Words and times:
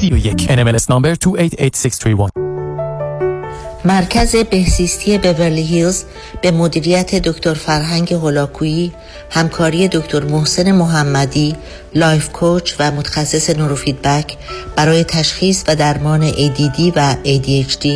31 0.00 0.48
NMLS 0.48 0.88
number 0.88 1.16
288631 1.16 2.30
مرکز 3.84 4.36
بهزیستی 4.36 5.18
بورلی 5.18 5.62
هیلز 5.62 6.04
به 6.42 6.50
مدیریت 6.50 7.14
دکتر 7.14 7.54
فرهنگ 7.54 8.12
هولاکویی 8.14 8.92
همکاری 9.30 9.88
دکتر 9.88 10.24
محسن 10.24 10.72
محمدی 10.72 11.56
life 11.94 12.28
coach 12.28 12.74
و 12.78 12.90
متخصص 12.90 13.50
نوروفیدبک 13.50 14.36
برای 14.76 15.04
تشخیص 15.04 15.64
و 15.68 15.76
درمان 15.76 16.30
ADD 16.30 16.92
و 16.96 17.14
ADHD 17.24 17.86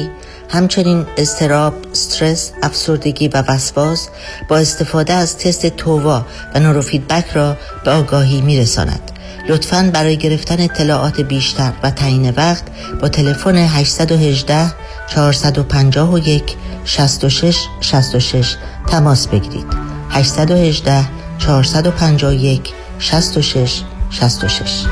همچنین 0.48 1.07
اضطراب، 1.16 1.75
استرس، 1.91 2.53
افسردگی 2.62 3.29
و 3.29 3.45
وسواس 3.48 4.09
با 4.48 4.59
استفاده 4.59 5.12
از 5.12 5.39
تست 5.39 5.67
TOVA 5.66 6.27
و 6.55 6.61
نوروفیدبک 6.61 7.30
را 7.32 7.57
به 7.85 7.91
آگاهی 7.91 8.41
می 8.41 8.59
رساند. 8.59 9.20
لطفاً 9.51 9.91
برای 9.95 10.17
گرفتن 10.17 10.61
اطلاعات 10.61 11.21
بیشتر 11.21 11.73
و 11.82 11.91
تعیین 11.91 12.30
وقت 12.30 12.64
با 13.00 13.09
تلفن 13.09 13.57
818 13.57 14.72
451 15.08 16.57
66 16.85 17.57
66 17.81 18.57
تماس 18.89 19.29
بگیرید 19.29 19.67
818 20.11 21.08
451 21.39 22.72
66 22.99 23.82
66 24.11 24.86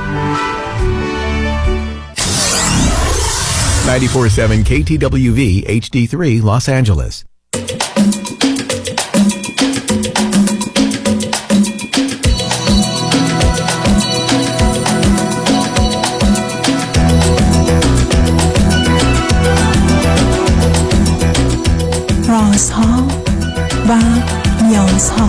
947 3.87 4.65
KTWV 4.65 5.65
HD3 5.81 6.43
Los 6.43 6.69
Angeles. 6.69 7.28
رازها 22.59 23.07
و 23.89 23.99
نیازها 24.65 25.29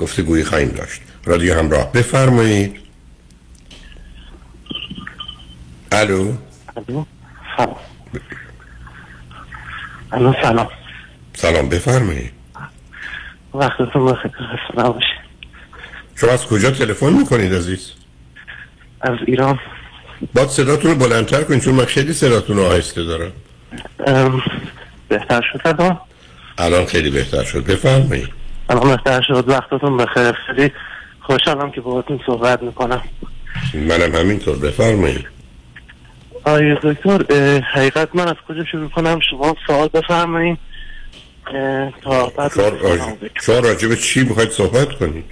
گفتگویی 0.00 0.44
خواهیم 0.44 0.68
داشت. 0.68 1.00
رادیو 1.24 1.58
همراه. 1.58 1.92
بفرمایید. 1.92 2.76
الو؟ 5.92 6.32
الو؟ 6.76 7.04
سلام. 7.56 7.76
الو 10.12 10.32
سلام. 10.42 10.68
سلام 11.32 11.68
بفرمایید. 11.68 12.32
وقتتون 13.54 14.12
بخیر 14.12 14.32
شما 16.14 16.30
از 16.30 16.46
کجا 16.46 16.70
تلفن 16.70 17.12
می‌کنید 17.12 17.54
عزیز؟ 17.54 17.92
از 19.00 19.18
ایران. 19.26 19.58
باید 20.34 20.48
صداتون 20.48 20.90
رو 20.90 20.96
بلندتر 20.96 21.42
کنید 21.42 21.60
چون 21.60 21.74
من 21.74 21.84
خیلی 21.84 22.12
صداتون 22.12 22.56
رو 22.56 22.62
آهسته 22.62 23.04
دارم. 23.04 23.32
بهتر 25.08 25.42
شد 25.52 25.60
الان؟ 25.64 26.00
الان 26.58 26.86
خیلی 26.86 27.10
بهتر 27.10 27.44
شد. 27.44 27.64
بفرمایید. 27.64 28.39
الان 28.70 28.88
بهتر 28.96 29.20
شد. 29.22 29.44
وقتتون 29.48 29.96
بخیر. 29.96 30.32
خیلی 30.32 30.72
خوشحالم 31.20 31.70
که 31.70 31.80
باهاتون 31.80 32.20
صحبت 32.26 32.62
می‌کنم. 32.62 33.02
منم 33.74 34.14
همینطور. 34.14 34.56
بفرمایید. 34.56 35.26
آیه 36.44 36.78
دکتر 36.82 37.18
حقیقت 37.74 38.08
من 38.14 38.28
از 38.28 38.34
کجا 38.48 38.64
شروع 38.64 38.88
کنم؟ 38.88 39.20
شما 39.30 39.56
سوال 39.66 39.88
بفرمایید. 39.88 40.58
تا 42.02 42.26
بعد 42.26 42.52
شما. 42.52 43.58
راجع- 43.60 43.88
به 43.88 43.96
چی 43.96 44.24
می‌خواید 44.24 44.50
صحبت 44.50 44.88
کنید؟ 44.92 45.24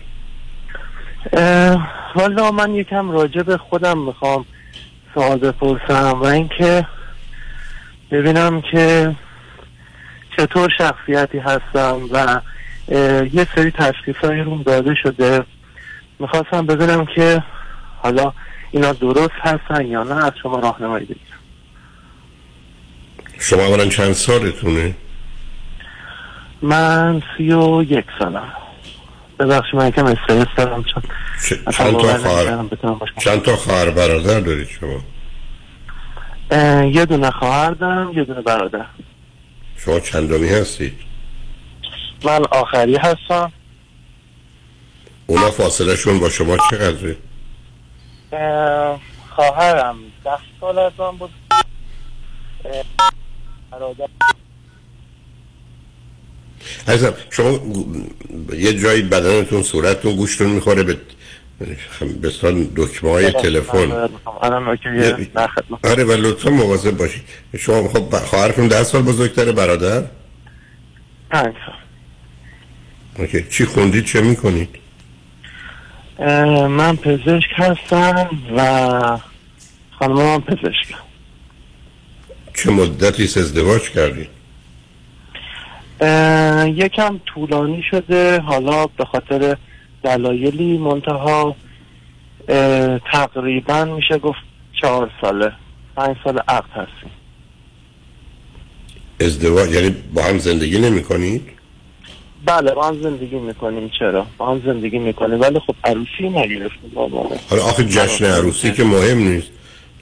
والا 2.15 2.51
من 2.51 2.75
یکم 2.75 3.11
راجع 3.11 3.43
به 3.43 3.57
خودم 3.57 3.99
می‌خوام 3.99 4.45
سوال 5.15 5.39
بپرسم 5.39 6.21
و 6.21 6.25
اینکه 6.25 6.87
ببینم 8.11 8.61
که 8.61 9.15
چطور 10.37 10.71
شخصیتی 10.79 11.39
هستم 11.39 12.01
و 12.13 12.41
یه 13.33 13.47
سری 13.55 13.71
تشخیص 13.71 14.17
های 14.17 14.41
روم 14.41 14.63
داده 14.63 14.95
شده. 15.03 15.45
می‌خواستم 16.19 16.67
ببینم 16.67 17.07
که 17.07 17.43
حالا 18.03 18.33
اینا 18.71 18.93
درست 18.93 19.35
هستن 19.41 19.87
یا 19.87 20.03
نه 20.03 20.25
از 20.25 20.33
شما 20.43 20.59
راهنمایی 20.59 21.05
بگیرم 21.05 21.39
شما 23.39 23.63
اولا 23.63 23.87
چند 23.87 24.13
سالتونه؟ 24.13 24.95
من 26.63 27.23
سی 27.37 27.53
و 27.53 27.83
یک 27.83 28.05
سالم. 28.19 28.53
ببخشید 29.39 29.75
من 29.75 29.89
یکم 29.89 30.07
استرس 30.07 30.47
دارم 30.57 30.85
چون 30.85 31.03
چند 31.73 31.93
تا 31.93 32.19
خواهر 32.19 32.57
باشم. 32.57 33.15
چند 33.19 33.43
تا 33.43 33.57
خواهر 33.57 33.91
برادر 33.91 34.41
دارید 34.41 34.69
شما؟ 34.69 35.01
یه 36.85 37.07
دونه 37.07 37.31
خواهر 37.31 37.71
دارم 37.71 38.13
یه 38.13 38.25
دونه 38.25 38.41
برادر. 38.41 38.87
شما 39.77 40.01
چندمی 40.01 40.49
هستید؟ 40.49 41.08
من 42.25 42.45
آخری 42.51 42.97
هستم. 42.97 43.53
اونا 45.27 45.51
فاصله 45.51 45.97
شون 45.97 46.21
با 46.21 46.29
شما 46.29 46.57
چقدره؟ 46.71 47.17
اه، 48.33 49.01
خواهرم 49.29 49.97
ده 50.25 50.39
سال 50.61 50.79
از 50.79 50.93
من 50.99 51.17
بود 51.17 51.31
برادر. 53.71 54.09
عزیزم 56.89 57.15
شما 57.31 57.61
یه 58.53 58.79
جایی 58.79 59.03
بدنتون 59.03 59.63
صورتتون 59.63 60.17
گوشتون 60.17 60.51
می‌خوره 60.51 60.83
به 60.83 60.97
بستان 62.23 62.71
دکمه 62.77 63.11
های 63.11 63.33
تلفن. 63.33 64.09
در 65.35 65.47
خدمت. 65.47 65.87
آره 65.87 66.05
و 66.05 66.13
لطفا 66.13 66.51
مواظب 66.51 66.97
باشید. 66.97 67.23
شما 67.59 67.89
خب 67.89 68.17
خواهرتون 68.17 68.69
ده 68.69 68.83
سال 68.83 69.03
بزرگتره 69.03 69.53
برادر؟ 69.53 70.05
پنج 71.31 71.55
سال 71.67 71.75
اوکی. 73.19 73.45
چی 73.51 73.65
خوندید 73.65 74.05
چه 74.05 74.21
می‌کنید 74.21 74.69
من 76.69 76.97
پزشک 76.97 77.51
هستم 77.53 78.31
و 78.57 79.19
خانم 79.99 80.15
من 80.15 80.41
پزشک. 80.41 80.95
چه 82.55 82.71
مدتی 82.71 83.23
ازدواج 83.23 83.91
کردید 83.91 84.29
یکم 86.85 87.21
طولانی 87.27 87.83
شده. 87.91 88.41
حالا 88.41 88.87
به 88.87 89.05
خاطر 89.05 89.57
دلایلی 90.03 90.79
منتها 90.79 91.57
تقریبا 93.13 93.85
میشه 93.85 94.19
گفت 94.19 94.39
چهار 94.81 95.11
ساله. 95.21 95.53
پنج 95.97 96.17
سال 96.25 96.39
عقد 96.49 96.71
هستیم. 96.71 97.11
ازدواج 99.21 99.71
یعنی 99.73 99.91
با 100.15 100.23
هم 100.23 100.39
زندگی 100.39 100.79
نمی 100.79 101.03
کنید؟ 101.03 101.58
بله 102.45 102.75
با 102.75 102.89
هم 102.89 103.03
زندگی 103.03 103.37
می‌کنیم. 103.37 103.91
چرا؟ 103.99 104.27
با 104.39 104.51
هم 104.51 104.63
زندگی 104.67 104.99
می‌کنیم. 104.99 105.41
ولی 105.41 105.59
خب 105.59 105.75
عروسی 105.85 106.29
نگرفتیم 106.29 106.93
حالا 107.51 107.63
آخه 107.63 107.85
جشن 107.85 108.25
عروسی 108.25 108.73
که 108.73 108.85
مهم 108.85 109.19
نیست. 109.19 109.49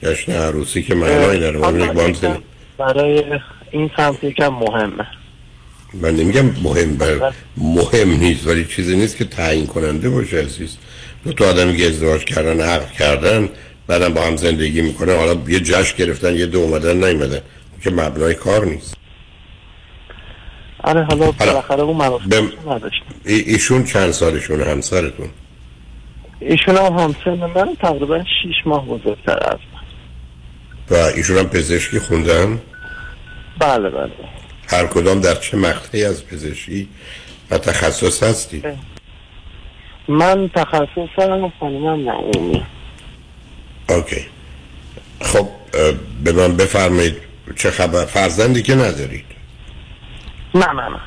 جشن 0.03 0.31
عروسی 0.31 0.83
که 0.83 0.95
معنایی 0.95 1.39
داره. 1.39 1.59
با 1.59 1.71
برای 2.77 3.23
این 3.71 3.89
سمت 3.97 4.23
یکم 4.23 4.47
مهمه. 4.47 5.07
من 5.93 6.15
نمیگم 6.15 6.45
مهم 6.63 6.95
بر 6.97 7.33
مهم 7.57 8.09
نیست 8.09 8.47
ولی 8.47 8.65
چیزی 8.65 8.95
نیست 8.97 9.17
که 9.17 9.25
تعیین 9.25 9.67
کننده 9.67 10.09
باشه 10.09 10.37
عزیز. 10.37 10.77
دو 11.25 11.33
تا 11.33 11.45
آدمی 11.49 11.77
که 11.77 11.87
ازدواج 11.87 12.23
کردن 12.23 12.61
عقد 12.61 12.91
کردن 12.91 13.49
بعدم 13.87 14.13
با 14.13 14.21
هم 14.21 14.35
زندگی 14.35 14.81
می‌کنه 14.81 15.15
حالا 15.15 15.37
یه 15.47 15.59
جشن 15.59 15.97
گرفتن 15.97 16.35
یه 16.35 16.45
دو 16.45 16.59
اومدن 16.59 17.03
نیومدن. 17.03 17.41
که 17.83 17.89
مبنای 17.91 18.33
کار 18.33 18.65
نیست. 18.65 18.93
آره 20.87 21.03
حالا 21.03 21.31
بالاخره 21.31 21.81
اون 21.81 21.97
بم- 21.97 22.05
مناسبت 22.05 22.67
نداشت 22.67 23.01
ای- 23.25 23.39
ایشون 23.39 23.83
چند 23.83 24.11
سالشون؟ 24.11 24.61
همسرتون؟ 24.61 25.29
ایشون 26.39 26.77
هم 26.77 26.93
همسن 26.93 27.45
من 27.55 27.75
تقریبا 27.81 28.23
6 28.23 28.67
ماه 28.67 28.85
بزرگتر 28.85 29.39
از 29.41 29.59
من. 29.73 30.97
و 30.97 31.01
ایشون 31.15 31.37
هم 31.37 31.49
پزشکی 31.49 31.99
خوندن؟ 31.99 32.61
بله 33.59 33.89
بله. 33.89 34.11
هر 34.69 34.87
کدام 34.87 35.19
در 35.21 35.35
چه 35.35 35.57
مقطعی 35.57 36.05
از 36.05 36.25
پزشکی 36.25 36.87
و 37.51 37.57
تخصص 37.57 38.23
هستی 38.23 38.63
من 40.07 40.49
تخصصم 40.55 41.51
خانمم 41.59 42.09
نعومی 42.09 42.63
اوکی. 43.89 44.25
خب 45.21 45.47
به 46.23 46.31
من 46.31 46.55
بفرمایید 46.57 47.15
چه 47.55 47.71
خبر؟ 47.71 48.05
فرزندی 48.05 48.61
که 48.61 48.75
ندارید 48.75 49.25
نه 50.57 50.65
نه 50.65 50.89
نه. 50.89 50.99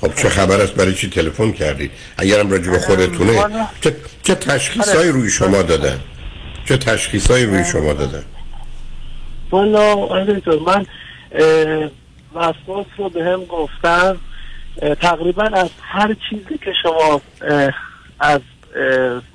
خب 0.00 0.14
چه 0.14 0.28
خبر 0.28 0.60
است 0.60 0.74
برای 0.74 0.94
چی 0.94 1.10
تلفن 1.10 1.52
کردید 1.52 1.90
اگرم 2.18 2.50
راجع 2.50 2.70
به 2.70 2.78
خودتونه. 2.78 3.44
چه, 3.80 3.96
چه 4.22 4.34
تشخیصایی 4.34 5.10
روی 5.10 5.30
شما 5.30 5.62
دادن؟ 5.62 6.00
چه 6.64 6.76
تشخیصایی 6.76 7.46
روی 7.46 7.64
شما 7.64 7.92
دادن؟ 7.92 8.24
والا 9.50 9.96
من 10.66 10.86
وسواس 12.34 12.86
رو 12.96 13.08
به 13.08 13.24
هم 13.24 13.44
گفتن 13.44 14.16
تقریبا 15.00 15.42
از 15.42 15.70
هر 15.82 16.16
چیزی 16.30 16.58
که 16.58 16.72
شما 16.82 17.20
از 18.20 18.40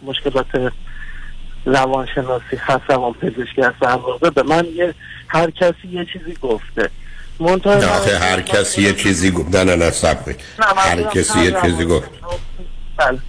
مشکلات 0.04 0.72
روانشناسی 1.66 2.56
هست 2.60 2.84
روان 2.90 3.14
پزشکی 3.14 3.62
هست 3.62 3.80
به 4.36 4.44
من 4.44 4.66
یه 4.76 4.94
هر 5.28 5.52
کسی 5.52 5.88
یه 5.92 6.06
چیزی 6.06 6.38
گفته. 6.42 6.90
منتها 7.42 7.76
نه 7.76 7.86
آخه 7.86 8.18
هر 8.18 8.42
کسی 8.42 8.82
یه 8.82 8.94
چیزی 8.94 9.32
گفت. 9.32 9.56
نه 9.56 9.64
نه 9.64 9.76
نه 9.76 9.92
سب 9.92 10.18
هر 10.78 11.04
کسی 11.04 11.40
یه 11.40 11.56
چیزی 11.64 11.86
گفت. 11.86 12.10
روانشناس- 12.22 12.38
بله. 12.98 13.20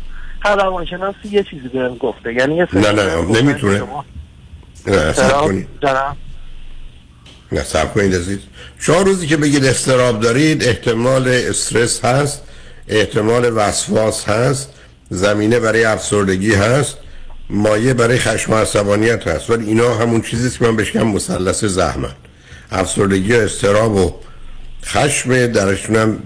هر 0.44 0.56
روانشناسی 0.56 1.29
یه 1.31 1.43
چیزی 1.50 1.69
بهم 1.69 1.97
گفته. 1.97 2.35
یعنی 2.35 2.56
یه 2.56 2.69
نه، 2.73 2.93
نه، 2.93 3.17
نمی‌تونه. 3.17 3.82
نه 4.87 5.12
سب 5.12 5.41
کنید 5.41 5.69
نه 7.53 7.62
سب 7.64 7.94
کنید 7.94 8.14
عزیز. 8.14 8.38
شما 8.79 9.03
روزی 9.03 9.26
که 9.26 9.37
بگید 9.37 9.64
استراب 9.64 10.20
دارید 10.20 10.64
احتمال 10.64 11.29
استرس 11.29 12.05
هست 12.05 12.43
احتمال 12.88 13.53
وسواس 13.56 14.29
هست 14.29 14.70
زمینه 15.11 15.61
برای 15.61 15.85
افسردگی 15.85 16.55
هست 16.55 16.97
مایه 17.50 17.94
برای 17.94 18.19
خشم 18.19 18.53
و 18.53 18.56
عصبانیت 18.56 19.29
هست. 19.29 19.50
ولی 19.50 19.67
اینا 19.67 19.94
همون 19.94 20.23
چیزیست 20.23 20.59
که 20.59 20.64
من 20.64 20.76
بهش 20.76 20.94
میگم 20.94 21.09
مثلث 21.09 21.64
زحمت. 21.64 22.14
افسردگی 22.73 23.33
و 23.33 23.37
استراب 23.37 23.97
و 23.97 24.15
خشم 24.85 25.47
درشون 25.47 25.97
هم 25.97 26.19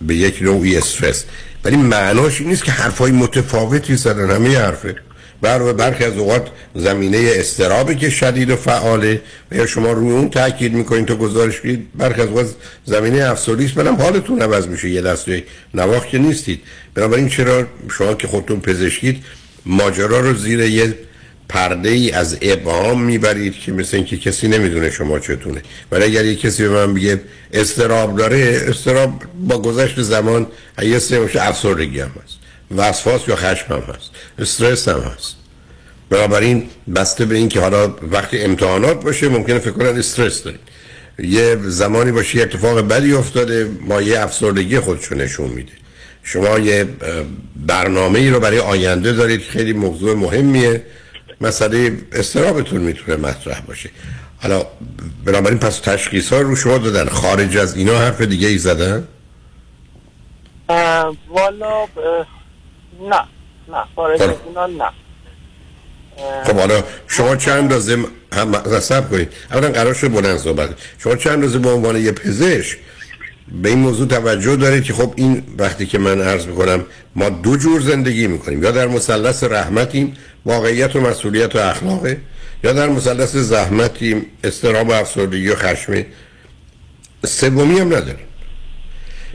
به 0.00 0.14
یک 0.14 0.42
نوعی 0.42 0.76
استرس. 0.76 1.24
ولی 1.64 1.76
معناش 1.76 2.40
این 2.40 2.48
نیست 2.48 2.64
که 2.64 2.72
حرفای 2.72 3.12
متفاوتی 3.12 3.96
زدن 3.96 4.30
همه 4.30 4.58
حرفه. 4.58 4.96
بر 5.40 5.72
برخی 5.72 6.04
از 6.04 6.16
اوقات 6.16 6.48
زمینه 6.74 7.32
استرابی 7.34 7.94
که 7.94 8.10
شدید 8.10 8.50
و 8.50 8.56
فعاله 8.56 9.22
و 9.50 9.56
یا 9.56 9.66
شما 9.66 9.92
روی 9.92 10.10
اون 10.10 10.30
تاکید 10.30 10.72
می‌کنین 10.72 11.06
تو 11.06 11.16
گزارش 11.16 11.60
بدید 11.60 11.88
برخی 11.94 12.20
از 12.20 12.28
اوقات 12.28 12.54
زمینه 12.84 13.24
افسردگی 13.24 13.64
است 13.64 13.78
حالتون 13.78 14.42
عوض 14.42 14.66
میشه. 14.66 14.88
یه 14.88 15.02
دسته 15.02 15.44
نواخت 15.74 16.08
که 16.08 16.18
نیستید. 16.18 16.60
بنابراین 16.94 17.28
چرا 17.28 17.66
شما 17.98 18.14
که 18.14 18.28
خودتون 18.28 18.60
پزشکید 18.60 19.24
ماجرا 19.66 20.20
رو 20.20 20.34
زیر 20.34 20.60
یه 20.60 20.94
پرده 21.52 21.88
ای 21.88 22.10
از 22.10 22.38
ابهام 22.42 23.02
می‌برید 23.02 23.54
که 23.54 23.72
مثل 23.72 23.96
اینکه 23.96 24.16
کسی 24.16 24.48
نمی‌دونه 24.48 24.90
شما 24.90 25.18
چتونه. 25.18 25.62
ولی 25.90 26.04
اگر 26.04 26.24
یه 26.24 26.36
کسی 26.36 26.62
به 26.62 26.68
من 26.68 26.94
بگه 26.94 27.20
استراب 27.52 28.16
داره 28.16 28.64
استراب 28.68 29.22
با 29.48 29.58
گذشت 29.58 30.02
زمان 30.02 30.46
یه 30.82 30.98
سه 30.98 31.20
باشه 31.20 31.48
افسردگی 31.48 32.00
هم 32.00 32.10
هست. 32.24 32.38
وسواس 32.76 33.28
یا 33.28 33.36
خشم 33.36 33.74
هم 33.74 33.94
هست. 33.94 34.10
استرس 34.38 34.88
هم 34.88 35.00
هست. 35.00 35.36
بنابراین 36.10 36.68
بسته 36.94 37.24
به 37.24 37.34
این 37.34 37.48
که 37.48 37.60
حالا 37.60 37.94
وقتی 38.10 38.38
امتحانات 38.38 39.04
باشه 39.04 39.28
ممکنه 39.28 39.58
فکر 39.58 39.70
کنن 39.70 39.98
استرس 39.98 40.42
دارید 40.42 40.60
یه 41.18 41.58
زمانی 41.62 42.12
باشه 42.12 42.36
یه 42.36 42.42
اتفاق 42.42 42.80
بدی 42.88 43.12
افتاده 43.12 43.70
مایه 43.80 44.20
افسردگی 44.20 44.80
خودشو 44.80 45.14
نشون 45.14 45.50
میده. 45.50 45.72
شما 46.22 46.58
یه 46.58 46.86
برنامه 47.66 48.18
ای 48.18 48.30
رو 48.30 48.40
برای 48.40 48.58
آینده 48.58 49.12
دارید 49.12 49.40
خیلی 49.40 49.72
موضوع 49.72 50.14
مهمیه. 50.14 50.82
مسئله 51.42 51.98
استرابتون 52.12 52.80
می‌تونه 52.80 53.16
مطرح 53.16 53.60
باشه. 53.60 53.90
حالا 54.42 54.66
بنابراین 55.24 55.58
پس 55.58 55.78
تشخیص 55.78 56.32
ها 56.32 56.40
رو 56.40 56.56
شما 56.56 56.78
دادن. 56.78 57.08
خارج 57.08 57.56
از 57.56 57.76
اینا 57.76 57.98
حرف 57.98 58.20
دیگه 58.20 58.48
ای 58.48 58.58
زدن؟ 58.58 59.08
والا 61.28 61.86
نه 63.08 63.22
نه 63.68 63.84
خارج 63.96 64.22
از 64.22 64.28
خب. 64.30 64.36
اینا 64.48 64.66
نه. 64.66 64.90
خب 66.44 66.56
حالا 66.56 66.84
شما 67.08 67.36
چند 67.36 67.72
م- 67.72 68.06
هم 68.32 68.54
رسب 68.54 69.10
کنید. 69.10 69.32
اولا 69.52 69.68
قرار 69.68 69.94
شد 69.94 70.12
بلند 70.12 70.38
صحبت. 70.38 70.70
شما 70.98 71.16
چند 71.16 71.32
اندازه 71.32 71.58
به 71.58 71.70
عنوان 71.70 71.96
یه 71.96 72.12
پزشک 72.12 72.78
به 73.62 73.68
این 73.68 73.78
موضوع 73.78 74.08
توجه 74.08 74.56
دارید 74.56 74.84
که 74.84 74.92
خب 74.92 75.14
این 75.16 75.42
وقتی 75.58 75.86
که 75.86 75.98
من 75.98 76.20
عرض 76.20 76.46
می‌کنم 76.46 76.84
ما 77.16 77.28
دو 77.28 77.56
جور 77.56 77.80
زندگی 77.80 78.26
می‌کنیم. 78.26 78.62
یا 78.62 78.70
در 78.70 78.86
مثلث 78.86 79.44
رحمتیم 79.44 80.16
واقعیت 80.46 80.96
و 80.96 81.00
مسئولیت 81.00 81.56
و 81.56 81.58
اخلاقه. 81.58 82.20
یا 82.64 82.72
در 82.72 82.88
مثلث 82.88 83.36
زحمتیم 83.36 84.26
استرام 84.44 84.88
و 84.88 84.92
افسردگی 84.92 85.48
و 85.48 85.54
خشمه 85.54 86.06
سومی 87.26 87.78
هم 87.78 87.86
نداریم. 87.86 88.26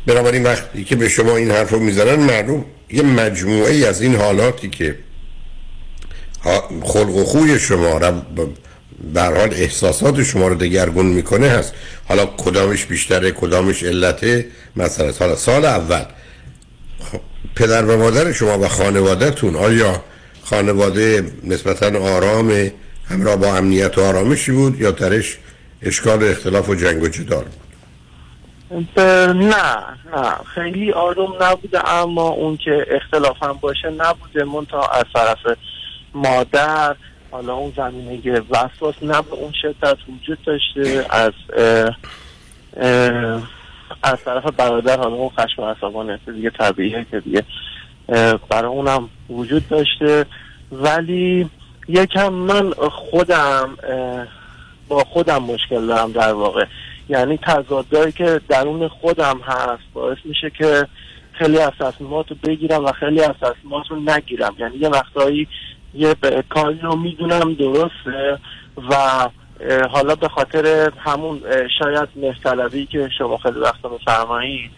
بنابراین 0.06 0.44
وقتی 0.44 0.84
که 0.84 0.96
به 0.96 1.10
شما 1.10 1.36
این 1.36 1.52
حرف 1.52 1.70
رو 1.72 1.80
می‌زنن 1.80 2.16
معلوم 2.16 2.66
یه 2.90 3.02
مجموعه 3.02 3.72
ای 3.72 3.86
از 3.86 4.02
این 4.02 4.16
حالاتی 4.16 4.70
که 4.70 4.96
خلق 6.84 7.16
و 7.16 7.24
خوی 7.24 7.60
شما 7.60 7.98
رو 7.98 8.14
حال 9.16 9.54
احساسات 9.54 10.24
شما 10.24 10.48
رو 10.48 10.56
دگرگون 10.56 11.06
می‌کنه 11.06 11.50
هست. 11.50 11.74
حالا 12.08 12.26
کدامش 12.26 12.86
بیشتره 12.86 13.32
کدامش 13.32 13.84
علته؟ 13.84 14.46
مثلا 14.76 15.12
حالا 15.20 15.36
سال 15.36 15.66
اول. 15.66 16.04
خب، 17.12 17.20
پدر 17.56 17.86
و 17.86 17.98
مادر 17.98 18.32
شما 18.32 18.60
و 18.60 18.68
خانوادهتون 18.68 19.56
آیا 19.56 20.04
خانواده 20.50 21.32
نسبتا 21.44 22.00
آرام 22.00 22.72
همراه 23.10 23.36
با 23.36 23.56
امنیت 23.56 23.98
و 23.98 24.01
آرامشی 24.01 24.51
بود 24.51 24.82
یا 24.82 24.92
درش 24.92 25.38
اشکال 25.82 26.24
اختلاف 26.24 26.70
و 26.70 26.75
جنگ 26.75 27.04
و 27.04 27.08
جدال 27.08 27.44
بود؟ 28.70 29.00
نه 29.00 29.56
نه. 30.16 30.32
خیلی 30.56 30.92
آروم 30.92 31.34
نبوده 31.42 31.89
اما 31.89 32.27
اون 32.27 32.58
که 32.58 32.86
اختلاف 32.92 33.44
هم 33.44 33.54
باشه 33.62 33.89
نبوده. 33.89 34.44
منتها 34.44 34.88
از 34.88 35.06
طرف 35.13 35.58
مادر 36.13 36.96
حالا 37.32 37.54
اون 37.54 37.74
زمینه 37.77 38.42
وسواس 38.50 38.96
نه 39.01 39.22
به 39.22 39.34
اون 39.34 39.54
شدت 39.62 39.98
وجود 40.10 40.38
داشته. 40.46 41.06
از 41.10 41.34
اه، 41.58 41.98
اه، 42.77 43.42
از 44.04 44.24
طرف 44.25 44.44
برادر 44.58 44.98
حالا 44.98 45.16
اون 45.16 45.30
خشم 45.30 45.62
و 45.62 45.66
عصبانیت 45.66 46.30
دیگه 46.30 46.50
طبیعیه 46.50 47.06
که 47.12 47.20
دیگه 47.20 47.44
برای 48.50 48.72
اونم 48.72 49.10
وجود 49.30 49.68
داشته. 49.68 50.26
ولی 50.72 51.50
یکم 51.88 52.30
من 52.34 52.72
خودم 52.72 53.78
با 54.88 55.04
خودم 55.04 55.44
مشکل 55.44 55.88
دارم 55.88 56.12
در 56.12 56.34
واقع. 56.34 56.66
یعنی 57.10 57.38
تضادهایی 57.38 58.12
که 58.12 58.42
درون 58.50 58.88
خودم 58.88 59.40
هست 59.46 59.84
باعث 59.94 60.18
میشه 60.26 60.50
که 60.50 60.88
خیلی 61.34 61.60
از 61.60 61.72
تصمیمات 61.80 62.30
رو 62.30 62.36
بگیرم 62.44 62.86
و 62.86 62.92
خیلی 62.92 63.22
از 63.22 63.36
تصمیمات 63.42 63.88
رو 63.90 64.00
نگیرم. 64.00 64.56
یعنی 64.60 64.78
یه 64.78 64.90
وقتایی 64.90 65.48
یه 65.94 66.16
کاری 66.50 66.80
رو 66.80 66.96
می‌دونم 66.96 67.54
درسته 67.54 68.40
و 68.90 68.96
حالا 69.90 70.16
به 70.16 70.28
خاطر 70.28 70.92
همون 70.98 71.42
شاید 71.80 72.10
مهتلبی 72.16 72.86
که 72.86 73.10
شما 73.18 73.38
خیلی 73.38 73.60
وقتا 73.60 73.90
میفرمایید 73.90 74.72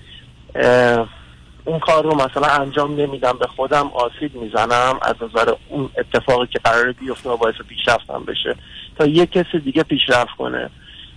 اون 1.65 1.79
کار 1.79 2.03
رو 2.03 2.15
مثلا 2.15 2.47
انجام 2.47 3.01
نمیدم 3.01 3.37
به 3.39 3.47
خودم 3.47 3.91
آسیب 3.93 4.35
می‌زنم 4.35 4.99
از 5.01 5.15
نظر 5.21 5.53
اون 5.69 5.89
اتفاقی 5.97 6.47
که 6.47 6.59
قرار 6.59 6.91
بیفته 6.91 7.29
و 7.29 7.37
باعث 7.37 7.55
پیشرفتم 7.69 8.23
بشه. 8.27 8.55
تا 8.99 9.05
یه 9.05 9.25
کسی 9.25 9.59
دیگه 9.59 9.83
پیشرفت 9.83 10.35
کنه. 10.37 10.69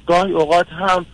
گاهی 0.07 0.33
اوقات 0.33 0.67
هم 0.69 1.07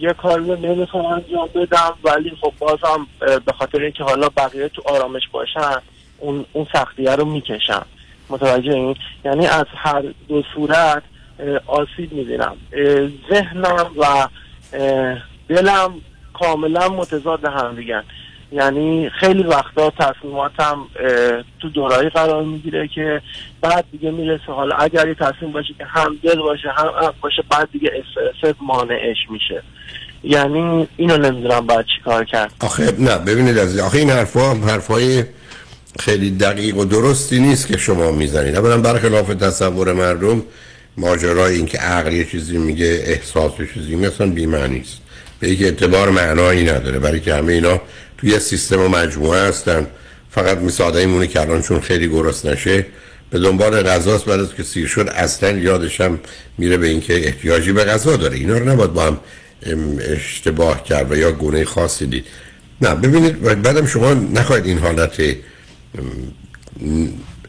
یه 0.00 0.12
کاری 0.12 0.44
رو 0.44 0.56
نمی‌خوام 0.56 1.06
انجام 1.06 1.48
بدم 1.54 1.94
ولی 2.04 2.32
خب 2.40 2.52
بازم 2.58 3.06
به 3.20 3.52
خاطر 3.58 3.80
اینکه 3.80 4.04
حالا 4.04 4.28
بقیه 4.28 4.68
تو 4.68 4.82
آرامش 4.84 5.28
باشن 5.32 5.76
اون 6.18 6.44
اون 6.52 6.66
سختیه 6.72 7.16
رو 7.16 7.24
می‌کشم. 7.24 7.86
متوجه 8.28 8.72
این؟ 8.72 8.96
یعنی 9.24 9.46
از 9.46 9.66
هر 9.76 10.02
دو 10.28 10.42
صورت 10.54 11.02
آسیب 11.66 12.12
می‌بینم. 12.12 12.56
ذهنم 13.30 13.86
و 13.96 14.28
دلم 15.48 16.00
کاملا 16.34 16.88
متضاد 16.88 17.44
هم 17.44 17.74
دیگن 17.74 18.04
یعنی 18.52 19.10
خیلی 19.20 19.42
وقتا 19.42 19.92
تصمیماتم 19.98 20.76
تو 21.60 21.68
دورایی 21.68 22.08
قرار 22.08 22.44
می‌گیره 22.44 22.88
که 22.88 23.22
بعد 23.60 23.84
دیگه 23.92 24.10
می‌رسه 24.10 24.52
حالا 24.52 24.76
اگر 24.76 25.08
یه 25.08 25.14
تصمیم 25.14 25.52
باشه 25.52 25.74
که 25.78 25.84
هم 25.84 26.16
دل 26.22 26.36
باشه 26.36 26.68
هم 26.76 26.86
عقل 26.86 27.12
باشه 27.20 27.42
بعد 27.50 27.68
دیگه 27.72 27.92
استرس 28.16 28.54
مانعش 28.60 29.16
میشه. 29.30 29.62
یعنی 30.24 30.88
اینو 30.96 31.16
نمی‌دونم 31.16 31.66
باید 31.66 31.86
چیکار 31.96 32.24
کرد. 32.24 32.52
آخه 32.60 32.94
نه 32.98 33.18
ببینید 33.18 33.58
از 33.58 33.78
آخه 33.78 33.98
این 33.98 34.10
حرفا 34.10 34.54
حرفای 34.54 35.24
خیلی 36.00 36.30
دقیق 36.30 36.76
و 36.76 36.84
درستی 36.84 37.40
نیست 37.40 37.68
که 37.68 37.76
شما 37.76 38.10
می‌زنید. 38.10 38.56
اولا 38.56 38.78
برخلاف 38.78 39.28
تصور 39.28 39.92
مردم 39.92 40.42
ماجرای 40.96 41.54
این 41.54 41.66
که 41.66 41.78
عقل 41.78 42.12
یه 42.12 42.24
چیزی 42.24 42.58
میگه 42.58 43.02
احساس 43.06 43.60
یه 43.60 43.68
چیزی 43.74 43.94
میگه 43.94 44.08
اصلا 44.08 44.26
است. 44.80 45.00
به 45.40 45.48
یک 45.48 45.62
اعتبار 45.62 46.10
معنایی 46.10 46.64
نداره 46.64 46.98
برای 46.98 47.20
که 47.20 47.34
همه 47.34 47.52
اینا 47.52 47.80
توی 48.22 48.40
سیستم 48.40 48.80
و 48.80 48.88
مجموعه 48.88 49.48
هستن. 49.48 49.86
فقط 50.30 50.58
میساده 50.58 50.98
ایمونه 50.98 51.26
که 51.26 51.40
الان 51.40 51.62
چون 51.62 51.80
خیلی 51.80 52.08
گرست 52.08 52.46
نشه 52.46 52.86
به 53.30 53.38
دنبال 53.38 53.82
غذاست 53.82 54.24
بعد 54.24 54.40
از 54.40 54.54
که 54.54 54.62
سیر 54.62 54.86
شد 54.86 55.08
اصلا 55.08 55.50
یادش 55.50 56.00
هم 56.00 56.20
میره 56.58 56.76
به 56.76 56.86
اینکه 56.86 57.26
احتیاجی 57.26 57.72
به 57.72 57.84
غذا 57.84 58.16
داره. 58.16 58.36
اینا 58.36 58.58
رو 58.58 58.68
نباید 58.68 58.92
با 58.92 59.02
هم 59.02 59.18
اشتباه 60.00 60.84
کرد 60.84 61.12
و 61.12 61.16
یا 61.16 61.32
گونه 61.32 61.64
خاصی 61.64 62.06
دید. 62.06 62.26
نه 62.82 62.94
ببینید 62.94 63.42
بعدم 63.42 63.86
شما 63.86 64.14
نخواهید 64.14 64.66
این 64.66 64.78
حالت 64.78 65.22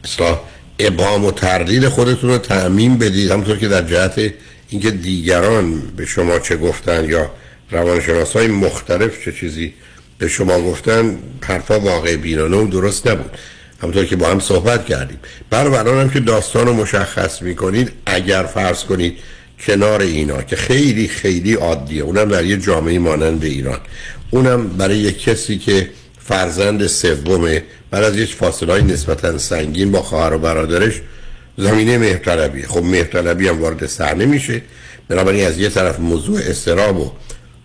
اصلاح 0.04 0.40
ابهام 0.78 1.24
و 1.24 1.30
تردید 1.30 1.88
خودتون 1.88 2.30
رو 2.30 2.38
تعمین 2.38 2.98
بدید. 2.98 3.30
همونطور 3.30 3.58
که 3.58 3.68
در 3.68 3.82
جهت 3.82 4.32
اینکه 4.68 4.90
دیگران 4.90 5.80
به 5.80 6.06
شما 6.06 6.38
چه 6.38 6.56
گفتن 6.56 7.04
یا 7.04 7.30
روانشناس 7.70 8.32
های 8.32 8.46
مختلف 8.46 9.24
چه 9.24 9.32
چیزی 9.32 9.74
به 10.18 10.28
شما 10.28 10.60
گفتن 10.60 11.18
حرفا 11.40 11.80
واقع 11.80 12.16
بینانه 12.16 12.56
و 12.56 12.66
درست 12.66 13.06
نبود. 13.06 13.30
همونطور 13.82 14.04
که 14.04 14.16
با 14.16 14.28
هم 14.28 14.40
صحبت 14.40 14.86
کردیم. 14.86 15.18
برای 15.50 16.00
هم 16.00 16.10
که 16.10 16.20
داستان 16.20 16.66
رو 16.66 16.72
مشخص 16.72 17.42
می‌کنید 17.42 17.92
اگر 18.06 18.42
فرض 18.42 18.84
کنید 18.84 19.18
کنار 19.66 20.00
اینا 20.00 20.42
که 20.42 20.56
خیلی 20.56 21.08
خیلی 21.08 21.54
عادیه 21.54 22.02
اونم 22.02 22.28
در 22.28 22.44
یه 22.44 22.56
جامعه 22.56 22.98
مانند 22.98 23.44
ایران. 23.44 23.78
اونم 24.30 24.68
برای 24.68 24.98
یک 24.98 25.22
کسی 25.22 25.58
که 25.58 25.90
فرزند 26.18 26.86
سومه 26.86 27.62
بعد 27.90 28.04
از 28.04 28.16
یک 28.16 28.34
فاصله 28.34 28.82
نسبتا 28.82 29.38
سنگین 29.38 29.92
با 29.92 30.02
خواهر 30.02 30.34
و 30.34 30.38
برادرش 30.38 31.00
زمینه 31.58 31.98
مهرطلبیه 31.98 32.66
خب 32.66 32.82
مهرطلبی 32.82 33.48
هم 33.48 33.62
وارد 33.62 33.86
صحنه 33.86 34.26
میشه. 34.26 34.62
بنابراین 35.08 35.46
از 35.46 35.58
یه 35.58 35.68
طرف 35.68 36.00
موضوع 36.00 36.40
استراب 36.40 37.00
و 37.00 37.12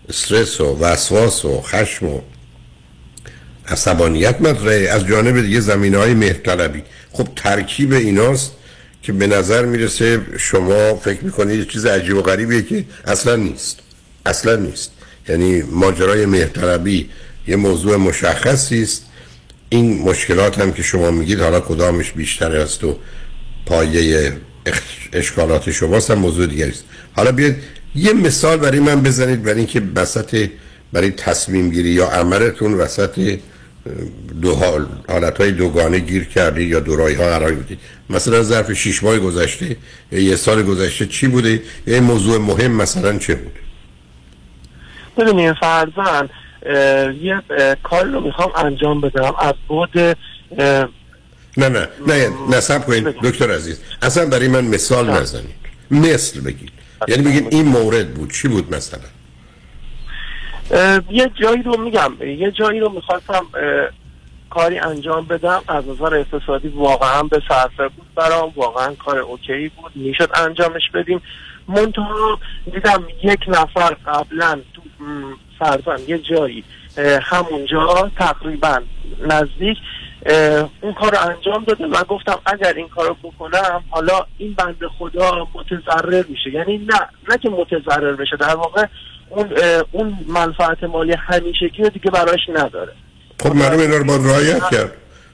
استرس 0.10 0.62
و 0.62 0.78
وسواس 0.80 1.46
و 1.46 1.62
خشم 1.62 2.06
و 2.06 2.22
عصبانیت 3.70 4.42
مطرحه. 4.42 4.90
از 4.90 5.08
جانب 5.08 5.42
دیگه 5.42 5.60
زمینه 5.60 5.98
های 5.98 6.14
مهرطلبی. 6.14 6.84
خب 7.12 7.28
ترکیب 7.36 7.94
ایناست 7.94 8.52
که 9.02 9.14
به 9.14 9.28
نظر 9.28 9.66
می‌رسه 9.66 10.22
شما 10.38 10.96
فکر 10.96 11.24
می‌کنید 11.24 11.68
چیز 11.68 11.86
عجیب 11.86 12.18
و 12.18 12.22
غریبیه 12.22 12.62
که 12.62 12.86
اصلا 13.06 13.36
نیست. 13.36 13.80
اصلا 14.26 14.56
نیست. 14.56 14.92
یعنی 15.30 15.62
ماجرای 15.62 16.26
مهرطلبی 16.26 17.10
یه 17.48 17.56
موضوع 17.56 17.96
مشخصی 17.96 18.84
است. 18.84 19.06
این 19.70 20.02
مشکلات 20.02 20.60
هم 20.60 20.72
که 20.72 20.84
شما 20.84 21.12
میگید 21.12 21.40
حالا 21.40 21.60
کدامش 21.60 22.12
بیشتر 22.12 22.56
است 22.56 22.84
و 22.84 22.98
پایه 23.66 24.34
اشکالات 25.14 25.72
شماست 25.72 26.12
هم 26.12 26.20
موضوع 26.20 26.46
دیگری 26.46 26.70
است. 26.70 26.84
حالا 27.14 27.32
بیاید 27.32 27.56
یه 27.96 28.14
مثال 28.14 28.58
برای 28.58 28.80
من 28.80 29.02
بزنید 29.02 29.44
برای 29.44 29.58
اینکه 29.58 29.82
وسط 29.96 30.50
برای 30.94 31.12
تصمیم 31.12 31.70
گیری 31.70 31.90
یا 31.90 32.08
عملتون 32.08 32.74
وسط 32.74 33.38
دو 34.42 34.56
حال 34.56 34.88
حالت 35.10 35.42
های 35.42 35.52
دوگانه 35.52 36.00
گیر 36.00 36.24
کردی 36.24 36.64
یا 36.64 36.80
دو 36.80 36.96
راه 36.96 37.14
ها 37.16 37.24
قرار 37.24 37.52
بدید 37.52 37.80
مثلا 38.10 38.44
ظرف 38.44 38.74
شیش 38.74 39.04
ماه 39.04 39.20
گذشته 39.20 39.78
یا 40.12 40.20
یه 40.20 40.36
سال 40.36 40.64
گذشته 40.64 41.06
چی 41.06 41.28
بوده؟ 41.28 41.62
یه 41.88 42.00
موضوع 42.00 42.38
مهم 42.38 42.72
مثلا 42.72 43.18
چه 43.18 43.36
بود؟ 43.36 43.54
ببینید 45.18 45.54
فرزن 45.54 46.30
یه 47.22 47.42
کار 47.84 48.06
رو 48.06 48.22
می‌خوام 48.22 48.52
انجام 48.56 49.02
بدم. 49.02 49.34
از 49.40 49.54
بود 49.68 49.98
اه، 49.98 50.90
نه 51.58 51.70
نه 51.70 51.88
نه 52.08 52.30
نصب 52.50 52.86
کنید 52.86 53.04
دکتر 53.04 53.52
عزیز. 53.52 53.80
اصلا 54.02 54.26
برای 54.26 54.48
من 54.48 54.66
مثال 54.66 55.10
نزنید. 55.10 55.56
مثل 55.92 56.42
بگید. 56.42 56.72
یعنی 57.08 57.24
بگید 57.24 57.48
این 57.52 57.66
مورد 57.66 58.14
بود. 58.14 58.34
چی 58.34 58.48
بود 58.48 58.76
مثلا؟ 58.76 59.00
یه 61.10 61.32
جایی 61.42 61.64
رو 61.64 61.78
میگم 61.78 62.14
یه 62.22 62.52
جایی 62.52 62.80
رو 62.80 62.90
می‌خواستم 62.90 63.46
کاری 64.50 64.80
انجام 64.80 65.26
بدم. 65.26 65.62
از 65.68 65.88
نظر 65.88 66.16
اقتصادی 66.16 66.68
واقعا 66.68 67.24
به 67.24 67.42
صرفه 67.48 67.88
بود 67.88 68.08
برام 68.16 68.54
واقعا 68.56 68.96
کار 68.96 69.20
اوکی 69.20 69.70
بود. 69.70 69.92
می‌شد 69.96 70.30
انجامش 70.36 70.90
بدیم. 70.94 71.22
منتها 71.68 72.40
دیدم 72.74 73.04
یک 73.24 73.40
نفر 73.48 73.94
قبلا 74.06 74.60
تو 74.74 75.04
م، 75.04 75.34
فرزن 75.60 75.98
یه 76.08 76.18
جایی 76.18 76.64
همونجا 77.22 78.12
تقریبا 78.18 78.80
نزدیک 79.28 79.78
اون 80.82 80.94
کار 80.94 81.16
انجام 81.16 81.64
داده 81.64 81.86
و 81.86 82.04
گفتم 82.04 82.40
اگر 82.46 82.74
این 82.74 82.88
کار 82.88 83.08
رو 83.08 83.16
بکنم 83.24 83.84
حالا 83.90 84.26
این 84.38 84.54
بند 84.54 84.86
خدا 85.00 85.48
متضرر 85.54 86.24
میشه. 86.30 86.50
یعنی 86.50 86.78
نه 86.78 87.00
نه 87.30 87.38
که 87.38 87.50
متضرر 87.50 88.14
بشه 88.14 88.38
در 88.38 88.56
واقع 88.56 88.86
اون 89.30 89.50
اون 89.92 90.14
منفعت 90.28 90.84
مالی 90.84 91.16
همیشگی 91.20 91.84
رو 91.84 91.90
دیگه 91.90 92.12
براش 92.12 92.40
نداره. 92.56 92.92
خب 93.40 93.56
معلوم 93.56 93.80
اینا 93.80 93.98
رو 93.98 94.04
باید 94.04 94.26
رعایت 94.26 94.64
کرد. 94.72 94.92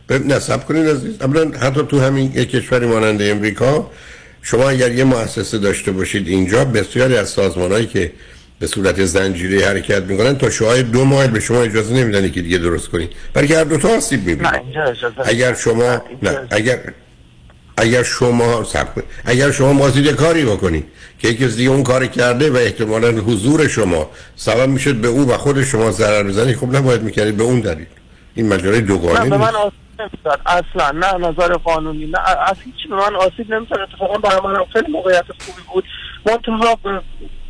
به 0.07 0.19
نصب 0.19 0.65
کنید 0.65 0.87
عزیز. 0.87 1.21
اولا 1.21 1.51
حتی 1.59 1.83
تو 1.89 1.99
همین 1.99 2.31
یک 2.35 2.51
کشوری 2.51 2.85
مانند 2.85 3.21
امریکا 3.21 3.91
شما 4.41 4.69
اگر 4.69 4.91
یه 4.91 5.03
مؤسسه 5.03 5.57
داشته 5.57 5.91
باشید 5.91 6.27
اینجا 6.27 6.65
بسیاری 6.65 7.17
از 7.17 7.29
سازمانهایی 7.29 7.85
که 7.85 8.11
به 8.59 8.67
صورت 8.67 9.05
زنجیره 9.05 9.67
حرکت 9.67 10.03
می‌کنن 10.03 10.37
تا 10.37 10.49
شوهای 10.49 10.83
دو 10.83 11.05
مایل 11.05 11.31
به 11.31 11.39
شما 11.39 11.61
اجازه 11.61 11.93
نمیدن 11.93 12.31
که 12.31 12.41
دیگه 12.41 12.57
درست 12.57 12.87
کنید 12.89 13.09
برای 13.33 13.53
هر 13.53 13.63
دو 13.63 13.77
تا 13.77 13.89
آسیب 13.97 14.19
می‌بینید 14.19 14.53
اگر 15.25 15.53
شما 15.53 16.01
نه 16.23 16.47
اگر 16.49 16.79
اگر 17.77 18.03
شما 18.03 18.63
سب. 18.63 18.87
اگر 19.25 19.51
شما 19.51 19.73
مازید 19.73 20.07
کاری 20.11 20.45
بکنید 20.45 20.85
که 21.19 21.27
یکی 21.27 21.45
از 21.45 21.55
دیگه 21.55 21.69
اون 21.69 21.83
کار 21.83 22.05
کرده 22.07 22.51
و 22.51 22.55
احتمالا 22.55 23.09
حضور 23.09 23.67
شما 23.67 24.09
سبب 24.35 24.69
می‌شد 24.69 24.95
به 24.95 25.07
او 25.07 25.27
و 25.29 25.37
خود 25.37 25.63
شما 25.63 25.91
ضرر 25.91 26.23
بزنید 26.23 26.57
خب 26.57 26.75
نباید 26.75 27.01
می‌کردید 27.01 27.37
به 27.37 27.43
اون 27.43 27.59
دلیل 27.59 27.85
این 28.35 28.47
ماجرای 28.49 28.81
دوگانه 28.81 29.19
نه 29.23 29.29
به 29.29 29.37
من. 29.37 29.55
آسیب 29.55 29.73
نمی‌زد 29.99 30.39
اصلا 30.45 30.91
نه 30.91 31.27
نظر 31.27 31.53
قانونی 31.53 32.05
نه 32.05 32.19
از 32.49 32.55
هیچ 32.65 32.89
به 32.89 32.95
من 32.95 33.15
آسیب 33.15 33.53
نمی‌زد 33.53 33.73
اتفاقا 33.73 34.17
برای 34.17 34.41
من 34.43 34.65
خیلی 34.73 34.91
موقعیت 34.91 35.25
خوبی 35.45 35.61
بود 35.73 35.83
منتها 36.25 36.75
ب- 36.75 37.01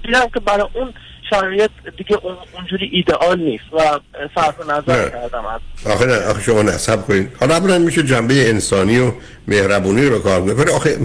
دیدم 0.03 0.27
که 0.33 0.39
برای 0.39 0.67
اون 0.73 0.93
شرایط 1.29 1.71
دیگه 1.97 2.17
اون 2.23 2.35
اونجوری 2.53 2.89
ایدئال 2.91 3.39
نیست 3.39 3.63
و 3.73 3.99
صرف 4.35 4.69
نظر. 4.69 5.09
کردم 5.09 5.45
از 5.45 5.61
آخه 5.91 6.05
نه 6.05 6.17
آخه 6.17 6.41
شما 6.41 6.61
نصب 6.61 7.05
کنید 7.07 7.31
حالا 7.39 7.55
اولا 7.55 7.77
میشه 7.77 8.03
جنبه 8.03 8.49
انسانی 8.49 8.99
و 8.99 9.11
مهربونی 9.47 10.05
رو 10.05 10.19
کار 10.19 10.41
کنید 10.41 10.69
آخه 10.69 10.97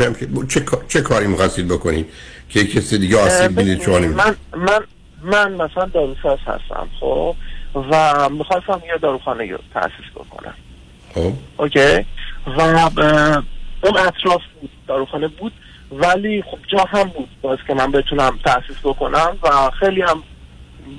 چه, 0.49 0.63
چه 0.89 1.01
کاری 1.01 1.27
می‌خواستید 1.27 1.69
بکنید 1.69 2.07
که 2.49 2.67
کسی 2.67 2.99
دیگه 2.99 3.21
آسیب 3.21 3.57
بینید 3.57 3.83
شما؟ 3.83 3.99
من 3.99 4.37
من 4.53 4.81
من 5.23 5.53
مثلا 5.53 5.85
داروساز 5.85 6.39
هستم 6.47 6.89
خب؟ 7.01 7.37
و 7.75 8.29
می‌خواستم 8.29 8.83
یه 8.87 8.99
داروخانه 9.03 9.53
رو 9.53 9.59
تأسیس 9.75 10.11
بکنم. 10.15 10.55
خب. 11.15 11.33
اوکی؟ 11.57 12.07
و 12.47 12.61
اون 13.83 13.97
اطراف 13.97 14.43
بود 14.61 14.71
داروخانه 14.89 15.29
بود. 15.29 15.53
ولی 15.93 16.43
خب 16.43 16.59
جا 16.73 16.85
هم 16.89 17.03
بود 17.09 17.29
باز 17.43 17.59
که 17.67 17.75
من 17.75 17.93
بتونم 17.93 18.39
تأسیس 18.45 18.77
بکنم 18.85 19.37
و 19.43 19.71
خیلی 19.81 20.03
هم 20.03 20.23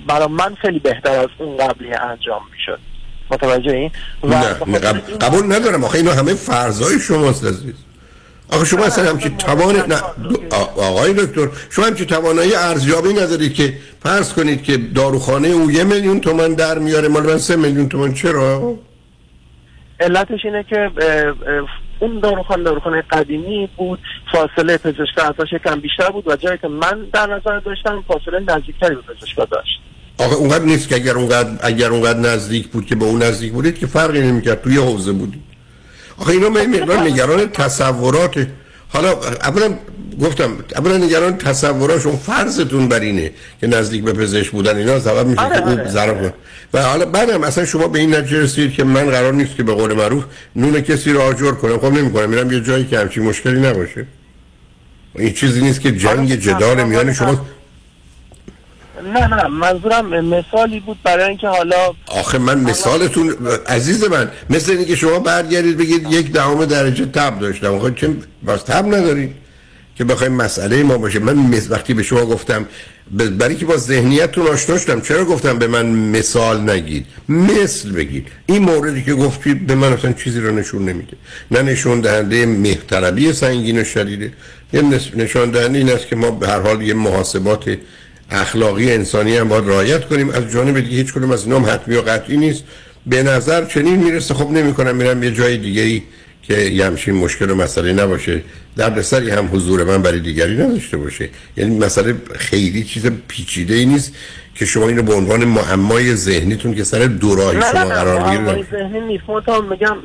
برای 0.08 0.28
من 0.28 0.56
خیلی 0.56 0.80
بهتر 0.80 1.12
از 1.20 1.28
اون 1.38 1.58
قبلی 1.58 1.94
انجام 1.94 2.42
می‌شد. 2.52 2.80
متوجه 3.32 3.72
این؟ 3.72 3.92
و 4.24 4.28
نه 4.28 4.54
به 4.54 4.66
نه، 4.72 4.80
قب- 4.80 5.04
این- 5.08 5.18
قبول 5.18 5.54
ندارم 5.56 5.84
آخه 5.84 5.98
اینا 5.98 6.12
همه 6.14 6.34
فرضای 6.34 7.00
شماست 7.00 7.46
عزیز. 7.46 7.74
آخه 8.52 8.66
شما 8.66 8.86
اصلا 8.86 9.10
همچی 9.10 9.30
توان 9.30 9.76
نه 9.76 10.02
آ- 10.52 10.82
آقای 10.84 11.14
دکتر 11.14 11.48
شما 11.70 11.86
همچی 11.86 12.06
توانایی 12.06 12.56
ارزیابی 12.56 13.14
ندارید 13.14 13.54
که 13.54 13.74
فرض 14.04 14.34
کنید 14.34 14.64
که 14.64 14.78
داروخانه 14.78 15.48
او 15.48 15.72
یه 15.72 15.84
میلیون 15.84 16.20
تومن 16.22 16.54
در 16.54 16.80
میاره 16.80 17.08
مال 17.08 17.24
من 17.24 17.38
سه 17.38 17.56
میلیون 17.56 17.90
تومن 17.90 18.14
چرا؟ 18.14 18.74
علتش 20.02 20.40
اینه 20.44 20.64
که 20.64 20.92
اون 22.00 22.20
داروخانه 22.20 22.64
داروخانه 22.64 23.04
قدیمی 23.12 23.70
بود 23.78 24.00
فاصله 24.32 24.78
پزشکا 24.78 25.22
ازش 25.22 25.54
یکم 25.54 25.80
بیشتر 25.80 26.10
بود 26.10 26.28
و 26.28 26.36
جایی 26.36 26.58
که 26.58 26.68
من 26.68 27.06
در 27.14 27.28
نظر 27.28 27.60
داشتم 27.60 28.04
فاصله 28.08 28.40
نزدیکتری 28.40 28.96
به 28.96 29.02
پزشکا 29.02 29.46
داشت. 29.46 29.80
آخه 30.18 30.36
اونقدر 30.36 30.66
نیست 30.66 30.90
که 30.90 30.96
اگر 30.96 31.16
اونقدر 31.16 31.50
اگر 31.62 31.90
اونقدر 31.90 32.20
نزدیک 32.20 32.68
بود 32.68 32.86
که 32.86 32.96
به 32.96 33.06
اون 33.06 33.24
نزدیک 33.24 33.52
بودید 33.52 33.80
که 33.80 33.88
فرقی 33.88 34.22
نمی‌کرد 34.22 34.62
توی 34.62 34.78
حوزه 34.78 35.12
بودید. 35.12 35.42
آخه 36.18 36.32
اینا 36.32 36.50
من 36.50 36.66
مقدار 36.66 36.98
نگران 36.98 37.50
تصورات. 37.50 38.48
حالا 38.94 39.12
اولا 39.42 39.78
گفتم 40.22 40.52
اولا 40.76 40.98
نگران 40.98 41.38
تصوراشون 41.38 42.16
فرضتون 42.16 42.88
بر 42.88 43.00
اینه 43.00 43.32
که 43.62 43.68
نزدیک 43.68 44.04
به 44.04 44.14
پزشک 44.14 44.52
بودن 44.52 44.78
اینا 44.78 45.00
سبب 45.00 45.28
میشه 45.28 45.42
آره، 45.42 45.56
که 45.94 46.00
آره. 46.00 46.34
و 46.74 46.82
حالا 46.82 47.06
بعدم 47.06 47.44
اصلا 47.44 47.66
شما 47.66 47.88
به 47.88 48.00
این 48.00 48.16
نتیجه 48.16 48.42
رسید 48.42 48.74
که 48.74 48.84
من 48.84 49.10
قرار 49.10 49.34
نیست 49.34 49.56
که 49.56 49.64
به 49.64 49.74
قول 49.74 49.94
معروف 49.94 50.24
نون 50.56 50.82
کسی 50.82 51.14
رو 51.14 51.22
آجر 51.22 51.52
کنم. 51.52 51.78
خب 51.78 51.86
نمی‌کنم 51.86 52.30
میرم 52.30 52.52
یه 52.52 52.62
جایی 52.62 52.86
که 52.86 53.00
همچین 53.00 53.24
مشکلی 53.24 53.60
نباشه. 53.60 54.06
این 55.16 55.34
چیزی 55.34 55.62
نیست 55.62 55.82
که 55.82 55.92
جنگ 55.92 56.32
آره، 56.32 56.38
جدال 56.38 56.64
آره، 56.64 56.84
میان 56.84 57.02
آره. 57.02 57.14
شما 57.14 57.46
نه 59.14 59.28
نه 59.28 59.48
منظورم 59.48 60.26
مثالی 60.26 60.80
بود 60.80 60.98
برای 61.04 61.26
اینکه 61.26 61.48
حالا 61.48 61.76
آخه 62.08 62.38
من 62.38 62.60
مثالتون 62.60 63.36
عزیز 63.68 64.04
من 64.04 64.32
مثل 64.50 64.72
اینکه 64.72 64.96
شما 64.96 65.20
برگردید 65.20 65.78
بگید 65.78 66.12
یک 66.12 66.32
دهم 66.32 66.66
درجه 66.66 67.06
تب 67.06 67.40
داشتم. 67.40 67.74
آخه 67.74 67.94
چه 67.96 68.10
باز 68.44 68.66
تب 68.66 68.86
ندارید. 68.86 69.36
که 70.02 70.06
بخوایم 70.06 70.34
مسئله 70.34 70.84
ما 70.84 70.98
باشه. 70.98 71.20
من 71.20 71.54
وقتی 71.70 71.94
به 71.94 72.04
شما 72.04 72.26
گفتم 72.26 72.66
برای 73.38 73.56
که 73.56 73.66
با 73.66 73.78
ذهنیتتون 73.78 74.48
آشنا 74.48 74.78
شدم 74.78 75.02
چرا 75.02 75.26
گفتم 75.26 75.60
به 75.60 75.68
من 75.68 75.86
مثال 75.86 76.70
نگید؟ 76.70 77.06
مثل 77.30 77.92
بگید. 77.92 78.28
این 78.46 78.64
موردی 78.64 79.04
که 79.04 79.14
گفتید 79.14 79.68
به 79.68 79.76
من 79.76 79.94
اصلا 79.94 80.14
چیزی 80.14 80.40
رو 80.40 80.56
نشون 80.56 80.90
نمیده. 80.90 81.18
نه 81.52 81.62
نشون 81.62 82.02
دهنده 82.02 82.46
مهتربی 82.46 83.34
سنگین 83.34 83.82
و 83.82 83.84
شدیده 83.84 84.34
یه 84.74 84.82
نشان 85.16 85.52
دهنده 85.52 85.78
این 85.78 85.90
است 85.90 86.08
که 86.08 86.16
ما 86.16 86.32
به 86.32 86.48
هر 86.48 86.60
حال 86.60 86.82
یه 86.82 86.94
محاسبات 86.94 87.78
اخلاقی 88.32 88.92
انسانی 88.92 89.38
هم 89.38 89.50
باید 89.50 89.68
رعایت 89.68 90.06
کنیم. 90.06 90.30
از 90.30 90.44
جانب 90.54 90.80
دیگه 90.80 90.98
هیچ 90.98 91.14
کدوم 91.14 91.32
از 91.32 91.44
اینا 91.44 91.60
حتمی 91.60 91.96
و 91.96 92.02
قطعی 92.02 92.38
نیست. 92.38 92.64
به 93.06 93.24
نظر 93.24 93.66
چنین 93.66 93.96
می‌رسه 93.96 94.34
خب 94.34 94.52
نمی‌کنم 94.52 94.96
میرم 94.96 95.24
یه 95.24 95.32
جای 95.32 95.58
دیگه 95.58 95.82
ای 95.82 96.02
که 96.52 96.58
یه 96.58 96.86
همچین 96.86 97.16
مشکل 97.16 97.50
و 97.50 97.56
مسئله 97.56 97.94
نباشه. 97.94 98.44
دردسری 98.78 99.30
هم 99.30 99.50
حضور 99.54 99.84
من 99.84 100.02
برای 100.02 100.20
دیگری 100.20 100.58
نداشته 100.58 100.98
باشه. 100.98 101.30
یعنی 101.58 101.78
مسئله 101.78 102.16
خیلی 102.36 102.84
چیز 102.84 103.06
پیچیده 103.28 103.74
ای 103.74 103.86
نیست 103.86 104.16
که 104.56 104.66
شما 104.66 104.88
اینو 104.88 105.04
به 105.04 105.14
عنوان 105.14 105.46
معمای 105.46 106.16
ذهنیتون 106.16 106.76
که 106.76 106.84
سر 106.84 107.00
دوراهی 107.00 107.58
نه 107.58 107.72
شما 107.72 107.84
نه 107.84 107.90
قرار 107.90 108.22
نه 108.22 108.40
می‌گیره 108.40 108.68
ذهنی 108.72 109.00
نیست. 109.00 109.30
منتها 109.30 109.62
میگم 109.62 109.98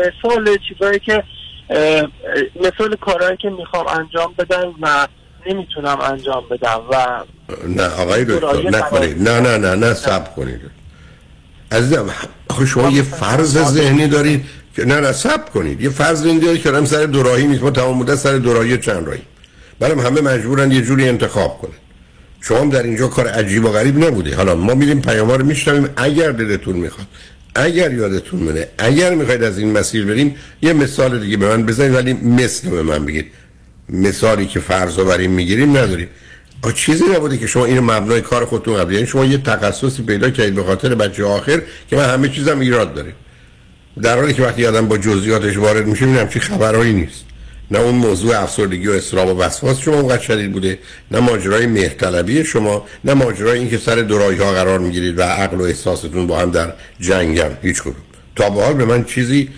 مثال 0.00 0.56
چیزایی 0.68 0.98
که 0.98 1.24
مثال 2.60 2.96
کارهایی 3.00 3.36
که 3.36 3.50
می‌خوام 3.50 3.86
انجام 3.86 4.34
بدم 4.38 4.74
و 4.82 5.08
نمی‌تونم 5.46 6.00
انجام 6.00 6.44
بدم 6.50 6.80
و 6.90 7.24
نه 7.68 7.84
آقای 7.84 8.24
دکتر 8.24 8.38
دورایی 8.38 8.64
نه 8.64 8.70
قرار. 8.70 8.90
کنید 8.90 9.28
نه 9.28 9.40
نه 9.40 9.56
نه 9.56 9.74
نه 9.74 9.94
سب 9.94 10.34
کنید. 10.34 10.60
عزیزم 11.72 12.10
آخه 12.48 12.66
شما 12.66 12.90
یه 12.90 13.02
فرض 13.02 13.58
ذهنی 13.58 14.06
دارید 14.06 14.44
که 14.76 14.84
نه 14.84 15.00
نه 15.00 15.12
سب 15.12 15.52
کنید. 15.52 15.80
یه 15.80 15.90
فرض 15.90 16.22
ذهنی 16.22 16.40
دارید 16.40 16.62
که 16.62 16.68
آدم 16.68 16.84
سر 16.84 17.06
دوراهی 17.06 17.46
نیست. 17.46 17.62
ما 17.62 17.70
تمام 17.70 17.98
مدت 17.98 18.14
سر 18.14 18.36
دوراهی 18.36 18.78
چند 18.78 19.06
راهی 19.06 19.22
برام 19.80 19.98
همه 19.98 20.20
مجبورن 20.20 20.72
یه 20.72 20.82
جوری 20.82 21.08
انتخاب 21.08 21.58
کنن. 21.58 21.72
شما 22.40 22.58
هم 22.58 22.70
در 22.70 22.82
اینجا 22.82 23.08
کار 23.08 23.26
عجیب 23.26 23.64
و 23.64 23.68
غریب 23.68 24.04
نبوده. 24.04 24.36
حالا 24.36 24.54
ما 24.54 24.74
میریم 24.74 25.00
پیام 25.00 25.30
رو 25.30 25.44
میشنویم. 25.44 25.88
اگر 25.96 26.30
دلتون 26.30 26.76
می‌خواد 26.76 27.06
اگر 27.54 27.92
یادتون 27.92 28.40
منه 28.40 28.68
اگر 28.78 29.14
می‌خواید 29.14 29.42
از 29.42 29.58
این 29.58 29.78
مسیر 29.78 30.04
بریم 30.04 30.36
یه 30.62 30.72
مثال 30.72 31.20
دیگه 31.20 31.36
به 31.36 31.48
من 31.48 31.66
بزنید 31.66 31.94
ولی 31.94 32.12
مثل 32.12 32.70
به 32.70 32.82
من 32.82 33.04
بگید. 33.06 33.26
مثالی 33.88 34.46
که 34.46 34.60
فرض 34.60 34.98
رو 34.98 35.04
بریم 35.04 35.30
می‌گیریم 35.30 35.70
نداریم. 35.70 36.08
چیزی 36.72 37.04
نبوده 37.14 37.38
که 37.38 37.46
شما 37.46 37.64
اینو 37.64 37.82
مبنای 37.82 38.20
کار 38.20 38.44
خودتون 38.44 38.76
قبل 38.76 38.92
یعنی 38.92 39.06
شما 39.06 39.24
یه 39.24 39.38
تخصصی 39.38 40.02
پیدا 40.02 40.30
کردید 40.30 40.54
به 40.54 40.64
خاطر 40.64 40.94
بچه 40.94 41.24
آخر 41.24 41.62
که 41.90 41.96
من 41.96 42.04
همه 42.04 42.28
چیزم 42.28 42.60
ایراد 42.60 42.94
داره. 42.94 43.12
در 44.02 44.18
حالی 44.18 44.34
که 44.34 44.42
وقتی 44.42 44.66
آدم 44.66 44.88
با 44.88 44.98
جزئیاتش 44.98 45.56
وارد 45.56 45.86
میشه 45.86 46.06
می‌بینم 46.06 46.28
چی 46.28 46.40
خبرهایی 46.40 46.92
نیست. 46.92 47.24
نه 47.70 47.78
اون 47.78 47.94
موضوع 47.94 48.42
افسردگی 48.42 48.88
و 48.88 48.92
استراب 48.92 49.28
و 49.28 49.40
وسواس 49.40 49.80
شما 49.80 49.94
اونقدر 49.94 50.22
شدید 50.22 50.52
بوده 50.52 50.78
نه 51.10 51.20
ماجرای 51.20 51.66
مهرطلبی 51.66 52.44
شما 52.44 52.86
نه 53.04 53.14
ماجرای 53.14 53.58
اینکه 53.58 53.78
سر 53.78 53.94
دورایی 53.94 54.38
ها 54.38 54.52
قرار 54.52 54.78
می‌گیرید 54.78 55.18
و 55.18 55.22
عقل 55.22 55.56
و 55.56 55.62
احساستون 55.62 56.26
با 56.26 56.38
هم 56.38 56.50
در 56.50 56.72
جنگن 57.00 57.56
هیچ 57.62 57.82
کدوم. 57.82 57.94
تا 58.36 58.50
به 58.50 58.64
حال 58.64 58.74
به 58.74 58.84
من 58.84 59.04
چیزی 59.04 59.48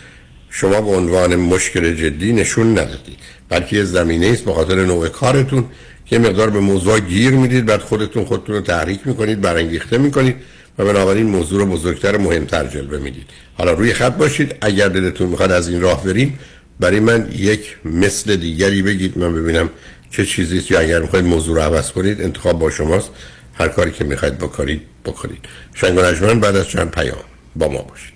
شما 0.50 0.80
به 0.80 0.90
عنوان 0.90 1.36
مشکل 1.36 1.94
جدی 1.94 2.32
نشون 2.32 2.70
ندادید. 2.70 3.18
بلکه 3.48 3.76
یه 3.76 3.84
زمینه 3.84 4.26
است 4.26 4.44
به 4.44 4.52
خاطر 4.52 4.84
نوع 4.84 5.08
کارتون. 5.08 5.64
که 6.12 6.18
مقدار 6.18 6.50
به 6.50 6.60
موضوع 6.60 7.00
گیر 7.00 7.30
می‌دید 7.30 7.66
بعد 7.66 7.80
خودتون 7.80 8.24
خودتون 8.24 8.54
رو 8.54 8.60
تحریک 8.60 9.00
می‌کنید 9.04 9.40
برانگیخته 9.40 9.98
می‌کنید 9.98 10.36
و 10.78 10.84
بنابراین 10.84 11.26
موضوع 11.26 11.60
رو 11.60 11.66
بزرگتر 11.66 12.16
و 12.16 12.20
مهمتر 12.20 12.66
جلوه 12.66 12.98
می‌دید. 12.98 13.26
حالا 13.58 13.72
روی 13.72 13.92
خط 13.92 14.16
باشید 14.16 14.54
اگر 14.60 14.88
دلتون 14.88 15.28
می‌خواد 15.28 15.52
از 15.52 15.68
این 15.68 15.80
راه 15.80 16.04
بریم 16.04 16.38
برای 16.80 17.00
من 17.00 17.28
یک 17.36 17.76
مثل 17.84 18.36
دیگری 18.36 18.82
بگید 18.82 19.18
من 19.18 19.34
ببینم 19.34 19.70
چه 20.10 20.26
چیزی 20.26 20.58
است 20.58 20.70
یا 20.70 20.80
اگر 20.80 21.00
می‌خواید 21.00 21.24
موضوع 21.24 21.56
رو 21.56 21.62
عوض 21.62 21.92
کنید 21.92 22.22
انتخاب 22.22 22.58
با 22.58 22.70
شماست. 22.70 23.10
هر 23.54 23.68
کاری 23.68 23.90
که 23.90 24.04
می‌خواید 24.04 24.38
بکنید 24.38 24.82
بکنید. 25.04 25.44
شنگ 25.74 25.94
بعد 26.40 26.56
از 26.56 26.68
چند 26.68 26.90
پیام 26.90 27.24
با 27.56 27.68
ما 27.68 27.82
باشید. 27.82 28.12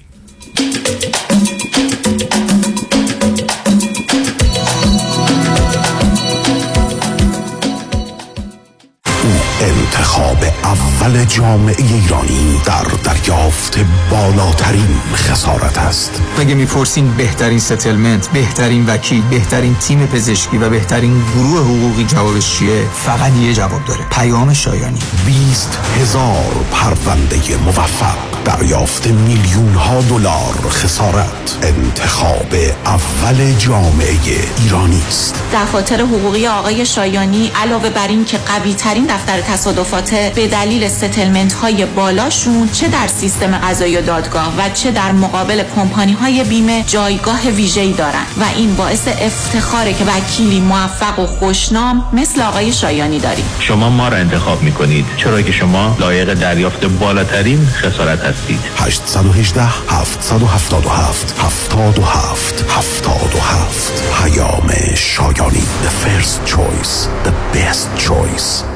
انتخاب 10.17 10.45
اول 10.65 11.25
جامعه 11.25 11.77
ایرانی 11.79 12.61
در 12.65 12.83
دریافت 13.05 13.79
بالاترین 14.11 15.01
خسارت 15.15 15.79
است. 15.79 16.23
مگه 16.39 16.55
می‌پرسین 16.55 17.11
بهترین 17.17 17.59
ستلمنت 17.59 18.29
بهترین 18.29 18.87
وکیل 18.87 19.23
بهترین 19.23 19.75
تیم 19.75 20.07
پزشکی 20.07 20.59
و 20.59 20.71
بهترین 20.71 21.23
گروه 21.35 21.61
حقوقی 21.61 22.05
جوابش 22.05 22.59
چیه؟ 22.59 22.83
فقط 22.95 23.33
یه 23.33 23.53
جواب 23.53 23.85
داره. 23.85 24.05
پیام 24.11 24.53
شایانی. 24.53 24.99
20 25.27 25.79
هزار 26.01 26.65
پرونده 26.73 27.57
موفق. 27.65 28.36
دریافت 28.47 29.07
میلیون 29.07 29.75
ها 29.75 30.01
دلار 30.01 30.71
خسارت. 30.71 31.59
انتخاب 31.63 32.55
اول 32.85 33.53
جامعه 33.59 34.17
ایرانی 34.59 35.03
است. 35.09 35.43
دفاتر 35.55 36.01
حقوقی 36.01 36.47
آقای 36.47 36.87
شایانی 36.87 37.51
علاوه 37.63 37.91
بر 37.91 38.09
این 38.09 38.25
که 38.25 38.39
قوی 38.39 38.75
ترین 38.75 39.07
دفتر 39.07 39.41
تصادفات 39.41 40.15
به 40.15 40.47
دلیل 40.47 40.89
ستلمنت 40.89 41.53
های 41.53 41.87
بالاشون 41.87 42.69
چه 42.73 42.89
در 42.89 43.07
سیستم 43.07 43.59
قضایی 43.59 43.97
و 43.97 44.03
دادگاه 44.03 44.55
و 44.59 44.69
چه 44.75 44.91
در 44.91 45.13
مقابل 45.13 45.63
کمپانی 45.77 46.13
های 46.13 46.45
بیمه 46.45 46.85
جایگاه 46.87 47.41
ویژه‌ای 47.51 47.93
دارن 47.93 48.25
و 48.41 48.45
این 48.57 48.75
باعث 48.75 49.09
افتخاره 49.09 49.93
که 49.93 50.05
وکیلی 50.05 50.61
موفق 50.61 51.19
و 51.19 51.27
خوشنام 51.27 52.05
مثل 52.13 52.43
آقای 52.43 52.73
شایانی 52.73 53.19
داریم. 53.19 53.45
شما 53.61 53.91
ما 53.91 54.09
را 54.09 54.17
انتخاب 54.17 54.63
می 54.63 54.73
کنید 54.73 55.07
چرا 55.17 55.43
که 55.43 55.53
شما 55.53 55.97
لایق 56.01 56.35
دریافت 56.35 56.85
بالاترین 56.85 57.67
خسارت 57.67 58.21
هستید. 58.21 58.36
818 58.49 60.21
777 60.21 61.35
77 61.37 62.65
77 62.69 63.97
پیام 64.13 64.95
شایانی 64.95 65.63
The 65.83 65.91
first 65.91 66.47
choice 66.47 67.09
The 67.25 67.33
best 67.53 67.89
choice 68.09 68.76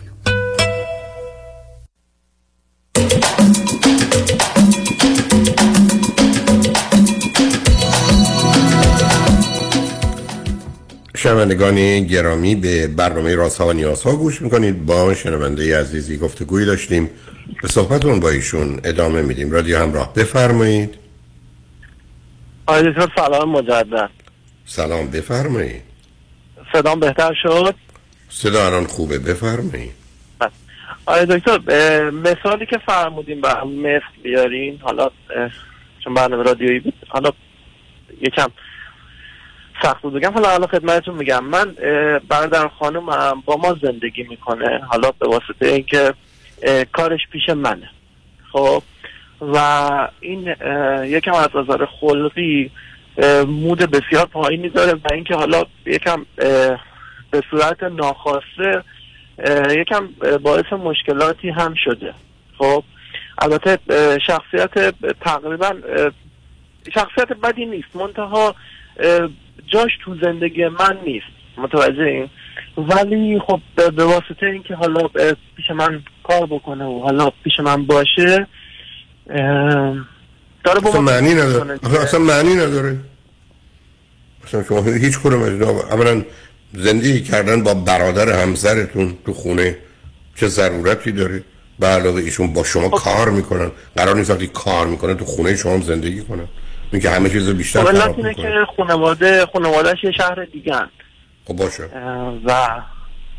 شنوندگان 11.21 11.99
گرامی 11.99 12.55
به 12.55 12.87
برنامه 12.87 13.35
رازها 13.35 13.67
و 13.67 13.73
نیازها 13.73 14.15
گوش 14.15 14.41
می‌کنید. 14.41 14.85
با 14.85 15.13
شنونده 15.13 15.79
عزیزی 15.79 16.17
گفتگوی 16.17 16.65
داشتیم. 16.65 17.09
به 17.61 17.67
صحبتون 17.67 18.19
با 18.19 18.29
ایشون 18.29 18.79
ادامه 18.83 19.21
میدیم. 19.21 19.51
رادیو 19.51 19.77
همراه 19.77 20.13
بفرمایید. 20.13 20.95
آقای 22.65 22.91
دکتر 22.91 23.07
سلام 23.15 23.49
مجدد. 23.49 24.09
سلام 24.65 25.07
بفرمایید. 25.07 25.81
صدام 26.73 26.99
بهتر 26.99 27.33
شد؟ 27.43 27.75
صدا 28.29 28.65
الان 28.65 28.85
خوبه 28.85 29.19
بفرمایید. 29.19 29.91
آقای 31.05 31.25
دکتر 31.25 32.09
مثالی 32.09 32.65
که 32.65 32.77
فرمودیم 32.85 33.41
به 33.41 33.63
مثل 33.63 34.21
بیارین 34.23 34.79
حالا 34.81 35.09
چون 36.03 36.13
برنامه 36.13 36.43
رادیویی 36.43 36.79
بود 36.79 36.93
حالا 37.07 37.31
یکم 38.21 38.47
سخت 39.83 40.01
بود. 40.01 40.13
بگم 40.13 40.33
حالا 40.33 40.49
حالا 40.49 40.67
خدمتتون 40.67 41.15
میگم. 41.15 41.45
من 41.45 41.75
برادر 42.29 42.67
خانمم 42.67 43.43
با 43.45 43.57
ما 43.57 43.75
زندگی 43.81 44.23
می‌کنه. 44.23 44.81
حالا 44.89 45.11
به 45.19 45.27
واسطه 45.27 45.67
اینکه 45.67 46.13
کارش 46.91 47.19
پیش 47.31 47.49
منه. 47.49 47.89
خب؟ 48.51 48.83
و 49.41 49.57
این 50.19 50.55
یکم 51.03 51.33
از 51.33 51.49
نظر 51.55 51.85
خلقی 51.85 52.71
مود 53.47 53.79
بسیار 53.79 54.25
پایینی 54.25 54.69
داره 54.69 54.93
و 54.93 55.13
اینکه 55.13 55.35
حالا 55.35 55.63
یکم 55.85 56.25
به 57.31 57.41
صورت 57.51 57.83
ناخواسته 57.83 58.83
یکم 59.69 60.09
باعث 60.43 60.73
مشکلاتی 60.73 61.49
هم 61.49 61.73
شده. 61.83 62.13
خب؟ 62.57 62.83
البته 63.37 63.77
شخصیت 64.27 64.93
تقریبا 65.21 65.71
شخصیت 66.93 67.33
بدی 67.43 67.65
نیست. 67.65 67.95
منتها 67.95 68.55
جاش 69.67 69.91
تو 70.05 70.15
زندگی 70.21 70.67
من 70.67 70.97
نیست. 71.05 71.25
متوجه 71.57 72.03
این؟ 72.03 72.29
ولی 72.77 73.39
خب 73.47 73.59
به 73.75 74.03
واسطه 74.03 74.45
اینکه 74.45 74.75
حالا 74.75 75.07
پیش 75.57 75.71
من 75.75 76.03
کار 76.23 76.45
بکنه 76.45 76.85
و 76.85 76.99
حالا 76.99 77.29
پیش 77.43 77.59
من 77.59 77.85
باشه 77.85 78.47
داره 80.63 80.87
اصلا 80.87 81.01
معنی 81.01 81.33
نداره. 81.33 81.79
اصلا 82.01 82.19
معنی 82.19 82.55
نداره. 82.55 82.97
اصلا 84.43 84.63
شما 84.63 84.83
هیچ 84.83 85.19
کدوم 85.19 85.41
از 85.41 85.61
اولا 85.61 86.23
زندگی 86.73 87.21
کردن 87.21 87.63
با 87.63 87.73
برادر 87.73 88.41
همسرتون 88.41 89.17
تو 89.25 89.33
خونه 89.33 89.77
چه 90.35 90.47
ضرورتی 90.47 91.11
داره؟ 91.11 91.43
به 91.79 91.87
علاوه 91.87 92.21
ایشون 92.21 92.53
با 92.53 92.63
شما 92.63 92.89
کار 92.89 93.29
می‌کنن. 93.29 93.71
قرار 93.95 94.15
نیست 94.15 94.29
وقتی 94.29 94.47
کار 94.47 94.87
می‌کنن 94.87 95.17
تو 95.17 95.25
خونه 95.25 95.55
شما 95.55 95.73
هم 95.73 95.81
زندگی 95.81 96.21
کنن. 96.21 96.47
که 96.99 97.09
همه 97.09 97.29
چیز 97.29 97.49
بیشتر 97.49 97.83
خب 97.83 97.93
خراب 97.93 98.17
اینه 98.17 98.33
که 98.33 98.49
خانواده 98.77 99.45
خانوادهش 99.53 100.03
یه 100.03 100.11
شهر 100.11 100.45
دیگه 100.45 100.75
خب 101.45 101.55
باشه. 101.55 101.83
و 102.45 102.67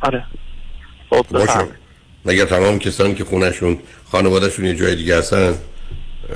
آره. 0.01 0.25
خب 1.11 1.27
باشه. 1.31 1.69
مگر 2.25 2.45
تمام 2.45 2.79
کسانی 2.79 3.15
که 3.15 3.25
خونشون 3.25 3.79
خانوادهشون 4.13 4.65
یه 4.65 4.75
جای 4.75 4.95
دیگه 4.95 5.19
هستن 5.19 5.55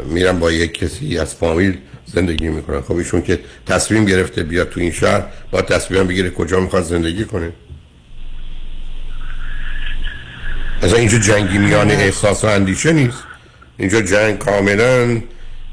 میرن 0.04 0.38
با 0.38 0.52
یک 0.52 0.74
کسی 0.78 1.18
از 1.18 1.34
فامیل 1.34 1.78
زندگی 2.04 2.48
می‌کنن؟ 2.48 2.80
خب 2.80 2.96
ایشون 2.96 3.22
که 3.22 3.40
تصمیم 3.66 4.04
گرفته 4.04 4.42
بیاد 4.42 4.68
تو 4.68 4.80
این 4.80 4.92
شهر 4.92 5.22
با 5.50 5.62
تصمیم 5.62 6.06
بگیره 6.06 6.30
کجا 6.30 6.60
می‌خواد 6.60 6.82
زندگی 6.82 7.24
کنه. 7.24 7.52
اصلا 10.82 10.98
اینجا 10.98 11.18
جنگی 11.18 11.58
میان 11.58 11.90
احساس 11.90 12.44
و 12.44 12.46
اندیشه 12.46 12.92
نیست. 12.92 13.24
اینجا 13.78 14.00
جنگ 14.00 14.38
کاملا 14.38 15.22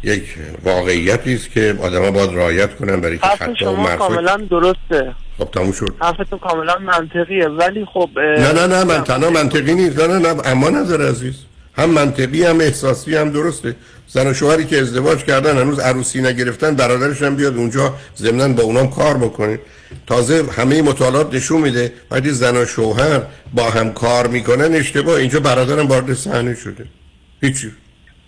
یک 0.04 0.24
واقعیتی 0.64 1.34
است 1.34 1.52
که 1.52 1.76
آدم‌ها 1.82 2.12
باید 2.12 2.30
رعایت 2.30 2.76
کنن 2.76 3.02
برای 3.02 3.18
که 3.18 3.28
خطا 3.28 3.52
و 3.52 3.56
شما 3.56 3.76
مرفوع 3.76 3.98
کاملا 3.98 4.38
درسته. 4.50 5.16
خب 5.38 5.52
تموم 5.52 5.72
شد. 5.72 5.96
حرفتون 6.02 6.40
کاملا 6.40 6.78
منطقیه 6.78 7.48
ولی 7.48 7.86
خب 7.94 8.10
نه 8.16 8.52
نه 8.52 8.68
نه 8.68 8.84
من 8.84 9.04
تنها 9.04 9.30
منطقی 9.30 9.74
نیست. 9.74 10.00
نه 10.00 10.08
نه 10.08 10.34
نه 10.34 10.48
اما 10.48 10.70
نداره 10.70 11.10
عزیز. 11.10 11.36
هم 11.78 11.90
منطقی 11.90 12.44
هم 12.44 12.60
احساسی 12.60 13.16
هم 13.16 13.30
درسته. 13.30 13.76
زن 14.08 14.28
و 14.28 14.34
شوهری 14.34 14.66
که 14.66 14.80
ازدواج 14.80 15.24
کردن 15.24 15.58
هنوز 15.58 15.80
عروسی 15.80 16.22
نگرفتن 16.22 16.76
برادرش 16.76 17.22
هم 17.22 17.36
بیاد 17.36 17.58
اونجا 17.58 17.94
ضمنا 18.18 18.48
با 18.48 18.64
اونام 18.64 18.90
کار 18.90 19.18
بکنه. 19.18 19.60
تازه 20.08 20.44
همه 20.58 20.82
مطالعات 20.82 21.34
نشون 21.34 21.62
میده 21.62 21.94
وقتی 22.12 22.32
زن 22.32 22.58
و 22.58 22.66
شوهر 22.66 23.22
با 23.54 23.70
هم 23.70 23.94
کار 23.94 24.28
می‌کنن 24.28 24.76
اشتباه. 24.76 25.16
اینجا 25.16 25.40
برادرم 25.40 25.88
وارد 25.88 26.14
صحنه 26.14 26.56
شده. 26.56 26.86
هیچی. 27.42 27.72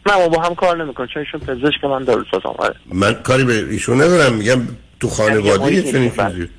نه 0.05 0.17
ما 0.17 0.27
با 0.27 0.41
هم 0.41 0.55
کار 0.55 0.83
نمی‌کنیم 0.83 1.09
چون 1.13 1.23
ایشون 1.23 1.39
پزشک 1.39 1.83
من 1.83 2.03
داروسازم 2.03 2.55
آره. 2.57 2.75
من 2.93 3.13
کاری 3.13 3.43
به 3.43 3.53
ایشون 3.53 4.01
ندارم 4.01 4.33
میگم 4.33 4.61
تو 4.99 5.09
خانواده 5.09 5.73
یه 5.73 5.91
چنین 5.91 6.09
چیزی 6.09 6.49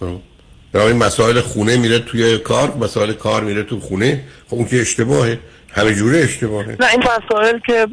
خب. 0.00 0.20
در 0.72 0.80
این 0.80 0.96
مسائل 0.96 1.40
خونه 1.40 1.76
میره 1.76 1.98
توی 1.98 2.38
کار 2.38 2.76
مسائل 2.76 3.12
کار 3.12 3.44
میره 3.44 3.62
تو 3.62 3.80
خونه. 3.80 4.24
خب 4.48 4.56
اون 4.56 4.66
که 4.66 4.80
اشتباهه 4.80 5.38
همه 5.72 5.94
جوره 5.94 6.18
اشتباهه. 6.18 6.76
نه 6.80 6.86
این 6.90 7.02
مسائل 7.02 7.58
که 7.58 7.86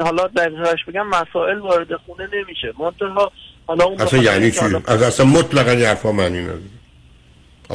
حالا 0.00 0.26
دقیقش 0.26 0.84
بگم 0.88 1.06
مسائل 1.06 1.58
وارد 1.58 1.88
خونه 2.06 2.28
نمیشه. 2.34 2.72
منتها 2.78 3.32
حالا 3.66 3.84
اون 3.84 4.00
اصلا 4.00 4.22
یعنی 4.22 4.50
چی؟ 4.50 4.60
از 4.86 5.02
اصلا 5.02 5.26
مطلقا 5.26 5.72
یه 5.72 5.88
حرفا 5.88 6.12
معنی 6.12 6.40
نداره. 6.40 6.60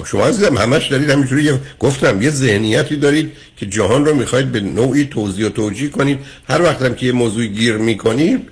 شما 0.06 0.28
عزیزم 0.28 0.58
همش 0.58 0.88
دارید 0.88 1.10
همینجوری 1.10 1.52
گفتم 1.80 2.22
یه 2.22 2.30
ذهنیتی 2.30 2.96
دارید 2.96 3.32
که 3.58 3.66
جهان 3.66 4.06
رو 4.06 4.16
می‌خواید 4.16 4.52
به 4.52 4.60
نوعی 4.60 5.06
توضیح 5.06 5.46
و 5.46 5.50
توجیه 5.50 5.90
کنید. 5.90 6.20
هر 6.50 6.62
وقت 6.62 6.82
هم 6.82 6.96
که 6.96 7.06
یه 7.06 7.12
موضوع 7.12 7.46
گیر 7.46 7.78
می‌کنید 7.78 8.50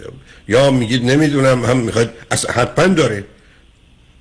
یا 0.48 0.72
میگید 0.72 1.06
نمی‌دونم 1.06 1.66
هم 1.66 1.78
می‌خواید 1.78 2.10
حتما 2.54 2.88
داره. 2.88 3.24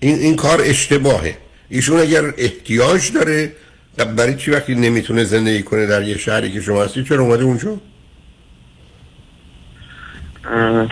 این 0.01 0.19
این 0.19 0.37
کار 0.37 0.61
اشتباهه. 0.61 1.37
ایشون 1.69 2.01
اگر 2.01 2.35
احتیاج 2.39 3.13
داره 3.13 3.53
برای 4.17 4.35
چی 4.35 4.51
وقتی 4.51 4.75
نمی‌تونه 4.75 5.25
زندگی 5.25 5.63
کنه 5.63 5.87
در 5.87 6.03
یه 6.03 6.19
شهری 6.19 6.53
که 6.53 6.61
شما 6.61 6.85
هستید؟ 6.85 7.09
چرا 7.09 7.23
اومده 7.23 7.45
اونجا؟ 7.45 7.77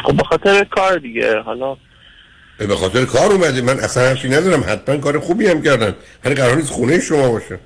خب 0.04 0.16
به 0.16 0.24
خاطر 0.24 0.64
کار 0.64 0.98
دیگه. 0.98 1.40
حالا 1.40 1.76
به 2.58 2.76
خاطر 2.76 3.04
کار 3.04 3.32
اومده 3.32 3.62
من 3.62 3.80
اصلا 3.80 4.02
حرفی 4.02 4.28
ندارم. 4.28 4.64
حتما 4.68 4.96
کار 4.96 5.20
خوبی 5.20 5.46
هم 5.46 5.62
کردن. 5.62 5.94
هر 6.24 6.34
قرار 6.34 6.56
نیست 6.56 6.70
خونه 6.70 7.00
شما 7.00 7.28
باشه. 7.28 7.58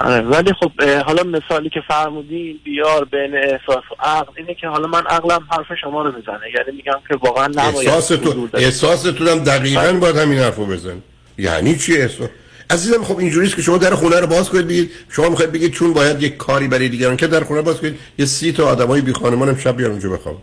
آره 0.00 0.20
ولی 0.20 0.52
خب 0.52 0.82
حالا 1.06 1.22
مثالی 1.22 1.70
که 1.70 1.80
فرمودین 1.88 2.60
بیار 2.64 3.04
بین 3.04 3.34
احساس 3.34 3.84
و 3.90 4.02
عقل 4.02 4.32
اینه 4.36 4.54
که 4.54 4.68
حالا 4.68 4.86
من 4.86 5.06
عقلم 5.06 5.46
حرف 5.50 5.66
شما 5.80 6.02
رو 6.02 6.16
می‌زنه. 6.16 6.50
یعنی 6.54 6.76
میگم 6.76 7.00
که 7.08 7.16
واقعا 7.16 7.46
نباید 7.46 7.88
احساس 7.88 8.08
تو 8.08 8.48
احساس 8.54 9.02
تو 9.02 9.30
هم 9.30 9.38
دقیقا 9.38 9.92
باید 9.92 10.16
همین 10.16 10.38
حرفو 10.38 10.66
بزن 10.66 11.02
یعنی 11.38 11.76
چی 11.76 11.96
احساس؟ 11.96 12.28
عزیزم 12.70 13.04
خب 13.04 13.18
اینجوریست 13.18 13.56
که 13.56 13.62
شما 13.62 13.78
در 13.78 13.94
خونه 13.94 14.20
رو 14.20 14.26
باز 14.26 14.48
کنید 14.48 14.90
شما 15.08 15.28
می‌خواید 15.28 15.52
بگید 15.52 15.72
چون 15.72 15.92
باید 15.92 16.22
یک 16.22 16.36
کاری 16.36 16.68
برای 16.68 16.88
دیگران 16.88 17.16
که 17.16 17.26
در 17.26 17.44
خونه 17.44 17.62
باز 17.62 17.76
کنید 17.76 17.98
یه 18.18 18.26
سی 18.26 18.52
تا 18.52 18.68
آدمای 18.68 19.00
بی 19.00 19.12
خانمان 19.12 19.48
هم 19.48 19.56
شب 19.58 19.76
بیان 19.76 19.90
اونجا 19.90 20.08
بخوام 20.08 20.36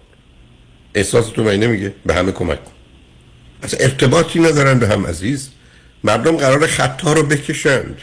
احساستون 0.95 1.45
من 1.45 1.55
نمیگه 1.55 1.93
به 2.05 2.13
همه 2.13 2.31
کمک 2.31 2.65
کن. 2.65 2.71
اصلا 3.63 3.79
ارتباطی 3.79 4.39
ندارن 4.39 4.79
به 4.79 4.87
هم 4.87 5.07
عزیز. 5.07 5.49
مردم 6.03 6.37
قرار 6.37 6.67
خطا 6.67 7.13
رو 7.13 7.23
بکشند. 7.23 7.97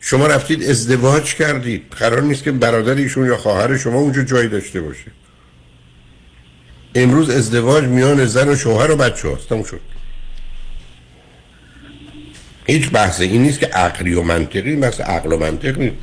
شما 0.00 0.26
رفتید 0.26 0.62
ازدواج 0.62 1.34
کردید. 1.34 1.82
قرار 1.90 2.22
نیست 2.22 2.44
که 2.44 2.52
برادر 2.52 2.98
یا 2.98 3.36
خواهر 3.36 3.76
شما 3.76 3.98
اونجا 3.98 4.22
جایی 4.22 4.48
داشته 4.48 4.80
باشه. 4.80 5.06
امروز 6.94 7.30
ازدواج 7.30 7.84
میان 7.84 8.26
زن 8.26 8.48
و 8.48 8.56
شوهر 8.56 8.90
و 8.90 8.96
بچه 8.96 9.28
هاست. 9.28 9.48
شد. 9.48 9.80
هیچ 12.66 12.90
بحث 12.90 13.20
این 13.20 13.42
نیست 13.42 13.60
که 13.60 13.66
عقلی 13.66 14.14
و 14.14 14.22
منطقی 14.22 14.76
بحث 14.76 15.00
عقل 15.00 15.32
و 15.32 15.38
منطق 15.38 15.78
نیست. 15.78 15.96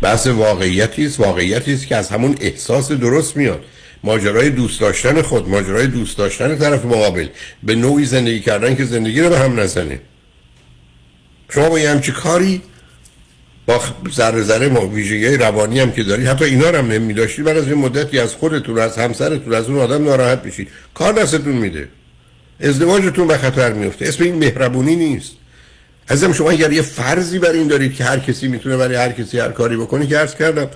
بحث 0.00 0.26
واقعیتی 0.26 1.06
است 1.06 1.20
واقعیتی 1.20 1.74
است 1.74 1.86
که 1.86 1.96
از 1.96 2.08
همون 2.08 2.36
احساس 2.40 2.92
درست 2.92 3.36
میاد. 3.36 3.64
ماجرای 4.04 4.50
دوست 4.50 4.80
داشتن 4.80 5.22
خود 5.22 5.48
ماجرای 5.48 5.86
دوست 5.86 6.18
داشتن 6.18 6.58
طرف 6.58 6.84
مقابل. 6.84 7.26
به 7.62 7.74
نوعی 7.74 8.04
زندگی 8.04 8.40
کردن 8.40 8.76
که 8.76 8.84
زندگی 8.84 9.20
رو 9.20 9.28
به 9.28 9.38
هم 9.38 9.60
نزنه. 9.60 10.00
شما 11.50 11.68
با 11.68 11.78
یه 11.78 11.90
همچی 11.90 12.12
کاری 12.12 12.62
با 13.66 13.80
ذره 14.10 14.42
ذره 14.42 14.68
ویژگی 14.68 15.36
روانی 15.36 15.80
هم 15.80 15.92
که 15.92 16.02
دارید 16.02 16.26
حتی 16.26 16.44
اینا 16.44 16.70
رو 16.70 16.78
هم 16.78 16.86
نمی 16.86 17.14
داشتید 17.14 17.44
بعد 17.44 17.56
از 17.56 17.68
این 17.68 17.78
مدتی 17.78 18.18
از 18.18 18.34
خودتون 18.34 18.78
از 18.78 18.98
همسرتون 18.98 19.54
از 19.54 19.68
اون 19.68 19.78
آدم 19.78 20.04
ناراحت 20.04 20.44
میشید 20.44 20.68
کار 20.94 21.12
دستتون 21.12 21.56
میده. 21.56 21.88
ازدواجتون 22.60 23.26
به 23.26 23.38
خطر 23.38 23.72
میفته. 23.72 24.08
اسم 24.08 24.24
این 24.24 24.34
مهربونی 24.34 24.96
نیست. 24.96 25.32
عزیزم 26.08 26.32
شما 26.32 26.50
اگر 26.50 26.72
یه 26.72 26.82
فرضی 26.82 27.38
بر 27.38 27.50
این 27.50 27.66
دارید 27.66 27.94
که 27.94 28.04
هر 28.04 28.18
کسی 28.18 28.48
می‌تونه 28.48 28.76
برای 28.76 28.96
هر 28.96 29.12
کسی 29.12 29.38
هر 29.38 29.48
کاری 29.48 29.76
بکنه 29.76 30.06
که 30.06 30.18
عرض 30.18 30.34
کردم 30.34 30.68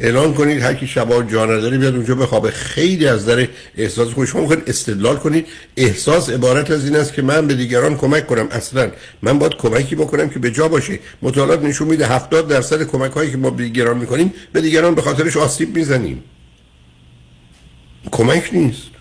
اعلان 0.00 0.34
کنید 0.34 0.62
هر 0.62 0.74
کی 0.74 0.86
شبا 0.86 1.22
جا 1.22 1.44
نداره 1.44 1.78
بیاد 1.78 1.94
اونجا 1.94 2.14
بخوابه 2.14 2.50
خیلی 2.50 3.06
از 3.06 3.26
در 3.26 3.48
احساس 3.76 4.08
خود 4.08 4.26
شما 4.26 4.40
می‌خواید 4.40 4.62
استدلال 4.66 5.16
کنید. 5.16 5.46
احساس 5.76 6.30
عبارت 6.30 6.70
از 6.70 6.84
این 6.84 6.96
است 6.96 7.12
که 7.12 7.22
من 7.22 7.46
به 7.46 7.54
دیگران 7.54 7.96
کمک 7.96 8.26
کنم. 8.26 8.48
اصلا 8.50 8.90
من 9.22 9.38
باید 9.38 9.54
کمکی 9.54 9.94
بکنم 9.94 10.28
که 10.28 10.38
به 10.38 10.50
جا 10.50 10.68
باشه. 10.68 10.98
مطالعات 11.22 11.62
نشون 11.62 11.88
میده 11.88 12.06
70 12.06 12.48
درصد 12.48 12.82
کمک 12.82 13.12
هایی 13.12 13.30
که 13.30 13.36
ما 13.36 13.50
به 13.50 13.62
دیگران 13.62 13.98
می‌کنیم 13.98 14.32
به 14.52 14.60
دیگران 14.60 14.94
به 14.94 15.02
خاطرش 15.02 15.36
آسیب 15.36 15.76
می‌زنیم. 15.76 16.22
کمک 18.10 18.50
نیست. 18.52 18.97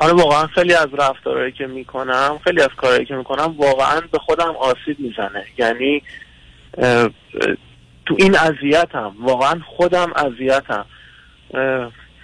آره 0.00 0.12
واقعا 0.12 0.46
خیلی 0.46 0.74
از 0.74 0.88
رفتارهایی 0.98 1.52
که 1.52 1.66
می‌کنم 1.66 2.40
خیلی 2.44 2.60
از 2.60 2.68
کارهایی 2.76 3.04
که 3.04 3.14
می‌کنم 3.14 3.54
واقعا 3.58 4.00
به 4.12 4.18
خودم 4.18 4.54
آسیب 4.56 5.00
می‌زنه. 5.00 5.44
یعنی 5.58 6.02
تو 8.06 8.16
این 8.18 8.38
اذیتم 8.38 9.12
واقعا 9.20 9.60
خودم 9.76 10.12
اذیتم. 10.16 10.86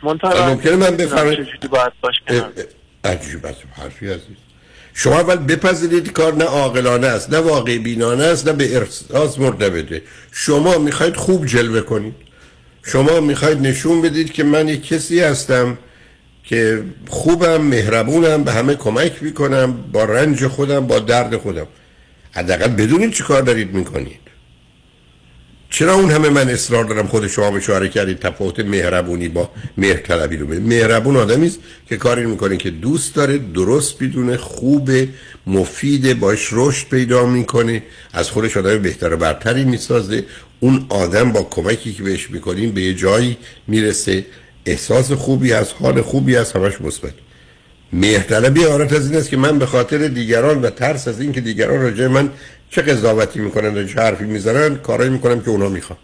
منتها 0.03 0.49
ممکنه 0.49 0.77
من 0.77 0.97
بفهمم. 0.97 1.33
چجوری 1.33 1.69
باید 1.71 1.93
باش 2.01 2.15
عجیب 3.05 3.47
است 3.47 3.62
حرفی 3.77 4.07
عزیز. 4.07 4.37
شما 4.95 5.15
اول 5.15 5.37
بپذیرید 5.37 6.12
کار 6.12 6.35
نه 6.35 6.45
عاقلانه 6.45 7.07
است 7.07 7.35
نه 7.35 7.39
واقع 7.39 7.79
بینانه 7.79 8.25
است 8.25 8.49
نه 8.49 8.53
به 8.53 8.77
احساس 8.77 9.39
مرتبطه 9.39 10.03
شما 10.33 10.79
می‌خواید 10.79 11.17
خوب 11.17 11.47
جلوه 11.47 11.81
کنید. 11.81 12.15
شما 12.83 13.21
می‌خواید 13.21 13.61
نشون 13.61 14.03
بدید 14.03 14.33
که 14.33 14.45
من 14.45 14.69
یک 14.69 14.89
کسی 14.89 15.21
هستم 15.21 15.79
که 16.46 16.82
خوبم 17.09 17.61
مهربونم 17.61 18.44
به 18.44 18.52
همه 18.52 18.74
کمک 18.74 19.22
می‌کنم 19.22 19.85
با 19.92 20.04
رنج 20.04 20.46
خودم 20.46 20.87
با 20.87 20.98
درد 20.98 21.37
خودم. 21.37 21.66
حداقل 22.32 22.68
بدونید 22.68 23.12
چی 23.12 23.22
کار 23.22 23.42
دارید 23.42 23.74
می‌کنید. 23.74 24.20
چرا 25.70 25.94
اون 25.94 26.11
همه 26.11 26.28
من 26.28 26.48
اصرار 26.48 26.85
دارم 26.85 27.06
خود 27.06 27.26
شما 27.26 27.56
اشاره 27.56 27.88
کردید؟ 27.88 28.18
تفاوت 28.18 28.61
مهربونی 28.61 29.28
با 29.28 29.50
مهرطلبی 29.76 30.37
رو 30.37 30.46
مهربون 30.46 31.16
آدمی 31.16 31.46
است 31.46 31.59
که 31.88 31.96
کاری 31.96 32.26
می‌کنه 32.26 32.56
که 32.56 32.70
دوست 32.70 33.14
داره 33.14 33.38
درست 33.38 34.02
بدونه 34.02 34.37
خوب 34.37 34.90
مفید 35.46 36.20
باش 36.20 36.48
رشد 36.52 36.88
پیدا 36.88 37.26
می‌کنه 37.26 37.82
از 38.12 38.30
خودش 38.30 38.56
آدم 38.56 38.78
بهتر 38.78 39.12
و 39.12 39.16
برتری 39.16 39.64
می‌سازه. 39.64 40.24
اون 40.61 40.87
آدم 40.88 41.32
با 41.32 41.42
کمکی 41.42 41.92
که 41.92 42.02
بهش 42.02 42.30
می‌کنیم 42.30 42.72
به 42.72 42.82
یه 42.82 42.94
جایی 42.94 43.37
می‌رسه. 43.66 44.24
احساس 44.66 45.12
خوبی 45.12 45.52
از 45.52 45.72
حال 45.72 46.02
خوبی 46.02 46.37
از 46.37 46.52
همش 46.52 46.81
مثبت. 46.81 47.12
مهرطلبی 47.92 48.64
عبارت 48.64 48.92
از 48.92 49.11
این 49.11 49.18
است 49.18 49.31
که 49.31 49.37
من 49.37 49.59
به 49.59 49.66
خاطر 49.66 50.09
دیگران 50.09 50.62
و 50.62 50.70
ترس 50.70 51.09
از 51.09 51.20
این 51.20 51.33
که 51.33 51.40
دیگران 51.40 51.81
راجع 51.81 52.07
من 52.07 52.31
چه 52.70 52.83
قضاوتی 52.83 53.40
می‌کنن 53.40 53.76
و 53.76 53.87
چه 53.87 54.00
حرفی 54.00 54.24
می‌زنن 54.24 54.76
کارایی 54.76 55.11
می‌کنم 55.11 55.40
که 55.40 55.50
اونا 55.50 55.68
می‌خوان. 55.68 55.98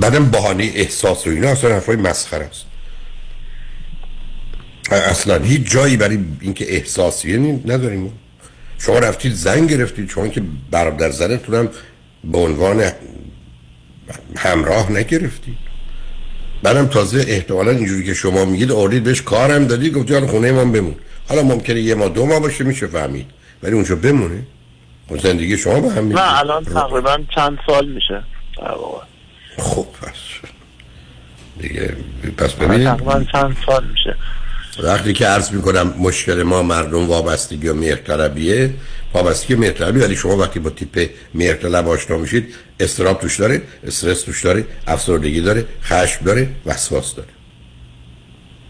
بعدم 0.00 0.30
بهانه 0.30 0.64
احساس 0.74 1.26
و 1.26 1.30
اینا 1.30 1.48
اصلا 1.48 1.70
حرفای 1.70 1.96
مسخره 1.96 2.44
است. 2.44 2.64
اصلا 4.90 5.38
هیچ 5.38 5.70
جایی 5.70 5.96
برای 5.96 6.18
اینکه 6.40 6.74
احساسیه 6.74 7.36
نی- 7.36 7.62
نداریم 7.66 8.00
ما. 8.00 8.12
شما 8.78 8.98
رفتید 8.98 9.32
زن 9.32 9.66
گرفتید 9.66 10.10
شما 10.10 10.28
که 10.28 10.42
برادر 10.70 11.10
زنتون 11.10 11.54
هم 11.54 11.68
به 12.24 12.38
عنوان 12.38 12.90
همراه 14.36 14.92
نگرفتید 14.92 15.58
بعدم 16.62 16.86
تازه 16.86 17.24
احتمالا 17.28 17.70
اینجوری 17.70 18.04
که 18.04 18.14
شما 18.14 18.44
میگید 18.44 18.72
آورید 18.72 19.04
بهش 19.04 19.22
کارم 19.22 19.66
دادید 19.66 19.94
گفتی 19.94 20.14
حالا 20.14 20.26
خونه 20.26 20.52
من 20.52 20.72
بمون. 20.72 20.94
حالا 21.28 21.42
ممکنه 21.42 21.80
یه 21.80 21.94
ما 21.94 22.08
دو 22.08 22.26
ماه 22.26 22.40
باشه 22.40 22.64
میشه 22.64 22.86
فهمید. 22.86 23.26
ولی 23.62 23.72
اونجا 23.72 23.96
بمونه. 23.96 24.42
خب 25.08 25.18
زندگی 25.18 25.56
شما 25.56 25.80
به 25.80 25.90
هم 25.90 26.08
نه 26.08 26.38
الان 26.38 26.64
تقریبا 26.64 27.18
چند 27.34 27.58
سال 27.66 27.88
میشه. 27.88 28.22
خب 29.58 29.86
پس. 30.02 30.48
دیگه 31.58 31.96
پس 32.38 32.52
ببینید 32.52 32.88
تقریبا 32.88 33.24
چند 33.32 33.56
سال 33.66 33.84
میشه. 33.86 34.16
وقتی 34.82 35.12
که 35.12 35.26
عرض 35.26 35.50
می‌کنم 35.50 35.94
مشکل 35.98 36.42
ما 36.42 36.62
مردم 36.62 37.06
وابستگی 37.06 37.68
و 37.68 37.74
مهرطلبیه. 37.74 38.74
وابستگی 39.14 39.54
و 39.54 39.58
مهرطلبی 39.58 40.00
ولی 40.00 40.16
شما 40.16 40.36
وقتی 40.36 40.58
با 40.58 40.70
تیپ 40.70 41.10
مهرطلب 41.34 41.88
آشنا 41.88 42.18
میشید 42.18 42.54
استراب 42.80 43.20
توش 43.20 43.40
داره 43.40 43.62
استرس 43.86 44.22
توش 44.22 44.44
داره 44.44 44.64
افسردگی 44.86 45.40
داره 45.40 45.66
خشم 45.82 46.24
داره 46.24 46.48
وسواس 46.66 47.14
داره. 47.14 47.28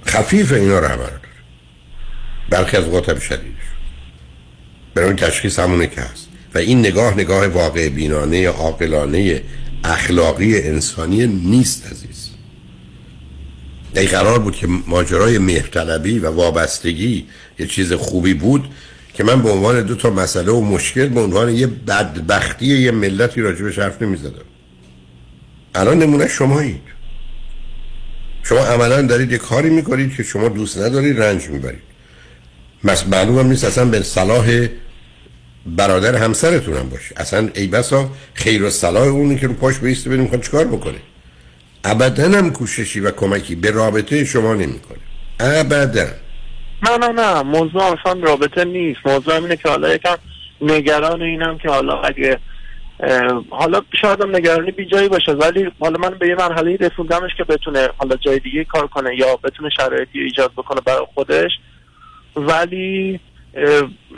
خفیف 0.06 0.52
اینا 0.52 0.78
رو 0.78 0.86
رو 0.86 0.96
داره. 0.96 1.20
برخی 2.50 2.76
از 2.76 2.84
اوقات 2.84 3.08
هم 3.08 3.18
شدیدش 3.18 3.64
برای 4.94 5.14
تشخیص 5.14 5.58
همونه 5.58 5.86
که 5.86 6.00
هست. 6.00 6.28
و 6.54 6.58
این 6.58 6.78
نگاه 6.78 7.14
نگاه 7.14 7.46
واقع 7.46 7.88
بینانه 7.88 8.48
عاقلانه 8.48 9.42
اخلاقی 9.84 10.62
انسانی 10.62 11.26
نیست 11.26 11.86
عزیز. 11.86 12.23
ای 13.96 14.06
قرار 14.06 14.38
بود 14.38 14.56
که 14.56 14.66
ماجرای 14.86 15.38
مهرطلبی 15.38 16.18
و 16.18 16.30
وابستگی 16.30 17.26
یه 17.58 17.66
چیز 17.66 17.92
خوبی 17.92 18.34
بود 18.34 18.68
که 19.14 19.24
من 19.24 19.42
به 19.42 19.50
عنوان 19.50 19.82
دو 19.82 19.94
تا 19.94 20.10
مسئله 20.10 20.52
و 20.52 20.60
مشکل 20.60 21.08
به 21.08 21.20
عنوان 21.20 21.54
یه 21.54 21.66
بدبختی 21.66 22.66
یه 22.66 22.90
ملتی 22.90 23.40
راجبش 23.40 23.78
حرف 23.78 24.02
نمی‌زدم. 24.02 24.44
الان 25.74 25.98
نمونه 25.98 26.28
شمایید. 26.28 26.80
شما 28.42 28.58
عملا 28.58 29.02
دارید 29.02 29.32
یه 29.32 29.38
کاری 29.38 29.70
می‌کنید 29.70 30.14
که 30.16 30.22
شما 30.22 30.48
دوست 30.48 30.78
ندارید 30.78 31.20
رنج 31.20 31.48
می‌برید. 31.48 31.82
معلوم 33.10 33.38
هم 33.38 33.46
نیست 33.46 33.64
اصلا 33.64 33.84
به 33.84 34.02
صلاح 34.02 34.66
برادر 35.66 36.16
همسرتون 36.16 36.76
هم 36.76 36.88
باشه. 36.88 37.14
اصلا 37.16 37.48
ای 37.54 37.66
بسا 37.66 38.10
خیر 38.34 38.62
و 38.62 38.70
صلاح 38.70 39.06
اونی 39.06 39.36
که 39.36 39.46
رو 39.46 39.52
پاش 39.52 39.78
بیسته 39.78 40.08
ببینیم 40.08 40.24
می‌خواد 40.24 40.42
چیکار 40.42 40.66
بکنه؟ 40.66 40.98
ابدا 41.84 42.38
هم 42.38 42.50
کوششی 42.52 43.00
و 43.00 43.10
کمکی 43.10 43.54
به 43.54 43.70
رابطه 43.70 44.24
شما 44.24 44.54
نمی‌کنه. 44.54 44.98
ابدا. 45.40 46.06
نه 46.82 46.98
نه 46.98 47.08
نه. 47.08 47.42
موضوع 47.42 47.82
اصلا 47.82 48.20
رابطه 48.20 48.64
نیست. 48.64 49.00
موضوع 49.04 49.34
اینه 49.34 49.56
که 49.56 49.68
حالا 49.68 49.94
یکم 49.94 50.16
نگران 50.60 51.22
اینم 51.22 51.58
که 51.58 51.68
حالا 51.68 52.00
اگه 52.00 52.38
حالا 53.50 53.82
شاید 54.00 54.20
هم 54.20 54.36
نگرانی 54.36 54.70
بی 54.70 54.86
جایی 54.86 55.08
باشه 55.08 55.32
ولی 55.32 55.70
حالا 55.80 55.98
من 55.98 56.18
به 56.18 56.28
یه 56.28 56.34
مرحله 56.34 56.76
رسوندمش 56.76 57.30
که 57.36 57.44
بتونه 57.44 57.88
حالا 57.98 58.16
جای 58.16 58.38
دیگه 58.38 58.64
کار 58.64 58.86
کنه 58.86 59.16
یا 59.16 59.36
بتونه 59.36 59.70
شرایطی 59.70 60.20
ایجاد 60.20 60.52
بکنه 60.52 60.80
برای 60.80 61.06
خودش. 61.14 61.50
ولی 62.36 63.20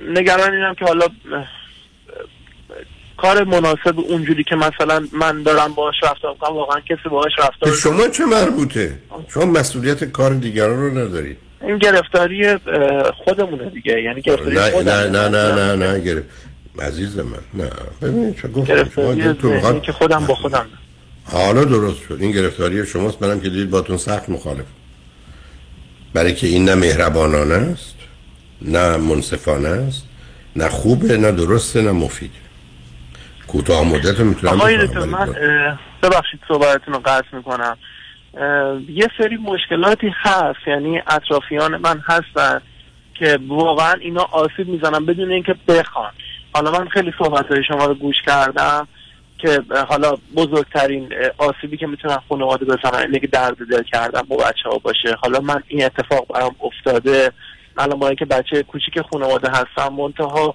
نگران 0.09 0.53
اینم 0.53 0.75
که 0.75 0.85
حالا 0.85 1.07
کار 3.17 3.45
مناسب 3.45 3.99
اونجوری 4.09 4.45
که 4.45 4.57
مثلا 4.57 5.07
من 5.13 5.43
دارم 5.43 5.75
باهاش 5.75 5.95
رفتار 6.03 6.33
می‌کنم 6.33 6.57
واقعا 6.57 6.81
کسی 6.81 7.09
باهاش 7.11 7.33
رفتار 7.39 7.75
شما 7.75 8.09
چه 8.09 8.25
مربوطه؟ 8.25 8.99
شما 9.29 9.45
مسئولیت 9.45 10.05
کار 10.05 10.35
دیگران 10.35 10.77
رو 10.77 10.99
ندارید 10.99 11.37
این 11.63 11.79
گرفتاری 11.79 12.57
خودمونه 13.25 13.71
دیگه. 13.71 14.03
یعنی 14.03 14.21
گرفتاری 14.21 14.57
نه. 14.57 14.83
نه 14.83 15.09
نه 15.09 15.29
نه 15.29 15.53
نه 15.53 15.77
نه 15.77 16.01
گرفت. 16.01 16.29
عزیز 16.79 17.19
من 17.19 17.65
نه. 17.65 17.71
ببینید 18.03 18.41
چه 18.43 18.49
گفتم 18.49 19.81
که 19.81 19.93
خودم 19.93 20.27
با 20.27 20.35
خودم. 20.35 20.67
حالا 21.25 21.65
درست 21.65 22.03
شد. 22.09 22.19
این 22.21 22.31
گرفتاری 22.31 22.87
شماست 22.87 23.23
منم 23.23 23.41
که 23.41 23.49
دید 23.49 23.71
باتون 23.71 23.97
سخت 23.97 24.29
مخالف. 24.29 24.65
برای 26.15 26.35
که 26.35 26.47
این 26.47 26.65
نه 26.65 26.75
مهربانانه 26.75 27.55
است 27.55 27.95
نه 28.63 28.97
منصفانه 28.97 29.69
است 29.69 30.05
نه 30.57 30.69
خوبه 30.69 31.17
نه 31.17 31.33
درسته 31.33 31.83
نه 31.83 31.93
مفیده. 31.93 32.46
کوتاه 33.57 33.85
مدت 33.85 34.21
می‌تونم 34.21 34.53
آقای 34.53 34.77
من 34.87 35.35
ببخشید 36.03 36.41
صحبتتون 36.49 36.95
رو 36.95 37.01
قطع 37.01 37.37
می‌کنم. 37.37 37.77
یه 38.89 39.09
سری 39.19 39.37
مشکلاتی 39.37 40.13
هست 40.17 40.59
یعنی 40.67 41.03
اطرافیان 41.07 41.77
من 41.77 42.03
هستن 42.07 42.61
که 43.15 43.39
واقعا 43.49 43.93
اینا 44.01 44.23
آسیب 44.23 44.69
می‌زنن 44.69 45.07
بدون 45.07 45.31
اینکه 45.31 45.55
بخوان. 45.69 46.11
حالا 46.55 46.71
من 46.71 46.89
خیلی 46.89 47.13
صحبت 47.19 47.47
های 47.47 47.65
شما 47.69 47.87
رو 47.87 47.95
گوش 47.95 48.17
کردم 48.27 48.89
که 49.39 49.63
حالا 49.89 50.15
بزرگترین 50.37 51.09
آسیبی 51.39 51.77
که 51.77 51.87
می‌تونن 51.87 52.19
خانواده 52.29 52.65
بزنن 52.65 53.01
اینه 53.01 53.19
که 53.19 53.27
درد 53.27 53.57
دل 53.71 53.83
کردن 53.83 54.23
با 54.23 54.37
بچه 54.37 54.69
ها 54.71 54.79
باشه. 54.79 55.17
حالا 55.23 55.41
من 55.41 55.63
این 55.69 55.85
اتفاق 55.85 56.27
برام 56.35 56.57
افتاده. 56.61 57.33
الان 57.79 57.99
با 57.99 58.07
اینکه 58.09 58.25
بچه 58.25 58.63
کوچیک 58.63 59.01
خانواده 59.13 59.49
هستم 59.51 59.95
منتها 59.95 60.55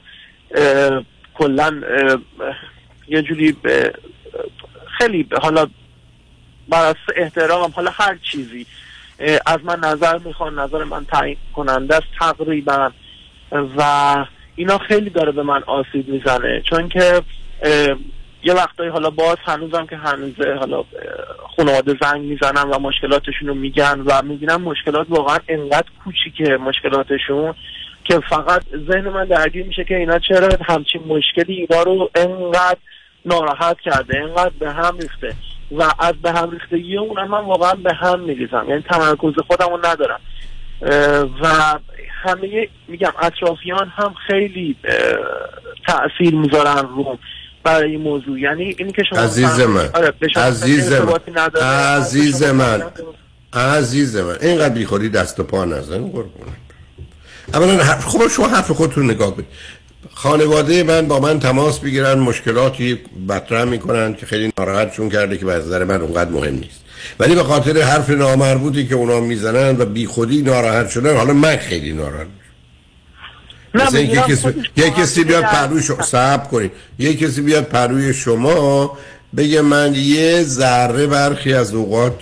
کلا 1.33 1.81
یه 3.11 3.21
جوری 3.21 3.51
به- 3.51 3.93
خیلی 4.97 5.27
حالا 5.41 5.67
بر 6.69 6.81
اساس 6.81 7.15
احترام 7.15 7.71
حالا 7.71 7.91
هر 7.93 8.17
چیزی 8.31 8.65
از 9.45 9.59
من 9.63 9.79
نظر 9.79 10.17
می‌خوان 10.17 10.59
نظر 10.59 10.83
من 10.83 11.05
تعیین 11.05 11.37
کننده 11.55 11.95
است 11.95 12.07
تقریبا. 12.19 12.91
و 13.77 14.25
اینا 14.55 14.77
خیلی 14.77 15.09
داره 15.09 15.31
به 15.31 15.43
من 15.43 15.63
آسیب 15.63 16.07
می‌زنه. 16.09 16.61
چون 16.61 16.89
که 16.89 17.21
یه 18.43 18.53
وقتایی 18.53 18.89
حالا 18.89 19.09
باز 19.09 19.37
هنوزم 19.45 19.85
که 19.85 19.97
هنوزه 19.97 20.53
حالا 20.59 20.83
خانواده 21.55 21.95
زنگ 22.01 22.21
می‌زنن 22.21 22.69
و 22.69 22.79
مشکلاتشون 22.79 23.47
رو 23.47 23.53
میگن 23.53 24.03
و 24.05 24.21
می‌بینم 24.23 24.61
مشکلات 24.61 25.07
واقعا 25.09 25.37
انقدر 25.47 25.87
کوچیکه 26.03 26.57
مشکلاتشون 26.57 27.53
که 28.03 28.19
فقط 28.29 28.63
ذهن 28.91 29.09
من 29.09 29.25
درگیر 29.25 29.65
میشه 29.65 29.83
که 29.83 29.97
اینا 29.97 30.19
چرا 30.19 30.49
همچین 30.67 31.03
مشکلی 31.07 31.53
اینا 31.53 31.83
رو 31.83 32.09
انقدر 32.15 32.77
ناراحت 33.25 33.77
کرده 33.79 34.17
انقدر 34.19 34.51
به 34.59 34.71
هم 34.71 34.97
ریخته. 34.97 35.35
و 35.71 35.83
از 35.99 36.15
به 36.21 36.31
هم 36.31 36.49
ریختگی 36.51 36.97
اونم 36.97 37.27
من 37.27 37.45
واقعا 37.45 37.73
به 37.73 37.93
هم 37.93 38.19
میریزم. 38.19 38.65
یعنی 38.69 38.81
تمرکز 38.81 39.33
خودم 39.47 39.69
رو 39.69 39.79
ندارم 39.85 40.19
و 41.41 41.47
همه 42.23 42.67
میگم 42.87 43.11
اطرافیان 43.21 43.91
هم 43.95 44.13
خیلی 44.27 44.75
اه، 44.83 44.95
تأثیر 45.87 46.35
می‌ذارن 46.35 46.87
رو 46.95 47.17
برای 47.63 47.91
این 47.91 48.01
موضوع. 48.01 48.39
یعنی 48.39 48.75
اینی 48.77 48.91
که 48.91 49.03
شما 49.09 49.19
عزیز 49.19 49.59
من 49.59 49.89
آره، 49.93 50.13
عزیز 50.35 50.93
من. 50.93 51.61
عزیز 51.61 52.43
من 52.43 52.81
عزیز 53.53 54.17
من 54.17 54.35
اینقدر 54.41 54.73
بیخوری 54.73 55.09
دست 55.09 55.39
و 55.39 55.43
پا 55.43 55.65
نزن 55.65 56.01
قربونت. 56.01 56.61
اولا 57.53 57.83
حرف- 57.83 58.05
خب 58.05 58.27
شما 58.27 58.47
حرف 58.47 58.71
خودتون 58.71 59.11
نگاه 59.11 59.35
کنید. 59.35 59.47
خانواده 60.23 60.83
من 60.83 61.07
با 61.07 61.19
من 61.19 61.39
تماس 61.39 61.79
بگیرن 61.79 62.19
مشکلاتی 62.19 62.99
مطرح 63.27 63.63
می‌کنن 63.63 64.13
که 64.13 64.25
خیلی 64.25 64.51
ناراحتشون 64.59 65.09
کرده 65.09 65.37
که 65.37 65.45
به 65.45 65.53
نظر 65.53 65.83
من 65.83 66.01
اونقدر 66.01 66.29
مهم 66.29 66.53
نیست. 66.53 66.81
ولی 67.19 67.35
به 67.35 67.43
خاطر 67.43 67.81
حرف 67.81 68.09
نامربوطی 68.09 68.87
که 68.87 68.95
اونا 68.95 69.19
می‌زنن 69.19 69.81
و 69.81 69.85
بیخودی 69.85 70.41
ناراحت 70.41 70.89
شدن 70.89 71.17
حالا 71.17 71.33
من 71.33 71.57
خیلی 71.57 71.93
ناراحت 71.93 72.27
مثل 73.73 73.97
اینکه 73.97 74.21
کسی 74.21 74.53
یه 74.77 74.89
کسی 74.89 75.23
بیاد 75.23 75.43
پروی 75.43 75.83
شما 75.83 76.01
صبر 76.01 76.47
کنید. 76.47 76.71
یه 76.99 77.13
کسی 77.13 77.41
بیاد 77.41 77.63
پروی 77.63 78.13
شما 78.13 78.97
بگه 79.37 79.61
من 79.61 79.93
یه 79.95 80.43
ذره 80.43 81.07
برخی 81.07 81.53
از 81.53 81.73
اوقات 81.73 82.19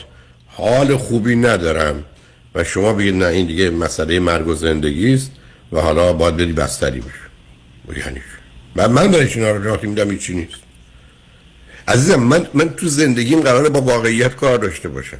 حال 0.47 0.97
خوبی 0.97 1.35
ندارم 1.35 2.03
و 2.55 2.63
شما 2.63 2.93
بگید 2.93 3.15
نه 3.15 3.25
این 3.25 3.47
دیگه 3.47 3.69
مسئله 3.69 4.19
مرگ 4.19 4.47
و 4.47 4.53
زندگی 4.53 5.13
است 5.13 5.31
و 5.71 5.79
حالا 5.79 6.13
باید 6.13 6.37
بری 6.37 6.53
بستری 6.53 6.99
بشه 6.99 7.28
یعنی؟ 7.97 8.21
من 8.75 8.91
من 8.91 9.11
برای 9.11 9.27
چی 9.27 9.39
ناراحتی 9.39 9.87
میدم 9.87 10.17
چی 10.17 10.35
نیست. 10.35 10.59
عزیزم 11.87 12.19
من 12.19 12.47
من 12.53 12.69
تو 12.69 12.87
زندگیم 12.87 13.41
قراره 13.41 13.69
با 13.69 13.81
واقعیت 13.81 14.35
کار 14.35 14.57
داشته 14.57 14.89
باشم. 14.89 15.17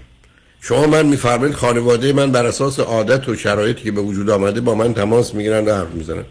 شما 0.62 0.88
من 0.88 1.05
میفرمایید 1.05 1.55
خانواده 1.55 2.13
من 2.13 2.32
بر 2.32 2.45
اساس 2.45 2.79
عادت 2.79 3.29
و 3.29 3.36
شرایطی 3.36 3.84
که 3.84 3.91
به 3.91 4.01
وجود 4.01 4.29
آمده 4.29 4.62
با 4.62 4.75
من 4.75 4.93
تماس 4.93 5.36
می‌گیرن 5.36 5.65
و 5.65 5.73
حرف 5.73 5.89
می‌زنن. 5.93 6.23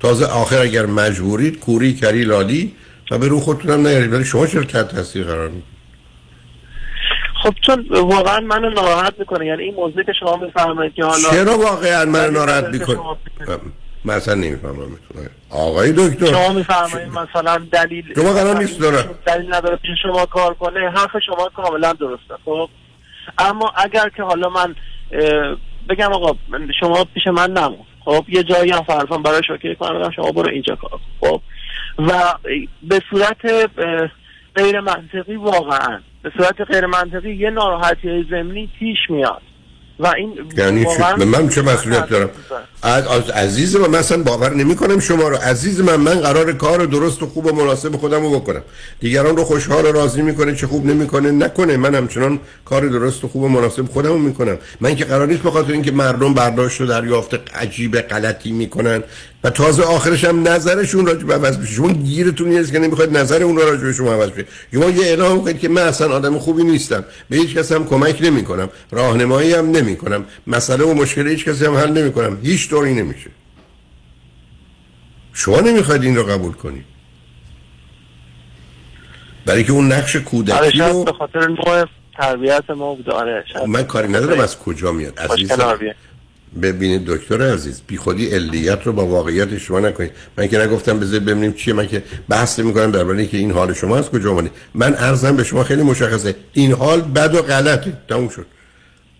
تازه 0.00 0.26
آخر 0.26 0.58
اگر 0.58 0.86
مجبورید 0.86 1.60
کوری 1.60 1.94
کری 1.94 2.24
لالی 2.24 2.74
و 3.10 3.18
به 3.18 3.28
رو 3.28 3.40
خودتونم 3.40 3.86
نیارید. 3.86 4.12
ولی 4.12 4.24
شما 4.24 4.46
چرا 4.46 4.64
تحت 4.64 4.88
تاثیر 4.88 5.24
قرار 5.24 5.48
می‌دید؟ 5.48 5.64
خب 7.42 7.54
چون 7.66 7.86
واقعا 7.90 8.40
منو 8.40 8.70
ناراحت 8.70 9.14
می‌کنه. 9.18 9.46
یعنی 9.46 9.62
این 9.62 9.74
موضوعی 9.74 10.04
که 10.04 10.12
شما 10.20 10.36
میفرمایید 10.36 10.94
که 10.94 11.04
حالا 11.04 11.30
چرا 11.30 11.58
واقعا 11.58 12.04
من 12.04 12.30
ناراحت 12.30 12.64
می‌کنه؟ 12.64 12.98
من 14.06 14.14
اصلا 14.14 14.34
نمی‌فهمم 14.34 14.98
آقای 15.50 15.92
دکتر. 15.92 16.26
شما 16.26 16.52
میفرمایید 16.52 17.08
مثلا 17.08 17.58
دلیل 17.72 18.14
شما 18.14 18.32
قرار 18.32 18.58
نیست 18.58 18.80
داره. 18.80 19.04
دلیل 19.26 19.54
نداره 19.54 19.76
پیش 19.76 19.90
شما 20.02 20.26
کار 20.26 20.54
کنه 20.54 20.90
حرف 20.90 21.10
شما 21.26 21.50
کاملا 21.56 21.92
درسته 21.92 22.34
خب؟ 22.44 22.68
اما 23.38 23.72
اگر 23.76 24.08
که 24.16 24.22
حالا 24.22 24.48
من 24.48 24.74
بگم 25.88 26.12
آقا 26.12 26.38
شما 26.80 27.04
پیش 27.14 27.26
من 27.26 27.50
نمون 27.50 27.86
خب؟ 28.04 28.24
یه 28.28 28.42
جایی 28.42 28.70
هم 28.70 28.82
فرضاً 28.82 29.18
برای 29.18 29.42
شوکه 29.48 29.74
کنم 29.74 30.10
شما 30.10 30.32
برو 30.32 30.48
اینجا 30.48 30.76
کار. 30.76 31.00
خب؟ 31.20 31.40
و 31.98 32.34
به 32.82 33.00
صورت 33.10 33.70
غیر 34.56 34.80
منطقی 34.80 35.36
واقعا 35.36 36.00
به 36.22 36.32
صورت 36.38 36.60
غیر 36.60 36.86
منطقی 36.86 37.34
یه 37.34 37.50
ناراحتی 37.50 38.26
ضمنی 38.30 38.70
پیش 38.78 38.98
میاد. 39.08 39.42
و 39.98 40.06
این 40.16 40.32
یعنی 40.56 40.84
چی؟ 40.84 41.24
من 41.24 41.48
چه 41.48 41.62
مسئولیت 41.62 42.08
دارم؟ 42.08 42.30
از 42.82 43.06
از- 43.06 43.30
عزیز 43.30 43.76
من 43.76 43.98
مثلا 43.98 44.22
باور 44.22 44.54
نمی 44.54 44.76
کنم 44.76 45.00
شما 45.00 45.28
رو. 45.28 45.36
عزیز 45.36 45.80
من 45.80 45.96
من 45.96 46.14
قرار 46.14 46.52
کار 46.52 46.84
درست 46.84 47.22
و 47.22 47.26
خوب 47.26 47.46
و 47.46 47.52
مناسب 47.52 47.96
خودم 47.96 48.22
رو 48.22 48.40
بکنم. 48.40 48.62
دیگران 49.00 49.36
رو 49.36 49.44
خوشحال 49.44 49.84
و 49.84 49.92
راضی 49.92 50.22
می‌کنه 50.22 50.54
چه 50.54 50.66
خوب 50.66 50.86
نمی‌کنه 50.86 51.30
نکنه. 51.30 51.76
من 51.76 51.94
همچنان 51.94 52.38
کار 52.64 52.88
درست 52.88 53.24
و 53.24 53.28
خوب 53.28 53.42
و 53.42 53.48
مناسب 53.48 53.86
خودم 53.86 54.08
رو 54.08 54.18
می‌کنم. 54.18 54.58
من 54.80 54.96
که 54.96 55.04
قرار 55.04 55.26
نیست 55.26 55.42
بخاطر 55.42 55.72
اینکه 55.72 55.92
مردم 55.92 56.34
برداشت 56.34 56.80
و 56.80 56.86
دریافت 56.86 57.34
عجیب 57.54 58.00
غلطی 58.00 58.52
می‌کنن. 58.52 59.02
و 59.46 59.50
تازه 59.50 59.82
آخرش 59.82 60.24
هم 60.24 60.48
نظرشون 60.48 61.06
راجع 61.06 61.24
به 61.24 61.34
عوض 61.34 61.58
بشه. 61.58 61.72
شما 61.72 61.92
گیرتون 61.92 62.48
نیست 62.48 62.72
که 62.72 62.78
نمی‌خواید 62.78 63.16
نظر 63.16 63.42
اون 63.42 63.56
راجع 63.56 63.82
به 63.82 63.92
شما 63.92 64.12
عوض 64.12 64.30
بشه. 64.30 64.44
شما 64.74 64.90
یه 64.90 65.06
اعلام 65.06 65.44
کنید 65.44 65.58
که 65.58 65.68
من 65.68 65.82
اصلا 65.82 66.14
آدم 66.14 66.38
خوبی 66.38 66.64
نیستم. 66.64 67.04
به 67.28 67.36
هیچ 67.36 67.54
کس 67.54 67.72
هم 67.72 67.86
کمک 67.86 68.18
نمی‌کنم. 68.22 68.68
راهنمایی 68.90 69.52
هم 69.52 69.70
نمی‌کنم. 69.70 70.24
مسئله 70.46 70.84
و 70.84 70.94
مشکل 70.94 71.28
هیچ 71.28 71.44
کسی 71.44 71.64
هم 71.64 71.74
حل 71.74 71.90
نمی‌کنم. 71.90 72.38
هیچ 72.42 72.70
طوری 72.70 72.94
نمیشه. 72.94 73.30
شما 75.32 75.60
نمی‌خواید 75.60 76.02
این 76.02 76.16
رو 76.16 76.24
قبول 76.24 76.52
کنید. 76.52 76.84
برای 79.46 79.64
که 79.64 79.72
اون 79.72 79.92
نقش 79.92 80.16
آره 80.16 80.24
کودکی 80.24 80.78
رو 80.78 81.04
به 81.04 81.12
خاطر 81.12 81.48
نوع 81.48 81.84
تربیت 82.18 82.70
ما 82.70 82.94
بوده. 82.94 83.12
آره 83.12 83.44
شاید. 83.52 83.68
من 83.68 83.82
کاری 83.82 84.08
ندارم 84.08 84.40
از 84.40 84.58
کجا 84.58 84.92
میاد. 84.92 85.18
عزیزم. 85.18 85.78
ببینید 86.62 87.04
دکتر 87.04 87.52
عزیز 87.52 87.80
بی 87.86 87.96
خودی 87.96 88.26
علیت 88.26 88.78
رو 88.84 88.92
با 88.92 89.06
واقعیت 89.06 89.58
شما 89.58 89.80
نکنید. 89.80 90.10
من 90.38 90.46
که 90.46 90.58
نگفتم 90.58 91.00
بذار 91.00 91.20
ببینیم 91.20 91.52
چیه 91.52 91.74
من 91.74 91.86
که 91.86 92.02
بحث 92.28 92.58
می‌کنم 92.58 92.90
درباره 92.90 93.18
اینکه 93.18 93.36
این 93.36 93.50
حال 93.50 93.74
شما 93.74 93.96
از 93.96 94.10
کجا 94.10 94.30
اومده. 94.30 94.50
من 94.74 94.94
ارزم 94.94 95.36
به 95.36 95.44
شما 95.44 95.64
خیلی 95.64 95.82
مشخصه 95.82 96.34
این 96.52 96.72
حال 96.72 97.00
بد 97.00 97.34
و 97.34 97.42
غلطه. 97.42 97.92
تموم 98.08 98.28
شد. 98.28 98.46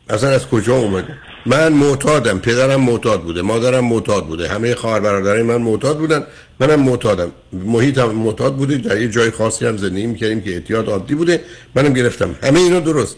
اصلا 0.09 0.30
از 0.30 0.47
کجا 0.47 0.76
اومده؟ 0.76 1.18
من 1.47 1.72
معتادم 1.72 2.39
پدرم 2.39 2.80
معتاد 2.80 3.22
بوده 3.22 3.43
مادرم 3.43 3.84
معتاد 3.84 4.26
بوده 4.26 4.49
همه 4.49 4.74
خواهر 4.74 5.01
برادرای 5.01 5.43
من 5.43 5.57
معتاد 5.57 5.99
بودن 5.99 6.26
منم 6.61 6.80
معتادم. 6.80 7.32
محیطم 7.53 8.11
معتاد 8.11 8.57
بوده 8.57 8.76
در 8.76 9.01
یه 9.01 9.09
جای 9.09 9.30
خاصی 9.30 9.66
هم 9.66 9.76
زندگی 9.76 10.07
می‌کردیم 10.07 10.41
که 10.41 10.51
اعتیاد 10.51 10.89
عادی 10.89 11.14
بوده 11.14 11.41
منم 11.74 11.93
گرفتم. 11.93 12.34
همه 12.43 12.61
اینا 12.61 12.80
درست. 12.80 13.16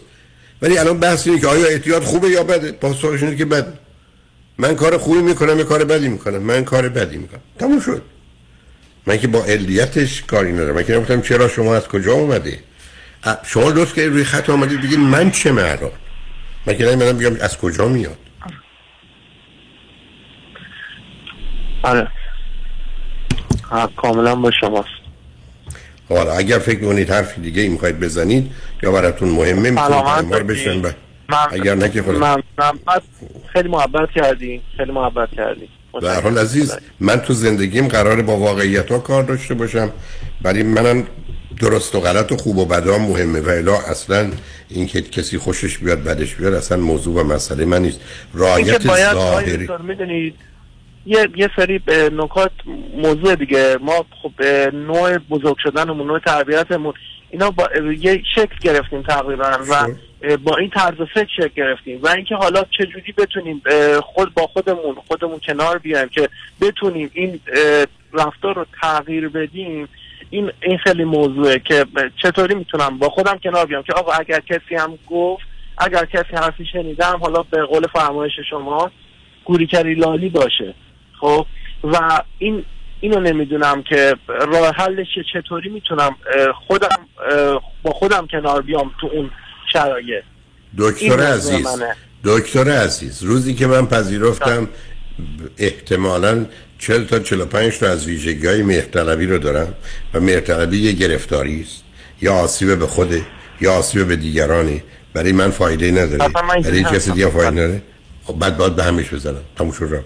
ولی 0.61 0.77
الان 0.77 0.99
بحث 0.99 1.27
اینه 1.27 1.39
که 1.39 1.47
آیا 1.47 1.65
اعتیاد 1.65 2.03
خوبه 2.03 2.27
یا 2.29 2.43
بده؟ 2.43 2.71
پاسخش 2.71 3.23
اینه 3.23 3.35
که 3.35 3.45
بده. 3.45 3.73
من 4.59 4.75
کار 4.75 4.97
خوبی 4.97 5.21
می‌کنم 5.21 5.57
یا 5.57 5.63
کار 5.63 5.83
بدی 5.83 6.07
می‌کنم. 6.07 6.37
من 6.37 6.63
کار 6.63 6.89
بدی 6.89 7.17
می‌کنم. 7.17 7.41
تموم 7.59 7.79
شد. 7.79 8.01
من 9.07 9.17
که 9.17 9.27
با 9.27 9.43
علیتش 9.43 10.21
کاری 10.21 10.53
ندارم. 10.53 10.75
من 10.75 10.83
که 10.83 10.95
نگفتم 10.95 11.21
چرا 11.21 11.47
شما 11.47 11.75
از 11.75 11.87
کجا 11.87 12.13
اومده 12.13 12.59
شما 13.43 13.69
لطف 13.69 13.93
که 13.93 14.07
روی 14.07 14.23
خط 14.23 14.49
آمدید 14.49 14.81
بگید 14.81 14.99
من 14.99 15.31
چه 15.31 15.51
معنا 15.51 15.91
من 16.65 16.77
که 16.77 16.85
نمی‌دونم 16.85 17.17
بگم 17.17 17.35
از 17.41 17.57
کجا 17.57 17.87
میاد؟ 17.87 18.17
آره. 21.83 22.07
کاملا 23.97 24.35
با 24.35 24.51
شماست. 24.61 24.89
حالا 26.09 26.33
اگر 26.33 26.59
فکر 26.59 26.79
می‌کنید 26.79 27.11
حرفی 27.11 27.41
دیگه 27.41 27.61
ای 27.61 27.69
می‌خواید 27.69 27.99
بزنید 27.99 28.51
یا 28.83 28.91
براتون 28.91 29.29
مهمه 29.29 29.71
می‌تونید 29.71 30.33
رو. 30.33 30.43
بشن 30.43 30.81
اگر 31.51 31.75
نه 31.75 31.89
که 31.89 32.01
خدا. 32.01 32.19
من, 32.19 32.35
من 32.57 32.99
خیلی 33.53 33.69
محبت 33.69 34.09
کردی. 34.15 34.61
خیلی 34.77 34.91
محبت 34.91 35.29
کردی. 35.31 35.69
به 36.01 36.09
هر 36.09 36.21
حال 36.21 36.37
عزیز 36.37 36.77
من 36.99 37.19
تو 37.19 37.33
زندگیم 37.33 37.87
قراره 37.87 38.21
با 38.21 38.37
واقعیت 38.37 38.91
ها 38.91 38.99
کار 38.99 39.23
داشته 39.23 39.53
باشم 39.53 39.91
برای 40.41 40.63
منم 40.63 41.07
درست 41.59 41.95
و 41.95 41.99
غلط 41.99 42.31
و 42.31 42.37
خوب 42.37 42.57
و 42.57 42.65
بدام 42.65 43.01
مهمه 43.01 43.39
و 43.39 43.49
الا 43.49 43.77
اصلا 43.77 44.31
اینکه 44.69 45.01
کسی 45.01 45.37
خوشش 45.37 45.77
بیاد 45.77 46.03
بدش 46.03 46.35
بیاد 46.35 46.53
اصلا 46.53 46.77
موضوع 46.77 47.21
و 47.21 47.23
مسئله 47.23 47.65
من 47.65 47.81
نیست. 47.81 47.99
رعایت 48.33 48.87
باید 48.87 49.13
ظاهری. 49.13 49.69
می‌دونید 49.83 50.35
یه 51.05 51.29
یه 51.35 51.49
سری 51.55 51.81
نکات 52.11 52.51
موضوع 52.97 53.35
دیگه. 53.35 53.77
ما 53.81 54.05
خب 54.21 54.31
به 54.37 54.71
نوع 54.73 55.17
بزرگ 55.17 55.55
شدنمون 55.63 56.07
نوع 56.07 56.19
تربیتمون 56.19 56.93
اینا 57.29 57.51
با 57.51 57.69
یه 57.99 58.21
شکل 58.35 58.55
گرفتیم 58.61 59.01
تقریبا 59.01 59.59
و 59.69 59.87
با 60.43 60.57
این 60.57 60.69
طرز 60.69 60.97
فکر 61.13 61.29
شکل 61.35 61.51
گرفتیم 61.55 61.99
و 62.03 62.07
اینکه 62.07 62.35
حالا 62.35 62.63
چجوری 62.63 63.11
بتونیم 63.17 63.61
خود 64.01 64.33
با 64.33 64.47
خودمون 64.47 64.95
خودمون 65.07 65.39
کنار 65.39 65.77
بیایم 65.77 66.09
که 66.09 66.29
بتونیم 66.61 67.11
این 67.13 67.39
رفتار 68.13 68.55
رو 68.55 68.65
تغییر 68.81 69.29
بدیم 69.29 69.89
این 70.29 70.51
این 70.61 70.77
خیلی 70.77 71.03
موضوعه 71.03 71.59
که 71.59 71.85
چطوری 72.23 72.55
می‌تونم 72.55 72.97
با 72.97 73.09
خودم 73.09 73.37
کنار 73.43 73.65
بیام 73.65 73.83
که 73.83 73.93
آقا 73.93 74.11
اگر 74.11 74.39
کسی 74.39 74.75
هم 74.75 74.99
گفت 75.09 75.43
اگر 75.77 76.05
کسی 76.05 76.35
حرفی 76.35 76.65
شنیدم 76.65 77.19
حالا 77.21 77.43
به 77.43 77.65
قول 77.65 77.87
فرمایش 77.93 78.33
شما 78.49 78.91
گوریکری 79.45 79.95
لالی 79.95 80.29
باشه. 80.29 80.73
خب؟ 81.19 81.45
و 81.83 82.23
این 82.37 82.65
اینو 83.01 83.19
نمی‌دونم 83.19 83.83
که 83.83 84.15
راه 84.27 84.75
حلش 84.75 85.07
چطوری 85.33 85.69
می‌تونم 85.69 86.15
خودم 86.67 87.07
با 87.83 87.91
خودم 87.91 88.27
کنار 88.27 88.61
بیام 88.61 88.91
تو 89.01 89.09
اون 89.13 89.31
شرایط. 89.73 90.23
دکتر 90.77 91.19
عزیز. 91.19 91.67
دکتر 92.23 92.69
عزیز 92.71 93.23
روزی 93.23 93.53
که 93.53 93.67
من 93.67 93.85
پذیرفتم 93.85 94.67
احتمالا 95.57 96.45
40 96.79 97.05
تا 97.05 97.19
45 97.19 97.77
تا 97.77 97.89
از 97.89 98.05
ویژگی 98.05 98.47
های 98.47 98.63
مهرطلبی 98.63 99.25
رو 99.25 99.37
دارم 99.37 99.73
و 100.13 100.19
مهرطلبی 100.19 100.77
یه 100.77 100.91
گرفتاری 100.91 101.61
است. 101.61 101.83
یا 102.21 102.33
آسیب 102.33 102.79
به 102.79 102.87
خوده 102.87 103.21
یا 103.61 103.73
آسیب 103.73 104.07
به 104.07 104.15
دیگرانی 104.15 104.83
برای 105.13 105.31
من 105.31 105.49
فایده 105.49 105.91
نداره. 105.91 106.33
برای 106.63 106.83
کسی 106.83 107.11
دیگه. 107.11 107.27
فایده 107.27 107.51
نداره. 107.51 107.81
خب 108.23 108.39
بعد 108.39 108.57
باید 108.57 108.75
به 108.75 108.83
همش 108.83 109.13
بزنم. 109.13 109.41
تموم 109.57 109.71
شد 109.71 109.89
رفت. 109.91 110.05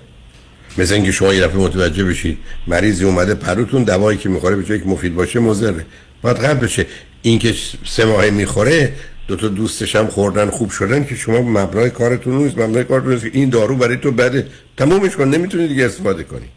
مثل 0.77 0.93
اینکه 0.93 1.11
شما 1.11 1.33
یه 1.33 1.41
دفعه 1.41 1.57
متوجه 1.57 2.03
بشید 2.03 2.37
مریضی 2.67 3.05
اومده 3.05 3.35
پروتون 3.35 3.83
دوایی 3.83 4.17
که 4.17 4.29
می‌خوره 4.29 4.55
به 4.55 4.79
که 4.79 4.85
مفید 4.85 5.15
باشه 5.15 5.39
مضره. 5.39 5.85
باید 6.21 6.37
قطع 6.37 6.53
بشه. 6.53 6.85
اینکه 7.21 7.53
سه 7.85 8.05
ماهه 8.05 8.29
می‌خوره 8.29 8.93
دو 9.27 9.35
تا 9.35 9.47
دوستش 9.47 9.95
هم 9.95 10.07
خوردن 10.07 10.49
خوب 10.49 10.71
شدن 10.71 11.05
که 11.05 11.15
شما 11.15 11.41
مبنای 11.41 11.89
کارتون 11.89 12.37
نیست 12.37 12.57
مبنای 12.57 12.83
کارتون 12.83 13.13
نیست 13.13 13.25
این 13.33 13.49
دارو 13.49 13.75
برای 13.75 13.97
تو 13.97 14.11
بده. 14.11 14.47
تمومش 14.77 15.15
کن 15.15 15.27
نمی‌تونی 15.27 15.67
دیگه 15.67 15.85
استفاده 15.85 16.23
کنی. 16.23 16.49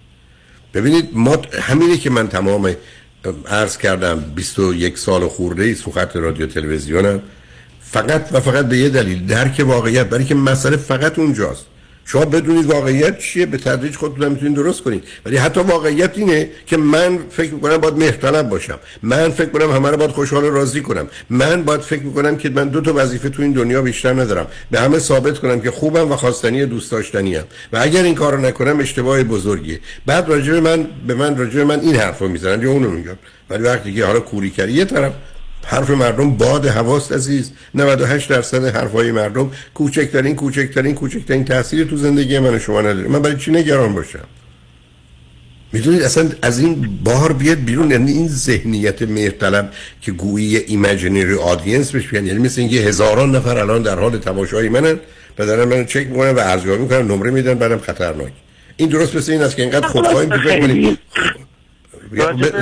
ببینید 0.75 1.09
ما 1.13 1.37
همینه 1.61 1.97
که 1.97 2.11
من 2.11 2.29
تمام 2.29 2.77
عرض 3.49 3.79
کردم 3.79 4.25
21 4.35 4.99
سال 4.99 5.29
خورده 5.29 5.63
ای 5.63 5.75
خط 5.75 6.17
رادیو 6.17 6.47
تلویزیونم. 6.47 7.23
فقط 7.81 8.29
و 8.33 8.41
فقط 8.41 8.67
به 8.67 8.79
یه 8.79 8.89
دلیل 8.89 9.27
درک 9.27 9.65
واقعیت 9.67 10.07
برای 10.07 10.25
که 10.25 10.35
مسئله 10.35 10.77
فقط 10.77 11.19
اونجاست. 11.19 11.67
شما 12.07 12.25
بدونید 12.25 12.67
واقعیت 12.67 13.19
چیه؟ 13.19 13.47
به 13.47 13.59
تدریج 13.59 13.97
خودتون 13.97 14.29
می‌تونید 14.29 14.55
درست 14.55 14.83
کنید. 14.83 15.05
ولی 15.27 15.37
حتی 15.37 15.61
واقعیت 15.61 16.19
اینه 16.19 16.51
که 16.67 16.77
من 16.77 17.19
فکر 17.31 17.55
می‌کنم 17.55 17.77
باید 17.77 17.95
مهرطلب 17.95 18.49
باشم. 18.49 18.79
من 19.03 19.31
فکر 19.31 19.49
کنم 19.49 19.71
همه 19.71 19.91
رو 19.91 19.97
باید 19.97 20.11
خوشحال 20.11 20.45
و 20.45 20.51
راضی 20.51 20.81
کنم. 20.81 21.09
من 21.31 21.63
باید 21.63 21.81
فکر 21.81 22.03
می‌کنم 22.03 22.37
که 22.37 22.49
من 22.49 22.69
دو 22.69 22.81
تا 22.81 22.93
وظیفه 22.95 23.29
تو 23.29 23.43
این 23.43 23.53
دنیا 23.53 23.83
بیشتر 23.83 24.13
ندارم. 24.13 24.47
به 24.71 24.81
همه 24.81 24.99
ثابت 24.99 25.39
کنم 25.39 25.61
که 25.61 25.71
خوبم 25.71 26.13
و 26.13 26.17
خواستنی 26.17 26.67
دوست 26.67 26.91
داشتنی 26.93 27.37
و 27.37 27.43
اگر 27.73 28.03
این 28.03 28.15
کارو 28.15 28.41
نکنم 28.41 28.81
اشتباه 28.81 29.23
بزرگیه. 29.23 29.81
بعد 30.07 30.29
راجع 30.29 30.61
من 30.61 30.87
به 31.07 31.15
من 31.15 31.37
راجع 31.37 31.63
من 31.63 31.81
این 31.81 31.97
حرفو 31.97 32.29
می‌زنن 32.29 32.63
یا 32.63 32.71
اونو 32.71 32.91
میگن. 32.91 33.19
ولی 33.51 33.63
وقتی 33.63 33.95
که 33.95 34.05
حالا 34.05 34.21
کوری 34.21 34.51
کردی 34.51 34.73
یه 34.73 34.85
طرف 34.85 35.13
حرف 35.67 35.91
مردم 35.91 36.31
باد 36.31 36.67
هواست 36.67 37.13
عزیز. 37.13 37.51
98 37.75 38.31
درصد 38.31 38.65
حرفای 38.65 39.13
مردم 39.13 39.51
کوچکترین 39.75 40.37
کوچکترین 40.37 40.95
کوچکترین 40.95 41.45
تأثیری 41.45 41.85
تو 41.85 41.97
زندگی 41.97 42.39
من 42.39 42.55
و 42.55 42.59
شما 42.59 42.81
نداره. 42.81 43.09
من 43.09 43.23
برای 43.23 43.37
چی 43.37 43.51
نگران 43.51 43.95
باشم؟ 43.95 44.25
می‌دونید 45.73 46.03
اصلا 46.03 46.29
از 46.43 46.59
این 46.59 46.99
بار 47.05 47.33
بیاد 47.33 47.59
بیرون 47.59 47.91
یعنی 47.91 48.13
این 48.13 48.29
ذهنیت 48.29 49.03
مهرطلب 49.03 49.73
که 50.01 50.13
گویی 50.13 50.57
imaginary 50.57 51.35
audience 51.35 51.91
بهش 51.91 52.13
یعنی 52.13 52.33
مثل 52.33 52.61
اینکه 52.61 52.77
هزاران 52.77 53.37
نفر 53.37 53.59
الان 53.59 53.83
در 53.83 53.99
حال 53.99 54.19
تماشای 54.19 54.69
منن. 54.69 54.99
و 55.39 55.47
دارن 55.47 55.69
منو 55.69 55.85
چک 55.85 56.07
می‌کنن 56.07 56.31
و 56.31 56.39
ارزیابی 56.39 56.83
می‌کنن 56.83 57.03
نمره 57.03 57.31
میدن 57.31 57.55
بعدم 57.55 57.79
خطرناک. 57.79 58.33
این 58.77 58.89
درست 58.89 59.17
مثل 59.17 59.33
این 59.33 59.43
است 59.43 59.57
که 59.57 59.63
اینقدر 59.63 59.87
خودخواهیم 59.87 60.31
که 60.31 60.37
فکر 60.37 60.61
کنیم 60.61 60.99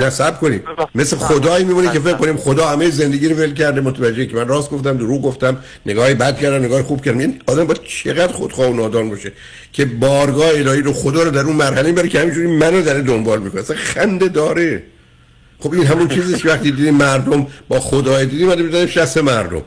نصب 0.01 0.39
کنیم 0.39 0.63
مثل 0.95 1.15
خدایی 1.15 1.65
میمونه 1.65 1.93
که 1.93 1.99
فکر 1.99 2.13
کنیم 2.13 2.37
خدا 2.37 2.67
همه 2.67 2.89
زندگی 2.89 3.29
رو 3.29 3.35
ول 3.35 3.53
کرده 3.53 3.81
متوجه 3.81 4.25
که 4.25 4.35
من 4.35 4.47
راست 4.47 4.69
گفتم 4.69 4.97
دروغ 4.97 5.21
گفتم 5.21 5.57
نگاهی 5.85 6.13
بد 6.13 6.37
کردم 6.37 6.65
نگاه 6.65 6.83
خوب 6.83 7.05
کردم 7.05 7.19
یعنی 7.19 7.39
آدم 7.47 7.67
باید 7.67 7.81
چقدر 7.83 8.33
خودخواه 8.33 8.69
و 8.69 8.73
نادان 8.73 9.09
باشه 9.09 9.31
که 9.73 9.85
بارگاه 9.85 10.49
الهی 10.49 10.81
رو 10.81 10.93
خدا 10.93 11.23
رو 11.23 11.31
در 11.31 11.41
اون 11.41 11.55
مرحله 11.55 11.91
بره 11.91 12.09
که 12.09 12.19
همینجوری 12.19 12.47
منو 12.47 12.81
داره 12.81 13.01
دنبال 13.01 13.39
می‌کنه. 13.39 13.61
اصلا 13.61 13.75
خنده 13.75 14.27
داره. 14.27 14.83
خب 15.59 15.73
این 15.73 15.85
همون 15.85 16.07
چیزی 16.07 16.37
که 16.37 16.47
وقتی 16.47 16.71
دیدیم 16.71 16.95
مردم 16.95 17.47
با 17.67 17.79
خدای 17.79 18.25
دیدیم 18.25 18.47
اومده 18.47 18.63
بزنیم 18.63 18.87
شست 18.87 19.17
مردم. 19.17 19.61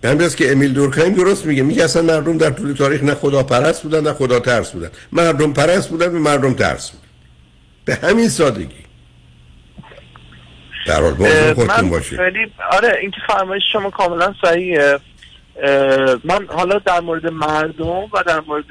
به 0.00 0.08
همین 0.08 0.28
که 0.28 0.52
امیل 0.52 0.72
دورکهایم 0.72 1.14
درست 1.14 1.46
میگه. 1.46 1.62
میگه 1.62 1.84
اصلا 1.84 2.02
مردم 2.02 2.38
در 2.38 2.50
طول 2.50 2.72
تاریخ 2.72 3.02
نه 3.02 3.14
خدا 3.14 3.42
پرست 3.42 3.82
بودن 3.82 4.02
نه 4.02 4.12
خدا 4.12 4.40
ترس 4.40 4.70
بودن. 4.70 4.90
مردم 5.12 5.52
پرست 5.52 5.88
بودن 5.88 6.06
و 6.06 6.18
مردم 6.18 6.54
ترس 6.54 6.90
بودن. 6.90 7.04
به 7.84 7.94
همین 7.94 8.28
سادگی. 8.28 8.83
در 10.86 11.00
حال 11.00 11.14
خودتون 11.54 11.90
باشه 11.90 12.16
خیلی 12.16 12.52
آره 12.72 12.98
این 13.00 13.10
که 13.10 13.20
فرمایش 13.28 13.62
شما 13.72 13.90
کاملا 13.90 14.34
صحیحه. 14.44 14.98
من 16.24 16.46
حالا 16.48 16.78
در 16.78 17.00
مورد 17.00 17.32
مردم 17.32 17.86
و 17.86 18.22
در 18.26 18.40
مورد 18.40 18.64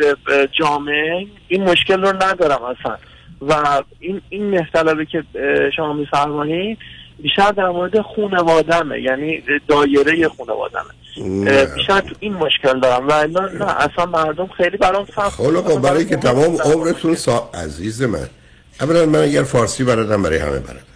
جامعه 0.52 1.28
این 1.48 1.64
مشکل 1.64 2.02
رو 2.02 2.24
ندارم 2.24 2.64
اصلا. 2.64 2.98
و 3.42 3.82
این 4.00 4.22
این 4.30 4.60
مختلفی 4.60 5.06
که 5.06 5.24
شما 5.76 5.94
میفرمایید 5.94 6.78
بیشتر 7.20 7.52
در 7.52 7.70
مورد 7.70 8.02
خانوادمه 8.02 9.02
یعنی 9.02 9.44
دایره 9.68 10.30
خانوادمه 10.38 10.84
اه، 11.48 11.66
بیشتر 11.66 12.00
تو 12.00 12.16
این 12.20 12.34
مشکل 12.34 12.80
دارم. 12.80 13.08
و 13.08 13.12
الا 13.12 13.46
نه 13.46 13.82
اصلا 13.82 14.06
مردم 14.06 14.48
خیلی 14.48 14.78
برام 14.78 15.06
سخت 15.16 15.30
خب 15.30 15.82
برای 15.82 16.06
که 16.06 16.16
تمام 16.16 16.58
عمرتون 16.66 17.16
سا... 17.16 17.50
عزیز 17.54 18.04
من 18.04 18.28
اولا 18.82 19.06
من 19.06 19.20
اگر 19.20 19.44
فارسی 19.44 19.84
بلدم 19.84 20.24
برای 20.24 20.38
همه 20.38 20.60
بلدم. 20.60 20.93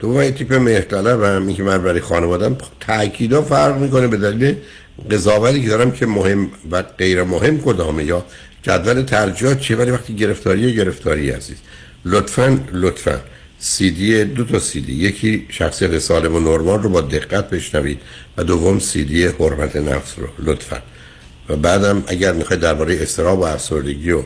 دوم 0.00 0.16
این 0.16 0.30
تیپ 0.30 0.50
و 0.50 1.26
همین 1.26 1.56
که 1.56 1.62
من 1.62 1.78
برای 1.78 2.00
خانوادم 2.00 2.56
تأکیدا 2.80 3.42
فرق 3.42 3.76
می‌کنه 3.76 4.06
به 4.06 4.16
دلیل 4.16 4.56
قضاوتی 5.10 5.62
که 5.62 5.68
دارم 5.68 5.90
که 5.90 6.06
مهم 6.06 6.50
و 6.70 6.82
غیر 6.82 7.22
مهم 7.22 7.60
کدامه 7.60 8.04
یا 8.04 8.24
جدول 8.62 9.02
ترجیحات 9.02 9.60
چیه؟ 9.60 9.76
ولی 9.76 9.90
وقتی 9.90 10.14
گرفتاری 10.14 10.74
گرفتاری 10.74 11.30
عزیز. 11.30 11.56
لطفا 12.04 12.60
لطفا. 12.72 13.20
سی 13.58 13.90
دی 13.90 14.24
دو 14.24 14.44
تا 14.44 14.58
سی 14.58 14.80
دی 14.80 14.92
یکی 14.92 15.46
شخصیت 15.48 15.98
سالم 15.98 16.34
و 16.34 16.40
نرمال 16.40 16.82
رو 16.82 16.88
با 16.88 17.00
دقت 17.00 17.50
بشنوید 17.50 18.00
و 18.36 18.44
دوم 18.44 18.78
سی 18.78 19.04
دی 19.04 19.26
حرمت 19.26 19.76
نفس 19.76 20.14
رو. 20.18 20.28
لطفا. 20.38 20.82
و 21.48 21.56
بعدم 21.56 22.04
اگر 22.06 22.32
می‌خواید 22.32 22.62
درباره 22.62 23.02
استراب 23.02 23.38
و 23.38 23.42
افسردگی 23.42 24.10
و 24.10 24.22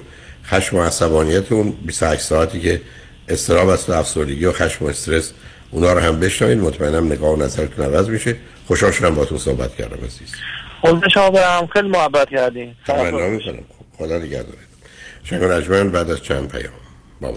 خشم 0.47 0.77
و 0.77 0.83
عصبانیت 0.83 1.53
اون 1.53 1.70
28 1.87 2.22
ساعتی 2.22 2.61
که 2.61 2.81
استراب 3.29 3.68
است 3.68 3.91
و 3.91 3.93
افسردگی 3.93 4.45
و 4.45 4.53
خشم 4.53 4.85
و 4.85 4.89
استرس 4.89 5.33
اونا 5.71 5.93
رو 5.93 6.01
هم 6.01 6.21
بشنوید. 6.21 6.59
مطمئنم 6.59 7.07
نگاه 7.07 7.31
و 7.31 7.43
نظرتون 7.43 7.85
عوض 7.85 8.09
میشه. 8.09 8.37
خوشحال 8.67 8.93
شدم 8.93 9.15
باهاتون 9.15 9.39
صحبت 9.39 9.77
کردم 9.77 10.05
عزیز. 10.07 10.35
خود 10.81 11.09
شما 11.09 11.31
برم. 11.31 11.67
خیلی 11.67 11.89
محبت 11.89 12.31
کردین. 12.31 12.75
تمنا 12.87 13.29
می‌کنم. 13.29 13.65
خدا 13.99 14.19
نگهدارت 14.19 14.59
شنگ 15.25 15.91
بعد 15.91 16.11
از 16.11 16.23
چند 16.23 16.49
پیام. 16.49 16.73
با 17.21 17.31
ما 17.31 17.37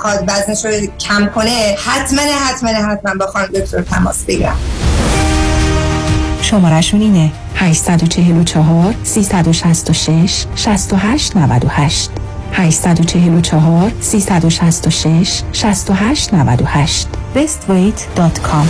می‌خواد 0.05 0.23
وزنش 0.27 0.65
رو 0.65 0.71
کم 0.99 1.29
کنه 1.35 1.75
حتما 1.85 2.21
حتما 2.21 2.69
حتما 2.69 3.13
با 3.19 3.27
خانم 3.27 3.47
دکتر 3.47 3.81
تماس 3.81 4.23
بگیرم. 4.23 4.57
شمارشون 6.41 7.01
اینه. 7.01 7.31
844 7.55 8.95
366 9.03 10.45
68 10.55 11.37
98 11.37 12.09
844 12.53 13.91
366 14.01 15.41
68 15.53 16.33
98 16.33 17.07
bestweight.com 17.35 18.67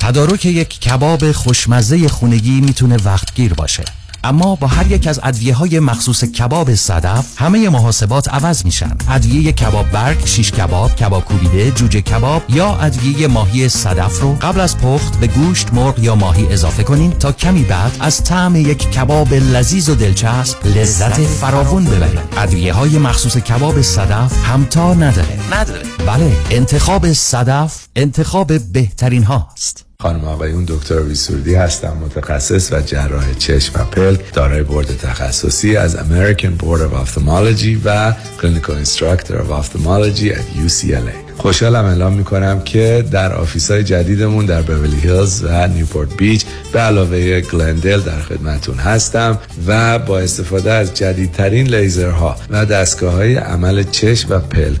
تدارک 0.00 0.44
یک 0.44 0.80
کباب 0.80 1.32
خوشمزه 1.32 2.08
خونگی 2.08 2.60
می‌تونه 2.60 2.96
وقتگیر 3.04 3.54
باشه. 3.54 3.84
اما 4.26 4.54
با 4.54 4.66
هر 4.66 4.92
یک 4.92 5.06
از 5.06 5.20
ادویه 5.22 5.54
های 5.54 5.80
مخصوص 5.80 6.24
کباب 6.24 6.74
صدف 6.74 7.26
همه 7.36 7.68
محاسبات 7.68 8.28
عوض 8.28 8.64
میشن. 8.64 8.96
ادویه 9.08 9.52
کباب 9.52 9.90
برگ 9.90 10.26
شیش 10.26 10.52
کباب 10.52 10.94
کباب 10.94 11.24
کوبیده 11.24 11.70
جوجه 11.70 12.00
کباب 12.00 12.42
یا 12.48 12.76
ادویه 12.76 13.26
ماهی 13.26 13.68
صدف 13.68 14.20
رو 14.20 14.34
قبل 14.34 14.60
از 14.60 14.78
پخت 14.78 15.20
به 15.20 15.26
گوشت 15.26 15.74
مرغ 15.74 15.98
یا 15.98 16.14
ماهی 16.14 16.46
اضافه 16.46 16.82
کنین 16.82 17.10
تا 17.10 17.32
کمی 17.32 17.62
بعد 17.62 17.96
از 18.00 18.24
طعم 18.24 18.56
یک 18.56 18.90
کباب 18.90 19.34
لذیذ 19.34 19.88
و 19.88 19.94
دلچسب 19.94 20.66
لذت 20.66 21.20
فراوون 21.20 21.84
ببرید 21.84 22.18
ادویه 22.36 22.72
های 22.72 22.98
مخصوص 22.98 23.36
کباب 23.36 23.82
صدف 23.82 24.44
همتا 24.44 24.94
نداره. 24.94 25.38
نداره. 25.52 25.82
بله 26.06 26.36
انتخاب 26.50 27.12
صدف 27.12 27.86
انتخاب 27.96 28.58
بهترین 28.72 29.24
هاست 29.24 29.85
خانم 30.00 30.24
آقایون 30.24 30.64
دکتر 30.68 31.00
ویسوردی 31.00 31.54
هستم 31.54 31.96
متخصص 31.96 32.72
و 32.72 32.80
جراح 32.80 33.34
چشم 33.34 33.80
و 33.80 33.84
پلک 33.84 34.34
دارای 34.34 34.62
بورد 34.62 34.86
تخصصی 34.86 35.76
از 35.76 35.96
American 35.96 36.62
Board 36.62 36.80
of 36.80 37.06
Ophthalmology 37.06 37.76
و 37.84 38.12
Clinical 38.12 38.86
Instructor 38.86 39.32
of 39.32 39.50
Ophthalmology 39.50 40.30
at 40.32 40.66
UCLA 40.66 41.26
خوشحالم 41.36 41.84
اعلام 41.84 42.12
می‌کنم 42.12 42.60
که 42.60 43.04
در 43.10 43.32
office 43.32 43.70
های 43.70 43.84
جدیدمون 43.84 44.46
در 44.46 44.62
بورلی 44.62 45.00
هیلز 45.00 45.44
و 45.44 45.66
نیوپورت 45.66 46.16
بیچ 46.16 46.44
به 46.72 46.80
علاوه 46.80 47.40
گلندل 47.40 48.00
در 48.00 48.20
خدمتون 48.20 48.78
هستم 48.78 49.38
و 49.66 49.98
با 49.98 50.18
استفاده 50.18 50.72
از 50.72 50.94
جدیدترین 50.94 51.66
لیزرها 51.66 52.36
و 52.50 52.64
دستگاه 52.66 53.12
های 53.14 53.34
عمل 53.34 53.82
چشم 53.82 54.28
و 54.30 54.38
پلک 54.38 54.80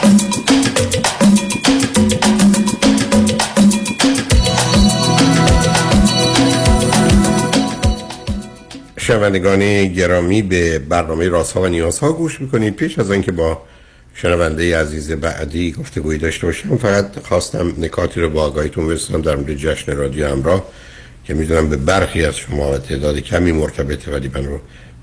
شنوندگان 9.03 9.87
گرامی 9.87 10.41
به 10.41 10.79
برنامه 10.79 11.29
رازها 11.29 11.61
و 11.61 11.67
نیازها 11.67 12.11
گوش 12.11 12.41
می‌کنید. 12.41 12.75
پیش 12.75 12.99
از 12.99 13.11
اینکه 13.11 13.31
با 13.31 13.61
شنونده 14.13 14.77
عزیز 14.77 15.11
بعدی 15.11 15.71
گفتگویی 15.71 16.19
داشته 16.19 16.47
باشم 16.47 16.77
فقط 16.77 17.19
خواستم 17.23 17.73
نکاتی 17.77 18.21
رو 18.21 18.29
با 18.29 18.43
آگاهیتون 18.43 18.87
برسونم 18.87 19.21
در 19.21 19.35
مورد 19.35 19.53
جشن 19.53 19.95
رادیو 19.95 20.27
همراه 20.27 20.65
که 21.23 21.33
می‌دونم 21.33 21.69
به 21.69 21.77
برخی 21.77 22.25
از 22.25 22.37
شما 22.37 22.71
و 22.71 22.77
تعداد 22.77 23.19
کمی 23.19 23.51
مرتبطه 23.51 24.11
ولی 24.11 24.31
من 24.33 24.45
رو 24.45 24.59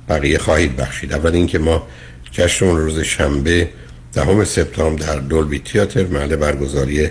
بقیه 0.09 0.38
خواهید 0.38 0.76
بخشید. 0.76 1.12
اول 1.12 1.34
اینکه 1.34 1.59
ما 1.59 1.86
جشن 2.32 2.76
روز 2.76 3.01
شنبه 3.01 3.68
دهم 4.12 4.44
سپتامبر 4.44 5.07
در 5.07 5.16
دولبی 5.16 5.59
تیاتر 5.59 6.05
محل 6.05 6.36
برگزاری 6.36 7.09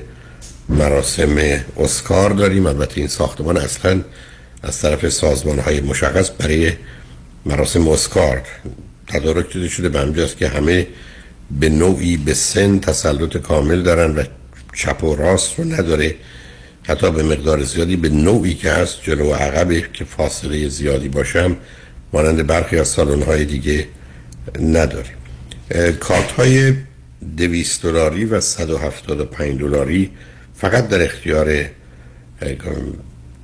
مراسم 0.70 1.36
اسکار 1.78 2.30
داریم. 2.30 2.66
البته 2.66 2.98
این 2.98 3.08
ساختمان 3.08 3.58
اصلا 3.58 4.02
از 4.68 4.82
طرف 4.82 5.10
سازمان 5.10 5.60
های 5.60 5.82
مشخص 5.82 6.32
برای 6.40 6.72
مراسم 7.46 7.88
اسکار 7.88 8.42
تدارک 9.08 9.54
دیده 9.54 9.68
شده 9.68 9.90
به 9.90 10.00
همجاست 10.00 10.38
که 10.38 10.48
همه 10.48 10.88
به 11.60 11.70
نوعی 11.70 12.18
به 12.18 12.34
سن 12.34 12.80
تسلط 12.80 13.38
کامل 13.38 13.82
دارن 13.82 14.16
و 14.16 14.24
چپ 14.74 15.04
و 15.04 15.16
راست 15.16 15.60
رو 15.60 15.66
نداره. 15.66 16.16
حتی 16.84 17.12
به 17.12 17.24
مقدار 17.24 17.64
زیادی 17.64 17.96
به 17.96 18.10
نوعی 18.10 18.54
که 18.54 18.72
هست 18.72 19.04
جلو 19.04 19.32
و 19.32 19.34
عقبه 19.34 19.84
که 19.94 20.06
فاصله 20.06 20.70
زیادی 20.70 21.10
باشم 21.10 21.58
مانند 22.14 22.48
برخی 22.48 22.78
از 22.78 22.88
سالن 22.88 23.22
های 23.24 23.46
دیگه 23.46 23.88
نداریم 24.62 25.14
کارت 26.00 26.32
های 26.32 26.74
دویست 27.38 27.84
دلاری 27.84 28.26
و 28.26 28.42
175 28.42 29.60
دلاری 29.60 30.12
فقط 30.56 30.88
در 30.88 31.04
اختیار 31.04 31.66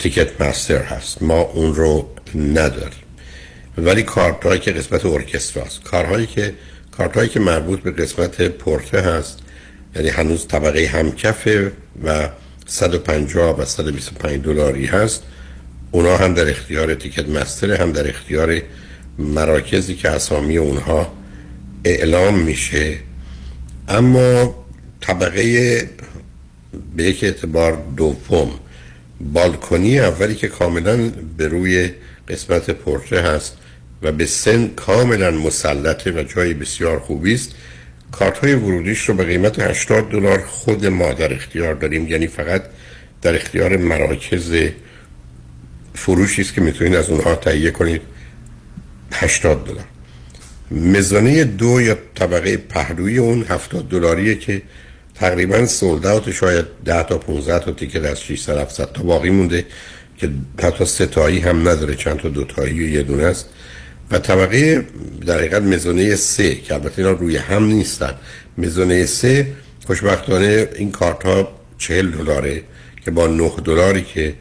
تیکت 0.03 0.41
مستر 0.41 0.83
هست. 0.83 1.21
ما 1.21 1.39
اون 1.41 1.75
رو 1.75 2.09
نداریم. 2.35 3.03
ولی 3.77 4.03
کارت 4.03 4.43
هایی 4.43 4.59
که 4.59 4.71
قسمت 4.71 5.05
ارکستراست 5.05 5.83
کارهایی 5.83 6.25
که 6.25 6.53
کارت 6.91 7.17
هایی 7.17 7.29
که 7.29 7.39
مربوط 7.39 7.79
به 7.79 7.91
قسمت 7.91 8.41
پورته 8.41 9.01
هست. 9.01 9.39
یعنی 9.95 10.09
هنوز 10.09 10.47
طبقه 10.47 10.87
همکفه 10.87 11.71
و 12.03 12.29
150 12.65 13.59
و 13.59 13.65
125 13.65 14.43
دلاری 14.43 14.85
هست. 14.85 15.23
اونا 15.91 16.17
هم 16.17 16.33
در 16.33 16.49
اختیار 16.49 16.95
تیکت 16.95 17.29
مستر 17.29 17.81
هم 17.81 17.91
در 17.91 18.09
اختیار 18.09 18.61
مراکزی 19.17 19.95
که 19.95 20.09
اسامی 20.09 20.57
اونها 20.57 21.13
اعلام 21.85 22.39
میشه. 22.39 22.97
اما 23.87 24.55
طبقه 25.01 25.89
به 26.95 27.03
یک 27.03 27.23
اعتبار 27.23 27.83
دوم 27.97 28.59
بالکنی 29.23 29.99
اولی 29.99 30.35
که 30.35 30.47
کاملا 30.47 31.11
به 31.37 31.47
روی 31.47 31.89
قسمت 32.27 32.69
پرچه 32.69 33.21
هست 33.21 33.57
و 34.01 34.11
به 34.11 34.25
سن 34.25 34.67
کاملا 34.67 35.31
مسلطه 35.31 36.11
و 36.11 36.23
جای 36.23 36.53
بسیار 36.53 36.99
خوبی 36.99 37.33
است. 37.33 37.51
کارت 38.11 38.37
های 38.37 38.53
ورودیش 38.53 39.09
رو 39.09 39.13
به 39.15 39.23
قیمت 39.23 39.59
80 39.59 40.09
دلار 40.09 40.43
خود 40.47 40.85
ما 40.85 41.13
در 41.13 41.33
اختیار 41.33 41.73
داریم. 41.73 42.07
یعنی 42.07 42.27
فقط 42.27 42.63
در 43.21 43.35
اختیار 43.35 43.77
مراکز 43.77 44.55
فروشی 45.93 46.41
است 46.41 46.53
که 46.53 46.61
می‌تونید 46.61 46.95
از 46.95 47.09
اونها 47.09 47.35
تهیه 47.35 47.71
کنید. 47.71 48.01
80 49.11 49.65
دلار. 49.65 49.85
مزانه 50.71 51.43
دو 51.43 51.81
یا 51.81 51.97
طبقه 52.15 52.57
پهلوی 52.57 53.17
اون 53.17 53.45
70 53.49 53.89
دلاریه 53.89 54.35
که 54.35 54.61
تقریبا 55.23 55.65
سولد 55.65 56.31
شاید 56.31 56.65
10 56.85 57.03
تا 57.03 57.17
15 57.17 57.59
تا 57.59 57.71
تیکت 57.71 58.05
از 58.05 58.21
600 58.21 58.57
700 58.57 58.91
تا 58.91 59.03
باقی 59.03 59.29
مونده 59.29 59.65
که 60.17 60.29
حتی 60.63 61.05
تایی 61.05 61.39
هم 61.39 61.69
نداره 61.69 61.95
چند 61.95 62.19
تا 62.19 62.29
دو 62.29 62.43
تایی 62.43 62.83
و 62.83 62.89
یه 62.89 63.03
دونه 63.03 63.23
است. 63.23 63.49
و 64.11 64.19
طبقه 64.19 64.85
در 65.25 65.37
حقیقت 65.37 65.61
مزانه 65.61 66.15
سه 66.15 66.55
که 66.55 66.73
البته 66.73 66.99
اینا 66.99 67.11
روی 67.11 67.37
هم 67.37 67.65
نیستن. 67.65 68.13
مزانه 68.57 69.05
سه 69.05 69.47
خوشبختانه 69.87 70.69
این 70.75 70.91
کارت 70.91 71.23
ها 71.25 71.51
40 71.77 72.11
دلاره 72.11 72.63
که 73.05 73.11
با 73.11 73.27
9 73.27 73.51
دلاری 73.65 74.01
که 74.01 74.33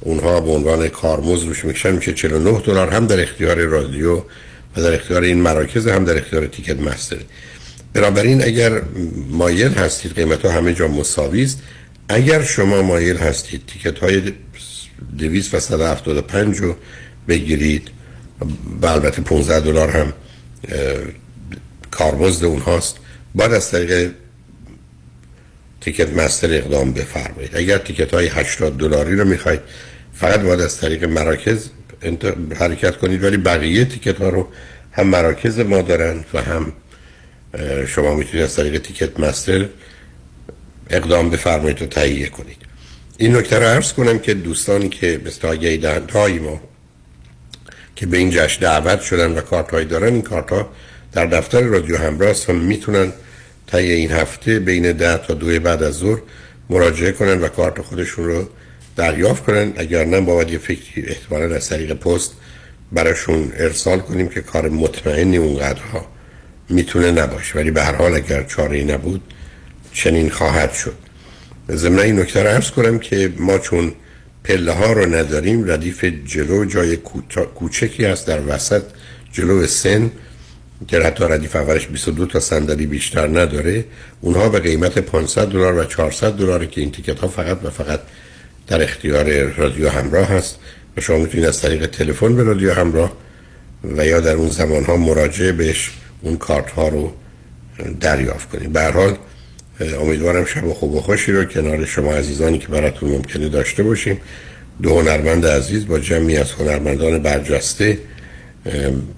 اونها 0.00 0.40
به 0.40 0.50
عنوان 0.50 0.88
کارمز 0.88 1.42
روش 1.42 1.64
می‌کشن 1.64 1.92
میشه 1.92 2.12
49 2.12 2.60
دلار 2.60 2.88
هم 2.88 3.06
در 3.06 3.20
اختیار 3.20 3.56
رادیو 3.56 4.16
و 4.76 4.82
در 4.82 4.94
اختیار 4.94 5.22
این 5.22 5.40
مراکز 5.40 5.88
هم 5.88 6.04
در 6.04 6.18
اختیار 6.18 6.46
تیکت 6.46 6.80
مستر 6.80 7.16
بنابراین 7.96 8.44
اگر 8.44 8.82
مایل 9.30 9.72
هستید 9.72 10.14
قیمت 10.14 10.44
ها 10.44 10.50
همه 10.52 10.74
جا 10.74 10.88
مساوی 10.88 11.42
است. 11.42 11.62
اگر 12.08 12.42
شما 12.42 12.82
مایل 12.82 13.16
هستید 13.16 13.62
تیکت 13.66 13.98
های 13.98 14.32
200 15.18 15.54
و 15.54 15.60
175 15.60 16.58
رو 16.58 16.76
بگیرید. 17.28 17.90
و 18.82 18.86
البته 18.86 19.22
15 19.22 19.60
دلار 19.60 19.90
هم 19.90 20.12
کارمزد 21.90 22.44
اونهاست. 22.44 22.96
باید 23.34 23.52
از 23.52 23.70
طریق 23.70 24.10
تیکت 25.80 26.12
مستر 26.12 26.54
اقدام 26.54 26.92
بفرمایید. 26.92 27.56
اگر 27.56 27.78
تیکت 27.78 28.14
های 28.14 28.26
80 28.26 28.76
دلاری 28.78 29.16
رو 29.16 29.24
می‌خواید 29.24 29.60
فقط 30.14 30.40
باید 30.40 30.60
از 30.60 30.80
طریق 30.80 31.04
مراکز 31.04 31.68
حرکت 32.58 32.96
کنید. 32.96 33.24
ولی 33.24 33.36
بقیه 33.36 33.84
تیکت 33.84 34.18
ها 34.18 34.28
رو 34.28 34.48
هم 34.92 35.06
مراکز 35.06 35.58
ما 35.58 35.82
دارن 35.82 36.24
و 36.34 36.42
هم 36.42 36.72
شما 37.86 38.14
می‌تونید 38.14 38.44
از 38.44 38.56
طریق 38.56 38.82
تیکت 38.82 39.20
مستر 39.20 39.68
اقدام 40.90 41.30
بفرمایید 41.30 41.82
و 41.82 41.86
تهیه 41.86 42.28
کنید. 42.28 42.56
این 43.18 43.36
نکته 43.36 43.58
رو 43.58 43.64
عرض 43.64 43.92
کنم 43.92 44.18
که 44.18 44.34
دوستانی 44.34 44.88
که 44.88 45.20
مثل 45.26 45.48
آگهی 45.48 45.86
های 46.12 46.38
ما 46.38 46.60
که 47.96 48.06
به 48.06 48.16
این 48.16 48.30
جشن 48.30 48.60
دعوت 48.60 49.00
شدن 49.00 49.32
و 49.32 49.40
کارت 49.40 49.88
دارن 49.88 50.12
این 50.12 50.22
کارت 50.22 50.50
ها 50.50 50.68
در 51.12 51.26
دفتر 51.26 51.60
رادیو 51.60 51.96
همراه 51.96 52.36
هم 52.48 52.56
می‌تونن 52.56 53.12
تا 53.66 53.78
این 53.78 54.10
هفته 54.10 54.58
بین 54.58 54.92
ده 54.92 55.18
تا 55.18 55.34
دو 55.34 55.60
بعد 55.60 55.82
از 55.82 55.94
ظهر 55.94 56.18
مراجعه 56.70 57.12
کنن 57.12 57.40
و 57.40 57.48
کارت 57.48 57.82
خودشون 57.82 58.24
رو 58.24 58.48
دریافت 58.96 59.44
کنن. 59.44 59.72
اگر 59.76 60.04
نه 60.04 60.20
باید 60.20 60.50
یه 60.50 60.58
فکری 60.58 61.06
احتمالا 61.06 61.54
از 61.54 61.68
طریق 61.68 61.92
پست 61.92 62.32
براشون 62.92 63.52
ارسال 63.56 63.98
کنیم 63.98 64.28
که 64.28 64.40
کار 64.40 64.68
مطمئنی 64.68 65.36
اونقدرها 65.36 66.15
می‌تونه 66.68 67.10
نباشه. 67.10 67.58
ولی 67.58 67.70
به 67.70 67.82
هر 67.82 67.94
حال 67.94 68.14
اگر 68.14 68.42
چاره 68.42 68.84
نبود 68.84 69.20
چنین 69.92 70.30
خواهد 70.30 70.72
شد. 70.72 70.94
ضمن 71.70 71.98
این 71.98 72.20
نکته 72.20 72.42
رو 72.42 72.48
عرض 72.48 72.70
کنم 72.70 72.98
که 72.98 73.32
ما 73.38 73.58
چون 73.58 73.92
پله 74.44 74.72
ها 74.72 74.92
رو 74.92 75.14
نداریم 75.14 75.70
ردیف 75.70 76.04
جلو 76.04 76.64
جای 76.64 76.96
کوچکی 77.54 78.04
هست 78.04 78.26
در 78.26 78.40
وسط 78.46 78.82
جلو 79.32 79.66
سن 79.66 80.10
که 80.88 81.00
حتی 81.00 81.24
ردیف 81.24 81.56
اولش 81.56 81.86
22 81.86 82.26
تا 82.26 82.40
صندلی 82.40 82.86
بیشتر 82.86 83.26
نداره. 83.26 83.84
اونها 84.20 84.48
به 84.48 84.60
قیمت 84.60 84.98
500 84.98 85.48
دلار 85.48 85.74
و 85.74 85.84
400 85.84 86.32
دلار 86.32 86.66
که 86.66 86.80
این 86.80 86.92
تیکت 86.92 87.18
ها 87.18 87.28
فقط 87.28 87.64
و 87.64 87.70
فقط 87.70 88.00
در 88.66 88.82
اختیار 88.82 89.42
رادیو 89.42 89.88
همراه 89.88 90.28
هست 90.28 90.58
و 90.96 91.00
شما 91.00 91.18
می‌تونید 91.18 91.46
از 91.46 91.60
طریق 91.60 91.86
تلفن 91.86 92.36
به 92.36 92.42
رادیو 92.42 92.72
همراه 92.72 93.12
و 93.96 94.06
یا 94.06 94.20
در 94.20 94.34
اون 94.34 94.48
زمان 94.48 94.84
ها 94.84 94.96
مراجعه 94.96 95.52
بهش 95.52 95.90
اون 96.26 96.36
کارت 96.36 96.70
ها 96.70 96.88
رو 96.88 97.12
دریافت 98.00 98.50
کنید 98.50 98.72
به 98.72 98.82
حال 98.82 99.16
امیدوارم 100.00 100.44
شب 100.44 100.72
خوب 100.72 100.94
و 100.94 101.00
خوشی 101.00 101.32
رو 101.32 101.44
کنار 101.44 101.84
شما 101.84 102.12
عزیزانی 102.12 102.58
که 102.58 102.68
براتون 102.68 103.10
ممکنه 103.10 103.48
داشته 103.48 103.82
باشیم. 103.82 104.20
دو 104.82 105.00
هنرمند 105.00 105.46
عزیز 105.46 105.86
با 105.86 105.98
جمعی 105.98 106.36
از 106.36 106.52
هنرمندان 106.52 107.22
برجسته 107.22 107.98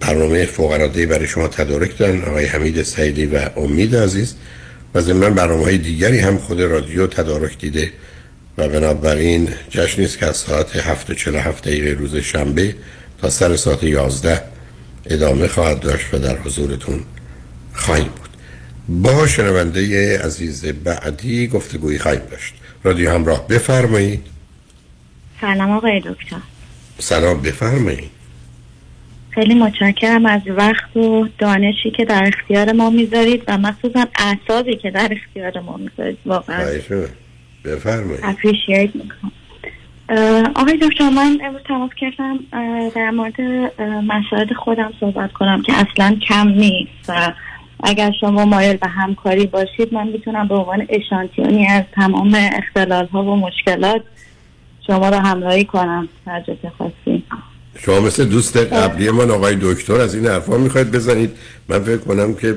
برنامه 0.00 0.46
فوق 0.46 0.86
برای 1.06 1.26
شما 1.26 1.48
تدارک 1.48 1.98
دارن 1.98 2.22
آقای 2.24 2.44
حمید 2.44 2.82
سعیدی 2.82 3.26
و 3.26 3.50
امید 3.56 3.96
عزیز. 3.96 4.34
و 4.94 5.00
ضمن 5.00 5.34
برنامه 5.34 5.64
های 5.64 5.78
دیگری 5.78 6.18
هم 6.18 6.38
خود 6.38 6.60
رادیو 6.60 7.06
تدارک 7.06 7.58
دیده. 7.58 7.92
و 8.58 8.68
بنابراین 8.68 9.48
جشنی 9.70 10.04
است 10.04 10.18
که 10.18 10.26
از 10.26 10.36
ساعت 10.36 10.76
7:47 10.76 11.60
دقیقه 11.60 11.90
روز 11.90 12.16
شنبه 12.16 12.74
تا 13.22 13.30
سر 13.30 13.56
ساعت 13.56 13.82
11 13.82 14.42
ادامه 15.10 15.48
خواهد 15.48 15.80
داشت 15.80 16.14
و 16.14 16.18
در 16.18 16.38
حضورتون 16.38 17.00
خواهیم 17.72 18.04
بود. 18.08 18.28
با 18.88 19.26
شنونده 19.26 20.18
عزیز 20.18 20.66
بعدی 20.66 21.46
گفتگویی 21.46 21.98
خواهیم 21.98 22.22
داشت. 22.30 22.54
رادیو 22.84 23.10
همراه 23.10 23.48
بفرمایید. 23.48 24.26
سلام 25.40 25.70
آقای 25.70 26.00
دکتر. 26.00 26.36
سلام 26.98 27.40
بفرمایید. 27.42 28.10
خیلی 29.30 29.54
متشکرم 29.54 30.26
از 30.26 30.40
وقت 30.46 30.96
و 30.96 31.28
دانشی 31.38 31.90
که 31.96 32.04
در 32.04 32.30
اختیار 32.34 32.72
ما 32.72 32.90
می‌ذارید 32.90 33.42
و 33.48 33.58
مخصوصا 33.58 34.06
اعصابی 34.18 34.76
که 34.76 34.90
در 34.90 35.08
اختیار 35.12 35.60
ما 35.60 35.76
می‌ذارید. 35.76 36.18
واقعا 36.26 36.66
بفرمایید. 37.64 38.20
اپریشیت 38.22 38.90
می‌کنم. 38.94 39.32
آقای 40.56 40.78
دکتر 40.82 41.10
من 41.10 41.38
امروز 41.44 41.62
تماس 41.68 41.90
کردم 41.96 42.38
در 42.94 43.10
مورد 43.10 43.40
مسائل 44.02 44.54
خودم 44.54 44.92
صحبت 45.00 45.32
کنم 45.32 45.62
که 45.62 45.72
اصلا 45.72 46.16
کم 46.28 46.48
نیست 46.48 46.90
و 47.08 47.32
اگر 47.82 48.12
شما 48.20 48.44
مایل 48.44 48.76
به 48.76 48.88
همکاری 48.88 49.46
باشید 49.46 49.94
من 49.94 50.06
می‌تونم 50.08 50.48
به 50.48 50.54
عنوان 50.54 50.86
اشانتیونی 50.88 51.66
از 51.66 51.84
تمام 51.92 52.36
اختلال 52.52 53.06
ها 53.06 53.22
و 53.24 53.36
مشکلات 53.36 54.02
شما 54.86 55.08
رو 55.08 55.16
همراهی 55.16 55.64
کنم 55.64 56.08
هر 56.26 56.42
خواستید. 56.78 57.24
شما 57.78 58.00
مثل 58.00 58.24
دوست 58.24 58.56
قبلی 58.56 59.10
من 59.10 59.30
آقای 59.30 59.56
دکتر 59.62 60.00
از 60.00 60.14
این 60.14 60.26
حرفا 60.26 60.56
می‌خواید 60.56 60.90
بزنید. 60.90 61.30
من 61.68 61.78
فکر 61.78 61.98
کنم 61.98 62.34
که 62.34 62.56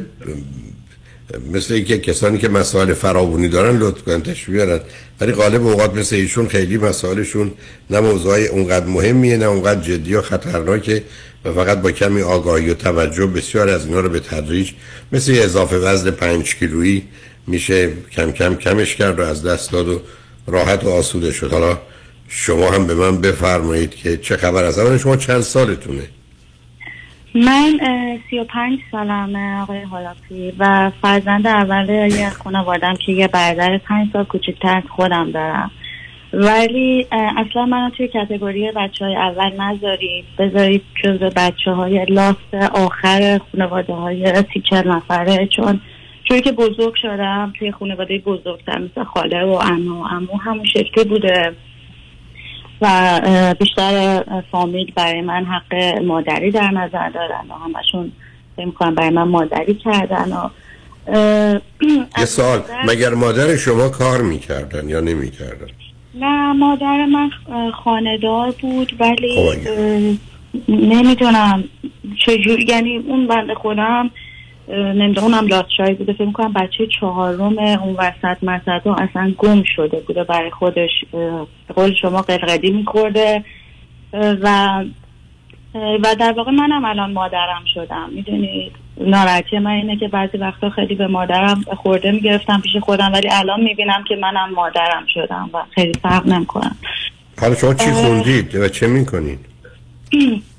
مثل 1.54 1.74
اینکه 1.74 1.98
کسانی 1.98 2.38
که 2.38 2.50
مسائل 2.50 2.94
فراوانی 2.94 3.48
دارن 3.48 3.78
لطف 3.78 4.02
تشریف 4.02 4.50
بیارن 4.50 4.80
ولی 5.22 5.32
غالب 5.32 5.68
اوقات 5.68 5.94
مثل 5.94 6.16
ایشون 6.16 6.48
خیلی 6.48 6.78
مسائلشون 6.78 7.52
نه 7.90 8.00
موضوعی 8.00 8.48
اونقدر 8.48 8.86
مهمیه 8.86 9.38
نه 9.38 9.46
اونقدر 9.46 9.82
جدی 9.82 10.16
و 10.16 10.22
خطرناکه 10.22 11.04
و 11.46 11.54
فقط 11.54 11.82
با 11.82 11.92
کمی 11.92 12.22
آگاهی 12.22 12.70
و 12.70 12.74
توجه 12.74 13.26
بسیار 13.26 13.70
از 13.70 13.86
اینا 13.86 14.00
رو 14.00 14.10
به 14.10 14.20
تدریج 14.20 14.72
مثل 15.12 15.34
اضافه 15.36 15.78
وزن 15.78 16.12
پنج 16.12 16.56
کیلویی 16.56 17.04
میشه 17.48 17.90
کم 18.12 18.32
کم 18.32 18.56
کمش 18.56 18.96
کرد 18.96 19.20
و 19.20 19.24
از 19.24 19.44
دست 19.44 19.72
داد 19.72 19.88
و 19.88 20.02
راحت 20.48 20.84
و 20.84 20.90
آسوده 20.90 21.32
شد. 21.32 21.52
حالا 21.52 21.80
شما 22.28 22.72
هم 22.72 22.88
به 22.88 22.96
من 22.96 23.22
بفرمایید 23.22 23.96
که 23.96 24.18
چه 24.18 24.38
خبر 24.38 24.64
از 24.64 24.80
شما 25.00 25.18
چند 25.18 25.42
سالتونه؟ 25.42 26.04
من 27.36 27.80
سی 28.30 28.40
و 28.40 28.44
پنج 28.44 28.80
سالمه 28.92 29.62
آقای 29.62 29.82
حالاپی 29.82 30.54
و 30.60 30.92
فرزند 31.02 31.48
اول 31.48 31.90
یه 31.90 32.30
خانوادم 32.30 32.94
که 33.06 33.12
یه 33.12 33.28
برادر 33.28 33.78
پنج 33.78 34.10
سال 34.14 34.24
کوچکتر 34.24 34.78
از 34.78 34.84
خودم 34.90 35.32
دارم. 35.32 35.72
ولی 36.34 37.08
اصلا 37.12 37.66
من 37.66 37.92
توی 37.98 38.08
کتگوری 38.08 38.72
بچه 38.72 39.06
های 39.06 39.16
اول 39.16 39.62
نذارید. 39.62 40.26
بذارید 40.40 40.82
جز 41.04 41.20
بچه 41.20 41.72
های 41.72 42.06
لاست 42.06 42.54
آخر 42.74 43.40
خانواده 43.52 43.94
های 43.94 44.34
سی 44.54 44.64
نفره. 44.86 45.48
چون 45.48 45.82
چون 46.24 46.42
که 46.42 46.52
بزرگ 46.52 46.96
شدم 47.02 47.54
توی 47.60 47.72
خانواده 47.72 48.18
بزرگتر 48.18 48.80
مثل 48.80 49.04
خاله 49.04 49.44
و 49.44 49.52
امو 49.52 50.06
امو 50.12 50.38
همون 50.38 50.66
شکلی 50.66 51.04
بوده. 51.04 51.56
و 52.82 53.56
بیشتر 53.60 54.24
فامیل 54.52 54.92
برای 54.96 55.22
من 55.22 55.46
حق 55.46 55.76
مادری 56.04 56.52
در 56.52 56.72
نظر 56.72 57.10
دارن 57.10 57.46
و 57.50 57.54
همشون 57.54 58.12
می‌کنن 58.58 58.96
برای 58.96 59.10
من 59.10 59.24
مادری 59.24 59.74
کردن 59.74 60.34
و 60.34 60.50
یه 62.20 62.26
سال 62.26 62.62
مگر 62.88 63.14
مادر 63.14 63.56
شما 63.56 63.90
کار 63.90 64.22
می‌کردن 64.22 64.90
یا 64.90 65.00
نمی‌کردن؟ 65.00 65.68
نه 66.16 66.54
مادر 66.54 67.06
من 67.06 67.30
خاندار 67.72 68.52
بود 68.62 68.94
ولی 69.00 69.36
خب 69.36 69.70
نمی‌دونم 70.70 71.64
چجور 72.26 72.60
یعنی 72.60 72.98
اون 72.98 73.28
بنده 73.28 73.54
خودم 73.56 74.12
نمی‌دونم 74.72 75.26
اونم 75.26 75.48
لاتشایی 75.48 75.94
بوده. 75.94 76.14
فکر 76.14 76.26
می‌کنم 76.26 76.54
بچه 76.54 76.88
چهارم 77.00 77.60
اون 77.60 77.96
وسط 77.98 78.44
مسد 78.44 78.82
اصلا 78.86 79.34
گم 79.38 79.64
شده 79.76 80.00
بوده 80.08 80.24
برای 80.24 80.52
خودش. 80.52 80.90
قول 81.76 81.94
شما 82.02 82.22
قلقدی 82.22 82.72
میخورده. 82.72 83.44
و 84.14 84.84
و 85.74 86.16
در 86.20 86.34
واقع 86.38 86.52
منم 86.52 86.86
الان 86.86 87.12
مادرم 87.12 87.64
شدم. 87.74 88.10
می‌دونید 88.16 88.72
ناراحتی 88.98 89.60
من 89.60 89.72
اینه 89.72 89.98
که 89.98 90.08
بعضی 90.08 90.38
وقتا 90.38 90.70
خیلی 90.70 90.96
به 90.96 91.08
مادرم 91.08 91.62
خورده 91.78 92.12
می‌گرفتم 92.12 92.62
پیش 92.62 92.78
خودم 92.82 93.12
ولی 93.14 93.30
الان 93.32 93.62
می‌بینم 93.62 94.04
که 94.08 94.16
منم 94.16 94.54
مادرم 94.54 95.06
شدم 95.14 95.50
و 95.54 95.58
خیلی 95.76 95.92
فرق 96.04 96.28
نمی‌کنم 96.28 96.76
حالا 97.42 97.56
شما 97.56 97.74
چی 97.74 97.92
خوندید 97.92 98.56
و 98.56 98.68
چه 98.68 98.88
می‌کنید؟ 98.88 99.40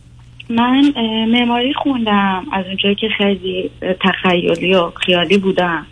من 0.56 0.92
معماری 1.28 1.74
خوندم 1.74 2.46
از 2.52 2.66
اونجایی 2.66 2.94
که 2.94 3.08
خیلی 3.18 3.70
تخیلی 4.00 4.74
و 4.74 4.90
خیالی 4.90 5.38
بودم. 5.38 5.86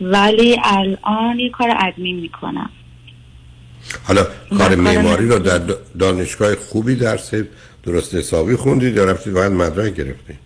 ولی 0.00 0.56
الان 0.64 1.38
یه 1.38 1.50
کار 1.50 1.74
ادمین 1.78 2.16
می‌کنم. 2.16 2.70
حالا 4.04 4.26
کار 4.58 4.74
معماری 4.74 5.28
رو 5.28 5.38
در 5.38 5.60
دانشگاه 5.98 6.54
خوبی 6.54 6.96
درس 6.96 7.34
درست 7.82 8.14
حسابی 8.14 8.56
خوندید 8.56 8.96
یا 8.96 9.04
رفتید 9.04 9.32
باید 9.32 9.52
مدرک 9.52 9.94
گرفتید؟ 9.94 10.38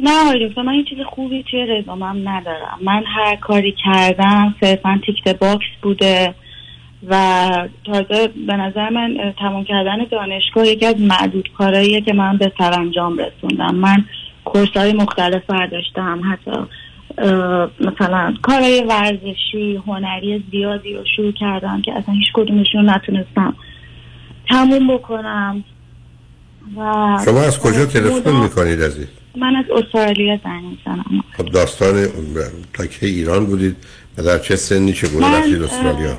نه 0.00 0.10
آقای 0.10 0.52
من 0.56 0.68
این 0.68 0.84
چیز 0.84 0.98
خوبی 1.06 1.44
توی 1.50 1.66
رزومم 1.66 2.28
ندارم. 2.28 2.78
من 2.82 3.04
هر 3.06 3.36
کاری 3.36 3.74
کردم 3.84 4.54
صرفا 4.60 5.00
tick 5.06 5.24
the 5.24 5.38
box 5.38 5.66
بوده. 5.82 6.34
و 7.08 7.68
تازه 7.86 8.28
به 8.46 8.56
نظر 8.56 8.88
من 8.88 9.34
تمام 9.38 9.64
کردن 9.64 9.96
دانشگاه 10.10 10.66
یکی 10.66 10.86
از 10.86 11.00
معدود 11.00 11.48
کارهاییه 11.58 12.00
که 12.00 12.12
من 12.12 12.36
به 12.36 12.52
سرانجام 12.58 13.18
رسوندم 13.18 13.74
من 13.74 14.04
کورس 14.44 14.68
های 14.76 14.92
مختلف 14.92 15.42
برداشتم 15.46 16.20
حتی 16.32 16.60
مثلا 17.80 18.34
کارهای 18.42 18.84
ورزشی 18.88 19.82
هنری 19.86 20.44
زیادی 20.50 20.94
رو 20.94 21.04
شروع 21.16 21.32
کردم 21.32 21.82
که 21.82 21.92
اصلا 21.92 22.14
هیچ 22.14 22.28
کدومشون 22.34 22.90
نتونستم 22.90 23.54
تموم 24.48 24.96
بکنم 24.96 25.64
و 26.76 27.18
شما 27.24 27.40
از 27.40 27.58
کجا 27.58 27.86
تلفن 27.86 28.36
می‌کنید 28.36 28.82
عزیز؟ 28.82 29.06
من 29.36 29.56
از 29.56 29.64
استرالیا 29.70 30.38
زنگ 30.44 30.64
می‌زنم 30.64 31.24
خب 31.36 31.46
داستان 31.46 32.06
تا 32.74 32.86
که 32.86 33.06
ایران 33.06 33.46
بودید 33.46 33.76
و 34.18 34.22
در 34.22 34.38
چه 34.38 34.56
سنی 34.56 34.92
چگونه 34.92 35.38
رفتید 35.38 35.62
استرالیا؟ 35.62 36.18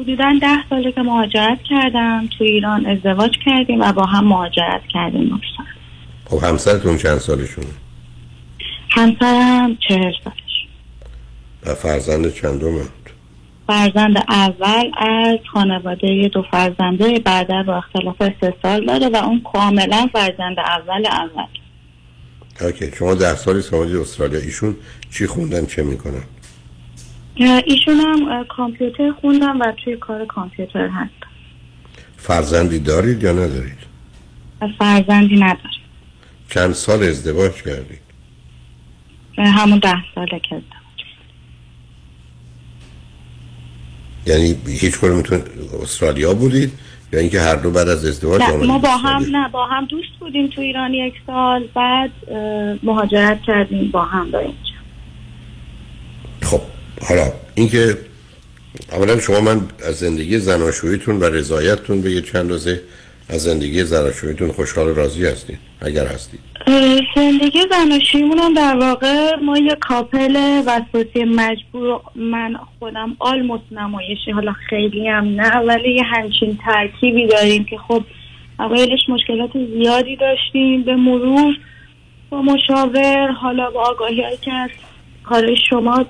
حدودا 0.00 0.38
ده 0.40 0.68
ساله 0.70 0.92
که 0.92 1.02
مهاجرت 1.02 1.58
کردم 1.70 2.28
تو 2.38 2.44
ایران 2.44 2.86
ازدواج 2.86 3.30
کردیم 3.44 3.80
و 3.80 3.92
با 3.92 4.06
هم 4.06 4.24
مهاجرت 4.24 4.80
کردیم 4.92 5.40
خب 6.24 6.44
همسرتون 6.44 6.96
چند 6.96 7.18
سالشونه؟ 7.18 7.66
همسرم 8.90 9.76
چهر 9.88 10.12
سالش. 10.24 10.66
و 11.66 11.74
فرزند 11.74 12.34
چندم 12.34 12.74
فرزند 13.66 14.16
اول 14.28 14.90
از 14.98 15.38
خانواده 15.52 16.30
دو 16.32 16.42
فرزنده 16.50 17.18
بعد 17.18 17.66
با 17.66 17.76
اختلاف 17.76 18.16
سه 18.40 18.54
سال 18.62 18.86
داره 18.86 19.08
و 19.08 19.16
اون 19.16 19.42
کاملا 19.52 20.08
فرزند 20.12 20.58
اول 20.58 21.06
اول. 21.06 21.46
اوکی 22.60 22.90
شما 22.98 23.14
در 23.14 23.34
سالی 23.34 23.62
سوادی 23.62 23.96
استرالیا. 23.96 24.40
ایشون 24.40 24.76
چی 25.10 25.26
خوندن 25.26 25.66
چه 25.66 25.82
می‌کنن؟ 25.82 26.22
ایشون 27.40 27.94
هم 27.94 28.44
کامپیوتر 28.44 29.12
خوندم 29.12 29.60
و 29.60 29.72
توی 29.84 29.96
کار 29.96 30.26
کامپیوتر 30.26 30.88
هست 30.88 31.10
فرزندی 32.16 32.78
دارید 32.78 33.22
یا 33.22 33.32
ندارید؟ 33.32 33.78
فرزندی 34.78 35.36
ندارید 35.36 35.80
چند 36.48 36.72
سال 36.72 37.02
ازدواج 37.02 37.52
کردید؟ 37.52 38.00
همون 39.38 39.78
ده 39.78 39.96
ساله 40.14 40.40
که 40.48 40.54
ازدواج 40.54 40.70
یعنی 44.26 44.56
هیچ 44.66 44.98
کنمتون 44.98 45.42
استرالیا 45.82 46.34
بودید؟ 46.34 46.72
یا 47.12 47.20
اینکه 47.20 47.40
هر 47.40 47.56
دو 47.56 47.70
بعد 47.70 47.88
از 47.88 48.04
ازدواج 48.04 48.40
نه 48.42 48.56
ما 48.56 48.78
با 48.78 48.96
هم 48.96 49.36
نه 49.36 49.48
با 49.48 49.66
هم 49.66 49.84
دوست 49.84 50.12
بودیم 50.20 50.46
تو 50.46 50.60
ایران 50.60 50.94
یک 50.94 51.14
سال 51.26 51.68
بعد 51.74 52.10
مهاجرت 52.82 53.42
کردیم 53.42 53.90
با 53.90 54.04
هم 54.04 54.30
خب 54.30 54.69
حالا 57.08 57.32
اینکه 57.54 57.98
اولا 58.92 59.20
شما 59.20 59.40
من 59.40 59.60
از 59.86 59.98
زندگی 59.98 60.38
زناشویتون 60.38 61.16
و 61.16 61.24
رضایتتون 61.24 62.00
به 62.00 62.10
یه 62.10 62.20
چند 62.20 62.50
روزه 62.50 62.80
از 63.28 63.42
زندگی 63.42 63.84
زناشویتون 63.84 64.52
خوشحال 64.52 64.88
و 64.88 64.94
راضی 64.94 65.26
هستید 65.26 65.58
اگر 65.80 66.06
هستید. 66.06 66.40
زندگی 67.16 67.58
زناشویمون 67.70 68.38
هم 68.38 68.54
در 68.54 68.76
واقع 68.76 69.36
ما 69.42 69.58
یه 69.58 69.76
کاپل 69.80 70.36
وسواسی 70.66 71.24
مجبور 71.24 72.00
من 72.16 72.56
خودم 72.78 73.16
آلموس 73.18 73.60
نمایشی 73.70 74.30
حالا 74.30 74.52
خیلی 74.52 75.08
هم 75.08 75.24
نه 75.24 75.56
ولی 75.56 75.94
یه 75.94 76.02
همچین 76.02 76.58
ترکیبی 76.64 77.26
داریم 77.26 77.64
که 77.64 77.76
خب 77.88 78.02
اوایلش 78.60 79.08
مشکلات 79.08 79.50
زیادی 79.52 80.16
داشتیم 80.16 80.82
به 80.82 80.96
مرور 80.96 81.54
با 82.30 82.42
مشاور 82.42 83.30
حالا 83.30 83.70
با 83.70 83.82
آگاهی 83.82 84.22
که 84.40 84.52
از 84.52 84.70
کار 85.24 85.54
شما 85.70 86.06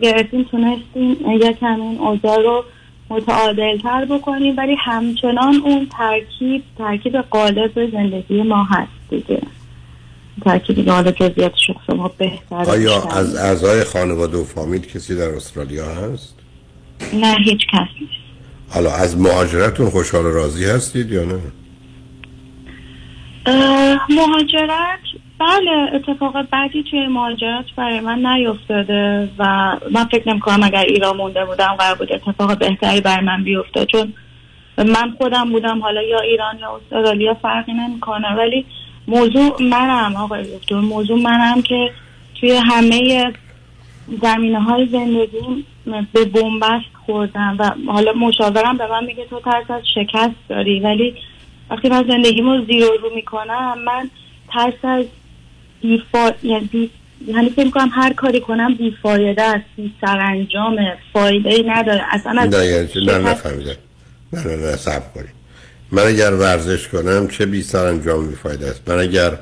گرفتیم 0.00 0.44
تونستیم 0.44 1.16
یکم 1.40 1.80
این 1.80 1.98
اوضاع 1.98 2.42
رو 2.42 2.64
متعادل 3.10 3.78
تر 3.78 4.04
بکنیم 4.04 4.56
ولی 4.56 4.76
همچنان 4.78 5.54
اون 5.64 5.88
ترکیب 5.98 6.62
ترکیب 6.78 7.16
قالب 7.16 7.90
زندگی 7.90 8.42
ما 8.42 8.64
هست 8.64 9.10
دیگه 9.10 9.40
تاکید 10.44 10.88
حالا 10.88 11.10
جزئیاتش 11.10 11.70
شما 11.86 12.08
بهتر 12.18 12.70
آیا 12.70 13.02
از 13.02 13.36
اعضای 13.36 13.84
خانواده 13.84 14.36
و 14.36 14.44
فامیل 14.44 14.80
کسی 14.80 15.16
در 15.16 15.28
استرالیا 15.28 15.86
هست؟ 15.86 16.34
نه 17.14 17.36
هیچ 17.44 17.60
کس 17.72 17.88
نیست 18.00 18.24
حالا 18.68 18.92
از 18.94 19.18
مهاجرتون 19.18 19.90
خوشحال 19.90 20.24
راضی 20.24 20.64
هستید 20.64 21.10
یا 21.10 21.24
نه؟ 21.24 21.40
مهاجرت 24.10 24.98
بله 25.38 25.90
اتفاق 25.94 26.42
بعدی 26.42 26.82
توی 26.90 27.06
مهاجرت 27.06 27.64
برای 27.76 28.00
من 28.00 28.26
نیفتاده 28.26 29.28
و 29.38 29.44
من 29.90 30.04
فکر 30.04 30.28
نمی 30.28 30.40
کنم 30.40 30.62
اگر 30.62 30.84
ایران 30.88 31.16
مونده 31.16 31.44
بودم 31.44 31.74
قرار 31.78 31.94
بود 31.94 32.12
اتفاق 32.12 32.58
بهتری 32.58 33.00
برای 33.00 33.24
من 33.24 33.44
بیفته. 33.44 33.86
چون 33.86 34.12
من 34.78 35.10
خودم 35.18 35.50
بودم 35.50 35.80
حالا 35.80 36.02
یا 36.02 36.20
ایران 36.20 36.58
یا 36.58 36.76
استرالیا 36.76 37.34
فرقی 37.34 37.72
نمی‌کنه. 37.72 38.34
ولی 38.36 38.66
موضوع 39.08 39.62
منم 39.62 40.16
آقای 40.16 40.42
دکتر 40.42 40.74
موضوع 40.74 41.22
منم 41.22 41.62
که 41.62 41.90
توی 42.40 42.52
همه 42.52 43.32
زمینه 44.22 44.62
های 44.62 44.86
زندگی 44.86 45.64
به 46.12 46.24
بنبست 46.24 46.94
خوردم 47.06 47.56
و 47.58 47.92
حالا 47.92 48.12
مشاورم 48.12 48.76
به 48.76 48.86
من 48.86 49.04
میگه 49.04 49.24
تو 49.24 49.40
ترس 49.40 49.70
از 49.70 49.82
شکست 49.94 50.48
داری. 50.48 50.80
ولی 50.80 51.14
وقتی 51.70 51.88
من 51.88 52.04
زندگیمو 52.08 52.64
زیر 52.64 52.84
رو 53.02 53.14
می‌کنم 53.14 53.78
من 53.84 54.10
ترس 54.52 54.84
از 54.84 55.04
بیفا... 55.84 56.32
یعنی 56.42 56.90
یعنی 57.26 57.50
فکر 57.50 57.70
کنم 57.70 57.90
هر 57.92 58.12
کاری 58.12 58.40
کنم 58.40 58.74
بیفایده 58.74 59.42
است 59.42 59.64
بی 59.76 59.92
سرانجام 60.00 60.76
فایده 61.12 61.50
ای 61.50 61.62
نداره. 61.66 62.02
اصلا 62.10 62.40
از 62.40 62.54
نه 62.54 62.66
یعنی 62.66 62.88
نه 63.06 63.18
نفهمیدم. 63.18 63.70
نه 64.32 64.46
نه 64.46 64.56
نه 64.56 64.76
سب 64.76 65.14
کنی 65.14 65.28
من 65.92 66.02
اگر 66.02 66.34
ورزش 66.34 66.88
کنم 66.88 67.28
چه 67.28 67.46
بی 67.46 67.62
سرانجام 67.62 68.28
بیفایده 68.28 68.66
است؟ 68.66 68.88
من 68.88 68.98
اگر 68.98 69.38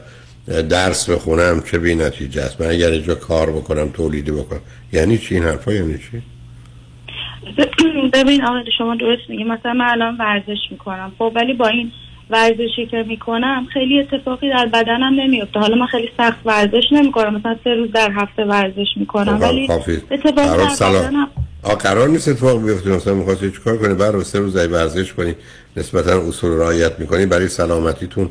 درس 0.68 1.10
بخونم 1.10 1.62
چه 1.70 1.78
بی 1.78 1.94
نتیجه 1.94 2.42
است؟ 2.42 2.60
من 2.60 2.66
اگر 2.66 2.90
اینجا 2.90 3.14
کار 3.14 3.50
بکنم 3.50 3.88
تولیدی 3.88 4.30
بکنم. 4.30 4.60
یعنی 4.92 5.18
چی؟ 5.18 5.34
این 5.34 5.44
حرفا 5.44 5.72
یعنی 5.72 5.98
چی؟ 5.98 6.22
ببین 8.14 8.44
آقای 8.44 8.64
شما 8.78 8.94
درست 8.94 9.22
میگی. 9.28 9.44
مثلا 9.44 9.72
من 9.72 9.88
الان 9.88 10.16
ورزش 10.16 10.58
می‌کنم. 10.70 11.12
خب 11.18 11.32
ولی 11.34 11.54
با 11.54 11.66
این 11.66 11.92
ورزشی 12.32 12.86
که 12.90 13.04
می‌کنم 13.08 13.66
خیلی 13.72 14.00
اتفاقی 14.00 14.50
در 14.50 14.66
بدنم 14.66 15.20
نمیفته 15.20 15.60
حالا 15.60 15.76
من 15.76 15.86
خیلی 15.86 16.08
سخت 16.16 16.38
ورزش 16.44 16.82
نمی‌کنم. 16.92 17.34
مثلا 17.36 17.56
سه 17.64 17.74
روز 17.74 17.92
در 17.92 18.10
هفته 18.10 18.44
ورزش 18.44 18.86
می‌کنم. 18.96 19.38
خب، 19.38 19.42
ولی 19.42 19.68
اتفاقی 20.10 20.32
در 20.34 20.56
بدنم 20.56 21.28
آ 21.62 21.74
قرار 21.74 22.08
نیست 22.08 22.28
اتفاق 22.28 22.64
بیفته. 22.64 22.90
مثلا 22.90 23.14
می‌خواستی 23.14 23.50
چیکار 23.50 23.76
کنی؟ 23.76 23.94
بعد 23.94 24.22
سه 24.22 24.38
روز 24.38 24.56
ورزش 24.56 25.12
کنی 25.12 25.34
نسبتا 25.76 26.28
اصول 26.28 26.50
رعایت 26.50 27.00
می‌کنی 27.00 27.26
برای 27.26 27.48
سلامتیتون 27.48 28.30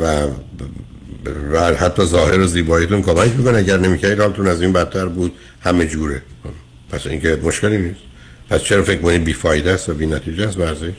و 0.00 0.26
و 1.52 1.74
حتی 1.74 2.04
ظاهر 2.04 2.40
و 2.40 2.46
زیباییتون 2.46 3.02
کمک 3.02 3.30
می‌کنه. 3.38 3.58
اگر 3.58 3.76
نمی‌کردید 3.76 4.20
حالتون 4.20 4.46
از 4.46 4.62
این 4.62 4.72
بدتر 4.72 5.06
بود. 5.06 5.32
همه 5.60 5.86
جوره. 5.86 6.22
پس 6.90 7.06
اینکه 7.06 7.38
مشکلی 7.42 7.78
نیست. 7.78 8.00
پس 8.50 8.62
چرا 8.62 8.82
فکر 8.82 9.00
کنید 9.00 9.24
بیفایده 9.24 9.70
است 9.70 9.88
و 9.88 9.94
بی 9.94 10.06
نتیجه 10.06 10.48
است 10.48 10.58
ورزش؟ 10.58 10.92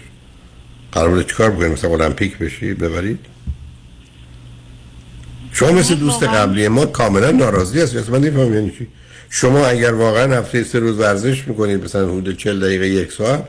قرار 0.92 1.10
بوده 1.10 1.24
چیکار 1.24 1.52
بکنید 1.52 1.72
مثلا 1.72 1.92
المپیک 1.92 2.38
بشی 2.38 2.74
ببرید؟ 2.74 3.20
شما 5.52 5.72
مثل 5.72 5.96
دوست 5.96 6.24
قبلی 6.24 6.68
ما 6.68 6.86
کاملا 6.86 7.32
ناراضی 7.32 7.82
هستید. 7.82 8.10
من 8.10 8.20
نمی‌فهمم 8.20 8.54
یعنی 8.54 8.72
چی. 8.72 8.88
شما 9.30 9.66
اگر 9.66 9.94
واقعا 9.94 10.38
هفته 10.40 10.64
سه 10.64 10.80
روز 10.80 11.00
ورزش 11.00 11.48
می‌کنید 11.48 11.84
مثلا 11.84 12.08
حدود 12.08 12.38
40 12.38 12.60
دقیقه 12.60 12.88
یک 12.88 13.12
ساعت 13.12 13.44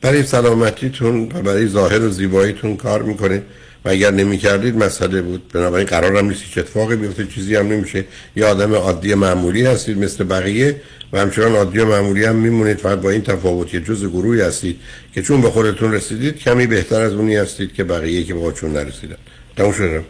برای 0.00 0.22
سلامتیتون 0.22 1.22
و 1.22 1.42
برای 1.42 1.68
ظاهر 1.68 2.00
و 2.00 2.10
زیباییتون 2.10 2.76
کار 2.76 3.02
می‌کنه 3.02 3.42
و 3.84 3.88
اگر 3.88 4.10
نمی‌کردید 4.10 4.76
مسئله 4.76 5.22
بود. 5.22 5.48
بنابراین 5.48 5.86
قرار 5.86 6.16
هم 6.16 6.28
نیست 6.28 6.58
اتفاقی 6.58 6.96
بیفته. 6.96 7.26
چیزی 7.26 7.56
هم 7.56 7.68
نمیشه. 7.68 8.04
یه 8.36 8.44
آدم 8.44 8.74
عادی 8.74 9.14
معمولی 9.14 9.66
هستید 9.66 9.98
مثل 9.98 10.24
بقیه 10.24 10.80
و 11.12 11.20
همچنان 11.20 11.54
عادی 11.54 11.78
و 11.78 11.86
معمولی 11.86 12.24
هم 12.24 12.36
میمونید. 12.36 12.78
فقط 12.78 12.98
با 13.00 13.10
این 13.10 13.22
تفاوت 13.22 13.74
یه 13.74 13.80
جز 13.80 14.06
گروهی 14.06 14.40
هستید 14.40 14.80
که 15.14 15.22
چون 15.22 15.40
به 15.40 15.50
خودتون 15.50 15.92
رسیدید 15.92 16.38
کمی 16.38 16.66
بهتر 16.66 17.00
از 17.00 17.12
اونی 17.12 17.36
هستید 17.36 17.74
که 17.74 17.84
بقیه 17.84 18.24
که 18.24 18.34
با 18.34 18.52
چون 18.52 18.72
نرسیدن. 18.72 19.16
تموم 19.56 19.72
شده 19.72 20.04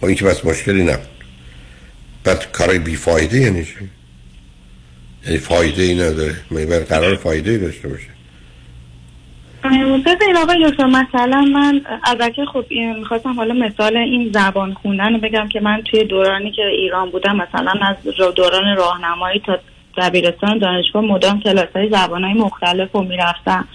با 0.00 0.08
این 0.08 0.16
که 0.16 0.24
بس 0.24 0.44
مشکلی 0.44 0.84
نبود. 0.84 1.08
بعد 2.24 2.52
کارای 2.52 2.78
بیفایده 2.78 3.40
یعنی 3.40 3.64
چی؟ 3.64 3.90
یعنی 5.26 5.38
فایده 5.38 5.82
ای 5.82 5.94
نداره 5.94 6.36
قرار 6.88 7.16
فایده 7.16 7.50
ای 7.50 7.58
داشته 7.58 7.88
باشه. 7.88 8.13
ببین 9.64 10.36
آقای 10.42 10.70
دکتر 10.70 10.86
مثلا 10.86 11.40
من 11.40 11.80
البته 12.04 12.44
خب 12.44 12.64
می‌خواستم 12.98 13.32
حالا 13.32 13.54
مثال 13.54 13.96
این 13.96 14.30
زبان 14.32 14.74
خوندن 14.74 15.12
رو 15.12 15.18
بگم 15.18 15.48
که 15.48 15.60
من 15.60 15.82
توی 15.82 16.04
دورانی 16.04 16.50
که 16.50 16.62
ایران 16.62 17.10
بودم 17.10 17.36
مثلا 17.36 17.72
از 17.82 17.96
دوران 18.36 18.76
راهنمایی 18.76 19.42
تا 19.46 19.58
دبیرستان 19.96 20.58
دانشگاه 20.58 21.02
مدام 21.02 21.40
کلاس 21.40 21.68
های 21.74 21.90
زبان 21.90 22.24
های 22.24 22.34
مختلف 22.34 22.92
رو 22.92 23.02
می‌رفتم. 23.02 23.68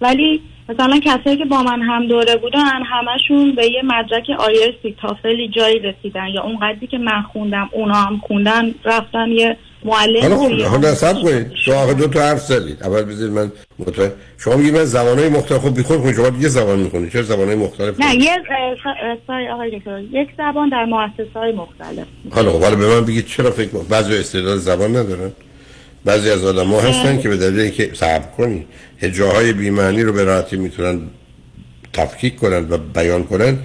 ولی 0.00 0.40
مثلا 0.68 1.00
کسایی 1.04 1.36
که 1.36 1.44
با 1.44 1.62
من 1.62 1.82
هم 1.82 2.06
دوره 2.06 2.36
بودن 2.36 2.82
همشون 2.82 3.52
به 3.52 3.66
یه 3.66 3.82
مدرک 3.82 4.30
آیرسی 4.38 4.96
تافلی 5.00 5.48
جایی 5.48 5.78
رسیدن 5.78 6.26
یا 6.26 6.42
اون 6.42 6.56
قدری 6.56 6.86
که 6.86 6.98
من 6.98 7.22
خوندم 7.22 7.68
اونا 7.72 7.94
هم 7.94 8.18
خوندن 8.18 8.74
رفتن 8.84 9.28
یه 9.28 9.56
معلم 9.86 10.22
حالا 10.22 10.36
خب 10.36 10.70
حالا 10.70 10.90
نصب 10.90 11.22
کنید. 11.22 11.46
شما 11.64 11.92
دو 11.92 12.08
تا 12.08 12.20
حرف 12.20 12.42
زدید 12.42 12.82
اول 12.82 13.02
بذارید 13.02 13.32
من 13.32 13.52
مطمئن 13.78 14.10
شما 14.38 14.56
میگید 14.56 14.76
من 14.76 14.84
زبانهای 14.84 15.28
مختلف 15.28 15.60
خب 15.60 15.74
بیخود 15.74 16.02
کنید 16.02 16.16
شما 16.16 16.30
یه 16.40 16.48
زبان 16.48 16.78
می‌خونید 16.78 17.12
چه 17.12 17.22
زبانهای 17.22 17.56
مختلف 17.56 18.00
نه 18.00 18.14
یه 18.14 18.30
سای 19.26 19.48
آقای 19.48 19.78
دکتر. 19.78 20.00
یک 20.00 20.28
زبان 20.38 20.68
در 20.68 20.84
مؤسسه 20.84 21.38
های 21.38 21.52
مختلف. 21.52 22.06
حالا 22.30 22.52
خب 22.52 22.60
حالا 22.60 22.76
به 22.76 22.86
من 22.86 23.04
بگید 23.04 23.26
چرا 23.26 23.50
فکر 23.50 23.70
بعضی 23.90 24.16
استعداد 24.16 24.58
زبان 24.58 24.96
ندارن. 24.96 25.32
بعضی 26.04 26.30
از 26.30 26.44
آدم 26.44 26.66
ها 26.66 26.80
هستن 26.80 27.20
که 27.20 27.28
به 27.28 27.36
دلیل 27.36 27.60
اینکه 27.60 27.90
صبر 27.94 28.26
کنی 28.36 28.66
جاهای 29.12 29.52
بیمعنی 29.52 30.02
رو 30.02 30.12
به 30.12 30.24
راحتی 30.24 30.56
می‌تونن 30.56 31.00
تفکیک 31.92 32.36
کنن 32.36 32.70
و 32.70 32.78
بیان 32.78 33.24
کنن 33.24 33.58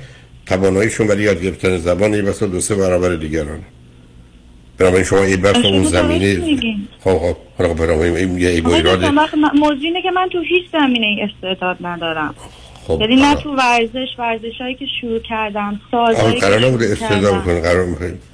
تواناییشون 0.46 1.08
برای 1.08 1.24
یاد 1.24 1.42
گرفتن 1.44 1.78
زبان 1.78 2.14
یه 2.14 2.22
بسا 2.22 2.46
دو 2.46 2.62
سه 2.62 2.76
برابر 2.76 3.16
دیگرانه. 3.16 3.64
بنابراین 4.82 5.06
شما 5.06 5.24
این 5.24 5.42
بس 5.42 5.56
اون 5.56 5.84
زمینه 5.84 6.42
خب 7.00 7.18
خب 7.18 7.36
حالا 7.58 7.74
بنابراین 7.74 8.16
این 8.16 8.38
یه 8.38 8.50
ای 8.50 8.62
ایراد 8.66 9.06
موضوع 9.56 9.84
اینه 9.84 10.02
که 10.02 10.12
من 10.12 10.30
تو 10.32 10.42
هیچ 10.42 10.64
زمینه 10.72 11.30
استعداد 11.30 11.78
ندارم. 11.82 12.36
خب 12.88 13.02
یعنی 13.02 13.16
نه 13.16 13.36
تو 13.36 13.56
ورزش 13.56 14.08
ورزش 14.20 14.62
هایی 14.62 14.76
که 14.76 14.86
شروع 15.02 15.20
کردم 15.20 15.82
سازهایی 15.92 16.40
که 16.40 16.46
قرار 16.46 16.66
نبوده 16.66 16.86
استعداد 16.86 17.42
بکنه. 17.42 17.62
قرار 17.62 17.88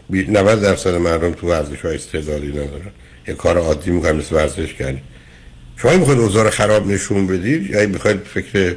90 0.10 0.62
درصد 0.62 0.95
مردم 0.95 1.32
تو 1.32 1.48
ورزش 1.48 1.82
های 1.82 1.95
استعدادی 1.95 2.48
ندارن. 2.48 2.91
یه 3.28 3.34
کار 3.34 3.58
عادی 3.58 3.91
می‌کنن 3.91 4.16
مثل 4.16 4.36
ورزش 4.36 4.74
کردی 4.74 4.98
شما 5.78 5.91
می‌خواید 5.91 6.20
اوضاع 6.20 6.50
خراب 6.50 6.88
نشون 6.88 7.28
بدید 7.28 7.70
یا 7.70 7.88
می‌خواید 7.88 8.18
فکر 8.18 8.76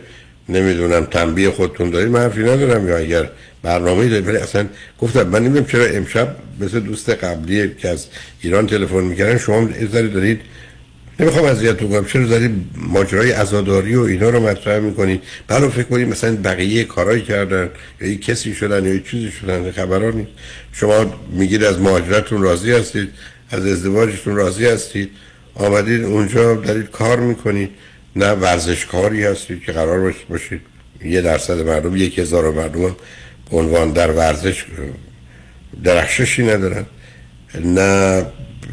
نمی‌دونم 0.48 1.04
تنبیه 1.04 1.50
خودتون 1.50 1.90
دارید 1.90 2.08
من 2.08 2.20
حرفی 2.20 2.40
ندارم. 2.40 2.88
یا 2.88 2.96
اگر 2.96 3.30
برنامه 3.62 4.08
دارید 4.08 4.28
ولی 4.28 4.36
اصلا 4.36 4.66
گفتم 5.00 5.22
من 5.22 5.42
نمی‌دونم 5.42 5.66
چرا 5.66 5.84
امشب 5.84 6.36
مثل 6.60 6.80
دوست 6.80 7.10
قبلی 7.10 7.74
که 7.74 7.88
از 7.88 8.06
ایران 8.40 8.66
تلفن 8.66 9.00
می‌کردن 9.00 9.38
شما 9.38 9.68
ازاری 9.82 10.08
دارید 10.08 10.40
نمی‌خوام 11.20 11.44
اذیتتون 11.44 11.88
کنم 11.90 12.04
چرا 12.04 12.26
دارید 12.26 12.50
ماجرای 12.76 13.30
عزاداری 13.30 13.94
و 13.94 14.00
اینا 14.00 14.30
رو 14.30 14.40
مطرح 14.40 14.78
می‌کنید 14.78 15.22
بعد 15.48 15.68
فکر 15.68 15.82
کنید 15.82 16.08
مثلا 16.08 16.36
بقیه 16.36 16.84
کارایی 16.84 17.22
کردن 17.22 17.70
یا 18.00 18.08
یک 18.08 18.24
کسی 18.24 18.54
شدن 18.54 18.84
یا 18.86 18.98
چیزی 18.98 19.30
شدن 19.30 19.70
خبران 19.70 20.14
نیست. 20.14 20.30
شما 20.72 21.20
میگید 21.32 21.64
از 21.64 21.80
مهاجرتون 21.80 22.42
راضی 22.42 22.72
هستید 22.72 23.08
از 23.50 23.66
ازدواجتون 23.66 24.36
راضی 24.36 24.66
هستید. 24.66 25.10
آمدید 25.54 26.04
اونجا 26.04 26.54
دارید 26.54 26.90
کار 26.90 27.20
می‌کنید 27.20 27.70
نه 28.16 28.32
ورزشکاری 28.32 29.24
هستید 29.24 29.62
که 29.62 29.72
قرار 29.72 30.14
باشید. 30.28 30.60
یه 31.04 31.20
درصد 31.20 31.66
مردم 31.66 31.96
یک 31.96 32.18
هزار 32.18 32.50
مردم 32.50 32.96
عنوان 33.52 33.92
در 33.92 34.10
ورزش 34.10 34.64
درخششی 35.84 36.42
ندارن. 36.42 36.86
نه 37.64 38.26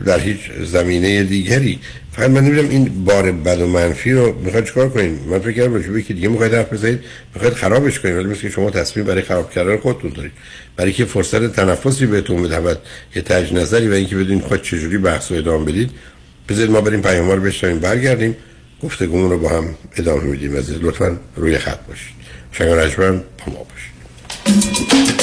در 0.06 0.20
هیچ 0.20 0.52
زمینه 0.64 1.24
دیگری. 1.24 1.80
فقط 2.12 2.30
من 2.30 2.44
نمی‌دونم 2.44 2.70
این 2.70 3.06
بار 3.06 3.32
بد 3.32 3.62
و 3.62 3.68
منفی 3.68 4.12
رو 4.12 4.40
می‌خواید 4.40 4.66
چکار 4.66 4.90
کنین؟ 4.90 5.20
من 5.30 5.40
فکر 5.40 5.52
کردم 5.52 5.74
راجع 5.74 6.00
که 6.00 6.14
دیگه 6.14 6.28
می‌خواید 6.28 6.54
حرف 6.54 6.74
بزنید 6.74 7.00
می‌خواید 7.36 7.54
خرابش 7.54 8.00
کنید 8.00 8.16
ولی 8.16 8.28
مثل 8.28 8.50
شما 8.50 8.70
تصمیم 8.70 9.06
برای 9.06 9.22
خراب 9.22 9.52
کردن 9.52 9.78
خودتون 9.78 10.12
دارید. 10.12 10.32
برای 10.76 10.92
که 10.92 11.06
فرصت 11.06 11.56
تنفسی 11.56 12.06
بهتون 12.06 12.44
بدهد 12.44 12.78
یه 13.16 13.22
تج 13.22 13.54
نظری 13.54 13.88
و 13.88 13.94
اینکه 13.94 14.16
بدونید 14.16 14.44
خود 14.44 14.62
چجوری 14.62 14.98
بحث 14.98 15.32
رو 15.32 15.38
ادامه 15.38 15.66
بدید. 15.66 15.90
بذارید 16.50 16.72
ما 16.72 16.82
بریم 16.82 17.02
پیام 17.02 17.32
رو 17.32 17.42
بشنویم 17.42 17.80
برگردیم. 17.80 18.36
گفتگومون 18.84 19.30
رو 19.30 19.40
با 19.40 19.50
هم 19.50 19.76
ادامه 19.98 20.24
میدیم 20.24 20.58
عزیز. 20.58 20.78
لطفا 20.82 21.18
روی 21.36 21.58
خط 21.58 21.80
باشید. 21.88 22.16
شنگ 22.52 22.70
رجمن 22.70 23.18
با 23.18 23.54
ما 23.54 23.64
باشید. 23.64 23.97
Thank 24.48 25.12
you. 25.12 25.17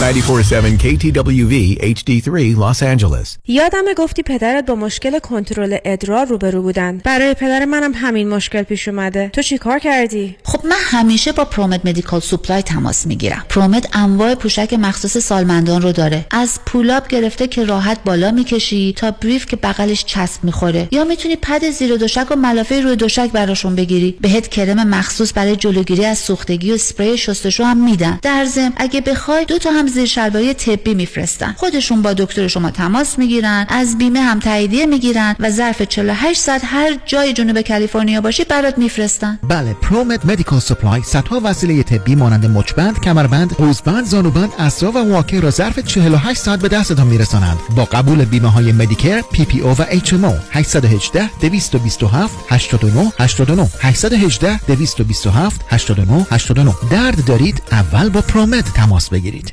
947 0.00 0.78
KTWV 0.78 1.78
HD3 1.82 2.56
Los 2.56 2.82
Angeles. 2.82 3.38
یادم 3.48 3.84
گفتی 3.96 4.22
پدرت 4.22 4.66
با 4.66 4.74
مشکل 4.74 5.18
کنترل 5.18 5.76
ادرار 5.84 6.26
روبرو 6.26 6.62
بودن. 6.62 7.00
برای 7.04 7.34
پدر 7.34 7.64
منم 7.64 7.92
همین 7.94 8.28
مشکل 8.28 8.62
پیش 8.62 8.88
اومده. 8.88 9.28
تو 9.32 9.42
چی 9.42 9.58
کار 9.58 9.78
کردی؟ 9.78 10.36
خب 10.44 10.66
من 10.66 10.76
همیشه 10.80 11.32
با 11.32 11.44
پرومت 11.44 11.86
Medical 11.86 12.20
Supply 12.20 12.62
تماس 12.62 13.06
می‌گیرم. 13.06 13.44
پرومت 13.48 13.96
انواع 13.96 14.34
پوشک 14.34 14.74
مخصوص 14.74 15.18
سالمندان 15.18 15.82
رو 15.82 15.92
داره. 15.92 16.26
از 16.30 16.58
pull-up 16.66 17.08
گرفته 17.08 17.46
که 17.46 17.64
راحت 17.64 18.04
بالا 18.04 18.30
می‌کشی 18.30 18.94
تا 18.96 19.10
brief 19.10 19.46
که 19.46 19.56
بغلش 19.56 20.04
چسب 20.04 20.44
می‌خوره. 20.44 20.88
یا 20.90 21.04
می‌تونی 21.04 21.36
پد 21.36 21.70
زیر 21.70 21.96
تشک 21.96 22.26
و 22.30 22.36
ملافه 22.36 22.80
روی 22.80 22.96
تشک 22.96 23.30
براشون 23.32 23.74
بگیری. 23.74 24.18
بهت 24.20 24.48
کرم 24.48 24.88
مخصوص 24.88 25.32
برای 25.34 25.56
جلوگیری 25.56 26.04
از 26.04 26.18
سوختگی 26.18 26.70
و 26.70 26.74
اسپری 26.74 27.18
شستشو 27.18 27.64
هم 27.64 27.84
میدن. 27.84 28.18
در 28.22 28.44
ضمن 28.44 28.72
اگه 28.76 29.00
بخوای 29.00 29.44
دو 29.44 29.58
تا 29.58 29.70
هم 29.70 29.89
زیر 29.90 30.06
شلواری 30.06 30.54
طبی 30.54 30.94
میفرستن. 30.94 31.54
خودشون 31.56 32.02
با 32.02 32.12
دکتر 32.12 32.48
شما 32.48 32.70
تماس 32.70 33.18
می‌گیرن 33.18 33.66
از 33.68 33.98
بیمه 33.98 34.20
هم 34.20 34.38
تاییدیه 34.38 34.86
می‌گیرن 34.86 35.36
و 35.40 35.50
ظرف 35.50 35.82
48 35.82 36.40
ساعت 36.40 36.62
هر 36.64 36.96
جای 37.06 37.32
جنوب 37.32 37.60
کالیفرنیا 37.60 38.20
باشی 38.20 38.44
برات 38.44 38.78
میفرستن. 38.78 39.38
بله 39.48 39.74
پرومت 39.74 40.26
Medical 40.26 40.60
Supply 40.60 41.02
صدها 41.02 41.40
وسیله 41.44 41.82
طبی 41.82 42.14
مانند 42.14 42.46
مچبند 42.46 43.00
کمربند 43.00 43.52
قوزبند 43.52 44.04
زانوبند 44.04 44.52
اسرا 44.58 44.92
و 44.92 44.98
واکر 44.98 45.40
را 45.40 45.50
ظرف 45.50 45.78
48 45.78 46.40
ساعت 46.40 46.60
به 46.60 46.68
دستتان 46.68 47.06
میرسانند. 47.06 47.58
با 47.76 47.84
قبول 47.84 48.24
بیمه 48.24 48.48
های 48.48 48.72
Medicare 48.72 49.20
PPO 49.20 49.70
و 49.70 49.84
HMO 49.88 50.34
818 50.50 51.30
227 51.40 52.34
89 52.48 53.12
89 53.18 53.68
818 53.80 54.58
227 54.66 55.60
89 55.68 56.26
89 56.30 56.74
درد 56.90 57.24
دارید 57.24 57.62
اول 57.72 58.08
با 58.08 58.20
پرومت 58.20 58.72
تماس 58.74 59.08
بگیرید. 59.08 59.52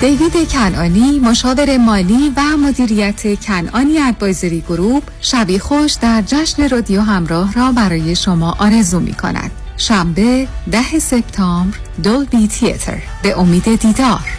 دیوید 0.00 0.48
کنانی 0.48 1.18
مشاور 1.18 1.76
مالی 1.76 2.32
و 2.36 2.56
مدیریت 2.56 3.40
کنانی 3.40 3.98
ادوایزری 3.98 4.60
گروپ 4.60 5.02
شبی 5.20 5.58
خوش 5.58 5.92
در 5.92 6.22
جشن 6.22 6.68
رادیو 6.68 7.00
همراه 7.00 7.52
را 7.52 7.72
برای 7.72 8.16
شما 8.16 8.56
آرزو 8.58 9.00
می 9.00 9.12
کند. 9.12 9.50
شنبه 9.76 10.48
ده 10.72 10.98
سپتامبر 10.98 11.76
دولبی 12.02 12.48
تیتر 12.48 13.02
به 13.22 13.38
امید 13.38 13.80
دیدار 13.80 14.38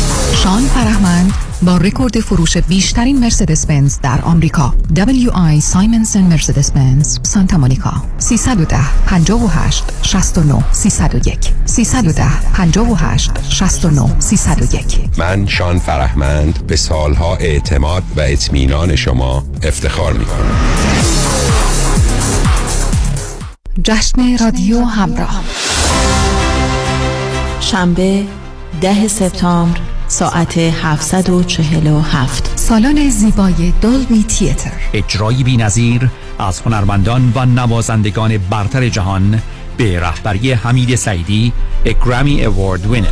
شان 0.35 0.61
فرهمند 0.61 1.33
با 1.61 1.77
رکورد 1.77 2.19
فروش 2.19 2.57
بیشترین 2.57 3.19
مرسدس 3.19 3.65
بنز 3.65 3.97
در 4.03 4.21
آمریکا. 4.21 4.73
WI 4.95 5.59
سایمنسن 5.59 6.21
مرسدس 6.21 6.71
بنز 6.71 7.19
سانتا 7.23 7.57
مونیکا. 7.57 7.93
310 8.17 8.77
58 9.05 9.83
69 10.01 10.63
301 10.71 11.37
310 11.65 12.23
58 12.53 13.31
69 13.49 14.19
301 14.19 14.99
من 15.17 15.47
شان 15.47 15.79
فرهمند 15.79 16.67
به 16.67 16.75
سالها 16.75 17.35
اعتماد 17.35 18.03
و 18.15 18.21
اطمینان 18.21 18.95
شما 18.95 19.43
افتخار 19.63 20.13
می 20.13 20.25
کنم 20.25 20.55
جشن 23.83 24.37
رادیو 24.37 24.83
همراه. 24.83 25.41
شنبه 27.59 28.23
ده 28.81 29.07
سپتامبر. 29.07 29.79
ساعت 30.11 30.57
747 30.57 32.51
سالن 32.55 33.09
زیبای 33.09 33.73
دولبی 33.81 34.23
تیتر. 34.23 34.71
اجرایی 34.93 35.43
بی 35.43 35.57
نظیر 35.57 36.09
از 36.39 36.61
هنرمندان 36.61 37.33
و 37.35 37.45
نوازندگان 37.45 38.37
برتر 38.37 38.89
جهان 38.89 39.41
به 39.77 39.99
رهبری 39.99 40.51
حمید 40.53 40.95
سعیدی 40.95 41.53
اگرامی 41.85 42.45
اوارد 42.45 42.85
وینر 42.85 43.07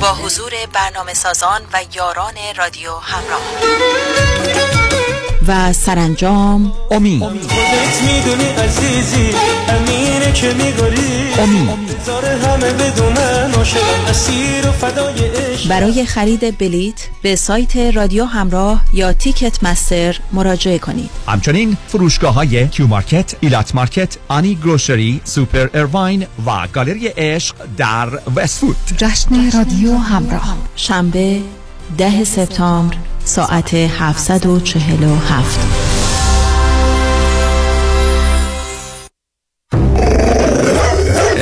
با 0.00 0.12
حضور 0.24 0.52
برنامه 0.72 1.14
سازان 1.14 1.60
و 1.72 1.78
یاران 1.94 2.34
رادیو 2.56 2.90
همراه. 3.02 4.97
و 5.48 5.72
سرانجام. 5.72 6.72
امید 6.90 7.22
امید 7.22 7.50
برای 15.68 16.06
خرید 16.06 16.58
بلیت 16.58 17.08
به 17.22 17.36
سایت 17.36 17.76
رادیو 17.76 18.24
همراه 18.24 18.84
یا 18.92 19.12
Ticketmaster 19.12 20.20
مراجعه 20.32 20.78
کنید. 20.78 21.10
همچنین 21.28 21.76
فروشگاه 21.88 22.34
های 22.34 22.68
Q 22.68 22.86
Market، 22.86 23.34
Elat 23.40 23.74
Market، 23.74 24.16
آنی 24.28 24.54
Grocery، 24.54 25.20
Super 25.24 25.68
Irvine 25.74 26.26
و 26.46 26.66
گالری 26.72 27.08
عشق 27.08 27.54
در 27.76 28.08
وستفود 28.36 28.76
جشن 28.96 29.50
رادیو 29.50 29.96
همراه. 29.96 30.56
شنبه 30.76 31.40
ده 31.96 32.24
سپتامبر 32.24 32.96
ساعت 33.24 33.74
747 33.74 35.87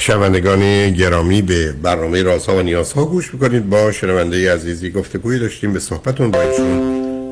شنوندگان 0.00 0.90
گرامی 0.90 1.42
به 1.42 1.72
برنامه 1.72 2.22
رازها 2.22 2.56
و 2.56 2.62
نیازها 2.62 3.04
گوش 3.04 3.34
می‌کنید. 3.34 3.70
با 3.70 3.92
شنونده 3.92 4.54
عزیزی 4.54 4.90
گفتگوی 4.90 5.38
داشتیم 5.38 5.72
به 5.72 5.78
صحبتون 5.78 6.30
با 6.30 6.42
ایشون 6.42 6.80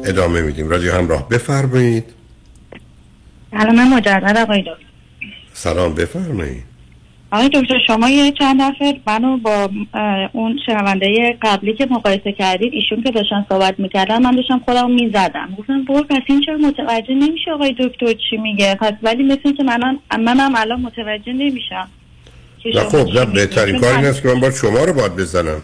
ادامه 0.04 0.40
میدیم. 0.42 0.68
رادیو 0.68 0.92
همراه 0.92 1.28
بفرمایید. 1.28 2.04
الان 3.52 3.76
من 3.76 3.88
مجدد 3.88 4.36
آقای 4.36 4.60
دکتر. 4.60 4.84
سلام 5.52 5.94
بفرمایید. 5.94 6.64
آقای 7.30 7.48
دکتر 7.48 7.78
شما 7.86 8.08
یه 8.08 8.32
چند 8.32 8.60
دفعه 8.60 9.00
منو 9.06 9.36
با 9.36 9.70
اون 10.32 10.58
شنونده 10.66 11.38
قبلی 11.42 11.74
که 11.74 11.86
مقایسه 11.90 12.32
کردید 12.32 12.72
ایشون 12.72 13.02
که 13.02 13.10
داشتن 13.10 13.46
صحبت 13.48 13.80
می‌کردن 13.80 14.22
من 14.22 14.36
داشتم 14.36 14.60
خودم 14.64 14.90
می‌زدم. 14.90 15.54
گفتم 15.58 15.84
بور 15.84 16.02
پس 16.02 16.22
این 16.26 16.40
چرا 16.40 16.56
متوجه 16.56 17.14
نمیشه 17.14 17.50
آقای 17.54 17.74
دکتر 17.78 18.12
چی 18.30 18.36
میگه؟ 18.36 18.74
پس 18.74 18.92
ولی 19.02 19.22
مثل 19.22 19.52
که 19.52 19.62
منم 19.64 19.98
منم 20.18 20.52
الان 20.56 20.80
متوجه 20.80 21.32
نمیشم. 21.32 21.88
نه 22.74 22.84
خب 22.84 23.08
نه. 23.14 23.24
بهترین 23.24 23.80
کار 23.80 23.94
این 23.94 24.04
است 24.04 24.22
که 24.22 24.28
من 24.28 24.40
باید 24.40 24.54
شما 24.54 24.84
رو 24.84 24.92
باید 24.92 25.16
بزنم. 25.16 25.62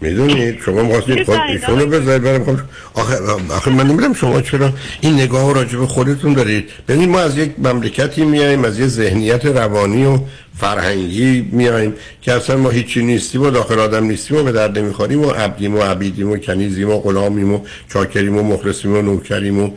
می‌دونید 0.00 0.60
شما 0.64 0.82
می‌خواستید 0.82 1.24
خود 1.24 1.38
ایشون 1.48 1.78
رو 1.78 1.86
بذارید 1.86 2.22
برم 2.22 2.44
خب 2.44 2.58
آخه, 2.94 3.16
آخه 3.50 3.70
من 3.70 3.86
نمی‌دونم 3.86 4.14
شما 4.14 4.40
چرا 4.40 4.72
این 5.00 5.14
نگاه 5.14 5.54
راجع 5.54 5.78
به 5.78 5.86
خودتون 5.86 6.32
دارید. 6.32 6.70
ببینید 6.88 7.08
ما 7.08 7.20
از 7.20 7.38
یک 7.38 7.50
مملکتی 7.58 8.24
میایم 8.24 8.64
از 8.64 8.78
یه 8.78 8.86
ذهنیت 8.86 9.46
روانی 9.46 10.04
و 10.04 10.18
فرهنگی 10.56 11.48
میایم 11.52 11.94
که 12.22 12.32
اصلا 12.32 12.56
ما 12.56 12.70
هیچی 12.70 13.02
نیستیم 13.02 13.42
و 13.42 13.50
داخل 13.50 13.78
آدم 13.78 14.04
نیستیم 14.04 14.36
و 14.36 14.42
به 14.42 14.52
درد 14.52 14.78
نمی‌خوریم 14.78 15.20
و 15.20 15.30
عبدیم 15.30 15.74
و 15.74 15.80
عبیدیم 15.80 16.30
و 16.30 16.36
کنیزیم 16.36 16.90
و 16.90 16.98
غلامیم 16.98 17.52
و 17.52 17.60
چاکریم 17.92 18.36
و 18.36 18.42
مخلصیم 18.42 18.96
و 18.96 19.02
نوکریم 19.02 19.58
و 19.58 19.70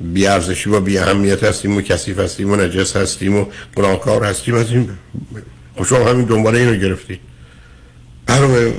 بیارزشی 0.00 0.70
و 0.70 0.80
بی 0.80 0.98
اهمیت 0.98 1.44
هستیم 1.44 1.76
و 1.76 1.80
کثیف 1.80 2.18
هستیم 2.18 2.50
و 2.50 2.56
نجس 2.56 2.96
هستیم 2.96 3.36
و 3.36 3.44
گناهکار 3.76 4.24
هستیم. 4.24 4.54
از 4.54 4.70
این 4.70 4.88
خب 5.78 5.84
شما 5.84 6.10
همین 6.10 6.24
دنبال 6.24 6.56
اینو 6.56 6.74
گرفتید 6.74 7.20
برای 8.26 8.72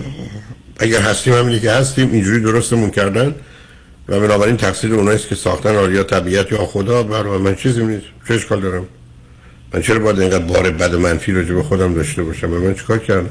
اگر 0.79 1.01
هستیم 1.01 1.33
همینی 1.33 1.59
که 1.59 1.71
هستیم 1.71 2.11
اینجوری 2.11 2.41
درستمون 2.41 2.89
کردن 2.89 3.35
و 4.07 4.19
بنابراین 4.19 4.57
تقصیر 4.57 4.93
اونایی 4.93 5.17
است 5.17 5.27
که 5.27 5.35
ساختن 5.35 5.75
آره 5.75 5.93
یا 5.93 6.03
طبیعت 6.03 6.51
یا 6.51 6.65
خدا 6.65 7.03
برای 7.03 7.37
من 7.37 7.55
چیزی 7.55 7.85
نیست. 7.85 8.05
چه 8.27 8.33
اشکال 8.33 8.61
دارم؟ 8.61 8.87
من 9.73 9.81
چرا 9.81 9.99
باید 9.99 10.19
اینقدر 10.19 10.45
بار 10.45 10.71
بد 10.71 10.95
منفی 10.95 11.31
راجع 11.31 11.53
به 11.53 11.63
خودم 11.63 11.93
داشته 11.93 12.23
باشم؟ 12.23 12.47
من 12.47 12.73
چیکار 12.73 12.97
کردم؟ 12.97 13.29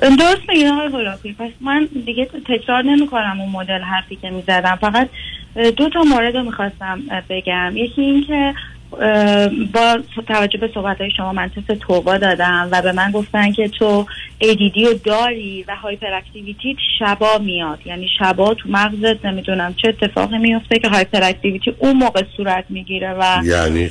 درست 0.00 0.48
میگین 0.48 0.68
آقای 0.68 0.88
غلاپی 0.88 1.32
پس 1.32 1.50
من 1.60 1.88
دیگه 2.06 2.28
تکرار 2.48 2.82
نمی 2.82 3.08
کنم 3.08 3.40
اون 3.40 3.50
مدل 3.50 3.80
حرفی 3.80 4.16
که 4.16 4.30
می‌زدم. 4.30 4.78
فقط 4.80 5.08
اه، 5.56 5.70
دو 5.70 5.88
تا 5.88 6.02
مورد 6.02 6.36
رو 6.36 6.44
می‌خواستم 6.44 7.02
بگم. 7.28 7.72
یکی 7.76 8.00
این 8.00 8.24
که 8.26 8.54
با 9.72 9.98
توجه 10.28 10.58
به 10.58 10.70
صحبت 10.74 11.00
های 11.00 11.10
شما 11.16 11.32
من 11.32 11.48
تست 11.48 11.72
TOVA 11.78 12.18
دادم 12.18 12.68
و 12.72 12.82
به 12.82 12.92
من 12.92 13.10
گفتن 13.10 13.52
که 13.52 13.68
تو 13.68 14.06
ADD 14.42 14.86
رو 14.86 14.94
داری 15.04 15.64
و 15.68 15.76
hyperactivity 15.76 16.76
شبا 16.98 17.38
میاد. 17.38 17.78
یعنی 17.84 18.08
شبا 18.18 18.54
تو 18.54 18.68
مغزت 18.68 19.24
نمی‌دونم 19.24 19.74
چه 19.74 19.88
اتفاقی 19.88 20.38
میفته 20.38 20.78
که 20.78 20.88
hyperactivity 20.88 21.74
اون 21.78 21.96
موقع 21.96 22.22
صورت 22.36 22.64
می‌گیره 22.68 23.14
و 23.20 23.40
یعنی 23.44 23.90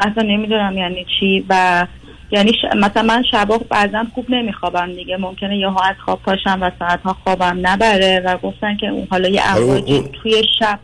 اصلا 0.00 0.22
نمی‌دونم 0.22 0.78
یعنی 0.78 1.06
چی 1.20 1.44
و 1.48 1.86
یعنی 2.32 2.52
ش... 2.52 2.76
مثلا 2.76 3.02
من 3.02 3.22
شبا 3.30 3.58
بعضا 3.58 4.06
خوب 4.14 4.30
نمیخوابم 4.30 4.92
دیگه. 4.92 5.16
ممکنه 5.16 5.58
یه 5.58 5.68
از 5.68 5.96
خواب 6.04 6.22
پاشم 6.22 6.58
و 6.62 6.70
ساعتها 6.78 7.16
خوابم 7.24 7.58
نبره 7.62 8.22
و 8.24 8.36
گفتن 8.36 8.76
که 8.76 8.86
اون 8.86 9.06
حالا 9.10 9.28
یه 9.28 9.56
اون- 9.56 10.08
توی 10.22 10.42
شب 10.58 10.78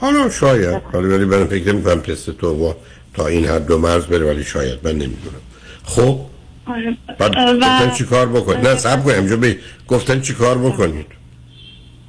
حالا 0.00 0.30
شاید. 0.30 0.82
حالا 0.92 1.08
ولی 1.08 1.24
من 1.24 1.44
فکر 1.44 1.72
نمی‌کنم 1.72 2.00
تست 2.00 2.30
تو 2.30 2.74
تا 3.14 3.26
این 3.26 3.44
حد 3.44 3.70
و 3.70 3.78
مرز 3.78 4.06
بره 4.06 4.26
ولی 4.26 4.44
شاید. 4.44 4.78
من 4.82 4.92
نمی‌دونم. 4.92 5.40
خب؟ 5.84 6.18
آره. 6.66 6.96
بعد 7.18 7.36
اه، 7.36 7.54
گفتن 7.54 7.90
چی 7.90 8.04
کار 8.04 8.28
بکنید 8.28 8.68
نه 8.68 8.76
صبر 8.76 9.04
کنیم 9.04 9.18
اینجا 9.18 9.36
به 9.36 9.58
گفتن 9.88 10.20
چی 10.20 10.34
کار 10.34 10.58
بکنید؟ 10.58 11.06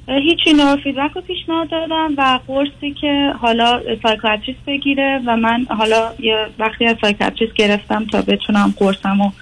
هیچی 0.08 0.52
نورو 0.52 0.76
فیدبک 0.76 1.10
رو 1.14 1.20
پیشنهاد 1.20 1.70
دادم 1.70 2.14
و 2.18 2.40
قرصی 2.46 2.94
که 3.00 3.32
حالا 3.40 3.82
psychiatrist 4.02 4.60
بگیره 4.66 5.20
و 5.26 5.36
من 5.36 5.66
حالا 5.78 6.12
یه 6.18 6.46
وقتی 6.58 6.86
از 6.86 6.96
psychiatrist 7.00 7.54
گرفتم 7.54 8.06
تا 8.12 8.22
بتونم 8.22 8.74
قرصم 8.76 9.22
رو 9.22 9.32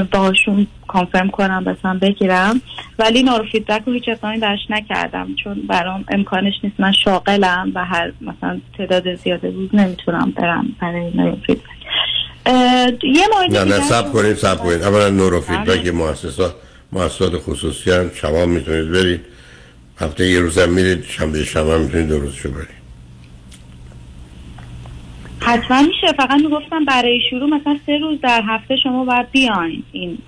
باهاشون 0.00 0.66
confirm 0.88 1.30
کنم 1.30 1.64
مثلا 1.66 1.98
بگیرم. 2.02 2.60
ولی 2.98 3.22
نورو 3.22 3.44
فیدبک 3.52 3.82
رو 3.86 3.92
هیچ 3.92 4.08
اقدامی 4.08 4.38
براش 4.38 4.60
نکردم 4.70 5.28
چون 5.44 5.62
برام 5.68 6.04
امکانش 6.08 6.54
نیست. 6.64 6.80
من 6.80 6.92
شاغلم 6.92 7.72
و 7.74 7.84
هر 7.84 8.12
مثلا 8.20 8.60
تعداد 8.78 9.14
زیاده 9.14 9.50
روز 9.50 9.68
نمی‌تونم 9.72 10.32
برم 10.36 10.76
برای 10.80 11.10
نورو 11.14 11.36
فیدبک 11.46 11.62
یه 13.04 13.26
مورد 13.34 13.56
نه 13.56 13.64
نه 13.64 13.80
صبر 13.80 14.12
کنید 14.12 14.36
صبر 14.36 14.58
کنید 14.58 14.82
اولا 14.82 15.10
neuro 15.10 15.40
بله. 15.40 15.64
feedback 15.64 15.94
مؤسسات 15.94 16.54
مؤسسات 16.92 17.36
خصوصی 17.36 17.90
هم 17.90 18.10
شما 18.14 18.46
می‌تونید 18.46 18.92
برید. 18.92 19.20
هفته 20.00 20.26
یه 20.26 20.40
روزم 20.40 20.68
میرید 20.68 21.04
شنبه 21.04 21.44
شنبه 21.44 21.72
هم 21.72 21.80
می‌تونید 21.80 22.08
دو 22.08 22.18
روزشو 22.18 22.50
برید. 22.50 22.81
حتما 25.44 25.82
میشه. 25.82 26.12
فقط 26.16 26.40
می‌گفتم 26.42 26.84
برای 26.84 27.20
شروع 27.30 27.50
مثلا 27.50 27.76
سه 27.86 27.98
روز 27.98 28.20
در 28.20 28.42
هفته 28.48 28.76
شما 28.76 29.04
باید 29.04 29.30
بیاین. 29.30 29.82
این 29.92 30.18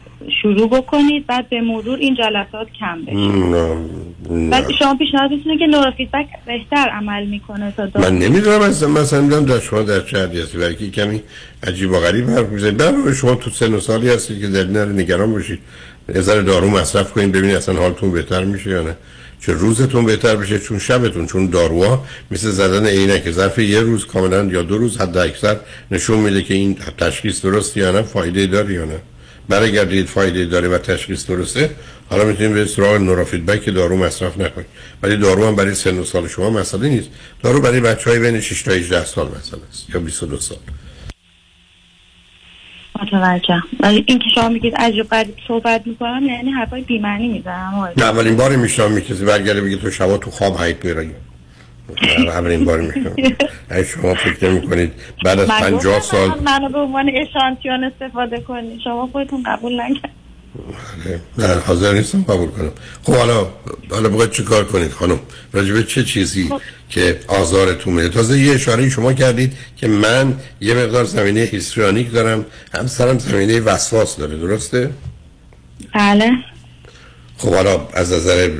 شروع 0.43 0.69
بکنید 0.69 1.27
بعد 1.27 1.49
به 1.49 1.61
مرور 1.61 1.99
این 1.99 2.15
جلسات 2.15 2.67
کم 2.81 3.05
بشه. 3.05 4.51
بعد 4.51 4.73
شما 4.79 4.95
پیشنهادتونه 4.95 5.59
که 5.59 5.67
نورو 5.67 5.91
فیدبک 5.91 6.27
بهتر 6.47 6.89
عمل 6.89 7.27
می‌کنه 7.27 7.73
تا 7.77 7.87
دو 7.87 8.01
من 8.01 8.19
نمی‌دونم 8.19 8.61
اصلا 8.61 8.89
مثلا 8.89 9.21
نمی‌دونم 9.21 9.45
در 9.45 9.61
شما 9.61 9.83
در 9.83 10.01
چه 10.01 10.23
حدی 10.23 10.41
هستی. 10.41 10.59
برای 10.59 10.77
که 10.77 10.91
کمی 10.91 11.23
عجیب 11.67 11.91
و 11.91 12.01
غریب 12.01 12.31
حرف 12.31 12.49
می‌زنید. 12.49 12.77
برای 12.77 13.15
شما 13.15 13.35
تو 13.35 13.51
سن 13.51 13.75
و 13.75 13.81
سالی 13.81 14.09
هستید 14.09 14.41
که 14.41 14.49
نره 14.49 14.93
نگران 14.93 15.33
باشید. 15.33 15.59
یه 16.15 16.21
ذره 16.21 16.43
دارو 16.43 16.71
مصرف 16.71 17.12
کنید 17.12 17.33
ببینید 17.33 17.57
اصلا 17.57 17.75
حالتون 17.75 18.12
بهتر 18.12 18.45
میشه 18.45 18.71
یا 18.71 18.83
نه. 18.83 18.97
چه 19.47 19.53
روزتون 19.53 20.05
بهتر 20.05 20.36
بشه 20.36 20.59
چون 20.59 20.78
شبتون 20.78 21.26
چون 21.26 21.47
داروها 21.47 22.07
مثل 22.30 22.51
زدن 22.51 22.86
عینک. 22.86 23.30
ظرف 23.30 23.59
یه 23.59 23.80
روز 23.80 24.07
کاملا 24.07 24.45
یا 24.45 24.62
دو 24.62 24.78
روز 24.78 24.99
حد 24.99 25.16
اکثر 25.16 25.57
نشون 25.90 26.18
میده 26.18 26.42
که 26.42 26.55
این 26.55 26.76
تشخیص 26.99 27.42
درست 27.42 27.76
یا 27.76 27.92
نه 27.92 28.03
فایده 28.03 28.47
داره 28.47 28.74
یا 28.74 28.84
نه. 28.84 28.99
برگردید 29.49 30.07
فایده 30.07 30.45
داره 30.45 30.68
و 30.68 30.78
تشخیص 30.78 31.26
درسته. 31.26 31.70
حالا 32.11 32.24
می‌تونید 32.24 32.55
به 32.55 32.64
سراغ 32.64 32.97
نورو 32.97 33.24
فیدبک 33.24 33.62
که 33.62 33.70
دارو 33.70 33.97
مصرف 33.97 34.38
نکنید 34.38 34.66
ولی 35.03 35.16
دارو 35.16 35.47
هم 35.47 35.57
برای 35.57 35.74
سن 35.74 35.99
و 35.99 36.05
سال 36.05 36.28
شما 36.28 36.51
مسئله 36.51 36.88
نیست. 36.88 37.09
دارو 37.42 37.61
برای 37.61 37.80
بچه 37.80 38.11
های 38.11 38.18
بین 38.18 38.40
6 38.40 38.62
تا 38.62 38.72
18 38.72 39.05
سال 39.05 39.26
مسئله 39.26 39.61
است 39.72 39.95
یا 39.95 40.01
22 40.01 40.38
سال. 40.40 40.59
متوجه 43.03 43.55
ولی 43.80 44.05
این 44.09 44.18
که 44.18 44.24
شما 44.34 44.49
میگید 44.49 44.74
عجیب 44.76 45.09
غریب 45.09 45.34
صحبت 45.49 45.86
می‌کنم 45.86 46.22
یعنی 46.26 46.51
حرفای 46.51 46.80
بیمعنی 46.82 47.28
می‌زنم. 47.28 47.88
نه 47.97 48.05
اولین 48.05 48.36
باری 48.36 48.57
میشنم 48.57 49.01
کسی 49.01 49.24
برگرده 49.24 49.61
بگه 49.61 49.76
تو 49.76 49.90
شبا 49.90 50.16
تو 50.16 50.30
خواب 50.30 50.55
هایت 50.57 50.84
میرایی 50.84 51.11
اولین 52.28 52.64
بار 52.64 52.80
میشنم 52.80 53.16
اگه 53.70 53.84
شما 53.84 54.14
فکر 54.14 54.51
نمی 54.51 54.62
کنید 54.68 54.92
بعد 55.24 55.38
از 55.40 55.49
من 55.49 55.61
50 55.61 55.97
گفتم 55.97 56.01
سال 56.16 56.28
من- 56.28 56.38
منو 56.45 56.68
به 56.68 56.78
عنوان 56.78 57.11
اشانتیون 57.14 57.84
استفاده 57.84 58.40
کنید 58.40 58.80
شما 58.84 59.07
خودتون 59.12 59.42
قبول 59.42 59.80
نکرد 59.80 60.11
نه 61.39 61.55
حاضر 61.55 61.93
نیستم 61.93 62.23
قبول 62.23 62.51
کنم 62.51 62.73
خب 63.03 63.12
حالا 63.15 63.49
حالا 63.91 64.09
بخواید 64.09 64.31
چی 64.31 64.43
کار 64.43 64.65
کنید 64.65 64.91
خانم 64.91 65.21
راجبه 65.53 65.85
چه 65.85 66.05
چیزی 66.05 66.51
که 66.89 67.21
آزارتون 67.29 67.95
میده 67.95 68.09
تازه 68.09 68.41
یه 68.41 68.55
اشاره 68.55 68.89
شما 68.91 69.12
کردید 69.12 69.53
که 69.77 69.89
من 69.89 70.35
یه 70.61 70.75
مقدار 70.75 71.05
زمینه 71.05 71.41
هیستریانیک 71.41 72.12
دارم 72.12 72.47
همسرم 72.75 73.19
زمینه 73.19 73.61
وسواس 73.61 74.17
داره 74.17 74.37
درسته؟ 74.37 74.91
بله 75.95 76.31
خب 77.39 77.55
حالا 77.55 77.89
از 77.95 78.12
نظر 78.12 78.51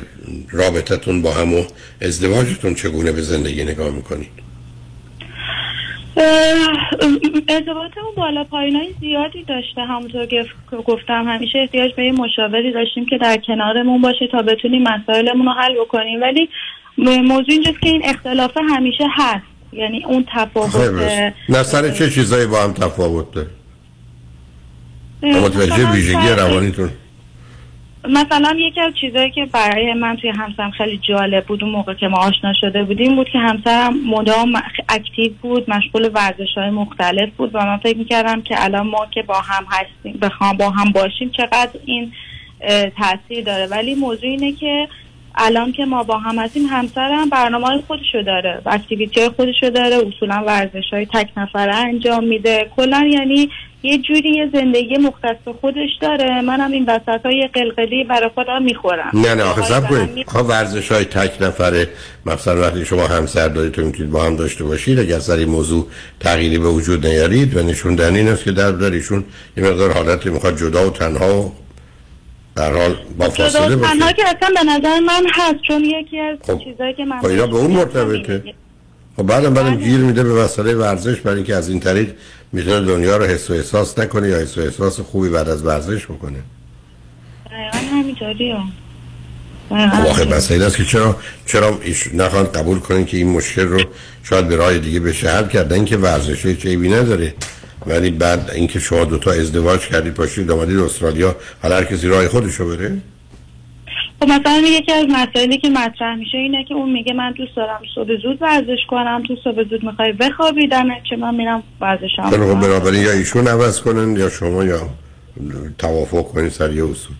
رابطتون 0.49 1.21
با 1.21 1.33
هم 1.33 1.53
و 1.53 1.63
ازدواجتون 2.01 2.75
چگونه 2.75 3.11
به 3.11 3.21
زندگی 3.21 3.63
نگاه 3.63 3.89
می‌کنید؟ 3.89 4.44
ارتباطمون 7.47 8.15
بالا 8.17 8.43
پایین 8.43 8.75
های 8.75 8.93
زیادی 8.99 9.43
داشته. 9.43 9.81
همونطور 9.81 10.25
که 10.25 10.45
گفتم 10.87 11.23
همیشه 11.27 11.59
احتیاج 11.59 11.93
به 11.93 12.05
یه 12.05 12.11
مشاوری 12.11 12.71
داشتیم 12.71 13.05
که 13.05 13.17
در 13.17 13.37
کنارمون 13.37 14.01
باشه 14.01 14.27
تا 14.31 14.41
بتونیم 14.41 14.83
مسائلمون 14.83 15.45
رو 15.45 15.51
حل 15.51 15.75
بکنیم. 15.81 16.21
ولی 16.21 16.49
موضوع 16.97 17.45
اینجاست 17.49 17.81
که 17.81 17.89
این 17.89 18.01
اختلاف 18.05 18.51
همیشه 18.69 19.03
هست. 19.11 19.45
یعنی 19.73 20.05
اون 20.05 20.25
تفاوت 20.33 20.71
سر 21.63 21.91
چه 21.91 22.09
چیزایی 22.09 22.47
با 22.47 22.63
هم 22.63 22.73
تفاوت 22.73 23.31
داره؟ 23.31 23.49
متوجه 25.23 25.91
ویژگی 25.91 26.29
روانیتون. 26.29 26.89
مثلا 28.09 28.55
یکی 28.59 28.81
از 28.81 28.93
چیزایی 29.01 29.31
که 29.31 29.45
برای 29.45 29.93
من 29.93 30.15
توی 30.15 30.29
همسرم 30.29 30.71
خیلی 30.71 30.97
جالب 30.97 31.45
بود 31.45 31.63
اون 31.63 31.73
موقع 31.73 31.93
که 31.93 32.07
ما 32.07 32.17
آشنا 32.17 32.53
شده 32.61 32.83
بودیم 32.83 33.15
بود 33.15 33.29
که 33.29 33.39
همسرم 33.39 33.93
مدام 34.07 34.61
اکتیو 34.89 35.31
بود 35.41 35.69
مشغول 35.69 36.09
ورزش 36.13 36.53
های 36.57 36.69
مختلف 36.69 37.29
بود 37.37 37.51
و 37.53 37.65
من 37.65 37.77
فکر 37.77 37.97
می‌کردم 37.97 38.41
که 38.41 38.63
الان 38.63 38.87
ما 38.87 39.05
که 39.11 39.21
با 39.21 39.41
هم 39.41 39.65
هستیم 39.69 40.19
بخوام 40.21 40.57
با 40.57 40.69
هم 40.69 40.91
باشیم 40.91 41.29
چقدر 41.29 41.79
این 41.85 42.11
تاثیر 42.97 43.43
داره. 43.45 43.67
ولی 43.67 43.95
موضوع 43.95 44.29
اینه 44.29 44.51
که 44.51 44.87
الان 45.37 45.71
که 45.71 45.85
ما 45.85 46.03
با 46.03 46.17
هم 46.17 46.39
هستیم 46.39 46.65
همسرم 46.65 47.29
برنامه 47.29 47.67
های 47.67 47.81
خودشو 47.87 48.21
داره 48.21 48.61
اکتیویتی 48.65 49.19
های 49.19 49.29
خودشو 49.29 49.69
داره 49.69 49.95
اصولا 49.95 50.43
ورزش 50.47 50.93
های 50.93 51.05
تک 51.05 51.29
نفره 51.37 51.75
انجام 51.75 52.23
میده. 52.23 52.71
کلا 52.75 53.07
یعنی 53.09 53.49
یه 53.85 53.97
جوری 53.97 54.29
یه 54.29 54.49
زندگی 54.53 54.97
مختص 54.97 55.35
به 55.45 55.53
خودش 55.61 55.89
داره. 56.01 56.41
منم 56.41 56.71
این 56.71 56.85
وسط 56.87 57.25
های 57.25 57.49
قلقلی 57.53 58.03
برای 58.03 58.29
خودم 58.35 58.63
می‌خورم. 58.63 59.11
نه 59.13 59.35
نه 59.35 59.43
آخه 59.43 59.61
سب 59.61 59.87
کنید. 59.89 60.27
آخه 60.27 60.39
ورزش 60.39 60.91
های 60.91 61.05
تک 61.05 61.41
نفره. 61.41 61.89
مثلا 62.25 62.61
وقتی 62.61 62.85
شما 62.85 63.07
همسر 63.07 63.47
دارید 63.47 63.71
تو 63.71 63.81
می‌تونید 63.81 64.11
با 64.11 64.23
هم 64.23 64.35
داشته 64.35 64.63
باشید 64.63 64.99
اگر 64.99 65.19
سر 65.19 65.35
این 65.35 65.49
موضوع 65.49 65.87
تغییری 66.19 66.57
به 66.57 66.69
وجود 66.69 67.07
نیارید 67.07 67.57
و 67.57 67.63
نشوندن 67.63 68.15
این 68.15 68.27
است 68.27 68.43
که 68.43 68.51
در 68.51 68.71
داریشون 68.71 69.23
یه 69.57 69.63
مقدار 69.63 69.91
حالتی 69.91 70.29
می‌خواد 70.29 70.57
جدا 70.57 70.87
و 70.87 70.89
تنها 70.89 71.41
و 71.41 71.51
در 72.55 72.73
حال 72.73 72.95
با 73.17 73.29
فاصله 73.29 73.75
باشه. 73.75 73.93
تنها 73.93 74.11
که 74.11 74.23
اصلا 74.27 74.49
به 74.55 74.63
نظر 74.71 74.99
من 74.99 75.25
هست 75.31 75.61
چون 75.67 75.83
یکی 75.83 76.19
از 76.19 76.37
چیزایی 76.63 76.93
که 76.93 77.05
من 77.05 77.19
خب 77.19 77.25
اینا 77.25 77.47
به 77.47 77.55
اون 77.55 77.71
مرتبطه. 77.71 78.43
خب 79.17 79.23
بعدم 79.23 79.53
بعدم 79.53 79.75
گیر 79.75 79.97
میده 79.97 80.23
به 80.23 80.43
مسئله 80.43 80.75
ورزش 80.75 81.21
برای 81.21 81.37
اینکه 81.37 81.55
از 81.55 81.69
این 81.69 81.79
طریق 81.79 82.13
می‌تونه 82.53 82.85
دنیا 82.85 83.17
رو 83.17 83.25
حس 83.25 83.49
و 83.49 83.53
احساس 83.53 83.99
نکنه 83.99 84.29
یا 84.29 84.37
حس 84.37 84.57
و 84.57 84.61
احساس 84.61 84.99
خوبی 84.99 85.29
بعد 85.29 85.49
از 85.49 85.65
ورزش 85.65 86.05
بکنه. 86.05 86.39
دقیقا 87.45 87.77
همینطوری. 87.77 88.55
خب 89.69 90.07
آخه 90.07 90.25
بس 90.25 90.51
این 90.51 90.61
است 90.61 90.77
که 90.77 90.83
چرا 90.83 91.17
چرا 91.45 91.79
نخوان 92.13 92.43
قبول 92.43 92.79
کنین 92.79 93.05
که 93.05 93.17
این 93.17 93.29
مشکل 93.29 93.67
رو 93.67 93.81
شاید 94.23 94.47
به 94.47 94.55
راه 94.55 94.77
دیگه 94.77 94.99
بشه 94.99 95.29
حل 95.29 95.47
کردن 95.47 95.85
که 95.85 95.97
ورزش 95.97 96.45
هیچ 96.45 96.65
عیبی 96.65 96.89
نداره 96.89 97.33
ولی 97.85 98.09
بعد 98.09 98.51
اینکه 98.55 98.79
شما 98.79 99.05
دوتا 99.05 99.31
ازدواج 99.31 99.79
کردید 99.79 100.13
پاشید 100.13 100.51
آمدید 100.51 100.79
استرالیا 100.79 101.35
حالا 101.61 101.75
هر 101.75 101.83
کسی 101.83 102.07
راه 102.07 102.27
خودشو 102.27 102.67
بره. 102.67 102.97
خب 104.19 104.25
مثلا 104.29 104.61
یکی 104.67 104.91
از 104.91 105.05
مسائلی 105.09 105.57
که 105.57 105.69
مطرح 105.69 106.15
میشه 106.15 106.37
اینه 106.37 106.63
که 106.63 106.73
اون 106.73 106.91
میگه 106.91 107.13
من 107.13 107.31
دوست 107.31 107.55
دارم 107.55 107.81
صبح 107.95 108.17
زود 108.23 108.41
ورزش 108.41 108.79
کنم 108.89 109.23
تو 109.27 109.35
صبح 109.43 109.63
زود 109.69 109.83
می‌خوای 109.83 110.13
بخوابی 110.13 110.69
چه 111.09 111.15
من 111.15 111.35
میرم 111.35 111.63
خیلی 111.79 112.09
خب 112.29 112.59
بنابراین 112.59 113.03
یا 113.03 113.11
ایشون 113.11 113.47
عوض 113.47 113.81
کنن 113.81 114.15
یا 114.15 114.29
شما 114.29 114.63
یا 114.63 114.89
توافق 115.77 116.23
کنید 116.23 116.51
سر 116.51 116.73
یه 116.73 116.83
اصول. 116.83 117.15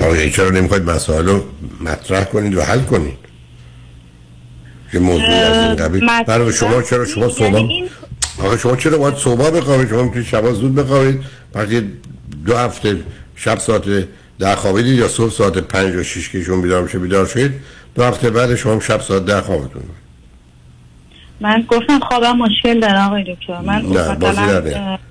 آقا 0.00 0.28
چرا 0.28 0.50
نمی‌خواید 0.50 0.90
مسائل 0.90 1.26
رو 1.26 1.42
مطرح 1.80 2.24
کنید 2.24 2.54
و 2.54 2.62
حل 2.62 2.80
کنید؟ 2.80 3.18
یه 4.94 5.00
موضوع 5.00 5.28
از 5.28 5.56
این 5.56 5.76
قبیل. 5.76 6.06
برای 6.26 6.52
شما 6.52 6.82
چرا 6.82 7.04
شما 7.04 7.26
یعنی 7.38 7.88
صبح 8.38 8.46
آقا 8.46 8.56
شما 8.56 8.76
چرا 8.76 8.98
باید 8.98 9.14
صبح 9.14 9.50
بخوابید؟ 9.50 9.88
شما 9.88 10.02
می‌تونید 10.02 10.26
شبا 10.26 10.52
زود 10.52 10.74
بخوابید؟ 10.74 11.24
وقتی 11.54 11.92
دو 12.46 12.56
هفته 12.56 12.96
شب 13.36 13.58
ساعت 13.58 13.82
ده 14.38 14.56
خوابیدید 14.56 14.98
یا 14.98 15.08
صبح 15.08 15.30
ساعت 15.30 15.58
پنج 15.58 15.94
و 15.94 16.02
شیش 16.02 16.30
که 16.30 16.42
شما 16.42 16.62
بیدار 16.62 16.82
میشه 16.82 16.98
بیدار 16.98 17.26
شدید 17.26 17.52
دو 17.94 18.04
هفته 18.04 18.30
بعد 18.30 18.54
شما 18.54 18.72
هم 18.72 18.80
شب 18.80 19.00
ساعت 19.00 19.24
ده 19.24 19.40
خوابتون 19.40 19.82
من 21.40 21.64
گفتم 21.68 21.98
خوابم 21.98 22.36
مشکل 22.36 22.80
داره 22.80 23.04
آقای 23.04 23.24
دکتر. 23.34 23.60
من 23.60 23.82
مثلا 23.82 24.60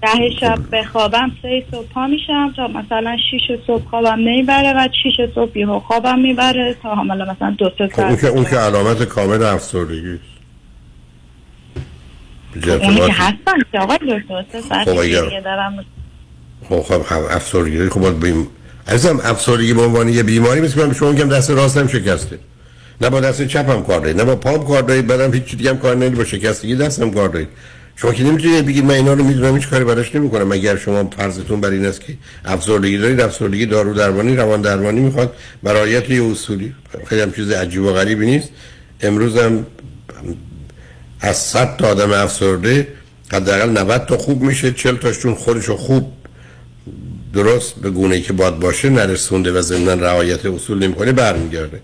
ده 0.01 0.29
شب 0.39 0.59
بخوابم 0.71 1.31
سه 1.41 1.63
صبح 1.71 1.85
پا 1.93 2.07
میشم 2.07 2.53
تا 2.55 2.67
مثلا 2.67 3.17
شیش 3.31 3.59
صبح 3.67 3.83
خوابم 3.89 4.19
نمی‌بره 4.19 4.73
و 4.73 4.87
شیش 5.03 5.15
صبح 5.35 5.51
بیهو 5.51 5.79
خوابم 5.79 6.19
می‌بره 6.19 6.75
تا 6.83 6.95
حالا 6.95 7.31
مثلا 7.31 7.55
دو 7.57 7.71
سه 7.77 7.87
خب 7.87 8.01
اون 8.01 8.15
که 8.15 8.21
ساعت 8.21 8.35
اون 8.35 8.45
که 8.45 8.55
علامت 8.55 9.03
کامل 9.03 9.43
افسردگی 9.43 10.19
به 12.65 12.73
اونی 12.73 12.95
که 12.95 13.13
هستم 13.13 13.57
که 13.71 13.79
آقای 13.79 13.97
دکتر 13.97 14.45
سه 14.51 14.61
ساعت 14.61 14.89
خب 14.89 15.43
دارم 15.43 15.85
خب 16.72 16.81
خب 16.81 17.02
هم 17.06 17.22
افسردگی. 17.30 17.89
خب 17.89 17.99
باید 17.99 18.19
بیم 18.19 18.48
عزیزم 18.88 19.19
افسردگی 19.23 19.73
به 19.73 19.81
عنوان 19.81 20.10
یه 20.10 20.23
بیماری 20.23 20.61
مثل 20.61 20.85
من 20.85 20.93
شما 20.93 21.11
میگم 21.11 21.30
دست 21.30 21.49
راستم 21.49 21.88
شکسته. 21.88 22.39
نه 23.02 23.10
با 23.10 23.19
دست 23.19 23.48
چپم 23.48 23.84
کار 23.84 23.99
دارید 23.99 24.18
نه 24.18 24.23
با 24.23 24.35
پام 24.35 24.68
کار 24.68 24.81
دارید 24.81 25.07
بعدم 25.07 25.34
هیچ 25.34 25.56
دیگه 25.56 25.69
هم 25.69 25.77
کار 25.77 25.95
نمی‌دید 25.95 26.18
با 26.18 26.23
شکستگی 26.23 26.76
دستم 26.76 27.11
کار 27.11 27.30
دارید. 27.30 27.48
شما 27.95 28.14
که 28.14 28.23
نمی‌تونید 28.23 28.65
بگید 28.65 28.85
من 28.85 28.93
اینا 28.93 29.14
رو 29.14 29.23
می‌دونم 29.23 29.56
هیچ 29.56 29.69
کاری 29.69 29.84
براش 29.84 30.15
نمی‌کنم. 30.15 30.52
اگر 30.52 30.77
شما 30.77 31.10
فرضتون 31.18 31.61
بر 31.61 31.69
این 31.69 31.85
است 31.85 32.02
که 32.02 32.14
افسردگی 32.45 32.98
دارید 32.98 33.22
افسردگی 33.22 33.65
دارو 33.65 33.93
درمانی 33.93 34.35
روان 34.35 34.61
درمانی 34.61 34.99
می‌خواد. 34.99 35.34
برایت 35.64 36.10
یه 36.10 36.23
اصولی 36.23 36.76
خیلی 37.06 37.22
هم 37.22 37.31
چیز 37.31 37.52
عجیب 37.52 37.84
و 37.84 37.93
غریبی 37.93 38.26
نیست. 38.26 38.49
امروز 39.02 39.38
هم 39.38 39.65
از 41.22 41.38
100 41.38 41.77
تا 41.77 41.88
آدم 41.88 42.11
افسرده 42.11 42.88
حداقل 43.31 43.69
90 43.69 44.06
تا 44.06 44.18
خوب 44.18 44.41
میشه 44.41 44.72
40 44.72 44.95
تاشون 44.95 45.35
خودشو 45.35 45.77
خوب 45.77 46.11
درست 47.33 47.81
به 47.81 47.89
گونه 47.89 48.21
که 48.21 48.33
باید 48.33 48.59
باشه 48.59 48.89
نرسونده 48.89 49.51
و 49.51 49.61
ضمن 49.61 49.99
رعایت 49.99 50.45
اصول 50.45 50.83
نمی‌کنه 50.83 51.11
برمیگرده. 51.11 51.81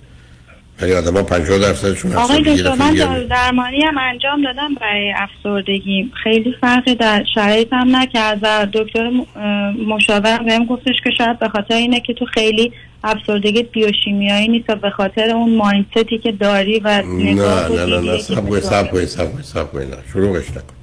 ولی 0.81 0.93
آدم 0.93 1.13
ها 1.13 1.23
50 1.23 1.57
درصدشون 1.59 2.13
آقای 2.13 2.41
دکتر 2.41 2.75
من 2.75 2.93
درمانی 3.29 3.81
هم 3.81 3.97
انجام 3.97 4.43
دادم 4.43 4.73
برای 4.81 5.13
افسردگی. 5.17 6.11
خیلی 6.23 6.55
فرقی 6.61 6.95
در 6.95 7.23
شرایطم 7.35 7.95
نکرد 7.95 8.39
و 8.41 8.67
دکتر 8.73 9.09
م- 9.09 9.25
اه، 9.35 9.71
مشاورم 9.71 10.45
بهم 10.45 10.65
گفتش 10.65 10.95
که 11.03 11.09
شاید 11.17 11.39
به 11.39 11.49
خاطر 11.49 11.73
اینه 11.73 11.99
که 11.99 12.13
تو 12.13 12.25
خیلی 12.25 12.71
افسردگی 13.03 13.63
بیوشیمیایی 13.63 14.47
نیست 14.47 14.69
و 14.69 14.75
به 14.75 14.89
خاطر 14.89 15.29
اون 15.29 15.55
مایندستی 15.55 16.17
که 16.17 16.31
داری 16.31 16.79
و 16.79 17.01
نه 17.01 17.03
نگاه 17.33 17.69
نه 17.71 17.85
نه 17.85 18.11
نه 18.11 18.17
سب 18.17 18.49
کنید 18.49 18.61
تو 18.63 18.69
سب 18.69 18.91
کنید 18.91 19.05
سب 19.07 19.31
کنید 19.31 19.45
سب 19.45 19.71
کنید 19.71 19.87
شروعش 20.13 20.49
نکن. 20.49 20.76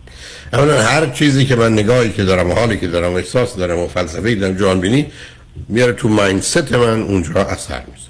اولا 0.53 0.83
هر 0.83 1.07
چیزی 1.07 1.47
که 1.47 1.57
من 1.57 1.73
نگاهی 1.73 2.13
که 2.13 2.25
دارم 2.25 2.53
حالی 2.53 2.79
که 2.79 2.89
دارم 2.89 3.13
و 3.13 3.17
احساس 3.17 3.57
دارم 3.57 3.79
و 3.79 3.89
فلسفه 3.89 4.35
دارم 4.35 4.57
جان 4.57 4.81
بینی 4.81 5.07
میاره 5.69 5.93
تو 5.93 6.09
مایندست 6.09 6.73
من 6.73 7.03
اونجا 7.03 7.33
اثر 7.35 7.83
میزه 7.93 8.09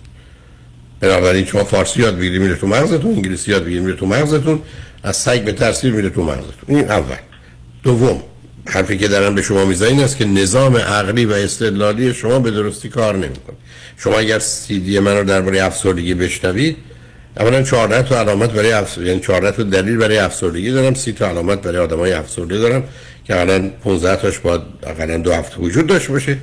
بنابراین 1.01 1.45
شما 1.45 1.65
فارسی 1.65 2.01
یاد 2.01 2.19
بگیری 2.19 2.39
میره 2.39 2.55
تو 2.55 2.67
مغزتون 2.67 3.15
انگلیسی 3.15 3.51
یاد 3.51 3.65
بگیری 3.65 3.81
میره 3.81 3.97
تو 3.97 4.07
مغزتون 4.07 4.61
از 5.03 5.17
سگ 5.17 5.45
به 5.45 5.53
ترسیر 5.53 5.93
میره 5.93 6.11
تو 6.11 6.23
مغزتون. 6.23 6.65
این 6.67 6.91
اول. 6.91 7.17
دوم 7.83 8.23
حرفی 8.67 8.99
که 8.99 9.09
دارم 9.09 9.35
به 9.35 9.43
شما 9.43 9.65
می‌زنم 9.65 9.89
این 9.89 10.01
است 10.01 10.17
که 10.17 10.25
نظام 10.25 10.77
عقلی 10.77 11.25
و 11.25 11.33
استدلالی 11.33 12.15
شما 12.15 12.39
به 12.39 12.51
درستی 12.51 12.89
کار 12.89 13.17
نمی‌کنه. 13.17 13.57
شما 13.97 14.19
اگر 14.19 14.39
سیدی 14.39 14.99
من 14.99 15.17
رو 15.17 15.25
درباره 15.25 15.65
افسردگی 15.65 16.15
بشنوید 16.15 16.77
اولا 17.41 17.63
14 17.63 18.03
تا 18.03 18.21
علامت 18.21 18.51
برای 18.51 18.73
افسردگی 18.73 19.09
یعنی 19.09 19.21
14 19.21 19.51
تا 19.51 19.63
دلیل 19.63 19.97
برای 19.97 20.19
افسردگی 20.19 20.71
دارم 20.71 20.95
30 20.95 21.13
تا 21.13 21.29
علامت 21.29 21.63
برای 21.63 21.79
آدمای 21.79 22.13
افسرده 22.13 22.59
دارم 22.59 22.85
که 23.25 23.41
الان 23.41 23.71
15 23.71 24.17
تاش 24.17 24.39
باید 24.39 24.61
اقلا 24.83 25.17
دو 25.17 25.33
هفته 25.33 25.57
وجود 25.57 25.87
داشته 25.87 26.13
باشه. 26.13 26.39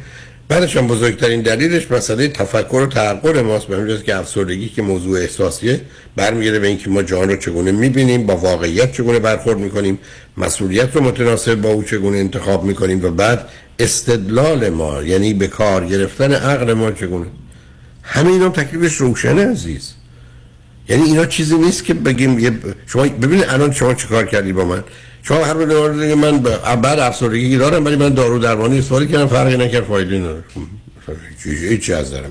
بعدش 0.48 0.78
هم 0.78 0.88
بزرگترین 0.88 1.42
دلیلش 1.42 1.92
مسئله 1.92 2.28
تفکر 2.28 2.76
و 2.76 2.86
تعقل 2.86 3.42
ماست. 3.42 3.68
به 3.68 3.78
همین 3.78 4.02
که 4.02 4.16
افسردگی 4.16 4.70
که 4.70 4.82
موضوع 4.82 5.20
احساسیه 5.20 5.82
برمیگرده 6.16 6.60
به 6.60 6.68
اینکه 6.68 6.90
ما 6.90 7.04
جهان 7.04 7.30
رو 7.30 7.36
چگونه 7.36 7.72
می‌بینیم 7.72 8.26
با 8.26 8.38
واقعیت 8.38 8.92
چگونه 8.92 9.20
برخورد 9.20 9.58
می‌کنیم 9.60 10.00
مسئولیت 10.38 10.96
رو 10.96 11.02
متناسب 11.02 11.56
با 11.56 11.70
او 11.70 11.84
چگونه 11.84 12.18
انتخاب 12.18 12.64
می‌کنیم 12.64 13.06
و 13.06 13.10
بعد 13.10 13.48
استدلال 13.80 14.70
ما 14.70 15.04
یعنی 15.04 15.34
به 15.34 15.48
کار 15.48 15.86
گرفتن 15.86 16.34
عقل 16.34 16.74
ما 16.74 16.92
چگونه. 16.92 17.26
همه 18.04 18.32
اینا 18.32 18.50
تکلیفش 18.50 18.96
روشنه 18.96 19.52
عزیز. 19.52 19.94
یعنی 20.92 21.04
اینا 21.04 21.26
چیزی 21.26 21.58
نیست 21.58 21.86
که 21.86 21.94
بگیم 21.94 22.40
یه 22.40 22.52
شما 22.88 23.04
ببینید 23.04 23.46
الان 23.50 23.72
شما 23.72 23.94
چیکار 23.94 24.26
کردی 24.26 24.54
با 24.54 24.66
من؟ 24.66 24.84
شما 25.24 25.46
هر 25.46 25.54
بار 25.54 25.94
دیگه 25.94 26.16
من 26.16 26.38
بعد 26.82 27.00
افسردگی 27.00 27.58
دارم 27.58 27.86
ولی 27.86 27.96
من 27.96 28.10
دارو 28.10 28.40
درمانی 28.40 28.80
استفاده 28.80 29.08
کردم 29.08 29.28
فرقی 29.28 29.58
نکرد 29.58 29.84
فایده 29.84 30.18
نداره. 30.18 30.44
چیزی 31.44 31.94
از 31.94 32.14
من. 32.14 32.22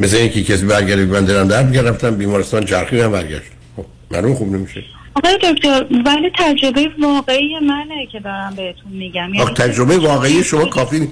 مثل 0.00 0.16
اینکه 0.16 0.42
کسی 0.42 0.66
برگردید 0.66 1.08
من 1.08 1.24
دارم 1.24 1.48
درد 1.48 1.72
گرفتم 1.72 2.14
بیمارستان 2.14 2.64
چرخی 2.64 3.00
هم 3.00 3.12
برگشت. 3.12 3.50
خب 3.76 3.84
معلوم 4.10 4.34
خوب 4.34 4.52
نمیشه. 4.52 4.84
آقای 5.14 5.38
دکتر 5.52 5.86
ولی 6.06 6.30
تجربه 6.38 6.90
واقعی 7.02 7.58
منه 7.58 8.06
که 8.12 8.20
دارم 8.20 8.54
بهتون 8.56 8.92
میگم. 8.92 9.34
یعنی 9.34 9.54
تجربه 9.54 9.98
واقعی 9.98 10.44
شما 10.44 10.64
کافی 10.64 11.08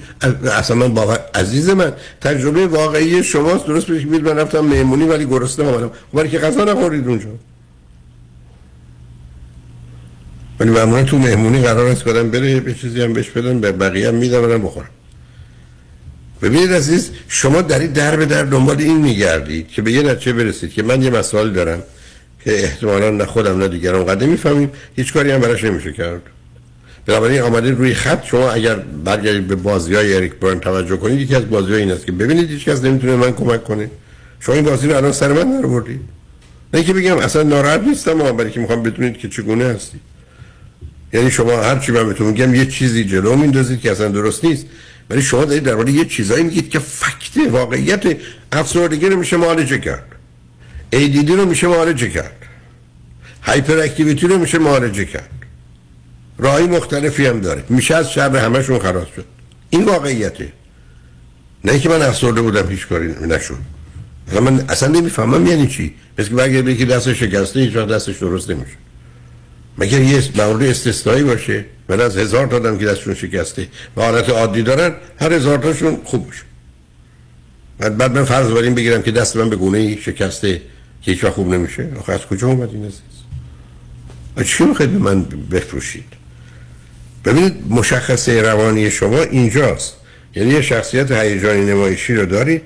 اصلا 0.58 0.76
من 0.76 0.94
باور 0.94 1.18
عزیز 1.34 1.70
من 1.70 1.92
تجربه 2.20 2.66
واقعی 2.66 3.24
شماست. 3.24 3.66
درست 3.66 3.86
پیش 3.86 4.02
میاد 4.02 4.22
من 4.22 4.36
رفتم 4.38 4.60
مهمونی 4.60 5.04
ولی 5.04 5.26
گرسنه 5.26 5.68
آمدم 5.68 5.90
ولی 6.14 6.28
که 6.28 6.38
غذا 6.38 6.64
نخورید 6.64 7.08
اونجا. 7.08 7.28
ولی 10.60 10.70
معمولا 10.70 11.02
تو 11.02 11.18
مهمونی 11.18 11.62
قرار 11.62 11.86
است 11.86 12.08
آدم 12.08 12.30
بره 12.30 12.50
یه 12.50 12.74
چیزی 12.74 13.02
هم 13.02 13.12
بهش 13.12 13.30
بدن 13.30 13.60
به 13.60 13.72
بقیه 13.72 14.08
هم 14.08 14.14
میدم 14.14 14.42
برم 14.42 14.62
بخورم. 14.62 14.88
ببینید 16.42 16.72
عزیز 16.72 17.10
شما 17.28 17.62
دارید 17.62 17.92
در 17.92 18.16
به 18.16 18.26
در 18.26 18.42
دنبال 18.42 18.78
این 18.78 18.96
میگردید 18.96 19.68
که 19.68 19.82
به 19.82 19.92
یه 19.92 20.02
نتیجه 20.02 20.32
برسید 20.32 20.72
که 20.72 20.82
من 20.82 21.02
یه 21.02 21.10
مسائل 21.10 21.50
دارم. 21.50 21.82
که 22.44 22.64
احتمالا 22.64 23.10
نه 23.10 23.24
خودم 23.24 23.58
نه 23.58 23.68
دیگران 23.68 24.04
قدر 24.04 24.26
می‌فهمیم. 24.26 24.70
هیچ 24.96 25.12
کاری 25.12 25.30
هم 25.30 25.40
براش 25.40 25.64
نمیشه 25.64 25.92
کرد. 25.92 26.22
بنابراین 27.06 27.40
آمده 27.40 27.70
روی 27.70 27.94
خط. 27.94 28.24
شما 28.24 28.50
اگر 28.50 28.74
برگردید 29.04 29.48
به 29.48 29.54
بازی 29.54 29.94
های 29.94 30.14
اریک 30.14 30.34
برن 30.34 30.60
توجه 30.60 30.96
کنید 30.96 31.20
یکی 31.20 31.34
از 31.34 31.50
بازی 31.50 31.74
این 31.74 31.90
است 31.90 32.06
که 32.06 32.12
ببینید 32.12 32.50
هیچ 32.50 32.64
کس 32.64 32.84
نمی‌تونه 32.84 33.16
من 33.16 33.32
کمک 33.32 33.64
کنه. 33.64 33.90
شما 34.40 34.54
این 34.54 34.64
بازی 34.64 34.88
رو 34.88 34.96
الان 34.96 35.12
سر 35.12 35.32
من 35.32 35.46
نروردید 35.46 36.00
نه 36.74 36.84
که 36.84 36.92
بگم 36.92 37.18
اصلا 37.18 37.42
ناراحت 37.42 37.80
نیستم 37.80 38.20
اما 38.20 38.32
برای 38.32 38.50
که 38.50 38.60
می‌خوام 38.60 38.82
بدونید 38.82 39.18
که 39.18 39.28
چگونه 39.28 39.64
هستی. 39.64 40.00
یعنی 41.12 41.30
شما 41.30 41.62
هر 41.62 41.78
چی 41.78 41.92
من 41.92 42.06
بهتون 42.06 42.26
میگم 42.26 42.54
یه 42.54 42.66
چیزی 42.66 43.04
جلو 43.04 43.36
میندازید 43.36 43.80
که 43.80 43.90
اصلا 43.90 44.08
درست 44.08 44.44
نیست. 44.44 44.66
ولی 45.10 45.22
شما 45.22 45.44
دارید 45.44 45.88
یه 45.88 46.04
چیزایی 46.04 46.44
میگید 46.44 46.70
که 46.70 46.78
فکت 46.78 47.50
واقعیت 47.50 48.16
افسردگی 48.52 49.06
رو 49.06 49.16
میشه 49.16 49.36
معالجه 49.36 49.78
کرد. 49.78 50.09
ADD 50.92 51.30
رو 51.30 51.46
میشه 51.46 51.66
معالجه 51.66 52.08
کرد. 52.08 52.36
هایپر 53.42 53.78
اکتیویتی 53.78 54.26
رو 54.26 54.38
میشه 54.38 54.58
معالجه 54.58 55.04
کرد. 55.04 55.30
راهی 56.38 56.66
مختلفی 56.66 57.26
هم 57.26 57.40
داره. 57.40 57.64
میشه 57.68 57.94
از 57.94 58.12
شر 58.12 58.36
همشون 58.36 58.78
خلاص 58.78 59.06
شد. 59.16 59.24
این 59.70 59.84
واقعیته. 59.84 60.52
نه 61.64 61.78
که 61.78 61.88
من 61.88 62.02
افسرده 62.02 62.42
بودم 62.42 62.68
هیچ 62.68 62.86
کاری 62.88 63.14
نشد. 63.26 63.58
من 64.40 64.64
اصلا 64.68 64.88
نمی‌فهمم 64.88 65.46
یعنی 65.46 65.66
چی. 65.66 65.94
مثل 66.18 66.28
که 66.28 66.62
بگه 66.62 66.72
یکی 66.72 66.84
دست 66.84 67.12
شکسته 67.12 67.60
هیچ 67.60 67.72
دستش 67.72 68.18
درست 68.18 68.50
نمیشه. 68.50 68.76
مگر 69.78 70.00
یه 70.00 70.22
مورد 70.36 70.62
استثنایی 70.62 71.22
باشه؟ 71.22 71.64
من 71.88 72.00
از 72.00 72.16
هزار 72.16 72.46
تا 72.46 72.56
آدم 72.56 72.78
که 72.78 72.86
دستشون 72.86 73.14
شکسته 73.14 73.68
و 73.96 74.02
حالت 74.02 74.28
عادی 74.28 74.62
دارن 74.62 74.94
هر 75.20 75.32
هزار 75.32 75.58
تاشون 75.58 76.00
خوب 76.04 76.26
باشه. 76.26 76.42
بعد 77.78 78.18
من 78.18 78.24
فرض 78.24 78.50
بر 78.50 78.62
این 78.62 78.74
بگیرم 78.74 79.02
که 79.02 79.10
دست 79.10 79.36
من 79.36 79.50
به 79.50 79.56
گونه 79.56 80.00
شکسته. 80.00 80.60
هیچ 81.00 81.24
خوب 81.24 81.54
نمیشه؟ 81.54 81.88
آخه 81.98 82.12
از 82.12 82.26
کجا 82.26 82.46
اومد 82.46 82.68
این 82.72 82.84
عزیز 82.84 83.00
چی 84.44 84.64
می‌خواید 84.64 84.92
به 84.92 84.98
من 84.98 85.24
بفروشید؟ 85.50 86.04
ببینید 87.24 87.54
مشخصه 87.70 88.42
روانی 88.42 88.90
شما 88.90 89.22
اینجاست. 89.22 89.96
یعنی 90.36 90.50
یه 90.50 90.62
شخصیت 90.62 91.12
هیجانی 91.12 91.64
نمایشی 91.64 92.14
رو 92.14 92.26
دارید 92.26 92.62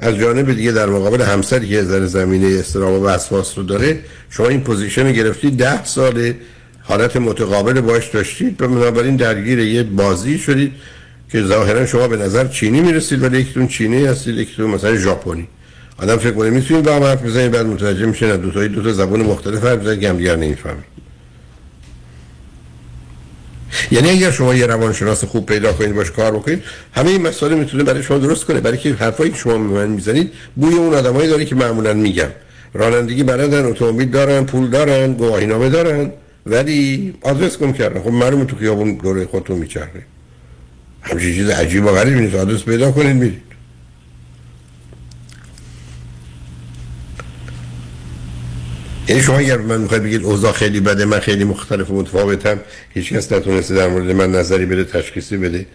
از 0.00 0.16
جانب 0.16 0.52
دیگه 0.52 0.72
در 0.72 0.86
مقابل 0.86 1.22
همسری 1.22 1.68
که 1.68 1.82
در 1.82 2.06
زمینه 2.06 2.58
استرام 2.58 2.92
و 2.92 3.04
وسواس 3.06 3.58
رو 3.58 3.64
داره 3.64 3.98
شما 4.30 4.48
این 4.48 4.60
پوزیشن 4.60 5.12
گرفتید 5.12 5.56
ده 5.56 5.84
سال 5.84 6.34
حالت 6.82 7.16
متقابل 7.16 7.80
باش 7.80 8.08
داشتید. 8.08 8.62
و 8.62 8.68
بنابراین 8.68 9.16
درگیر 9.16 9.58
یه 9.58 9.82
بازی 9.82 10.38
شدید 10.38 10.72
که 11.32 11.42
ظاهرا 11.42 11.86
شما 11.86 12.08
به 12.08 12.16
نظر 12.16 12.48
چینی 12.48 12.80
می‌رسید 12.80 13.22
ولی 13.22 13.38
یکتون 13.40 13.68
چینی 13.68 14.06
هستید 14.06 14.38
یکتون 14.38 14.70
مثلا 14.70 14.96
ژاپنی. 14.96 15.48
آدم 15.98 16.16
فکر 16.16 16.30
کنه 16.30 16.50
می‌تونید 16.50 16.84
با 16.84 16.96
هم 16.96 17.02
حرف 17.02 17.22
بزنید 17.22 17.50
بعد 17.50 17.66
متوجه 17.66 18.06
میشه 18.06 18.26
نه 18.26 18.36
دو 18.36 18.50
تا 18.50 18.66
دو 18.66 18.82
تا 18.82 18.92
زبان 18.92 19.22
مختلف 19.22 19.64
حرف 19.64 19.78
بزنید 19.78 20.00
که 20.00 20.08
هم 20.08 20.16
دیگر 20.16 20.36
نمی‌فهمید 20.36 20.84
یعنی 23.90 24.10
اگر 24.10 24.30
شما 24.30 24.54
یه 24.54 24.66
روانشناس 24.66 25.24
خوب 25.24 25.46
پیدا 25.46 25.72
کنید 25.72 25.94
باش 25.94 26.10
کار 26.10 26.32
بکنید 26.32 26.62
همه 26.92 27.10
این 27.10 27.22
مسائل 27.22 27.54
می‌تونه 27.54 27.84
برای 27.84 28.02
شما 28.02 28.18
درست 28.18 28.44
کنه. 28.44 28.60
برای 28.60 28.78
که 28.78 28.92
حرفایی 28.92 29.30
که 29.30 29.36
شما 29.36 29.58
من 29.58 29.88
می‌زنید 29.88 30.32
بوی 30.56 30.74
اون 30.74 30.94
آدمایی 30.94 31.28
داره 31.28 31.44
که 31.44 31.54
معمولا 31.54 31.94
میگم. 31.94 32.28
رانندگی 32.74 33.22
بلدن 33.22 33.64
اتومبیل 33.64 34.10
دارن 34.10 34.44
پول 34.44 34.70
دارن 34.70 35.12
گواهینامه 35.12 35.68
دارن 35.68 36.12
ولی 36.46 37.14
آدرس 37.22 37.58
گم 37.58 37.72
کردن. 37.72 38.00
خب 38.00 38.10
معلومه 38.10 38.44
تو 38.44 38.56
خیابون 38.56 38.94
دوره 38.94 39.26
خودتون 39.26 39.58
میچرخه. 39.58 40.02
همچین 41.02 41.34
چیز 41.34 41.48
عجیب 41.48 41.84
و 41.84 41.88
غریبی 41.88 42.20
نیست. 42.20 42.34
آدرس 42.34 42.62
پیدا 42.62 42.92
کنید 42.92 43.16
میرید. 43.16 43.53
یعنی 49.08 49.22
شما 49.22 49.38
اگر 49.38 49.56
من 49.56 49.80
می‌خواید 49.80 50.02
بگید 50.02 50.24
اوضاع 50.24 50.52
خیلی 50.52 50.80
بده 50.80 51.04
من 51.04 51.18
خیلی 51.18 51.44
مختلف 51.44 51.90
و 51.90 51.94
متفاوتم 51.94 52.60
هیچ 52.94 53.12
کس 53.12 53.32
نتونسته 53.32 53.74
در 53.74 53.88
مورد 53.88 54.10
من 54.10 54.32
نظری 54.32 54.66
بده 54.66 54.84
تشخیصی 54.84 55.36
بده 55.36 55.66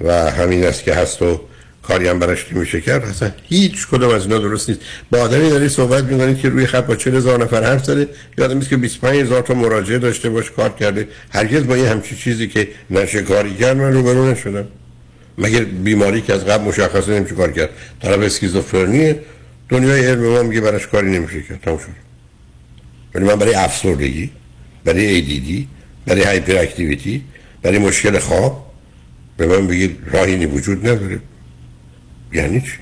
و 0.00 0.30
همین 0.30 0.64
است 0.64 0.84
که 0.84 0.94
هست 0.94 1.22
و 1.22 1.40
کاری 1.82 2.08
هم 2.08 2.18
براش 2.18 2.52
نمیشه 2.52 2.80
کرد 2.80 3.04
اصلا 3.04 3.30
هیچ 3.42 3.88
کدوم 3.88 4.10
از 4.10 4.22
اینا 4.22 4.38
درست 4.38 4.68
نیست. 4.68 4.80
با 5.10 5.18
آدمی 5.18 5.50
داری 5.50 5.68
صحبت 5.68 6.04
می‌کنید 6.04 6.38
که 6.38 6.48
روی 6.48 6.66
خط 6.66 6.86
با 6.86 6.96
40 6.96 7.16
هزار 7.16 7.44
نفر 7.44 7.64
حرف 7.64 7.84
زده 7.84 8.08
یادم 8.38 8.58
نیست 8.58 8.68
که 8.68 8.76
25 8.76 9.20
هزار 9.20 9.42
تا 9.42 9.54
مراجعه 9.54 9.98
داشته 9.98 10.30
باش 10.30 10.50
کار 10.50 10.70
کرده. 10.70 11.08
هرگز 11.30 11.66
با 11.66 11.76
یه 11.76 11.90
همچی 11.90 12.16
چیزی 12.16 12.48
که 12.48 12.68
نشه 12.90 13.22
کاری 13.22 13.54
کرد 13.54 13.76
من 13.76 13.92
روبرو 13.92 14.30
نشدم. 14.30 14.66
مگر 15.38 15.64
بیماری 15.64 16.20
که 16.20 16.34
از 16.34 16.44
قبل 16.44 16.64
مشخصه 16.64 17.12
نمیشه 17.12 17.34
کار 17.34 17.52
کرد. 17.52 17.70
طرف 18.02 18.20
اسکیزوفرنیه 18.20 19.20
دنیای 19.68 20.06
علم 20.06 20.26
ما 20.26 20.42
میگه 20.42 20.60
براش 20.60 20.86
کاری 20.86 21.10
نمیشه 21.10 21.42
کرد. 21.42 21.60
تمام 21.60 21.78
شد. 21.78 22.05
ولی 23.16 23.24
من 23.24 23.36
برای 23.36 23.54
افسردگی 23.54 24.30
برای 24.84 25.06
ایدیدی 25.06 25.68
برای 26.06 26.22
هایپر 26.22 26.56
اکتیویتی 26.56 27.24
برای 27.62 27.78
مشکل 27.78 28.18
خواب 28.18 28.66
به 29.36 29.46
من 29.46 29.66
بگید 29.66 29.98
راهی 30.06 30.46
وجود 30.46 30.88
نداره 30.88 31.20
یعنی 32.32 32.60
چی 32.60 32.72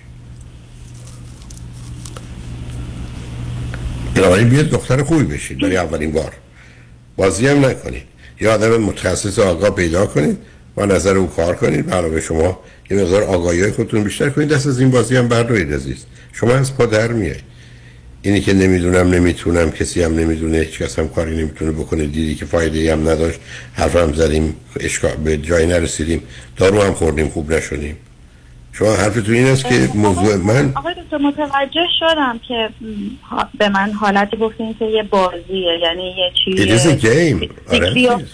بنابراین 4.14 4.48
بیاد 4.48 4.68
دختر 4.68 5.02
خوبی 5.02 5.24
بشید 5.24 5.58
برای 5.58 5.76
اولین 5.76 6.12
بار 6.12 6.32
بازی 7.16 7.46
هم 7.46 7.64
نکنید 7.64 8.02
یا 8.40 8.54
آدم 8.54 8.76
متخصص 8.76 9.38
آگاه 9.38 9.70
پیدا 9.70 10.06
کنید 10.06 10.38
و 10.76 10.86
نظر 10.86 11.16
او 11.16 11.26
کار 11.26 11.54
کنید 11.54 11.90
علاوه 11.90 12.20
شما 12.20 12.60
یه 12.90 12.96
مقدار 12.96 13.22
آگاهی 13.22 13.70
خودتون 13.70 14.04
بیشتر 14.04 14.30
کنید 14.30 14.48
دست 14.48 14.66
از 14.66 14.80
این 14.80 14.90
بازی 14.90 15.16
هم 15.16 15.28
بردارید 15.28 15.74
عزیز 15.74 16.04
شما 16.32 16.54
از 16.54 16.76
پا 16.76 16.86
در 16.86 17.12
میایید 17.12 17.53
اینی 18.24 18.40
که 18.40 18.52
نمی‌دونم 18.52 19.14
نمی‌تونم 19.14 19.70
کسی 19.70 20.02
هم 20.02 20.14
نمی‌دونه 20.14 20.58
هیچ 20.58 20.78
کس 20.78 20.98
هم 20.98 21.08
کاری 21.08 21.36
نمی‌تونه 21.36 21.72
بکنه. 21.72 22.06
دیدی 22.06 22.34
که 22.34 22.44
فایده 22.44 22.92
هم 22.92 23.08
نداشت. 23.08 23.40
حرف 23.74 23.96
هم 23.96 24.12
زدیم 24.12 24.56
به 25.24 25.36
جایی 25.36 25.66
نرسیدیم. 25.66 26.22
دارو 26.56 26.82
هم 26.82 26.92
خوردیم 26.92 27.28
خوب 27.28 27.52
نشدیم. 27.52 27.96
شما 28.72 28.92
حرفتون 28.94 29.34
این 29.34 29.46
است 29.46 29.64
که 29.64 29.88
موضوع 29.94 30.36
من 30.36 30.72
آقای 30.76 30.94
دکتر 30.94 31.18
متوجه 31.18 31.86
شدم 32.00 32.40
که 32.48 32.68
به 33.58 33.68
من 33.68 33.92
حالتی 33.92 34.36
گفتین 34.36 34.74
که 34.78 34.84
یه 34.84 35.02
بازیه 35.02 35.78
یعنی 35.82 36.14
یه 36.18 36.30
چیز 36.44 36.60
It 36.60 36.80
is 36.80 36.86
a 36.86 37.04
game. 37.04 37.50
آره. 37.74 38.24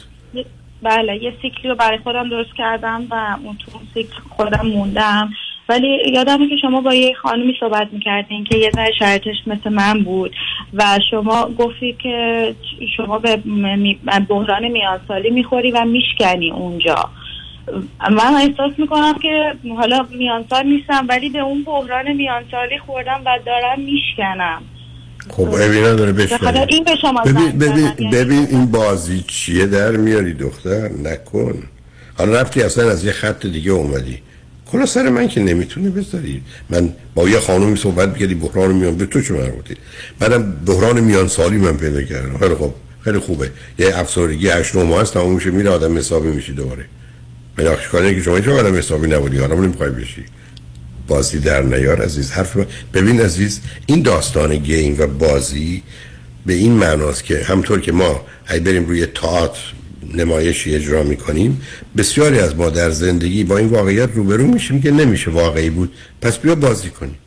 بله 0.83 1.23
یه 1.23 1.33
سیکلی 1.43 1.69
رو 1.69 1.75
برای 1.75 1.99
خودم 1.99 2.31
درست 2.31 2.51
کردم 2.59 3.07
و 3.11 3.37
اون 3.45 3.57
تو 3.57 3.81
سیکل 3.95 4.15
خودم 4.31 4.67
موندم. 4.67 5.31
ولی 5.71 5.99
یادمه 6.13 6.49
که 6.49 6.57
شما 6.63 6.81
با 6.81 6.95
یه 6.95 7.15
خانمی 7.15 7.55
صحبت 7.61 7.89
می‌کردین 7.93 8.45
که 8.45 8.59
یه 8.59 8.71
ذره 8.75 8.93
شرطش 8.99 9.37
مثل 9.47 9.71
من 9.71 10.03
بود 10.03 10.33
و 10.75 10.99
شما 11.11 11.51
گفتی 11.59 11.97
که 12.03 12.55
شما 12.97 13.19
به 13.19 13.37
بحران 14.29 14.69
میانسالی 14.69 15.31
می‌خوری 15.31 15.71
و 15.71 15.85
میشکنی 15.85 16.51
اونجا. 16.51 17.11
من 18.11 18.35
احساس 18.35 18.73
می‌کنم 18.79 19.15
که 19.23 19.53
حالا 19.77 20.07
میانسال 20.11 20.67
نیستم 20.67 21.07
ولی 21.09 21.29
به 21.29 21.39
اون 21.39 21.65
بحران 21.65 22.13
میانسالی 22.13 22.79
خوردم 22.87 23.21
و 23.27 23.39
دارم 23.47 23.81
میشکنم. 23.81 24.63
خب 25.31 25.45
ببین 25.45 25.85
نداره 25.85 26.67
این 26.69 26.85
به 26.85 26.97
شما 27.03 27.23
ببین, 27.23 27.59
ببین, 27.59 28.11
ببین 28.11 28.47
این 28.51 28.67
بازی 28.67 29.25
چیه؟ 29.29 29.67
در 29.67 29.91
میاری 29.91 30.35
دختر 30.35 30.89
نکن. 31.05 31.55
حالا 32.19 32.41
رفتی 32.41 32.63
اصلا 32.63 32.91
از 32.91 33.05
یه 33.05 33.13
خط 33.13 33.47
دیگه 33.47 33.71
اومدی. 33.71 34.19
کلا 34.73 34.87
سر 34.87 35.09
من 35.09 35.29
که 35.29 35.41
نمی‌تونه 35.41 35.91
بذاری. 35.91 36.43
من 36.71 36.93
با 37.15 37.29
یه 37.29 37.41
خانومی 37.41 37.77
صحبت 37.77 38.09
می‌کردی 38.09 38.35
بحران 38.35 38.75
میان 38.75 38.97
به 38.97 39.07
تو 39.07 39.23
چه 39.23 39.35
مربوطی 39.35 39.75
بعدم 40.19 40.53
بحران 40.67 41.01
میان 41.01 41.29
سالی 41.29 41.57
من 41.57 41.77
پیدا 41.77 42.03
کردم. 42.03 42.39
خیلی 42.39 42.55
خوب 42.55 42.75
خیلی 43.01 43.19
خوبه. 43.19 43.51
یه 43.79 43.99
افسردگی 43.99 44.49
8 44.49 44.77
9 44.77 44.83
ماه 44.83 45.01
است 45.01 45.15
تموم 45.15 45.35
میشه 45.35 45.51
میره 45.51 45.71
آدم 45.71 45.99
حسابی 45.99 46.29
میشی 46.29 46.53
دوباره. 46.53 46.85
من 47.59 47.77
کاری 47.93 48.15
که 48.15 48.23
شما 48.23 48.41
چه 48.41 48.51
آدم 48.51 48.75
حسابی 48.75 49.09
نبودی. 49.09 49.39
حالا 49.39 49.55
نمی‌خوای 49.55 49.91
بشی. 49.91 50.25
بازی 51.09 51.39
در 51.39 51.63
نیار 51.63 52.03
عزیز. 52.03 52.31
حرف 52.31 52.57
ببین 52.95 53.21
عزیز 53.21 53.61
این 53.87 54.03
داستان 54.03 54.57
گیم 54.57 54.97
و 54.99 55.07
بازی 55.07 55.83
به 56.47 56.53
این 56.53 56.73
معناست 56.73 57.25
که 57.25 57.45
همطور 57.45 57.81
که 57.81 57.93
ما 57.93 58.21
ای 58.51 58.61
بریم 58.61 58.87
روی 58.87 59.07
تئاتر 59.07 59.61
نمایشی 60.15 60.75
اجرا 60.75 61.03
می‌کنیم. 61.03 61.61
بسیاری 61.97 62.39
از 62.39 62.57
ما 62.57 62.71
در 62.71 62.91
زندگی 62.91 63.45
با 63.45 63.59
این 63.59 63.69
واقعیت 63.69 64.09
روبرو 64.15 64.47
میشیم 64.47 64.83
که 64.83 64.91
نمیشه 64.91 65.31
واقعی 65.31 65.71
بود. 65.71 65.93
پس 66.23 66.39
بیا 66.39 66.55
بازی 66.55 66.91
کنیم. 66.91 67.19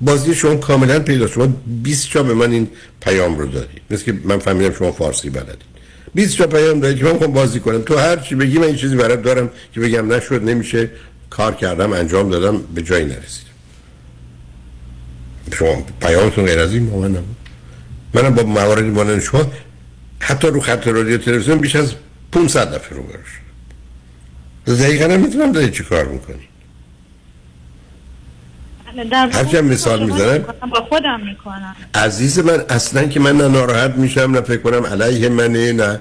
بازی 0.00 0.34
شما 0.34 0.54
کاملا 0.54 0.98
پیدا 0.98 1.26
شما 1.26 1.48
20 1.82 2.10
جا 2.10 2.22
به 2.22 2.34
من 2.34 2.52
این 2.52 2.68
پیام 3.00 3.38
رو 3.38 3.46
دادی 3.46 3.78
مثل 3.90 4.04
که 4.04 4.14
من 4.24 4.38
فهمیدم 4.38 4.74
شما 4.74 4.92
فارسی 4.92 5.30
بلدید. 5.30 5.70
20 6.14 6.36
جا 6.36 6.46
پیام 6.46 6.80
دادی 6.80 6.98
که 6.98 7.04
من 7.04 7.12
بازی 7.12 7.60
کنم. 7.60 7.82
تو 7.82 7.96
هر 7.98 8.16
چی 8.16 8.34
بگی 8.34 8.58
من 8.58 8.64
این 8.64 8.76
چیزی 8.76 8.96
برات 8.96 9.22
دارم 9.22 9.50
که 9.74 9.80
بگم 9.80 10.12
نشد 10.12 10.42
نمیشه. 10.42 10.90
کار 11.30 11.54
کردم 11.54 11.92
انجام 11.92 12.30
دادم 12.30 12.60
به 12.74 12.82
جایی 12.82 13.04
نرسیدم. 13.04 13.50
شما 15.52 15.86
پیامتون 16.00 16.44
غیر 16.44 16.58
از 16.58 16.72
این 16.72 16.90
با 16.90 16.98
من 16.98 17.16
منم 18.14 18.34
با 18.34 18.42
موارد 18.42 18.84
مانند 18.84 19.20
شما 19.20 19.52
حتی 20.20 20.48
رو 20.48 20.60
خط 20.60 20.88
رادیو 20.88 21.18
تلویزیون 21.18 21.58
بیش 21.58 21.76
از 21.76 21.92
500 22.32 22.74
دفعه 22.74 22.96
رو 22.98 23.02
برش. 23.02 23.40
دقیقا 24.78 25.06
نمی‌تونم 25.06 25.52
داری 25.52 25.70
چی 25.70 25.84
کار 25.84 26.04
می‌کنی 26.04 26.48
هرچی 29.12 29.56
هم 29.56 29.64
مثال 29.64 30.04
می‌زنم 30.06 30.38
با 30.70 30.80
خودم 30.80 31.20
می‌کنم. 31.20 31.76
عزیز 31.94 32.38
من 32.38 32.64
اصلا 32.68 33.06
که 33.06 33.20
من 33.20 33.36
نه 33.36 33.48
ناراحت 33.48 33.94
میشم 33.96 34.20
نه 34.20 34.40
فکر 34.40 34.60
کنم 34.60 34.86
علیه 34.86 35.28
منه 35.28 35.72
نه 35.72 36.00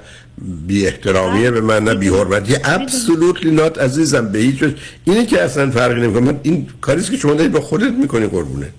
بی 0.68 0.88
احترامیه 0.88 1.52
به 1.52 1.62
من 1.62 1.84
نه 1.84 1.96
بی 1.96 2.08
حرمتی 2.08 2.56
ابسولوتلی 2.64 3.52
نات 3.52 3.78
عزیزم 3.78 4.32
به 4.32 4.40
هیچ 4.40 4.64
اینه 5.06 5.26
که 5.26 5.42
اصلا 5.42 5.72
فرقی 5.72 6.02
نمی‌کنه. 6.02 6.20
من 6.32 6.40
این 6.44 6.68
کاریست 6.82 7.12
که 7.12 7.18
شما 7.18 7.34
دارید 7.34 7.52
با 7.52 7.62
خودت 7.62 7.94
می‌کنی 7.94 8.28
قربونه. 8.28 8.70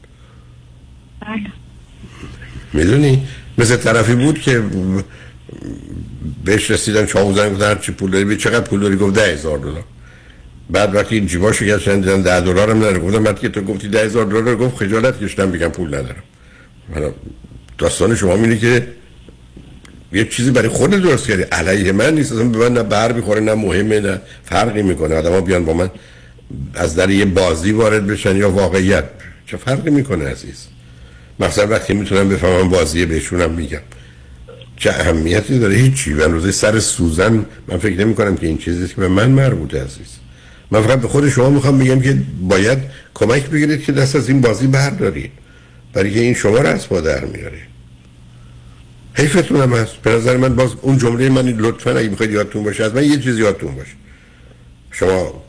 می‌دونی؟ 2.72 3.28
مثل 3.59 3.77
طرفی 3.77 4.14
بود 4.14 4.40
که 4.40 4.62
بهش 6.44 6.70
رسیدن 6.70 7.06
چاو 7.06 7.34
زنگ 7.34 7.52
گفتن 7.52 7.78
چی 7.78 7.92
پول 7.92 8.10
داری 8.10 8.36
چقدر 8.36 8.60
پول 8.60 8.80
داری؟ 8.80 8.97
گفت 8.97 9.14
ده 9.14 9.32
هزار 9.32 9.59
دلار. 9.59 9.84
بعد 10.70 10.94
وقتی 10.94 11.14
این 11.14 11.26
جیبا 11.26 11.52
شکستن 11.52 12.01
دیدن 12.01 12.22
ده 12.22 12.40
دلار 12.40 12.70
هم 12.70 12.76
نداره. 12.76 12.98
گفتم 12.98 13.24
بعد 13.24 13.40
که 13.40 13.48
تو 13.48 13.60
گفتی 13.60 13.88
ده 13.88 14.05
هزار 14.05 14.24
دلار 14.24 14.56
گفت 14.56 14.76
خجالت 14.76 15.20
کشتم 15.20 15.51
بگم 15.51 15.68
پول 15.68 15.88
ندارم. 15.88 16.22
حالا 16.94 17.12
داستان 17.78 18.14
شما 18.14 18.34
اینه 18.34 18.59
که 18.59 18.86
یه 20.12 20.24
چیزی 20.24 20.51
برای 20.51 20.68
خود 20.68 20.90
درست 20.90 21.26
کردی. 21.26 21.42
علیه 21.42 21.92
من 21.92 22.14
نیست 22.14 22.32
اصلا 22.32 22.44
به 22.44 22.59
من 22.59 22.72
نه 22.72 22.82
بر 22.82 23.12
می‌خوره 23.12 23.40
نه 23.40 23.55
مهمه 23.55 24.01
نه 24.01 24.20
فرقی 24.44 24.82
می‌کنه. 24.82 25.14
آدم 25.14 25.40
بیان 25.40 25.64
با 25.64 25.72
من 25.72 25.90
از 26.74 26.97
در 26.97 27.10
یه 27.10 27.24
بازی 27.24 27.72
وارد 27.72 28.06
بشن 28.06 28.36
یا 28.36 28.51
واقعیت. 28.51 29.05
چه 29.47 29.56
فرقی 29.56 29.90
می‌کنه 29.90 30.28
عزیز؟ 30.28 30.66
مثلا 31.40 31.66
وقتی 31.66 31.94
می‌تونم 31.94 32.28
بفهمم 32.28 32.68
بازیه 32.68 33.06
بهشونم 33.06 33.51
میگم. 33.51 33.80
چه 34.81 34.90
اهمیتی 34.90 35.59
داره؟ 35.59 35.74
هیچی. 35.74 36.12
و 36.12 36.23
روزه 36.23 36.52
سر 36.52 36.78
سوزن 36.78 37.47
من 37.69 37.78
فکر 37.78 38.01
نمی 38.01 38.15
کنم 38.15 38.36
که 38.36 38.47
این 38.47 38.59
چیزی 38.59 38.89
که 38.89 38.94
به 38.94 39.09
من 39.09 39.31
مربوطه 39.31 39.82
عزیز. 39.82 40.07
من 40.70 40.82
فقط 40.82 41.01
به 41.01 41.09
خود 41.09 41.28
شما 41.28 41.51
می‌خوام 41.51 41.78
بگم 41.78 42.01
که 42.01 42.16
باید 42.40 42.78
کمک 43.15 43.47
بگیرید 43.47 43.85
که 43.85 43.93
دست 43.93 44.16
از 44.16 44.28
این 44.28 44.40
بازی 44.40 44.66
بردارید. 44.66 45.31
برای 45.93 46.15
که 46.15 46.20
این 46.20 46.35
شما 46.35 46.59
رو 46.59 46.66
از 46.66 46.89
در 46.89 47.24
میاره. 47.24 47.59
حیفتون 49.15 49.61
هم 49.61 49.73
هست. 49.73 49.97
به 49.97 50.11
نظر 50.11 50.36
من 50.36 50.57
باز 50.57 50.70
اون 50.82 50.98
جمله 50.98 51.28
من 51.28 51.48
لطفا 51.48 51.90
اگه 51.90 52.09
می‌خواید 52.09 52.32
یادتون 52.32 52.62
باشه 52.62 52.85
از 52.85 52.94
من 52.94 53.05
یه 53.05 53.19
چیز 53.19 53.39
یادتون 53.39 53.74
باشه. 53.74 53.93
شما 54.90 55.43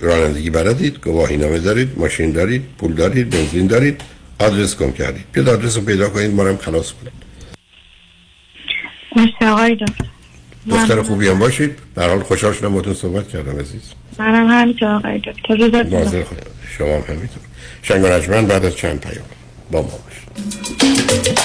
رانندگی 0.00 0.50
بلدید 0.50 0.96
گواهی 1.04 1.36
نامه 1.36 1.58
دارید 1.58 1.88
ماشین 1.96 2.32
دارید 2.32 2.62
پول 2.78 2.92
دارید 2.92 3.30
بنزین 3.30 3.66
دارید 3.66 4.00
آدرس 4.38 4.76
گم 4.76 4.92
کردید. 4.92 5.24
بیاد 5.32 5.48
آدرس 5.48 5.76
رو 5.76 5.82
پیدا 5.82 6.08
کنید 6.08 6.30
ما 6.30 6.56
خلاص 6.56 6.92
کنید. 6.92 7.29
آقای 9.42 9.74
دکتر. 9.74 10.04
دختر 10.70 11.02
خوبی 11.02 11.28
هم 11.28 11.38
باشید. 11.38 11.78
در 11.94 12.08
حال 12.08 12.22
خوشحال 12.22 12.52
شدم 12.52 12.74
باتون 12.74 12.94
صحبت 12.94 13.28
کردم 13.28 13.60
عزیز. 13.60 13.82
منم 14.18 14.46
همینطور 14.46 14.88
آقای 14.88 15.18
دکتر. 15.18 15.56
شما 16.78 16.88
هم 16.88 17.02
همینطور. 17.08 17.42
شنگ 17.82 18.04
و 18.04 18.42
بعد 18.42 18.64
از 18.64 18.76
چند 18.76 19.00
پیام 19.00 19.24
با 19.70 19.82
ما 19.82 19.88
باشید. 19.88 21.39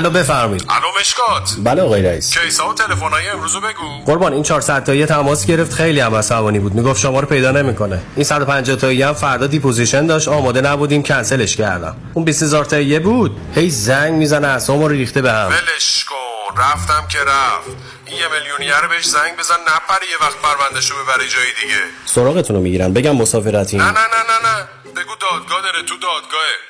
الو 0.00 0.10
بفرمایید. 0.10 0.66
الو 0.68 1.00
مشکات. 1.00 1.54
بله 1.58 1.82
آقای 1.82 2.02
رئیس. 2.02 2.38
کیسا 2.38 2.68
و 2.68 2.74
تلفن‌های 2.74 3.28
امروز 3.28 3.56
بگو. 3.56 4.04
قربان 4.06 4.32
این 4.32 4.42
400 4.42 4.84
تایی 4.84 5.06
تماس 5.06 5.46
گرفت 5.46 5.72
خیلی 5.72 6.00
هم 6.00 6.14
عصبانی 6.14 6.58
بود. 6.58 6.74
می‌گفت 6.74 7.00
شما 7.00 7.20
رو 7.20 7.26
پیدا 7.26 7.50
نمی‌کنه. 7.50 8.02
این 8.16 8.24
150 8.24 8.76
تایی 8.76 9.02
هم 9.02 9.12
فردا 9.12 9.46
deposition 9.46 10.06
داشت. 10.06 10.28
آماده 10.28 10.60
نبودیم 10.60 11.02
کنسلش 11.02 11.56
کردم. 11.56 11.96
اون 12.14 12.24
20000 12.24 12.64
تایی 12.64 12.98
بود. 12.98 13.36
هی 13.54 13.70
زنگ 13.70 14.12
می‌زنه 14.12 14.46
اسمو 14.46 14.88
رو 14.88 14.94
ریخته 14.94 15.22
به 15.22 15.32
هم. 15.32 15.48
ولش 15.48 16.04
کن. 16.04 16.16
رفتم 16.56 17.08
که 17.08 17.18
رفت. 17.18 17.68
یه 18.06 18.26
میلیونی 18.32 18.74
رو 18.74 18.86
بهش 18.90 19.04
زنگ 19.04 19.36
بزن 19.36 19.54
نپره 19.54 20.06
یه 20.10 20.26
وقت 20.26 20.36
پروندهشو 20.42 20.94
ببره 20.94 21.28
جای 21.28 21.46
دیگه. 21.62 21.80
سراغتون 22.06 22.56
رو 22.56 22.62
می‌گیرن 22.62 22.92
بگم 22.92 23.16
مسافرتی 23.16 23.76
نه 23.76 23.84
نه 23.84 23.90
نه 23.90 23.96
نه 23.96 24.48
نه. 24.48 24.68
بگو 24.96 25.14
دادگاه 25.20 25.62
داره 25.62 25.82
تو 25.82 25.94
دادگاهه. 25.94 26.69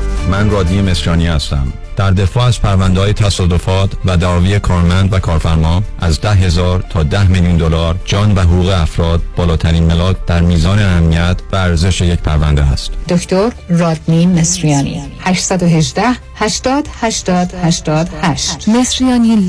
من 0.31 0.49
رادی 0.49 0.81
مصریانی 0.81 1.27
هستم. 1.27 1.73
در 1.95 2.11
دفاع 2.11 2.43
از 2.45 2.61
پرونده 2.61 2.99
های 2.99 3.13
تصادفات 3.13 3.91
و 4.05 4.17
دعاوی 4.17 4.59
کارمند 4.59 5.13
و 5.13 5.19
کارفرما 5.19 5.83
از 5.99 6.21
ده 6.21 6.31
هزار 6.31 6.83
تا 6.89 7.03
ده 7.03 7.27
میلیون 7.27 7.57
دلار 7.57 7.95
جان 8.05 8.35
و 8.35 8.39
حقوق 8.39 8.67
افراد 8.67 9.21
بالاترین 9.35 9.83
ملاک 9.83 10.17
در 10.27 10.41
میزان 10.41 10.79
اهمیت 10.79 11.37
و 11.51 11.55
ارزش 11.55 12.01
یک 12.01 12.19
پرونده 12.19 12.63
است. 12.63 12.91
دکتر 13.09 13.51
رادنی 13.69 14.25
مصریانی. 14.25 15.01
818 15.19 16.03
80 16.35 16.87
80 17.01 17.53
88 17.63 18.69
مصریانی 18.69 19.47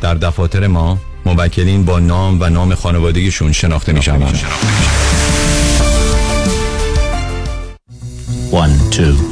در 0.00 0.14
دفاتر 0.14 0.66
ما 0.66 0.98
موکلین 1.26 1.84
با 1.84 1.98
نام 1.98 2.40
و 2.40 2.48
نام 2.48 2.74
خانوادگیشون 2.74 3.52
شناخته 3.52 3.92
می 3.92 4.02
شوند. 4.02 4.40
One, 8.52 8.94
two, 8.94 9.31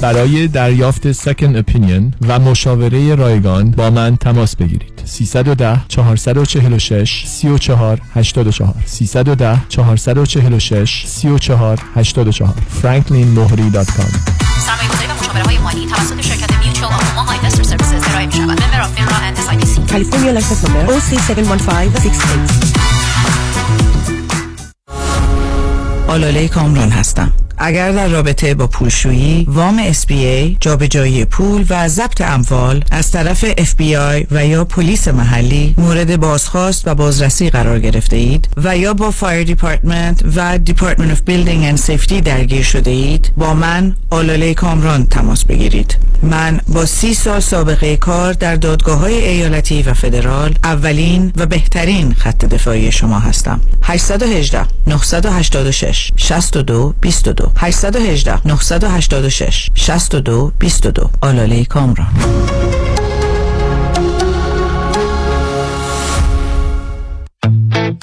برای 0.00 0.48
دریافت 0.48 1.12
سکن 1.12 1.56
اپینین 1.56 2.14
و 2.28 2.38
مشاوره 2.38 3.14
رایگان 3.14 3.70
با 3.70 3.90
من 3.90 4.16
تماس 4.16 4.56
بگیرید 4.56 5.02
310 5.04 5.80
446 5.88 7.24
34 7.26 8.00
84 8.14 8.74
310 8.86 9.60
446 9.68 11.04
34 11.06 11.78
84 11.94 12.54
franklinmohri.com 12.82 14.12
سرمایه‌گذاری 14.66 15.06
و 15.08 15.14
مشاوره 15.20 15.42
های 15.42 15.58
مالی 15.58 15.86
توسط 15.86 16.20
شرکت 16.20 16.64
Mutual 16.64 16.92
of 16.92 17.18
Omaha 17.18 17.50
Services 17.50 18.08
ارائه 18.10 18.26
of 18.26 18.94
FINRA 18.94 19.16
and 19.16 19.38
SIPC. 19.38 19.80
کالیفرنیا 19.90 20.32
license 20.32 20.64
number 20.64 20.98
OC71568. 20.98 22.76
آلاله 26.08 26.48
کامران 26.48 26.90
هستم 26.90 27.32
اگر 27.58 27.92
در 27.92 28.08
رابطه 28.08 28.54
با 28.54 28.66
پولشویی، 28.66 29.46
وام 29.48 29.92
SBA، 29.92 30.56
جابجایی 30.60 31.24
پول 31.24 31.64
و 31.70 31.88
ضبط 31.88 32.20
اموال 32.20 32.84
از 32.90 33.12
طرف 33.12 33.52
FBI 33.52 34.26
و 34.30 34.46
یا 34.46 34.64
پلیس 34.64 35.08
محلی 35.08 35.74
مورد 35.78 36.20
بازخواست 36.20 36.88
و 36.88 36.94
بازرسی 36.94 37.50
قرار 37.50 37.80
گرفته 37.80 38.16
اید 38.16 38.48
و 38.56 38.76
یا 38.76 38.94
با 38.94 39.10
fire 39.10 39.44
department 39.44 40.22
و 40.36 40.58
Department 40.58 41.10
of 41.10 41.20
Building 41.20 41.64
and 41.64 41.78
Safety 41.78 42.20
درگیر 42.20 42.62
شده 42.62 42.90
اید 42.90 43.32
با 43.36 43.54
من 43.54 43.96
آلاله 44.10 44.54
کامران 44.54 45.06
تماس 45.06 45.44
بگیرید. 45.44 45.96
من 46.22 46.60
با 46.68 46.86
سی 46.86 47.14
سال 47.14 47.40
سابقه 47.40 47.96
کار 47.96 48.32
در 48.32 48.56
دادگاه 48.56 48.98
های 48.98 49.28
ایالتی 49.28 49.82
و 49.82 49.94
فدرال 49.94 50.54
اولین 50.64 51.32
و 51.36 51.46
بهترین 51.46 52.14
خط 52.14 52.44
دفاعی 52.44 52.92
شما 52.92 53.18
هستم. 53.18 53.60
818 53.82 54.66
986 54.86 56.12
62 56.16 56.94
22 57.00 57.52
818 57.56 58.46
986 58.46 59.70
62 59.74 60.52
22 60.58 61.10
آلاله 61.20 61.64
کامران. 61.64 62.75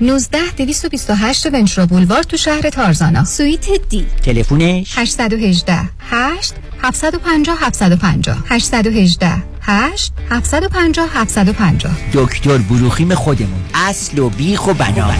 19 0.00 0.38
228 0.56 1.46
ونچرا 1.46 1.86
بولوار 1.86 2.22
تو 2.22 2.36
شهر 2.36 2.70
تارزانا. 2.70 3.24
سویت 3.24 3.66
دی. 3.88 4.06
تلفونش 4.22 4.98
818 4.98 5.80
8 6.00 6.54
750 6.82 7.54
750 7.60 8.36
818 8.50 9.42
8 9.62 10.12
750 10.30 11.08
750 11.14 11.90
دکتر 12.12 12.58
بروخیم 12.58 13.14
خودمون. 13.14 13.60
اصل 13.74 14.18
و 14.18 14.28
بیخ 14.28 14.66
و 14.66 14.74
بنا. 14.74 15.14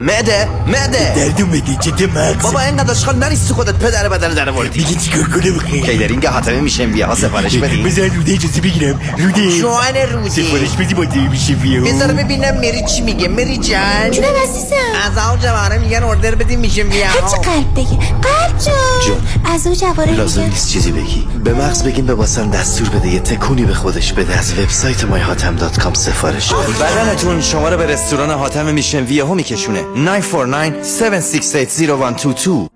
مده 0.00 0.48
مده. 0.66 1.14
دردو 1.16 1.46
مده 1.46 1.76
چه 1.80 2.06
مغز 2.06 2.42
بابا 2.42 2.60
اینقدر 2.60 2.90
اشغال 2.90 3.16
نریستی 3.16 3.54
خودت 3.54 3.74
پدر 3.74 4.08
بدن 4.08 4.34
در 4.34 4.50
وردی 4.50 4.78
میگه 4.78 5.00
چیکار 5.00 5.22
کنم 5.22 5.58
خیلی؟ 5.58 5.82
کیدرینگ 5.82 6.26
حاتمه 6.26 6.60
میشه 6.60 6.84
ویه 6.84 7.06
ها 7.06 7.14
سفارش 7.14 7.56
بدی. 7.56 7.82
بذار 7.82 8.08
روده 8.08 8.32
اجازه 8.32 8.60
بگیرم. 8.60 9.00
روده. 9.18 9.58
جوان 9.58 9.96
رودی 10.12 10.30
سفارش 10.30 10.70
بدی 10.70 10.94
با 10.94 11.04
دی 11.04 11.18
میشه 11.20 11.52
ویه 11.52 11.80
بذار 11.80 12.12
ببینم 12.12 12.56
مری 12.56 12.84
چی 12.86 13.00
میگه 13.00 13.28
مری 13.28 13.56
جان. 13.56 14.10
جونم 14.10 14.28
عزیزم. 14.42 14.76
از 15.06 15.18
آو 15.18 15.36
جوانه 15.36 15.78
میگن 15.78 16.02
اوردر 16.02 16.34
بدی 16.34 16.56
میشه 16.56 16.82
ویه 16.82 17.06
هرچی 17.06 17.36
قلب 17.36 17.74
بگی 17.74 17.96
قلب 17.96 18.58
جان. 18.66 18.74
جون. 19.06 19.54
از 19.54 19.66
او 19.66 19.74
جواره 19.74 20.12
لازم 20.12 20.42
نیست 20.42 20.68
چیزی 20.68 20.92
بگی. 20.92 21.28
به 21.44 21.54
مغز 21.54 21.82
بگیم 21.82 22.06
به 22.06 22.14
واسم 22.14 22.50
دستور 22.50 22.88
بده. 22.88 23.08
یه 23.08 23.20
تکونی 23.20 23.64
به 23.64 23.74
خودش 23.74 24.12
بده. 24.12 24.38
از 24.38 24.58
وبسایت 24.58 25.00
myhatam.com 25.00 25.94
سفارش 25.94 26.52
بده. 26.52 26.84
بدنتون 26.84 27.40
شما 27.40 27.68
رو 27.68 27.76
به 27.76 27.86
رستوران 27.86 28.30
حاتم 28.30 28.66
میشن 28.66 29.04
ویه 29.04 29.24
ها 29.24 29.34
میکشونه. 29.34 29.87
949 29.96 30.82
7680122 30.82 32.68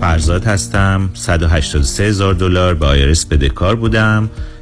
فرزاد 0.00 0.44
هستم 0.44 1.10
183 1.14 2.02
هزار 2.04 2.34
دلار 2.34 2.74
به 2.74 2.86
آیرس 2.86 3.26
بدهکار 3.26 3.76
بودم 3.76 4.30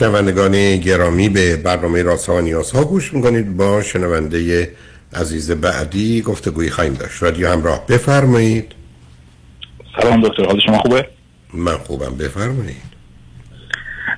شنوندگان 0.00 0.76
گرامی 0.76 1.28
به 1.28 1.56
برنامه 1.56 2.02
راسا 2.02 2.34
و 2.34 2.40
نیازها 2.40 2.84
گوش 2.84 3.14
می‌کنید. 3.14 3.56
با 3.56 3.82
شنونده 3.82 4.70
عزیز 5.14 5.50
بعدی 5.50 6.22
گفتگوی 6.22 6.70
خواهیم 6.70 6.94
داشت. 6.94 7.22
رادیو 7.22 7.52
همراه 7.52 7.86
بفرمایید. 7.86 8.72
سلام 10.00 10.20
دکتر 10.20 10.44
حال 10.44 10.60
شما 10.66 10.78
خوبه؟ 10.78 11.08
من 11.54 11.76
خوبم 11.76 12.16
بفرمایید. 12.16 12.90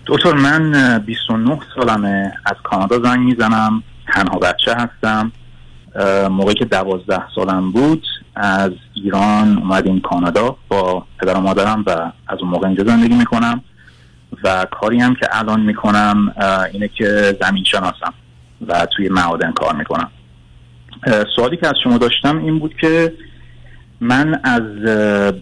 دکتر 0.06 0.32
من 0.32 0.98
29 1.06 1.58
سالمه 1.74 2.32
از 2.46 2.56
کانادا 2.64 2.98
زنگ 2.98 3.18
می‌زنم. 3.18 3.82
تنها 4.14 4.38
بچه 4.38 4.74
هستم. 4.74 5.32
موقعی 6.30 6.54
که 6.54 6.64
دوازده 6.64 7.22
سالم 7.34 7.72
بود 7.72 8.04
از 8.36 8.72
ایران 8.94 9.58
اومدیم 9.58 10.00
کانادا 10.00 10.56
با 10.68 11.06
پدر 11.20 11.34
و 11.34 11.40
مادرم 11.40 11.84
و 11.86 11.90
از 12.28 12.38
اون 12.40 12.50
موقع 12.50 12.66
اینجا 12.66 12.84
زندگی 12.84 13.14
می‌کنم. 13.14 13.62
و 14.44 14.66
کاری 14.70 15.00
هم 15.00 15.14
که 15.14 15.28
الان 15.32 15.60
می‌کنم 15.60 16.34
اینه 16.72 16.88
که 16.88 17.38
زمین 17.40 17.64
شناسم 17.64 18.14
و 18.66 18.86
توی 18.96 19.08
معادن 19.08 19.52
کار 19.52 19.74
می‌کنم. 19.74 20.10
سوالی 21.36 21.56
که 21.56 21.66
از 21.66 21.74
شما 21.84 21.98
داشتم 21.98 22.38
این 22.38 22.58
بود 22.58 22.74
که 22.80 23.12
من 24.00 24.40
از 24.44 24.62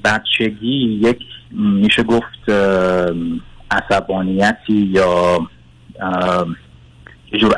بچگی 0.04 1.00
یک 1.02 1.18
میشه 1.50 2.02
گفت 2.02 2.50
عصبانیتی 3.70 4.72
یا 4.72 5.38
یه 7.32 7.40
جور 7.40 7.54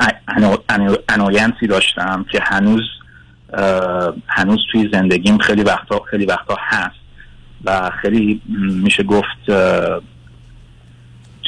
انوینسی 1.08 1.66
داشتم 1.68 2.26
که 2.32 2.40
هنوز 2.42 2.82
هنوز 4.28 4.58
توی 4.72 4.90
زندگیم 4.92 5.38
خیلی 5.38 5.62
وقتا 5.62 6.02
خیلی 6.10 6.26
وقتا 6.26 6.56
هست 6.58 7.02
و 7.64 7.90
خیلی 8.02 8.42
میشه 8.82 9.02
گفت 9.02 9.50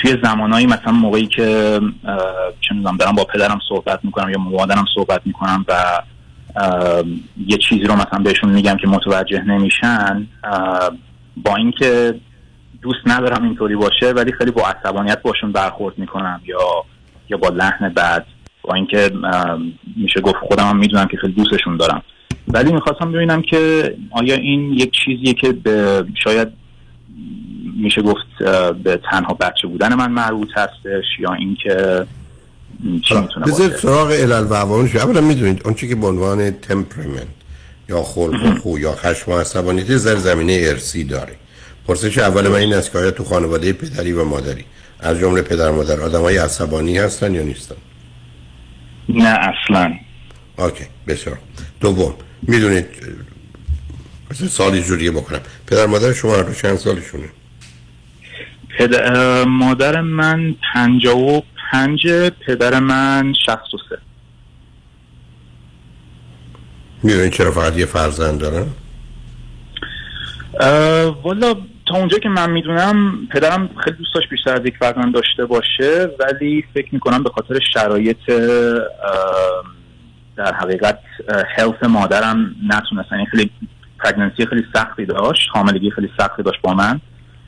توی 0.05 0.17
زمانایی 0.23 0.67
مثلا 0.67 0.93
موقعی 0.93 1.27
که 1.27 1.81
چه 2.61 2.75
می‌دونم 2.75 2.97
دارم 2.97 3.15
با 3.15 3.25
پدرم 3.25 3.59
صحبت 3.69 4.01
می‌کنم 4.03 4.31
یا 4.31 4.39
مادرم 4.39 4.85
صحبت 4.95 5.21
می‌کنم 5.25 5.65
و 5.69 5.75
یه 7.47 7.59
چیزی 7.69 7.85
رو 7.85 7.95
مثلا 7.95 8.19
بهشون 8.25 8.51
میگم 8.51 8.77
که 8.77 8.89
متوجه 8.89 9.43
نمیشن 9.43 10.27
با 11.37 11.57
اینکه 11.57 12.15
دوست 12.83 13.01
ندارم 13.07 13.45
اینطوری 13.45 13.77
باشه 13.77 14.13
ولی 14.13 14.33
خیلی 14.33 14.51
با 14.51 14.63
عصبانیت 14.63 15.23
باشون 15.23 15.53
برخورد 15.53 15.99
می‌کنم 15.99 16.41
یا 16.45 16.85
یا 17.29 17.37
با 17.37 17.49
لحن 17.49 17.89
بد 17.89 18.27
با 18.63 18.75
اینکه 18.75 19.11
میشه 19.97 20.21
گفت 20.21 20.37
خودم 20.49 20.65
هم 20.65 20.77
می‌دونم 20.77 21.07
که 21.07 21.17
خیلی 21.17 21.33
دوستشون 21.33 21.77
دارم. 21.77 22.03
ولی 22.49 22.73
می‌خواستم 22.73 23.13
ببینم 23.13 23.43
که 23.43 23.95
آیا 24.11 24.35
این 24.35 24.73
یک 24.73 24.93
چیزیه 25.05 25.35
که 25.35 25.53
به 25.53 26.07
شاید 26.25 26.49
میشه 27.85 28.03
گفت 28.03 28.27
به 28.83 29.01
تنها 29.11 29.35
بچه 29.35 29.69
بودن 29.69 29.95
من 29.95 30.11
مربوط 30.11 30.49
هستش 30.57 31.05
یا 31.19 31.33
اینکه 31.33 32.07
چی 33.03 33.15
می‌تونه 33.15 33.47
باشه؟ 33.47 33.77
سراغ 33.77 34.13
علل 34.13 34.47
و 34.51 34.55
عواملش 34.55 34.97
اولا 34.97 35.21
می‌دونید 35.21 35.61
اون 35.65 35.75
چی 35.75 35.89
که 35.89 35.95
به 35.95 36.07
عنوان 36.07 36.51
تمپرمنت 36.51 37.27
یا 37.89 38.03
خلق 38.03 38.45
و 38.45 38.55
خو 38.55 38.79
یا 38.79 38.95
خشم 38.95 39.33
و 39.33 39.39
عصبانیت 39.39 39.97
زر 39.97 40.17
زمینه 40.17 40.63
ارسی 40.65 41.05
داره. 41.05 41.33
پرسش 41.87 42.19
اول 42.19 42.49
من 42.49 42.55
این 42.55 42.75
است 42.75 42.93
که 42.93 42.99
آیا 42.99 43.11
تو 43.11 43.25
خانواده 43.25 43.73
پدری 43.73 44.13
و 44.13 44.25
مادری 44.25 44.65
از 45.01 45.19
جمله 45.19 45.43
پدر 45.43 45.71
و 45.71 45.77
مادر 45.77 46.01
آدم 46.01 46.21
های 46.21 46.37
عصبانی 46.37 46.99
هستن 46.99 47.35
یا 47.35 47.43
نیستن؟ 47.43 47.77
نه 49.09 49.29
اصلا. 49.29 49.95
اوکی 50.59 50.85
بسیار 51.07 51.39
دوم 51.81 52.15
می‌دونید 52.43 52.87
مثل 54.31 54.47
سالی 54.47 54.83
جوریه 54.83 55.11
بکنم. 55.11 55.41
پدر 55.67 55.87
مادر 55.87 56.13
شما 56.13 56.37
هر 56.37 56.53
چند 56.53 56.77
سالشونه؟ 56.77 57.29
مادر 59.47 60.01
من 60.01 60.55
پنجا 60.75 61.17
و 61.17 61.43
پنج 61.73 62.07
پدر 62.47 62.81
من 62.81 63.35
شخص 63.47 63.75
و 63.75 63.79
سه. 63.89 63.99
می‌دونید 67.03 67.33
چرا 67.33 67.51
فقط 67.51 67.77
یه 67.77 67.87
فرزند 67.87 68.41
دارن؟ 68.41 68.67
والا 71.23 71.55
تا 71.87 71.97
اونجا 71.97 72.19
که 72.19 72.29
من 72.29 72.51
می‌دونم 72.51 73.27
پدرم 73.27 73.71
خیلی 73.85 73.97
دوست 73.97 74.15
داشت 74.15 74.29
بیشتر 74.31 74.55
از 74.55 74.67
یک 74.67 74.77
فرزند 74.77 75.15
داشته 75.15 75.47
باشه 75.47 76.09
ولی 76.19 76.65
فکر 76.75 76.89
می‌کنم 76.93 77.23
به 77.23 77.31
خاطر 77.31 77.59
شرایط 77.75 78.27
در 80.37 80.55
حقیقت 80.55 80.99
هلت 81.57 81.85
مادرم 81.85 82.55
نتونستن. 82.69 83.17
این 83.17 83.27
خیلی 83.27 83.51
پرگننسی 83.99 84.47
خیلی 84.47 84.65
سختی 84.75 85.07
داشت 85.07 85.49
حاملگی 85.53 85.91
خیلی 85.91 86.11
سختی 86.19 86.43
داشت 86.43 86.61
با 86.63 86.75
من. 86.75 87.01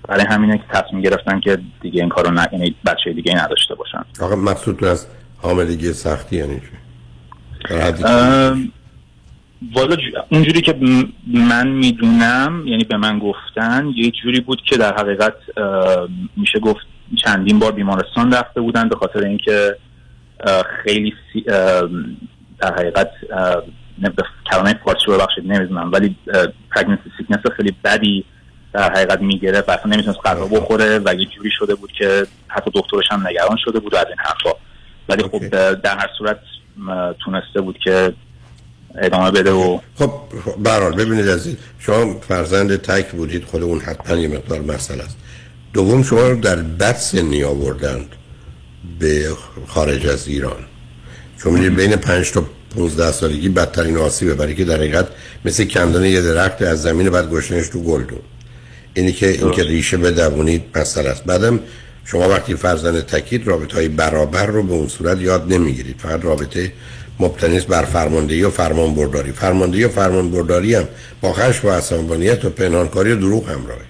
برای 0.09 0.25
همینه 0.25 0.59
که 0.59 0.65
تصمیم 0.73 1.03
گرفتن 1.03 1.41
که 1.41 1.59
دیگه 1.81 2.01
این 2.01 2.09
کارو 2.09 2.31
نه 2.31 2.49
یعنی 2.53 2.75
بچه 2.87 3.13
دیگه 3.13 3.45
نداشته 3.45 3.75
باشن 3.75 4.05
آقا 4.21 4.37
مقصود 4.37 4.85
از 4.85 5.07
حاملگی 5.43 5.93
سختی 5.93 6.37
یعنی 6.37 6.61
چی؟ 6.61 6.67
والا 9.75 9.97
اونجوری 10.31 10.61
که 10.61 10.79
من 11.27 11.69
می‌دونم 11.69 12.67
یعنی 12.67 12.85
به 12.85 12.97
من 12.97 13.19
گفتن 13.19 13.93
یه 13.97 14.11
جوری 14.11 14.41
بود 14.41 14.63
که 14.71 14.77
در 14.77 14.95
حقیقت 14.95 15.35
میشه 16.37 16.59
گفت 16.59 16.87
چندین 17.25 17.59
بار 17.59 17.73
بیمارستان 17.73 18.33
رفته 18.33 18.61
بودن 18.61 18.89
به 18.89 18.97
خاطر 18.97 19.25
اینکه 19.25 19.77
خیلی 20.85 21.15
در 22.59 22.75
حقیقت 22.75 23.11
کلمه 24.51 24.75
فارسی 24.85 25.05
رو 25.07 25.19
بخشید 25.19 25.53
نمی‌دونم 25.53 25.93
ولی 25.93 26.17
پرگنسی 26.71 27.11
سیکنس 27.19 27.41
خیلی 27.57 27.75
بدی 27.85 28.25
در 28.77 28.93
حقیقت 28.93 29.21
می‌گیره. 29.21 29.61
و 29.61 29.71
اصلا 29.71 29.93
نمی‌تونست 29.93 30.19
غذا 30.25 30.47
بخوره 30.47 30.99
و 31.05 31.15
یه 31.15 31.27
جوری 31.37 31.51
شده 31.59 31.75
بود 31.75 31.93
که 31.99 32.27
حتی 32.49 32.71
دکترش 32.75 33.05
هم 33.11 33.27
نگران 33.27 33.57
شده 33.65 33.79
بود 33.81 33.95
و 33.95 33.97
از 33.97 34.07
این 34.07 34.17
حرفا. 34.19 34.59
ولی 35.09 35.23
خب 35.23 35.49
در 35.75 35.99
هر 35.99 36.11
صورت 36.19 36.39
تونسته 37.25 37.61
بود 37.61 37.79
که 37.85 38.13
ادامه 38.99 39.31
بده 39.31 39.51
و 39.51 39.79
خب 39.99 40.11
برحال 40.59 40.95
ببینید 40.97 41.29
عزیز 41.29 41.57
شما 41.79 42.21
فرزند 42.29 42.77
تک 42.77 43.11
بودید 43.11 43.45
خود 43.45 43.63
اون 43.63 43.81
حتما 43.81 44.17
یه 44.17 44.29
مقدار 44.29 44.61
مسئله 44.61 45.05
است. 45.05 45.17
دوم 45.73 46.03
شما 46.03 46.29
رو 46.29 46.41
در 46.41 46.57
بد 46.57 46.97
سنی 46.97 47.45
آوردند 47.45 48.09
به 48.99 49.29
خارج 49.67 50.07
از 50.07 50.29
ایران. 50.29 50.65
چون 51.43 51.53
می‌دید 51.53 51.77
بین 51.77 51.97
پنج 51.97 52.33
تا 52.33 52.45
15 52.77 53.13
سالگی 53.13 53.49
بدترین 53.49 53.97
آسیبه 53.97 54.35
برای 54.35 54.55
که 54.55 54.65
در 54.65 54.77
حقیقت 54.77 55.07
مثل 55.45 55.65
کندن 55.65 56.05
یه 56.05 56.21
درخت 56.23 56.63
از 56.63 56.83
زمین 56.83 57.11
بعد 57.11 57.31
گشتنش 57.31 57.69
تو 57.69 57.83
گلدون. 57.83 58.21
اینی 58.97 59.13
که 59.13 59.29
این 59.29 59.51
که 59.51 59.63
ریشه 59.63 59.97
بدوونید 59.97 60.63
مسئله 60.75 61.09
است. 61.09 61.25
بعدم 61.25 61.61
شما 62.05 62.29
وقتی 62.29 62.55
فرزند 62.55 63.01
تکید 63.01 63.47
رابطه 63.47 63.75
های 63.75 63.89
برابر 63.89 64.47
رو 64.47 64.63
به 64.63 64.73
اون 64.73 64.89
صورت 64.89 65.21
یاد 65.21 65.53
نمی‌گیرید. 65.53 65.97
فقط 65.99 66.25
رابطه 66.25 66.73
مبتنی 67.21 67.61
بر 67.61 67.85
فرماندهی 67.85 68.43
و 68.43 68.51
فرمان 68.51 68.95
برداری 68.95 69.33
فرماندهی 69.33 69.85
و 69.85 69.89
فرمان 69.89 70.31
برداری 70.31 70.75
هم 70.75 70.89
با 71.21 71.33
خشم 71.33 71.69
و 71.69 71.71
عصبانیت 71.71 72.45
و 72.45 72.51
پنهانکاری 72.51 73.13
و 73.13 73.17
دروغ 73.17 73.49
همراهه. 73.49 73.81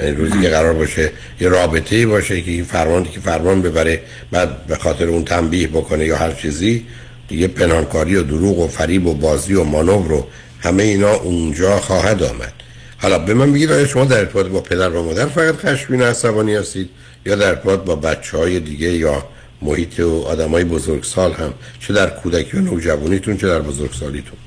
یعنی 0.00 0.16
روزی 0.16 0.40
که 0.42 0.48
قرار 0.48 0.72
باشه 0.72 1.10
یه 1.40 1.48
رابطه 1.48 1.96
ای 1.96 2.06
باشه 2.06 2.42
که 2.42 2.50
این 2.50 2.64
فرمان 2.64 3.04
که 3.04 3.20
فرمان 3.20 3.62
ببره 3.62 4.02
بعد 4.30 4.66
به 4.66 4.76
خاطر 4.76 5.08
اون 5.08 5.24
تنبیه 5.24 5.68
بکنه 5.68 6.04
یا 6.04 6.16
هر 6.16 6.32
چیزی 6.32 6.86
دیگه 7.28 7.48
پنهانکاری 7.48 8.16
و 8.16 8.22
دروغ 8.22 8.58
و 8.58 8.68
فریب 8.68 9.06
و 9.06 9.14
بازی 9.14 9.54
و 9.54 9.64
مانور 9.64 10.08
رو 10.08 10.26
همه 10.60 10.82
اینا 10.82 11.14
اونجا 11.14 11.76
خواهد 11.76 12.22
آمد. 12.22 12.57
حالا 13.02 13.18
به 13.18 13.34
من 13.34 13.52
بگید 13.52 13.72
آیا 13.72 13.86
شما 13.86 14.04
در 14.04 14.18
ارتباط 14.18 14.46
با 14.46 14.60
پدر 14.60 14.90
و 14.90 15.04
مادر 15.04 15.26
فقط 15.26 15.54
خشمگین 15.54 16.02
عصبانی 16.02 16.54
هستید 16.54 16.90
یا 17.26 17.34
در 17.34 17.48
ارتباط 17.48 17.80
با 17.80 17.96
بچه 17.96 18.38
های 18.38 18.60
دیگه 18.60 18.88
یا 18.88 19.22
محیط 19.62 20.00
و 20.00 20.24
آدم 20.28 20.50
های 20.50 20.64
بزرگسال 20.64 21.32
هم؟ 21.32 21.54
چه 21.80 21.94
در 21.94 22.10
کودکی 22.10 22.56
و 22.56 22.60
نوجوانیتون 22.60 23.36
چه 23.36 23.46
در 23.46 23.60
بزرگسالیتون؟ 23.60 24.38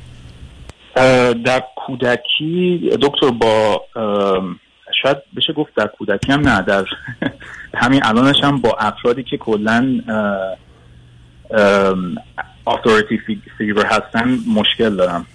در 1.45 1.63
کودکی 1.75 2.89
دکتر 3.01 3.29
با 3.29 3.81
شاید 5.03 5.17
بشه 5.37 5.53
گفت 5.53 5.75
در 5.75 5.87
کودکی 5.87 6.31
هم 6.31 6.47
نه 6.47 6.61
در 6.61 6.85
همین 7.83 8.01
الانش 8.03 8.43
هم 8.43 8.61
با 8.61 8.77
افرادی 8.79 9.23
که 9.23 9.37
کلا 9.37 10.01
اتوریتی 12.67 13.19
فیگر 13.57 13.85
هستن 13.85 14.37
مشکل 14.55 14.95
دارم. 14.95 15.25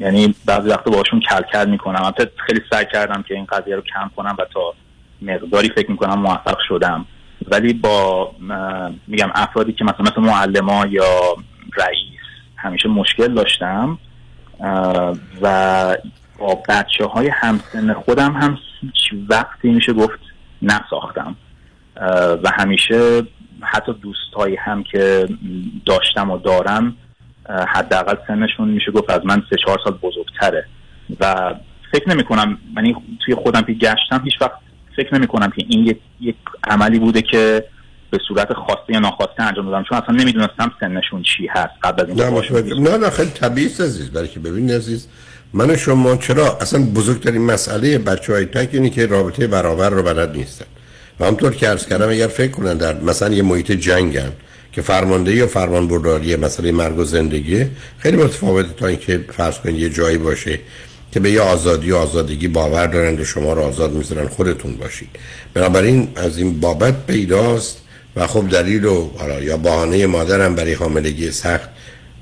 یعنی 0.00 0.34
بعضی 0.44 0.68
وقتا 0.68 0.90
باشون 0.90 1.20
کل 1.20 1.42
کل 1.52 1.70
می‌کنم. 1.70 2.02
البته 2.02 2.30
خیلی 2.46 2.60
سعی 2.70 2.86
کردم 2.92 3.22
که 3.22 3.34
این 3.34 3.44
قضیه 3.44 3.76
رو 3.76 3.82
کم 3.82 4.10
کنم 4.16 4.36
و 4.38 4.44
تا 4.54 4.74
مقداری 5.22 5.68
فکر 5.68 5.90
می‌کنم 5.90 6.18
موفق 6.18 6.58
شدم. 6.68 7.06
ولی 7.48 7.72
با 7.72 8.30
میگم 9.06 9.30
افرادی 9.34 9.72
که 9.72 9.84
مثلا 9.84 10.02
مثل 10.12 10.20
معلم 10.20 10.68
یا 10.90 11.36
رئیس 11.76 12.20
همیشه 12.56 12.88
مشکل 12.88 13.34
داشتم 13.34 13.98
و 15.42 15.96
با 16.38 16.62
بچه 16.68 17.06
های 17.06 17.28
همسن 17.28 17.92
خودم 17.92 18.32
هم 18.32 18.58
هیچ 18.80 19.20
وقتی 19.28 19.68
میشه 19.68 19.92
گفت 19.92 20.18
نساختم. 20.62 21.36
و 22.42 22.50
همیشه 22.58 23.22
حتی 23.60 23.92
دوستایی 23.92 24.56
هم 24.56 24.82
که 24.82 25.28
داشتم 25.86 26.30
و 26.30 26.38
دارم 26.38 26.96
حداقل 27.48 28.16
سنشون 28.26 28.68
میشه 28.68 28.90
گفت 28.90 29.10
از 29.10 29.20
من 29.24 29.42
سه 29.50 29.56
چهار 29.64 29.78
سال 29.84 29.98
بزرگتره. 30.02 30.64
و 31.20 31.54
فکر 31.92 32.10
نمی 32.10 32.24
کنم 32.24 32.58
من 32.74 32.94
توی 33.24 33.34
خودم 33.34 33.62
که 33.62 33.72
گشتم 33.72 34.22
هیچ 34.24 34.34
وقت 34.40 34.52
فکر 34.96 35.14
نمی 35.14 35.26
کنم 35.26 35.50
که 35.50 35.64
این 35.68 35.96
یک, 36.20 36.36
عملی 36.64 36.98
بوده 36.98 37.22
که 37.22 37.64
به 38.10 38.18
صورت 38.28 38.52
خواسته 38.52 38.92
یا 38.92 38.98
ناخواسته 38.98 39.42
انجام 39.42 39.66
دادم. 39.66 39.84
چون 39.88 39.98
اصلا 39.98 40.14
نمی‌دونستم 40.14 40.72
سنشون 40.80 41.22
چی 41.22 41.46
هست 41.46 41.74
قبل 41.82 42.02
از 42.02 42.08
این 42.08 42.88
نه 42.88 42.96
نه 42.96 43.10
خیلی 43.10 43.30
طبیعی 43.30 43.66
عزیز. 43.66 44.10
برای 44.10 44.28
که 44.28 44.40
ببین 44.40 44.70
عزیز 44.70 45.08
من 45.52 45.76
شما 45.76 46.16
چرا 46.16 46.58
اصلا 46.60 46.80
بزرگترین 46.94 47.42
مسئله 47.42 47.98
بچه 47.98 48.32
های 48.32 48.44
تک 48.44 48.68
اینی 48.72 48.90
که 48.90 49.06
رابطه 49.06 49.46
برابر 49.46 49.90
رو 49.90 50.02
بلد 50.02 50.36
نیستن. 50.36 50.64
و 51.20 51.24
همطور 51.24 51.54
که 51.54 51.68
عرض 51.68 51.86
کردم 51.86 52.08
اگر 52.08 52.26
فکر 52.26 52.50
کنن 52.50 52.76
در 52.76 53.00
مثلا 53.00 53.34
یه 53.34 53.42
محیط 53.42 53.72
جنگن 53.72 54.32
که 54.74 54.82
فرماندهی 54.82 55.36
یا 55.36 55.46
فرمان 55.46 55.88
برداری 55.88 56.36
مسئله 56.36 56.72
مرگ 56.72 56.98
و 56.98 57.04
زندگی 57.04 57.66
خیلی 57.98 58.16
متفاوته 58.16 58.68
تا 58.76 58.86
اینکه 58.86 59.24
فرض 59.36 59.58
کنید 59.58 59.78
یه 59.78 59.88
جایی 59.88 60.18
باشه 60.18 60.58
که 61.12 61.20
به 61.20 61.30
یه 61.30 61.40
آزادی 61.40 61.90
و 61.90 61.96
آزادگی 61.96 62.48
باور 62.48 62.86
دارن 62.86 63.20
و 63.20 63.24
شما 63.24 63.52
رو 63.52 63.62
آزاد 63.62 63.92
می‌ذارن 63.92 64.28
خودتون 64.28 64.76
باشید. 64.76 65.08
بنابراین 65.54 66.08
از 66.16 66.38
این 66.38 66.60
بابت 66.60 67.06
پیداست 67.06 67.78
و 68.16 68.26
خب 68.26 68.48
دلیل 68.48 68.84
و 68.84 69.10
یا 69.42 69.56
بهانه 69.56 70.06
مادرم 70.06 70.54
برای 70.54 70.72
حاملگی 70.72 71.30
سخت 71.30 71.68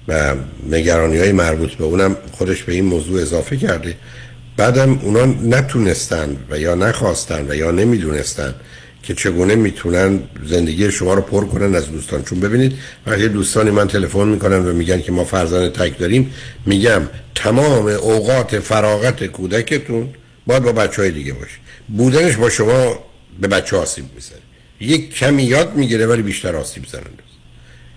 و 0.08 0.34
نگرانی 0.70 1.18
های 1.18 1.32
مربوط 1.32 1.74
به 1.74 1.84
اونم 1.84 2.16
خودش 2.32 2.62
به 2.62 2.72
این 2.72 2.84
موضوع 2.84 3.22
اضافه 3.22 3.56
کرده. 3.56 3.96
بعدم 4.56 5.00
اونا 5.02 5.24
نتونستن 5.24 6.36
و 6.50 6.58
یا 6.58 6.74
نخواستن 6.74 7.46
و 7.48 7.54
یا 7.54 7.70
نمی‌دونستن 7.70 8.54
که 9.02 9.14
چگونه 9.14 9.54
می‌تونن 9.54 10.20
زندگی 10.46 10.90
شما 10.90 11.14
رو 11.14 11.22
پر 11.22 11.44
کنن 11.44 11.74
از 11.74 11.92
دوستان. 11.92 12.24
چون 12.24 12.40
ببینید 12.40 12.72
وقتی 13.06 13.28
دوستانی 13.28 13.70
من 13.70 13.88
تلفن 13.88 14.28
می‌کنن 14.28 14.66
و 14.66 14.72
میگن 14.72 15.00
که 15.00 15.12
ما 15.12 15.24
فرزند 15.24 15.72
تک 15.72 15.98
داریم. 15.98 16.34
میگم 16.66 17.02
تمام 17.34 17.86
اوقات 17.86 18.58
فراغت 18.58 19.24
کودکتون 19.24 20.08
باید 20.46 20.62
با 20.62 20.72
بچه 20.72 21.02
های 21.02 21.10
دیگه 21.10 21.32
باشه. 21.32 21.56
بودنش 21.88 22.36
با 22.36 22.50
شما 22.50 22.98
به 23.40 23.48
بچه 23.48 23.76
آسیب 23.76 24.04
می‌زنه. 24.14 24.38
یک 24.80 25.14
کمی 25.14 25.42
یاد 25.42 25.74
می‌گیره 25.74 26.06
ولی 26.06 26.22
بیشتر 26.22 26.56
آسیب 26.56 26.86
زننده 26.86 27.22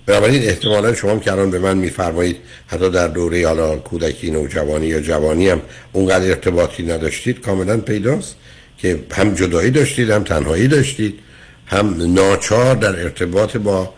بنابراین 0.05 0.43
احتمالا 0.43 0.93
شما 0.93 1.19
که 1.19 1.31
الان 1.31 1.51
به 1.51 1.59
من 1.59 1.77
میفرمایید 1.77 2.37
حتی 2.67 2.89
در 2.89 3.07
دوره 3.07 3.47
حالا 3.47 3.75
کودکی 3.75 4.31
نوجوانی 4.31 4.87
یا 4.87 5.01
جوانی 5.01 5.49
هم 5.49 5.61
اونقدر 5.93 6.25
ارتباطی 6.25 6.83
نداشتید 6.83 7.41
کاملا 7.41 7.77
پیداست. 7.77 8.35
که 8.77 8.99
هم 9.11 9.33
جدایی 9.33 9.71
داشتید 9.71 10.09
هم 10.09 10.23
تنهایی 10.23 10.67
داشتید 10.67 11.19
هم 11.65 12.13
ناچار 12.13 12.75
در 12.75 12.99
ارتباط 12.99 13.57
با 13.57 13.93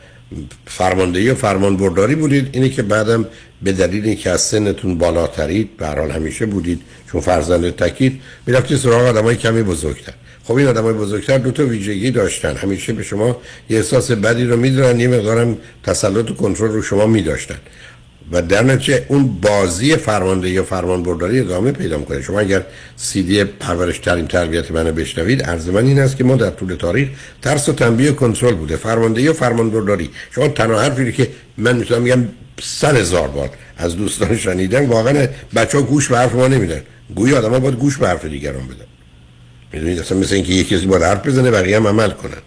فرماندهی 0.65 1.29
و 1.29 1.35
فرمان 1.35 1.77
برداری 1.77 2.15
بودید. 2.15 2.49
اینی 2.51 2.69
که 2.69 2.81
بعدم 2.81 3.25
به 3.61 3.71
دلیل 3.71 4.05
اینکه 4.05 4.29
از 4.29 4.41
سنتون 4.41 4.97
بالاترید 4.97 5.77
به 5.77 5.87
همیشه 5.87 6.45
بودید 6.45 6.81
چون 7.11 7.21
فرزند 7.21 7.75
تکید 7.75 8.21
می‌رفتید 8.47 8.77
سراغ 8.77 9.01
آدمای 9.01 9.35
کمی 9.35 9.63
بزرگتر. 9.63 10.13
خب 10.43 10.53
این 10.53 10.67
آدمای 10.67 10.93
بزرگتر 10.93 11.37
دو 11.37 11.51
تا 11.51 11.65
ویژگی 11.65 12.11
داشتن. 12.11 12.55
همیشه 12.55 12.93
به 12.93 13.03
شما 13.03 13.41
یه 13.69 13.77
احساس 13.77 14.11
بدی 14.11 14.45
رو 14.45 14.57
می‌دونن 14.57 14.99
یه 14.99 15.07
مقدارم 15.07 15.57
تسلط 15.83 16.31
و 16.31 16.33
کنترل 16.33 16.71
رو 16.71 16.81
شما 16.81 17.07
میداشتن. 17.07 17.57
و 18.31 18.41
در 18.41 18.63
نتیجه 18.63 19.05
اون 19.07 19.27
بازی 19.41 19.95
فرمانده 19.95 20.49
یا 20.49 20.63
فرمان 20.63 21.03
برداری 21.03 21.39
ادامه 21.39 21.71
پیدا 21.71 21.97
می‌کنه. 21.97 22.21
شما 22.21 22.39
اگر 22.39 22.63
سیدی 22.95 23.43
پرورش 23.43 23.99
ترین 23.99 24.27
تربیت 24.27 24.71
منو 24.71 24.91
بشنوید 24.91 25.43
عرض 25.43 25.69
من 25.69 25.85
این 25.85 25.99
است 25.99 26.17
که 26.17 26.23
ما 26.23 26.35
در 26.35 26.49
طول 26.49 26.75
تاریخ 26.75 27.09
ترس 27.41 27.69
و 27.69 27.73
تنبیه 27.73 28.11
کنترل 28.11 28.53
بوده. 28.53 28.75
فرمانده 28.75 29.21
یا 29.21 29.33
فرمان 29.33 29.69
برداری 29.69 30.09
شما 30.31 30.47
تنها 30.47 30.81
حرفی 30.81 31.11
که 31.11 31.29
من 31.57 31.75
می‌تونم 31.75 32.01
میگم 32.01 32.27
صد 32.61 32.95
هزار 32.95 33.27
بار 33.27 33.49
از 33.77 33.95
دوستان 33.95 34.37
شنیدن 34.37 34.85
واقعا 34.85 35.27
بچه 35.55 35.81
گوش 35.81 36.07
به 36.07 36.17
حرف 36.17 36.35
ما 36.35 36.47
نمیدن. 36.47 36.81
گوی 37.15 37.33
آدم 37.33 37.49
ها 37.49 37.59
باید 37.59 37.75
گوش 37.75 37.97
به 37.97 38.07
حرف 38.07 38.25
دیگران 38.25 38.67
بدن. 38.67 38.85
می‌دونید؟ 39.73 39.99
اصلا 39.99 40.17
مثل 40.17 40.35
اینکه 40.35 40.53
یکی 40.53 40.75
کسی 40.75 40.85
باید 40.85 41.03
حرف 41.03 41.27
بزنه 41.27 41.51
بقیه 41.51 41.75
هم 41.75 41.87
عمل 41.87 42.09
کنن. 42.09 42.41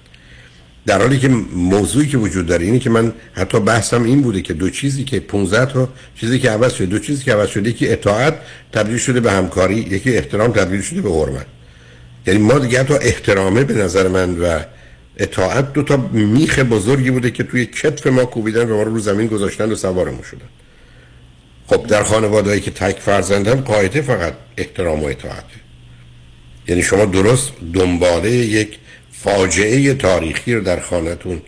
در 0.87 0.99
حالی 1.03 1.19
که 1.19 1.29
موضوعی 1.55 2.07
که 2.07 2.19
وجود 2.19 2.47
داره 2.47 2.65
اینه 2.65 2.79
که 2.79 2.91
من 2.91 3.13
حتی 3.33 3.61
بحثم 3.61 4.03
این 4.05 4.23
بوده 4.23 4.43
که 4.43 4.55
دو 4.55 4.71
چیزی 4.71 5.05
که 5.05 5.21
15 5.21 5.73
تا 5.73 5.89
چیزی 6.17 6.39
که 6.39 6.51
عوض 6.51 6.73
شده 6.73 6.87
دو 6.87 6.99
چیزی 6.99 7.25
که 7.25 7.33
عوض 7.33 7.49
شده 7.49 7.71
یکی 7.71 7.89
اطاعت 7.89 8.35
تبدیل 8.73 8.99
شده 8.99 9.21
به 9.21 9.33
همکاری 9.33 9.75
یکی 9.75 10.17
احترام 10.17 10.53
تبدیل 10.53 10.81
شده 10.81 11.01
به 11.01 11.11
حرمت. 11.11 11.47
یعنی 12.27 12.41
ما 12.41 12.59
دیگه 12.59 12.85
تا 12.85 12.97
احترامه 12.97 13.65
به 13.65 13.75
نظر 13.75 14.09
من 14.09 14.39
و 14.39 14.61
اطاعت 15.17 15.73
دو 15.73 15.83
تا 15.83 15.97
میخ 16.13 16.59
بزرگی 16.59 17.11
بوده 17.11 17.31
که 17.31 17.45
توی 17.45 17.67
کتف 17.67 18.07
ما 18.07 18.25
کوبیدن 18.25 18.71
و 18.71 18.77
ما 18.77 18.83
رو 18.83 18.95
رو 18.95 19.01
زمین 19.01 19.27
گذاشتن 19.27 19.73
و 19.73 19.75
سوارمون 19.75 20.23
شدن. 20.31 20.49
خب 21.67 21.87
در 21.87 22.03
خانوادهایی 22.03 22.61
که 22.61 22.71
تک 22.71 22.99
فرزندن 22.99 23.61
قاعده 23.61 24.01
فقط 24.01 24.35
احترام 24.57 25.03
و 25.03 25.07
اطاعته. 25.07 25.61
یعنی 26.69 26.83
شما 26.83 27.05
درست 27.05 27.53
دنباله 27.75 28.31
یک 28.31 28.79
فاجعه 29.25 29.95
تاریخی 29.95 30.55
رو 30.55 30.61
در 30.61 30.81
خانهتون 30.81 31.43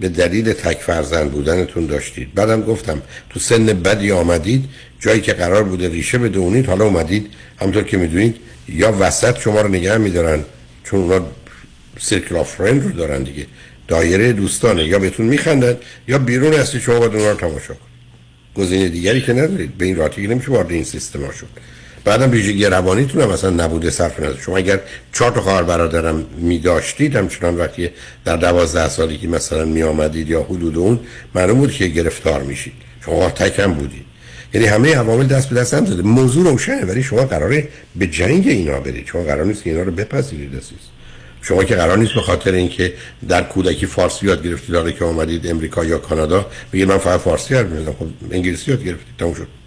به 0.00 0.08
دلیل 0.08 0.52
تک 0.52 0.78
فرزند 0.78 1.30
بودنتون 1.30 1.86
داشتید. 1.86 2.34
بعدم 2.34 2.62
گفتم 2.62 3.02
تو 3.30 3.40
سن 3.40 3.66
بدی 3.66 4.10
آمدید 4.12 4.64
جایی 5.00 5.20
که 5.20 5.32
قرار 5.32 5.62
بوده 5.62 5.88
ریشه 5.88 6.18
بدونید 6.18 6.66
حالا 6.66 6.84
اومدید. 6.84 7.30
همطور 7.60 7.82
که 7.82 7.96
می‌دونید 7.96 8.36
یا 8.68 8.96
وسط 9.00 9.40
شما 9.40 9.60
رو 9.60 9.68
نگه 9.68 9.96
میدارن 9.96 10.44
چون 10.84 11.00
اونا 11.00 11.26
سیرکل 11.98 12.36
آف 12.36 12.54
فرند 12.54 12.84
رو 12.84 12.90
دارن 12.90 13.22
دیگه. 13.22 13.46
دایره 13.88 14.32
دوستانه. 14.32 14.84
یا 14.84 14.98
بهتون 14.98 15.26
میخندن 15.26 15.76
یا 16.08 16.18
بیرون 16.18 16.54
هستی 16.54 16.80
شما 16.80 16.98
باید 16.98 17.14
اونا 17.14 17.30
رو 17.30 17.36
تماشا 17.36 17.74
کنید. 17.74 17.90
گزینه 18.54 18.88
دیگری 18.88 19.20
که 19.20 19.32
ندارید. 19.32 19.78
به 19.78 19.84
این 19.84 19.96
راحتی 19.96 20.26
نمیشه 20.26 20.50
وارد 20.50 20.70
این 20.70 20.84
سیستم 20.84 21.24
ها 21.24 21.32
شد. 21.32 21.48
بعدم 22.04 22.30
ویژگی 22.30 22.64
روانیتون 22.64 23.22
هم 23.22 23.30
اصلا 23.30 23.50
نبوده 23.50 23.90
صرف 23.90 24.20
نظر. 24.20 24.40
شما 24.40 24.56
اگر 24.56 24.80
چهار 25.12 25.30
تا 25.30 25.40
خواهر 25.40 25.62
برادرم 25.62 26.26
می 26.36 26.58
داشتید 26.58 27.16
همچنان 27.16 27.56
وقتی 27.56 27.90
در 28.24 28.36
دوازده 28.36 28.88
سالی 28.88 29.18
که 29.18 29.28
مثلا 29.28 29.64
می 29.64 29.82
آمدید 29.82 30.28
یا 30.28 30.42
حدود 30.42 30.78
اون 30.78 31.00
معلوم 31.34 31.58
بود 31.58 31.72
که 31.72 31.86
گرفتار 31.86 32.42
میشید. 32.42 32.72
شما 33.04 33.30
تکم 33.30 33.74
بودید. 33.74 34.04
یعنی 34.54 34.66
همه 34.66 34.96
عوامل 34.96 35.26
دست 35.26 35.48
به 35.48 35.60
دست 35.60 35.74
هم 35.74 35.86
زده. 35.86 36.02
موضوع 36.02 36.50
روشنه 36.50 36.84
ولی 36.84 37.02
شما 37.02 37.24
قراره 37.24 37.68
به 37.96 38.06
جنگ 38.06 38.48
اینا 38.48 38.80
برید. 38.80 39.06
شما 39.06 39.22
قرار 39.22 39.44
نیست 39.44 39.62
که 39.62 39.70
اینا 39.70 39.82
رو 39.82 39.92
بپذیرید 39.92 40.50
عزیز. 40.50 40.78
شما 41.42 41.64
که 41.64 41.74
قرار 41.74 41.98
نیست 41.98 42.14
به 42.14 42.20
خاطر 42.20 42.52
اینکه 42.52 42.92
در 43.28 43.42
کودکی 43.42 43.86
فارسی 43.86 44.26
یاد 44.26 44.42
گرفتید 44.42 44.70
داره 44.70 44.92
که 44.92 45.04
آمدید 45.04 45.46
امریکا 45.46 45.84
یا 45.84 45.98
کانادا 45.98 46.46
بگید 46.72 46.88
من 46.88 46.98
فقط 46.98 47.20
فارسی 47.20 47.54
یاد 47.54 47.70
میدم 47.70 47.92
خب 47.92 48.06
انگلیسی 48.30 48.70
یاد 48.70 48.84
گرفتید 48.84 49.16
تموم 49.18 49.34
شد. 49.34 49.59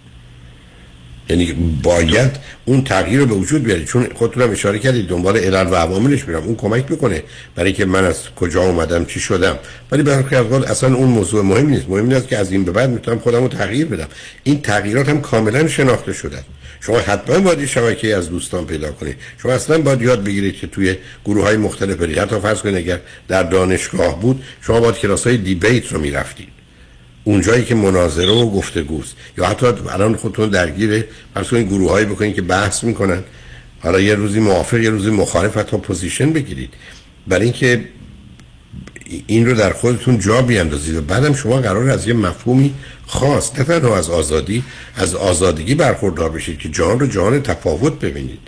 یعنی 1.28 1.52
باید 1.82 2.30
اون 2.64 2.84
تغییر 2.84 3.20
رو 3.20 3.26
به 3.26 3.34
وجود 3.34 3.62
بیارید 3.62 3.86
چون 3.86 4.08
خودتونم 4.14 4.50
اشاره 4.50 4.78
کردید 4.78 5.08
دنبال 5.08 5.36
علل 5.36 5.66
و 5.72 5.74
عواملش 5.74 6.28
میرم. 6.28 6.42
اون 6.42 6.56
کمک 6.56 6.90
می‌کنه 6.90 7.22
برای 7.54 7.72
که 7.72 7.84
من 7.84 8.04
از 8.04 8.16
کجا 8.36 8.62
اومدم 8.62 9.04
چی 9.04 9.20
شدم. 9.20 9.58
ولی 9.92 10.02
برخی 10.02 10.36
از 10.36 10.52
اصلا 10.52 10.94
اون 10.94 11.08
موضوع 11.08 11.44
مهم 11.44 11.68
نیست. 11.68 11.88
مهم 11.88 12.06
نیست 12.06 12.28
که 12.28 12.38
از 12.38 12.52
این 12.52 12.64
به 12.64 12.72
بعد 12.72 12.90
می‌تونم 12.90 13.18
خودم 13.18 13.42
رو 13.42 13.48
تغییر 13.48 13.86
بدم. 13.86 14.08
این 14.42 14.60
تغییرات 14.60 15.08
هم 15.08 15.20
کاملا 15.20 15.68
شناخته 15.68 16.12
شده. 16.12 16.38
شما 16.80 16.98
حتما 16.98 17.40
باید 17.40 17.66
شبکه 17.66 18.16
از 18.16 18.30
دوستان 18.30 18.66
پیدا 18.66 18.92
کنید. 18.92 19.16
شما 19.42 19.52
اصلا 19.52 19.78
باید 19.78 20.02
یاد 20.02 20.24
بگیرید 20.24 20.56
که 20.56 20.66
توی 20.66 20.96
گروه 21.24 21.44
های 21.44 21.56
مختلف 21.56 21.96
برید 21.96 22.18
حتی 22.18 22.40
فرض 22.40 22.60
کنید 22.60 22.76
اگر 22.76 23.00
در 23.28 23.42
دانشگاه 23.42 24.20
بود 24.20 24.42
شما 24.60 24.80
باید 24.80 24.94
کلاس 24.94 25.26
های 25.26 25.36
دیبیت 25.36 25.92
رو 25.92 26.00
می‌رفتید. 26.00 26.48
اونجایی 27.24 27.64
که 27.64 27.74
مناظره 27.74 28.30
و 28.30 28.50
گفتگوست. 28.50 29.16
یا 29.38 29.46
حتی 29.46 29.66
الان 29.66 30.16
خودتون 30.16 30.48
درگیر 30.48 31.04
فرض 31.34 31.48
کنید 31.48 31.68
گروه 31.68 31.90
هایی 31.90 32.06
بکنید 32.06 32.34
که 32.34 32.42
بحث 32.42 32.84
می‌کنن. 32.84 33.24
حالا 33.80 34.00
یه 34.00 34.14
روزی 34.14 34.40
موافق 34.40 34.78
یه 34.78 34.90
روزی 34.90 35.10
مخالف 35.10 35.56
حتی 35.56 35.76
پوزیشن 35.76 36.32
بگیرید. 36.32 36.70
برای 37.28 37.44
اینکه 37.44 37.84
این 39.26 39.46
رو 39.46 39.54
در 39.54 39.72
خودتون 39.72 40.18
جا 40.18 40.42
بیاندازید. 40.42 40.96
و 40.96 41.00
بعدم 41.00 41.34
شما 41.34 41.56
قرار 41.56 41.90
از 41.90 42.08
یه 42.08 42.14
مفهومی 42.14 42.74
خاص 43.06 43.58
نه 43.58 43.64
تنها 43.64 43.96
از 43.96 44.10
آزادی 44.10 44.64
از 44.96 45.14
آزادگی 45.14 45.74
برخوردار 45.74 46.30
بشید 46.30 46.58
که 46.58 46.68
جهان 46.68 47.00
رو 47.00 47.06
جهان 47.06 47.42
تفاوت 47.42 48.00
ببینید. 48.00 48.40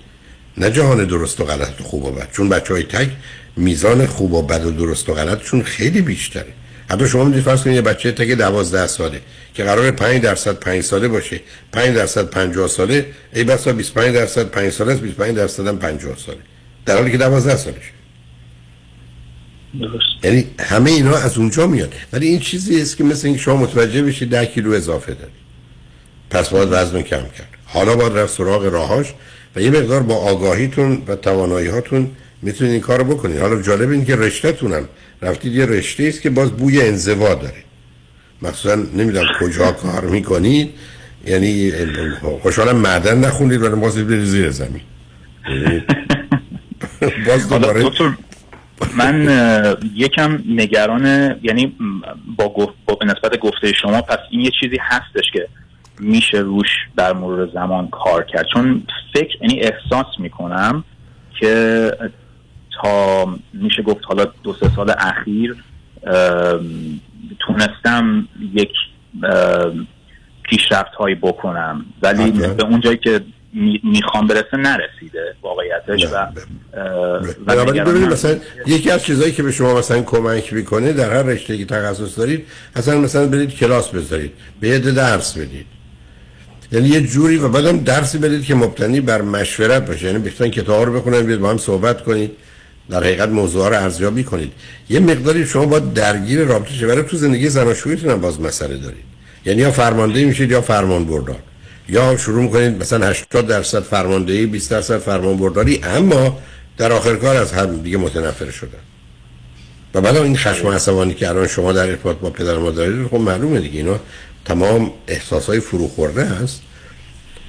نه 0.56 0.70
جهان 0.70 1.04
درست 1.04 1.40
و 1.40 1.44
غلط 1.44 1.80
و 1.80 1.84
خوب 1.84 2.04
و 2.04 2.10
بد. 2.10 2.28
چون 2.32 2.48
بچه 2.48 2.74
های 2.74 2.82
تک 2.82 3.08
میزان 3.56 4.06
خوب 4.06 4.32
و 4.32 4.42
بد 4.42 4.66
و 4.66 4.70
درست 4.70 5.08
و 5.08 5.14
غلطشون 5.14 5.62
خیلی 5.62 6.00
بیشتره. 6.00 6.52
حتی 6.90 7.08
شما 7.08 7.24
می‌دید 7.24 7.42
فرض 7.42 7.62
کنید 7.62 7.76
یه 7.76 7.82
بچه 7.82 8.12
تک 8.12 8.28
12 8.28 8.86
ساله 8.86 9.20
که 9.54 9.64
قرار 9.64 9.90
5 9.90 10.22
درصد 10.22 10.54
5 10.54 10.82
ساله 10.82 11.08
باشه 11.08 11.40
5 11.72 11.94
درصد 11.96 12.30
50 12.30 12.68
ساله 12.68 13.06
ای 13.34 13.44
بسا 13.44 13.72
25 13.72 14.14
درصد 14.14 14.50
5 14.50 14.72
ساله 14.72 14.92
است 14.92 15.02
25 15.02 15.36
درصد 15.36 15.66
هم 15.66 15.78
50 15.78 16.16
ساله. 16.16 16.38
در 16.86 16.96
حالی 16.96 17.10
که 17.10 17.18
12 17.18 17.56
سالشه 17.56 17.80
درست. 19.80 20.24
یعنی 20.24 20.46
همه 20.60 20.90
اینا 20.90 21.16
از 21.16 21.38
اونجا 21.38 21.66
میاد. 21.66 21.94
ولی 22.12 22.28
این 22.28 22.40
چیزی 22.40 22.82
است 22.82 22.96
که 22.96 23.04
مثل 23.04 23.26
اینکه 23.26 23.42
شما 23.42 23.56
متوجه 23.56 24.02
بشید 24.02 24.30
10 24.30 24.46
کیلو 24.46 24.72
اضافه 24.72 25.14
دارید. 25.14 25.46
پس 26.30 26.48
باید 26.48 26.68
وزن 26.72 27.02
کم 27.02 27.22
کرد. 27.38 27.48
حالا 27.64 27.96
باید 27.96 28.12
رفت 28.12 28.34
سراغ 28.36 28.64
راهاش 28.64 29.14
و 29.56 29.60
یه 29.60 29.70
مقدار 29.70 30.02
با 30.02 30.14
آگاهیتون 30.14 31.02
و 31.06 31.16
توانایی 31.16 31.68
هاتون 31.68 32.10
می‌تونید 32.42 32.72
این 32.72 32.82
کارو 32.82 33.04
بکنید 33.04 33.38
حالا 33.38 33.62
جالب 33.62 33.90
این 33.90 34.04
که 34.04 34.16
رشتهتونم. 34.16 34.88
رفتید 35.22 35.54
یه 35.54 35.66
رشته 35.66 36.04
است 36.04 36.22
که 36.22 36.30
باز 36.30 36.52
بوی 36.52 36.80
انزوا 36.80 37.34
داره. 37.34 37.62
مثلا 38.42 38.74
نمی‌دونم 38.74 39.26
کجا 39.40 39.72
کار 39.72 40.04
می‌کنید. 40.04 40.70
یعنی 41.26 41.72
خوشحالم 42.42 42.76
معدن 42.76 43.18
نخونید 43.18 43.62
ولی 43.62 43.80
باز 43.80 43.98
برید 43.98 44.24
زیر 44.24 44.50
زمین. 44.50 44.80
یعنی 45.48 45.82
باز 47.26 47.48
دوباره 47.48 47.84
من 48.96 49.76
یکم 49.94 50.38
نگران 50.48 51.36
یعنی 51.42 51.76
با, 52.36 52.48
گفت 52.48 52.72
با 52.86 52.98
نسبت 53.06 53.38
گفته 53.38 53.72
شما 53.72 54.02
پس 54.02 54.18
این 54.30 54.40
یه 54.40 54.50
چیزی 54.60 54.78
هستش 54.80 55.24
که 55.32 55.48
میشه 56.00 56.38
روش 56.38 56.68
در 56.96 57.12
مرور 57.12 57.48
زمان 57.54 57.88
کار 57.88 58.24
کرد. 58.24 58.46
چون 58.52 58.82
فکر 59.14 59.36
یعنی 59.40 59.60
احساس 59.60 60.06
می‌کنم 60.18 60.84
که 61.40 61.90
تا 62.82 63.24
میشه 63.52 63.82
گفت 63.82 64.00
حالا 64.04 64.26
دو 64.42 64.54
سه 64.60 64.70
سال 64.76 64.94
اخیر 64.98 65.56
تونستم 67.46 68.28
یک 68.54 68.70
پیشرفت 70.42 70.94
هایی 70.98 71.14
بکنم. 71.14 71.84
ولی 72.02 72.30
به 72.30 72.64
اون 72.64 72.80
جایی 72.80 72.96
که 72.96 73.20
می‌خوام 73.82 74.26
برسه 74.26 74.56
نرسیده 74.56 75.34
واقعیتش 75.42 76.06
و 76.12 76.26
ببینید 77.84 78.08
مثلا 78.08 78.36
یکی 78.66 78.90
از 78.90 79.04
چیزهایی 79.04 79.32
که 79.32 79.42
به 79.42 79.52
شما 79.52 79.78
مثلا 79.78 80.02
کمک 80.02 80.52
می‌کنه 80.52 80.92
در 80.92 81.12
هر 81.12 81.22
رشته 81.22 81.58
که 81.58 81.64
تخصص 81.64 82.18
دارید 82.18 82.46
اصلا 82.76 82.98
مثلا 82.98 83.26
برید 83.26 83.54
کلاس 83.54 83.88
بذارید 83.88 84.32
به 84.60 84.68
یه 84.68 84.78
درس 84.78 85.38
بدید. 85.38 85.66
یعنی 86.72 86.88
یه 86.88 87.00
جوری 87.00 87.36
و 87.36 87.48
بعدم 87.48 87.78
درسی 87.78 88.18
بدید 88.18 88.44
که 88.44 88.54
مبتنی 88.54 89.00
بر 89.00 89.22
مشورت 89.22 89.86
باشه. 89.86 90.06
یعنی 90.06 90.18
بهترین 90.18 90.50
کتاب 90.50 90.84
رو 90.84 91.00
بخونید 91.00 91.26
بیاد 91.26 91.38
با 91.38 91.50
هم 91.50 91.58
صحبت 91.58 92.04
کنید. 92.04 92.30
در 92.90 93.00
حقیقت 93.00 93.28
موضوع 93.28 93.68
رو 93.68 93.82
ارزیابی 93.82 94.24
کنید 94.24 94.52
یه 94.88 95.00
مقداری 95.00 95.46
شما 95.46 95.66
با 95.66 95.78
درگیر 95.78 96.44
رابطه 96.44 96.74
شه 96.74 96.86
برای 96.86 97.02
تو 97.02 97.16
زندگی 97.16 97.48
زناشوییتون 97.48 98.10
هم 98.10 98.20
باز 98.20 98.40
مسئله 98.40 98.76
دارید. 98.76 99.04
یعنی 99.46 99.62
یا 99.62 99.70
فرمانده 99.70 100.24
میشید 100.24 100.50
یا 100.50 100.60
فرمان 100.60 101.04
بردار 101.04 101.38
یا 101.88 102.16
شروع 102.16 102.42
می‌کنید 102.42 102.80
مثلا 102.80 103.06
80 103.06 103.46
درصد 103.46 103.82
فرماندهی 103.82 104.46
20 104.46 104.70
درصد 104.70 104.98
فرمان 104.98 105.36
برداری 105.36 105.80
اما 105.84 106.38
در 106.78 106.92
آخر 106.92 107.16
کار 107.16 107.36
از 107.36 107.52
هم 107.52 107.76
دیگه 107.76 107.96
متنفر 107.96 108.50
شدن. 108.50 108.78
و 109.94 110.00
بعد 110.00 110.16
این 110.16 110.36
خشم 110.36 110.68
عصبانی 110.68 111.14
که 111.14 111.28
الان 111.28 111.46
شما 111.46 111.72
در 111.72 111.86
ارتباط 111.86 112.16
با 112.16 112.30
پدر 112.30 112.58
ما 112.58 112.70
دارید 112.70 113.06
خب 113.06 113.16
معلومه 113.16 113.60
دیگه. 113.60 113.76
اینا 113.76 114.00
تمام 114.44 114.90
احساسای 115.08 115.60
فرو 115.60 115.88
خورده 115.88 116.24
هست. 116.24 116.62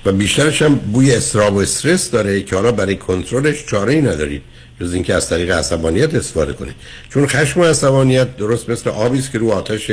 و 0.06 0.12
بیشترش 0.12 0.62
هم 0.62 0.76
بوی 0.76 1.16
استراب 1.16 1.56
و 1.56 1.60
استرس 1.60 2.12
داره 2.12 2.42
که 2.42 2.56
حالا 2.56 2.72
برای 2.72 2.96
کنترلش 2.96 3.66
چاره 3.66 3.94
ای 3.94 4.02
ندارید. 4.02 4.42
جز 4.82 4.94
اینکه 4.94 5.14
از 5.14 5.30
طریق 5.30 5.52
عصبانیت 5.52 6.16
استفاده 6.16 6.54
کنید. 6.54 6.76
چون 7.10 7.28
خشم 7.28 7.60
و 7.60 7.64
عصبانیت 7.64 8.38
درست 8.38 8.70
مثل 8.70 8.90
آبی 8.90 9.20
است 9.20 9.32
که 9.32 9.38
رو 9.38 9.52
آتش 9.52 9.92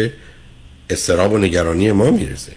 استراب 0.90 1.32
و 1.32 1.38
نگرانی 1.38 1.92
ما 1.92 2.10
می‌رسه 2.10 2.52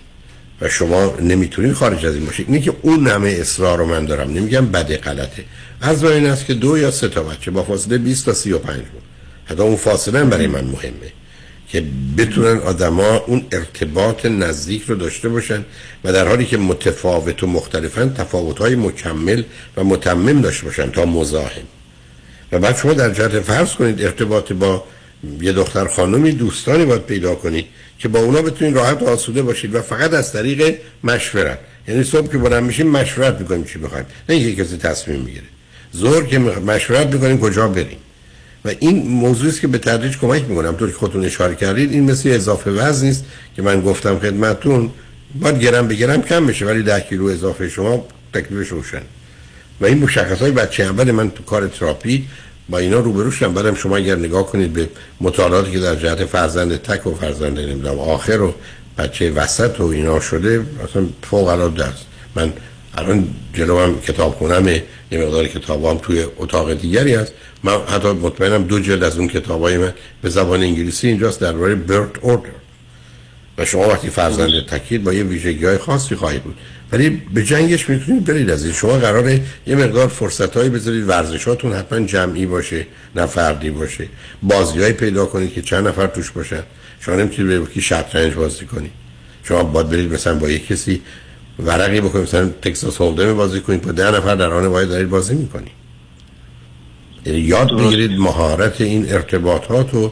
و 0.62 0.70
شما 0.70 1.14
نمی‌تونید 1.22 1.74
خارج 1.74 2.06
از 2.06 2.16
این 2.16 2.26
باشید. 2.26 2.46
اینه 2.50 2.62
که 2.62 2.74
اون 2.82 3.08
همه 3.08 3.30
اصرار 3.30 3.78
رو 3.78 3.86
من 3.86 4.06
دارم. 4.06 4.34
نمیگم 4.34 4.66
بده 4.66 4.98
غلطه. 4.98 5.44
از 5.82 6.04
این 6.04 6.26
است 6.26 6.46
که 6.46 6.54
دو 6.54 6.78
یا 6.78 6.92
سه 6.92 7.08
تا 7.08 7.24
بچه 7.24 7.52
با 7.52 7.64
فاصله 7.64 7.98
20 7.98 8.26
تا 8.26 8.34
35 8.34 8.78
بود. 8.78 9.02
حتی 9.46 9.62
اون 9.62 9.76
فاصله 9.76 10.24
برای 10.24 10.48
من 10.48 10.64
مهمه. 10.64 11.12
که 11.70 11.84
بتونن 12.18 12.58
آدما 12.58 13.18
اون 13.18 13.46
ارتباط 13.52 14.26
نزدیک 14.26 14.84
رو 14.84 14.96
داشته 14.96 15.30
باشن 15.30 15.66
و 16.04 16.14
در 16.14 16.28
حالی 16.28 16.46
که 16.46 16.58
متفاوت 16.58 17.44
و 17.44 17.48
مختلفن 17.48 18.14
تفاوت‌های 18.14 18.76
مکمل 18.76 19.44
و 19.78 19.84
متمم 19.84 20.42
داشته 20.42 20.66
باشن 20.66 20.92
تا 20.92 21.06
مزاحم. 21.06 21.68
و 22.52 22.60
بعد 22.60 22.78
شما 22.78 22.94
در 22.94 23.10
جهت 23.14 23.40
فرض 23.40 23.74
کنید 23.74 24.02
ارتباط 24.02 24.54
با 24.54 24.84
یه 25.42 25.54
دختر 25.54 25.88
خانمی 25.88 26.32
دوستانی 26.32 26.86
باید 26.86 27.02
پیدا 27.02 27.36
کنید 27.36 27.66
که 28.00 28.08
با 28.08 28.20
اونا 28.20 28.42
بتونید 28.42 28.76
راحت 28.76 29.02
و 29.02 29.06
آسوده 29.06 29.42
باشید 29.42 29.76
و 29.76 29.82
فقط 29.82 30.14
از 30.14 30.34
طریق 30.34 30.76
مشورت. 31.04 31.60
یعنی 31.88 32.04
صبح 32.04 32.32
که 32.32 32.38
بلند 32.38 32.64
میشیم 32.64 32.88
مشورت 32.88 33.40
می‌کنیم 33.42 33.64
چی 33.64 33.80
بخوایم. 33.80 34.06
نه 34.30 34.36
اینکه 34.36 34.64
کسی 34.64 34.78
تصمیم 34.78 35.20
می‌گیره. 35.20 35.44
زور 35.92 36.26
که 36.26 36.40
مشورت 36.40 37.14
می‌کنیم 37.14 37.40
کجا 37.40 37.68
بریم. 37.68 37.98
و 38.66 38.72
این 38.80 39.08
موضوعی 39.08 39.50
است 39.50 39.62
که 39.62 39.68
به 39.68 39.78
تدریج 39.78 40.18
کمک 40.18 40.44
می‌کنم 40.50 40.76
طور 40.76 40.90
که 40.90 40.98
خودتون 40.98 41.26
اشاره 41.26 41.56
کردید 41.56 41.92
این 41.92 42.12
مثل 42.12 42.30
اضافه 42.30 42.72
وزن 42.72 43.08
نیست 43.08 43.26
که 43.56 43.62
من 43.62 43.82
گفتم 43.82 44.20
خدمتتون. 44.20 44.92
باید 45.36 45.60
گرم 45.60 45.88
بگیرم 45.88 46.22
کم 46.22 46.48
بشه 46.48 46.66
ولی 46.66 46.84
ده 46.84 47.00
کیلو 47.00 47.26
اضافه 47.26 47.70
شما 47.70 48.08
تکلیفش 48.34 48.68
روشن 48.68 49.02
و 49.82 49.86
این 49.86 49.98
مشخص 49.98 50.40
های 50.40 50.52
بچه 50.52 50.84
اول 50.84 51.12
من 51.12 51.32
تو 51.32 51.44
کار 51.44 51.68
تراپی 51.68 52.28
با 52.70 52.78
اینا 52.78 53.00
روبرو 53.00 53.32
شدم. 53.32 53.54
بعدم 53.54 53.76
شما 53.76 53.98
اگر 53.98 54.16
نگاه 54.16 54.48
کنید 54.48 54.74
به 54.74 54.90
مطالعاتی 55.22 55.72
که 55.72 55.80
در 55.80 55.96
جهت 55.96 56.26
فرزند 56.26 56.78
تک 56.78 57.08
و 57.08 57.16
فرزند 57.16 57.60
نمی‌دونم 57.60 58.00
آخر 58.00 58.42
و 58.42 58.54
بچه 58.98 59.32
وسط 59.32 59.80
و 59.80 59.84
اینا 59.84 60.20
شده 60.20 60.66
اصلا 60.90 61.06
فوق 61.24 61.48
العاده 61.48 61.86
است. 61.86 62.06
من 62.36 62.54
الان 62.98 63.28
جلو 63.54 63.80
هم 63.80 64.02
کتاب 64.02 64.36
خونم 64.36 64.68
یه 64.68 64.84
مقدار 65.12 65.48
کتاب 65.48 65.86
هم 65.86 65.98
توی 65.98 66.26
اتاق 66.38 66.74
دیگری 66.74 67.16
هست. 67.16 67.34
من 67.64 67.78
حتی 67.88 68.08
مطمئنم 68.08 68.64
دو 68.64 68.80
جلد 68.80 69.04
از 69.04 69.18
اون 69.18 69.28
کتاب 69.28 69.62
های 69.62 69.78
من 69.78 69.94
به 70.22 70.30
زبان 70.30 70.64
انگلیسی 70.64 71.08
اینجاست 71.08 71.42
درباره 71.42 71.76
برت 71.76 72.10
اوردر 72.22 72.50
و 73.58 73.66
شما 73.66 73.88
وقتی 73.88 74.10
فرزند 74.10 74.66
تکید 74.66 75.04
با 75.04 75.14
یه 75.14 75.24
ویژگی 75.24 75.66
های 75.66 75.78
خاصی 75.78 76.16
خواهید 76.16 76.44
بود. 76.44 76.56
ولی 76.92 77.10
به 77.10 77.44
جنگش 77.44 77.90
می‌تونید 77.90 78.26
برید 78.26 78.50
از 78.50 78.64
این 78.64 78.74
شما 78.74 78.94
قراره 78.94 79.42
یه 79.68 79.76
مقدار 79.76 80.08
فرصت 80.08 80.58
هایی 80.58 80.70
بذارید 80.70 81.10
ورزشاتون 81.10 81.74
حتما 81.74 82.00
جمعی 82.00 82.46
باشه 82.46 82.86
نه 83.16 83.26
فردی 83.26 83.70
باشه. 83.70 84.08
بازی 84.44 84.92
پیدا 84.92 85.26
کنید 85.26 85.54
که 85.54 85.62
چند 85.62 85.88
نفر 85.88 86.08
توش 86.08 86.32
باشن. 86.32 86.64
شما 87.00 87.16
نمی‌تونید 87.16 87.60
به 87.60 87.72
کی 87.72 87.82
شطرنج 87.82 88.34
بازی 88.34 88.66
کنید. 88.66 88.92
شما 89.44 89.64
باید 89.64 89.90
برید 89.90 90.14
مثلا 90.14 90.36
با 90.36 90.50
یه 90.50 90.60
کسی 90.60 91.02
ورقی 91.60 92.02
بکنید 92.02 92.24
مثلا 92.24 92.50
تکساس 92.62 93.02
هولدم 93.02 93.34
بازی 93.34 93.62
کنید 93.62 93.82
با 93.82 93.92
ده 93.92 94.12
نفر 94.12 94.36
در 94.36 94.50
آن 94.50 94.66
واحد 94.66 94.90
دارید 94.90 95.10
بازی 95.10 95.36
می‌کنید. 95.36 95.72
یعنی 97.26 97.40
یاد 97.40 97.78
بگیرید 97.78 98.12
مهارت 98.12 98.82
این 98.82 99.14
ارتباطات 99.14 99.94
و 99.94 100.12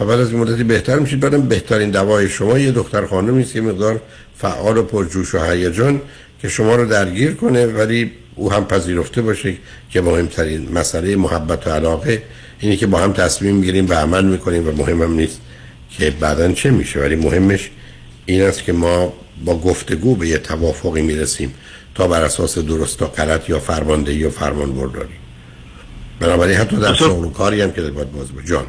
و 0.00 0.04
بعد 0.04 0.20
از 0.20 0.30
این 0.30 0.40
مدتی 0.40 0.64
بهتر 0.64 0.98
میشید. 0.98 1.20
بعدم 1.20 1.42
بهترین 1.42 1.90
دوای 1.90 2.28
شما 2.28 2.58
یه 2.58 2.72
دختر 2.72 3.06
خانمی 3.06 3.42
است 3.42 3.52
که 3.52 3.60
مقدار 3.60 4.00
فعال 4.36 4.76
و 4.76 4.82
پرجوش 4.82 5.34
و 5.34 5.38
هیجان 5.38 6.00
که 6.42 6.48
شما 6.48 6.76
رو 6.76 6.88
درگیر 6.88 7.34
کنه 7.34 7.66
ولی 7.66 8.12
او 8.34 8.52
هم 8.52 8.64
پذیرفته 8.64 9.22
باشه 9.22 9.54
که 9.90 10.00
مهمترین 10.00 10.72
مسئله 10.72 11.16
محبت 11.16 11.66
و 11.66 11.70
علاقه 11.70 12.22
اینه 12.60 12.76
که 12.76 12.86
با 12.86 12.98
هم 12.98 13.12
تصمیم 13.12 13.56
می‌گیریم 13.56 13.88
و 13.88 13.92
عمل 13.92 14.24
می‌کنیم 14.24 14.68
و 14.68 14.72
مهمم 14.72 15.14
نیست 15.14 15.40
که 15.90 16.10
بعدا 16.10 16.52
چه 16.52 16.70
میشه. 16.70 17.00
ولی 17.00 17.16
مهمش 17.16 17.70
این 18.26 18.42
است 18.42 18.62
که 18.62 18.72
ما 18.72 19.12
با 19.44 19.58
گفتگو 19.58 20.16
به 20.16 20.28
یه 20.28 20.38
توافقی 20.38 21.02
می‌رسیم 21.02 21.54
تا 21.94 22.08
بر 22.08 22.22
اساس 22.22 22.58
درست 22.58 23.02
و 23.02 23.06
غلط 23.06 23.48
یا 23.48 23.58
فرماندهی 23.58 24.16
یا 24.16 24.30
فرمان 24.30 24.72
برداری 24.72 25.14
بنابراین 26.20 26.56
حتی 26.56 26.76
در 26.76 26.94
شغل 26.94 27.24
و 27.24 27.30
کاری 27.30 27.60
هم 27.60 27.72
که 27.72 27.82
باید 27.82 28.12
باز 28.12 28.26
جان. 28.44 28.66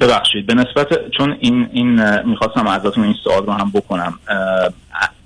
ببخشید 0.00 0.46
به 0.46 0.54
نسبت 0.54 1.10
چون 1.18 1.36
این 1.40 1.68
این 1.72 2.20
می‌خواستم 2.22 2.66
ازتون 2.66 3.04
این 3.04 3.14
سوال 3.24 3.46
رو 3.46 3.52
هم 3.52 3.70
بکنم 3.74 4.18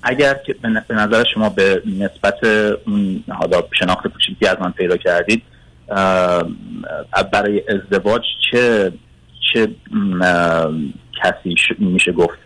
اگر 0.03 0.35
که 0.47 0.57
به 0.89 0.95
نظر 0.95 1.24
شما 1.35 1.49
به 1.49 1.82
نسبت 1.86 2.45
اون 2.86 3.24
حالا 3.28 3.62
شناخت 3.78 4.09
کوچیکی 4.09 4.47
از 4.47 4.57
من 4.61 4.73
پیدا 4.73 4.97
کردید 4.97 5.43
برای 7.32 7.62
ازدواج 7.69 8.23
چه 8.51 8.93
چه 9.53 9.69
کسی 11.23 11.57
میشه 11.78 12.12
گفت؟ 12.12 12.39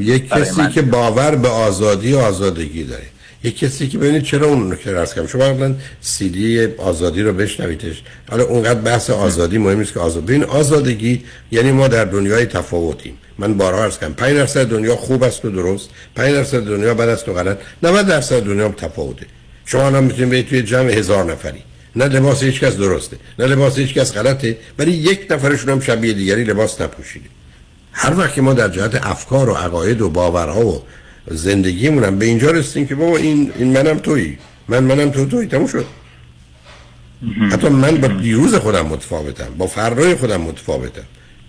یک 0.00 0.28
کسی 0.28 0.68
که 0.68 0.82
باور 0.82 1.36
به 1.36 1.48
آزادی 1.48 2.14
و 2.14 2.18
آزادگی 2.18 2.84
داره 2.84 3.06
یک 3.44 3.58
کسی 3.58 3.88
که 3.88 3.98
ببینید 3.98 4.22
چرا 4.22 4.46
اون 4.46 4.70
رو 4.70 4.76
که 4.76 4.92
رس 4.92 5.14
کنم 5.14 5.26
شما 5.26 5.46
اولا 5.46 5.74
سیدی 6.00 6.66
آزادی 6.66 7.22
رو 7.22 7.32
بشنویدش. 7.32 8.02
حالا 8.30 8.44
اونقدر 8.44 8.80
بحث 8.80 9.10
آزادی 9.10 9.58
مهم 9.58 9.78
نیست 9.78 9.92
که 9.92 10.00
آزاد 10.00 10.24
ببین 10.24 10.44
آزادگی 10.44 11.24
یعنی 11.50 11.72
ما 11.72 11.88
در 11.88 12.04
دنیای 12.04 12.46
تفاوتیم. 12.46 13.18
من 13.38 13.54
بارها 13.54 13.84
عرض 13.84 13.98
کردم 13.98 14.14
5 14.14 14.36
درصد 14.36 14.68
دنیا 14.68 14.96
خوب 14.96 15.22
است 15.22 15.44
و 15.44 15.50
درست 15.50 15.88
5 16.14 16.34
درصد 16.34 16.60
دنیا 16.60 16.94
بد 16.94 17.08
است 17.08 17.28
و 17.28 17.32
غلط 17.32 17.58
90 17.82 18.06
درصد 18.06 18.40
دنیا 18.40 18.68
تفاوته. 18.68 19.26
شما 19.64 19.86
الان 19.86 20.04
می‌تونید 20.04 20.30
برید 20.30 20.48
توی 20.48 20.62
جمع 20.62 20.90
هزار 20.90 21.32
نفری. 21.32 21.62
نه 21.96 22.04
لباس 22.04 22.42
هیچ 22.42 22.60
کس 22.60 22.76
درسته 22.76 23.16
نه 23.38 23.46
لباس 23.46 23.78
هیچ 23.78 23.94
کس 23.94 24.12
غلطه 24.12 24.56
ولی 24.78 24.90
یک 24.90 25.26
نفرشون 25.30 25.70
هم 25.70 25.80
شبیه 25.80 26.12
دیگری 26.12 26.44
لباس 26.44 26.80
نپوشیده. 26.80 27.28
هر 27.92 28.18
وقت 28.18 28.34
که 28.34 28.42
ما 28.42 28.52
در 28.54 28.68
جهت 28.68 29.06
افکار 29.06 29.48
و 29.48 29.54
عقاید 29.54 30.00
و 30.00 30.08
باورها 30.08 30.66
و 30.66 30.82
زندگیمون 31.30 32.04
هم 32.04 32.18
به 32.18 32.24
اینجا 32.24 32.50
رسیدیم 32.50 32.86
که 32.86 32.94
بابا 32.94 33.16
این 33.16 33.52
این 33.58 33.72
منم 33.72 33.98
تویی. 33.98 34.38
من 34.68 34.84
منم 34.84 35.10
تو 35.10 35.26
تویی. 35.26 35.48
تموم 35.48 35.66
شد. 35.66 35.86
حتی 37.52 37.68
من 37.68 37.96
با 37.96 38.08
دیروز 38.08 38.54
خودم 38.54 38.86
متفاوتم. 38.86 39.48
با 39.58 39.66
فردای 39.66 40.14
خودم 40.14 40.40
متفاوتم. 40.40 41.02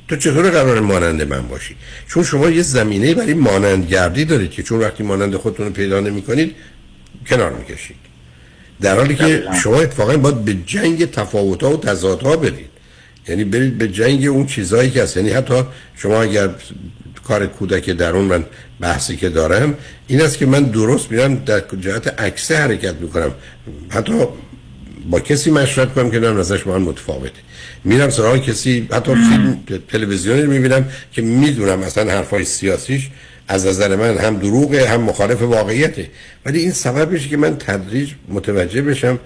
تو 0.08 0.16
چطور 0.16 0.50
قرار 0.50 0.80
مانند 0.80 1.22
من 1.22 1.48
باشی؟ 1.48 1.76
چون 2.08 2.24
شما 2.24 2.50
یه 2.50 2.62
زمینه 2.62 3.14
برای 3.14 3.34
مانندگردی 3.34 4.26
دارید 4.26 4.52
که 4.52 4.64
چون 4.64 4.80
وقتی 4.80 5.04
مانند 5.04 5.36
خودتون 5.36 5.66
رو 5.66 5.72
پیدا 5.72 6.00
نمی 6.00 6.22
کنید 6.22 6.56
کنار 7.28 7.52
می‌کشید. 7.54 7.96
در 8.82 8.96
حالی 8.96 9.16
که 9.16 9.44
شما 9.64 9.82
اتفاقا 9.82 10.18
باید 10.18 10.46
به 10.46 10.54
جنگ 10.66 11.12
تفاوت‌ها 11.12 11.78
و 11.78 11.82
تضادها 11.82 12.36
برید. 12.38 12.70
یعنی 13.28 13.44
برید 13.44 13.78
به 13.78 13.88
جنگ 13.88 14.26
اون 14.26 14.46
چیزهایی 14.46 14.90
که 14.90 15.04
هست. 15.04 15.18
یعنی 15.18 15.30
حتی 15.30 15.64
شما 15.96 16.22
اگر 16.22 16.50
کار 17.28 17.48
کودک 17.48 17.90
درون 17.90 18.26
من 18.26 18.46
بحثی 18.80 19.18
که 19.18 19.30
دارم 19.30 19.78
این 20.08 20.22
است 20.22 20.38
که 20.38 20.46
من 20.46 20.64
درست 20.64 21.12
میرم 21.12 21.36
در 21.36 21.64
جهت 21.80 22.20
عکسه 22.20 22.58
حرکت 22.58 22.96
می‌کنم. 22.96 23.32
حتی 23.90 24.14
با 25.10 25.20
کسی 25.20 25.52
مشورت 25.52 25.94
کنم 25.94 26.12
که 26.12 26.20
نظرش 26.20 26.40
ازش 26.40 26.68
من 26.68 26.82
متفاوته. 26.82 27.40
میرم 27.84 28.10
سراغ 28.10 28.38
کسی 28.38 28.88
حتی 28.92 29.12
فیلم 29.16 29.60
تلویزیونی 29.88 30.42
می‌بینم 30.42 30.90
که 31.12 31.22
می‌دونم 31.22 31.80
مثلا 31.80 32.12
حرفای 32.12 32.46
سیاسیش 32.46 33.10
از 33.48 33.66
نظر 33.66 33.96
من 33.96 34.18
هم 34.18 34.38
دروغه 34.38 34.88
هم 34.88 35.02
مخالف 35.02 35.42
واقعیته. 35.42 36.10
ولی 36.46 36.60
این 36.60 36.72
سبب 36.72 37.12
میشه 37.12 37.30
که 37.30 37.38
من 37.38 37.58
تدریج 37.58 38.12
متوجه 38.30 38.82
بشم 38.82 39.20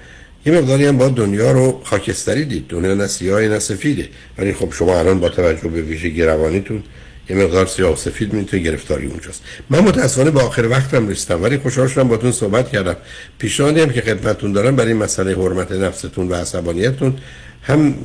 یه 0.45 0.53
مقداری 0.53 0.85
هم 0.85 0.97
با 0.97 1.07
دنیا 1.07 1.51
رو 1.51 1.81
خاکستری 1.83 2.45
دید. 2.45 2.67
دنیا 2.67 2.93
نه 2.93 3.07
سیاه 3.07 3.41
نه 3.41 3.59
سفیده. 3.59 4.09
ولی 4.37 4.53
خب 4.53 4.73
شما 4.73 4.99
الان 4.99 5.19
با 5.19 5.29
توجه 5.29 5.67
به 5.67 5.81
ویژه 5.81 6.09
گروانیتون 6.09 6.83
یه 7.29 7.35
مقدار 7.35 7.65
سیاه 7.65 7.93
و 7.93 7.95
سفید 7.95 8.33
می‌تونه 8.33 8.63
گرفتاری 8.63 9.07
اونجاست. 9.07 9.43
من 9.69 9.79
متاسفانه 9.79 10.31
با 10.31 10.41
آخر 10.41 10.67
وقتم 10.67 11.07
رسیدم 11.07 11.43
ولی 11.43 11.57
خوشحال 11.57 11.87
شدم 11.87 12.07
باتون 12.07 12.31
صحبت 12.31 12.71
کردم. 12.71 12.95
پیشنهادی 13.37 13.81
هم 13.81 13.89
که 13.89 14.01
خدمتتون 14.01 14.51
دارم 14.51 14.75
برای 14.75 14.93
مسئله 14.93 15.35
حرمت 15.35 15.71
نفستون 15.71 16.27
و 16.27 16.35
عصبانیتتون 16.35 17.17
هم 17.63 17.95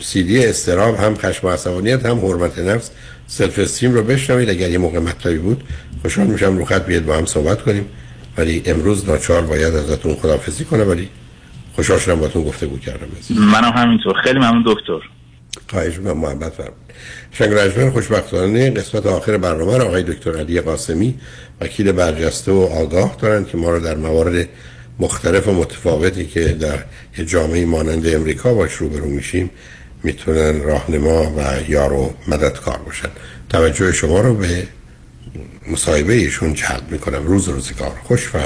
سی‌دی 0.00 0.46
اضطراب 0.46 0.96
هم 0.96 1.14
خشم 1.14 1.46
و 1.46 1.50
عصبانیت 1.50 2.06
هم 2.06 2.18
حرمت 2.18 2.58
نفس. 2.58 2.90
self-esteem 3.26 3.94
رو 3.94 4.02
بشنوید 4.02 4.50
اگر 4.50 4.70
یه 4.70 4.78
موقع 4.78 4.98
مطلبی 4.98 5.38
بود. 5.38 5.64
خوشحال 6.02 6.26
میشم 6.26 6.58
رو 6.58 6.64
خط 6.64 6.86
بیاد 6.86 7.04
با 7.04 7.16
هم 7.16 7.26
صحبت 7.26 7.62
کنیم. 7.62 7.86
ولی 8.38 8.62
امروز 8.66 9.08
ناچار 9.08 9.42
باید 9.42 9.74
ازتون 9.74 10.14
خدافظی 10.14 10.64
کنه 10.64 10.84
ولی 10.84 11.08
خوشحال 11.74 11.98
شدم 11.98 12.14
باتون 12.14 12.44
گفتگو 12.44 12.78
کردم. 12.78 13.06
منم 13.30 13.72
همینطور. 13.72 14.14
خیلی 14.22 14.38
ممنون 14.38 14.64
دکتر. 14.66 15.08
خواهش 15.70 15.98
می‌کنم 15.98 16.18
محبت 16.18 16.52
فرمایید. 16.52 16.84
شنگ 17.38 17.90
خوشبختانه 17.90 18.70
قسمت 18.70 19.06
آخر 19.06 19.36
برنامه 19.36 19.78
را 19.78 19.84
آقای 19.84 20.02
دکتر 20.02 20.38
علی 20.38 20.60
قاسمی 20.60 21.14
وکیل 21.60 21.92
برجسته 21.92 22.52
و 22.52 22.68
آگاه 22.72 23.16
دارند 23.20 23.48
که 23.48 23.56
ما 23.56 23.70
رو 23.70 23.80
در 23.80 23.94
موارد 23.96 24.48
مختلف 24.98 25.48
و 25.48 25.52
متفاوتی 25.52 26.26
که 26.26 26.44
در 26.44 26.78
جامعه 27.24 27.64
مانند 27.64 28.14
امریکا 28.14 28.54
باش 28.54 28.72
روبرو 28.72 29.06
میشیم 29.06 29.50
می‌تونن 30.02 30.62
راهنما 30.62 31.32
و 31.36 31.70
یار 31.70 31.92
و 31.92 32.14
مددکار 32.28 32.76
باشن. 32.76 33.08
توجه 33.48 33.92
شما 33.92 34.20
رو 34.20 34.34
به 34.34 34.66
مصاحبه 35.70 36.12
ایشون 36.12 36.54
جلب 36.54 36.90
می‌کنم. 36.90 37.26
روز 37.26 37.48
روزگار. 37.48 37.92
خوش 38.04 38.34
و 38.34 38.38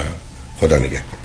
خدا 0.61 0.79
نگهدار. 0.79 1.19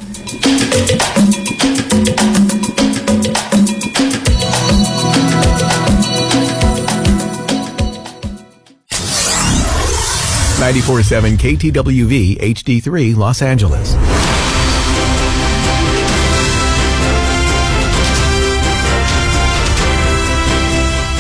947 10.60 11.38
KTWV 11.38 12.38
HD3 12.56 13.16
Los 13.16 13.42
Angeles. 13.42 13.96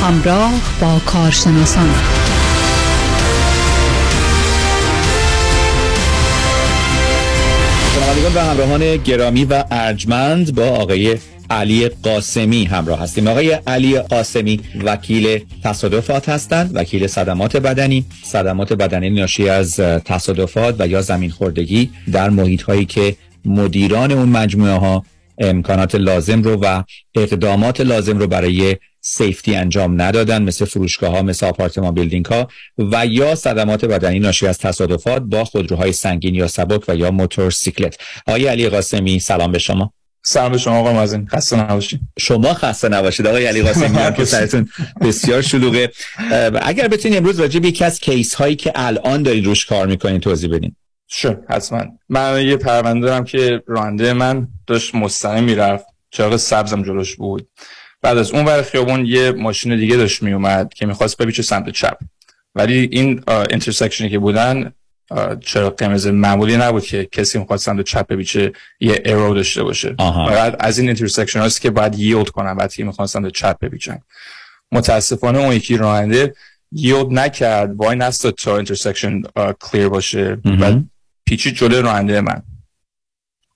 همراه 0.01 0.51
با 0.81 0.99
کارشناسان 1.05 1.89
شنوندگان 8.13 8.35
و 8.35 8.49
همراهان 8.49 8.97
گرامی 8.97 9.45
و 9.45 9.63
ارجمند 9.71 10.55
با 10.55 10.65
آقای 10.65 11.17
علی 11.53 11.89
قاسمی 11.89 12.65
همراه 12.65 12.99
هستیم. 12.99 13.27
آقای 13.27 13.51
علی 13.67 13.99
قاسمی 13.99 14.59
وکیل 14.83 15.45
تصادفات 15.63 16.29
هستند 16.29 16.71
وکیل 16.75 17.07
صدمات 17.07 17.57
بدنی. 17.57 18.05
صدمات 18.23 18.73
بدنی 18.73 19.09
ناشی 19.09 19.49
از 19.49 19.75
تصادفات 20.05 20.75
و 20.79 20.87
یا 20.87 21.01
زمین 21.01 21.29
خوردگی 21.29 21.89
در 22.11 22.29
محیط 22.29 22.61
هایی 22.61 22.85
که 22.85 23.15
مدیران 23.45 24.11
اون 24.11 24.29
مجموعه 24.29 24.73
ها 24.73 25.05
امکانات 25.37 25.95
لازم 25.95 26.41
رو 26.41 26.55
و 26.55 26.83
اقدامات 27.15 27.81
لازم 27.81 28.17
رو 28.17 28.27
برای 28.27 28.75
سیفتی 29.01 29.55
انجام 29.55 30.01
ندادن 30.01 30.43
مثل 30.43 30.65
فروشگاه 30.65 31.11
ها 31.11 31.21
مثل 31.21 31.45
آپارتمان 31.45 31.93
بیلدینگ 31.93 32.25
ها 32.25 32.47
و 32.77 33.05
یا 33.05 33.35
صدمات 33.35 33.85
بدنی 33.85 34.19
ناشی 34.19 34.47
از 34.47 34.57
تصادفات 34.59 35.21
با 35.21 35.43
خودروهای 35.45 35.91
سنگین 35.91 36.35
یا 36.35 36.47
سبک 36.47 36.81
و 36.87 36.95
یا 36.95 37.11
موتورسیکلت. 37.11 37.97
آقای 38.27 38.47
علی 38.47 38.69
قاسمی 38.69 39.19
سلام 39.19 39.51
به 39.51 39.59
شما. 39.59 39.93
سلام 40.25 40.51
به 40.51 40.57
شما 40.57 40.79
آقا 40.79 40.93
مازن. 40.93 41.25
خسته 41.25 41.55
نباشید. 41.55 41.99
شما 42.19 42.53
خسته 42.53 42.89
نباشید. 42.89 43.27
آقای 43.27 43.45
علی 43.45 43.61
قاسمی 43.61 44.13
که 44.17 44.25
سرتون 44.25 44.69
بسیار 45.01 45.41
شلوغه. 45.41 45.91
اگر 46.61 46.87
بتونید 46.87 47.17
امروز 47.17 47.39
راجع 47.39 47.59
به 47.59 47.67
یکی 47.67 47.85
از 47.85 47.99
case 47.99 48.35
هایی 48.35 48.55
که 48.55 48.71
الان 48.75 49.23
دارید 49.23 49.45
روش 49.45 49.65
کار 49.65 49.87
می‌کنید 49.87 50.21
توضیح 50.21 50.49
بدین. 50.49 50.75
بله 51.09 51.39
حتما. 51.49 51.83
من 52.09 52.41
یه 52.41 52.57
پرونده 52.57 53.07
دارم 53.07 53.23
که 53.23 53.61
راننده 53.67 54.13
من 54.13 54.47
داشت 54.67 54.95
مستقیم 54.95 55.43
می‌رفت. 55.43 55.85
چراغ 56.11 56.35
سبزم 56.35 56.83
جلوش 56.83 57.15
بود. 57.15 57.47
بعد 58.01 58.17
از 58.17 58.31
اون 58.31 58.45
ور 58.45 58.61
خیابون 58.61 59.05
یه 59.05 59.31
ماشین 59.31 59.77
دیگه 59.77 59.95
داشت 59.95 60.23
میومد 60.23 60.73
که 60.73 60.85
می‌خواست 60.85 61.17
بپیچه 61.17 61.41
سمت 61.41 61.69
چپ. 61.69 61.97
ولی 62.55 62.89
این 62.91 63.23
intersection 63.49 64.05
ی 64.05 64.09
که 64.09 64.19
بودن 64.19 64.73
چراغ 65.41 65.69
قرمز 65.69 66.07
معمولی 66.07 66.57
نبود 66.57 66.83
که 66.83 67.05
کسی 67.05 67.39
می‌خواد 67.39 67.59
سمت 67.59 67.85
چپ 67.85 68.07
بپیچه 68.07 68.53
یه 68.79 69.01
arrow 69.05 69.33
داشته 69.33 69.63
باشه. 69.63 69.89
بعد 70.27 70.55
از 70.59 70.79
این 70.79 70.87
intersection 70.87 71.39
هاست 71.39 71.61
که 71.61 71.69
باید 71.69 71.99
yield 71.99 72.29
کنن 72.29 72.55
بعد 72.55 72.73
که 72.73 72.83
می‌خوان 72.83 73.07
سمت 73.07 73.31
چپ 73.31 73.59
بپیچن 73.59 73.99
متاسفانه 74.71 75.39
اون 75.39 75.53
یکی 75.55 75.77
راننده 75.77 76.35
yield 76.71 77.07
نکرد. 77.11 77.75
واینستاد 77.75 78.31
تا 78.31 78.55
intersection 78.55 79.21
clear 79.59 79.89
باشه؟ 79.89 80.37
و 80.45 80.79
پیچید 81.25 81.51
جلوی 81.51 81.81
راننده 81.81 82.21
من. 82.21 82.41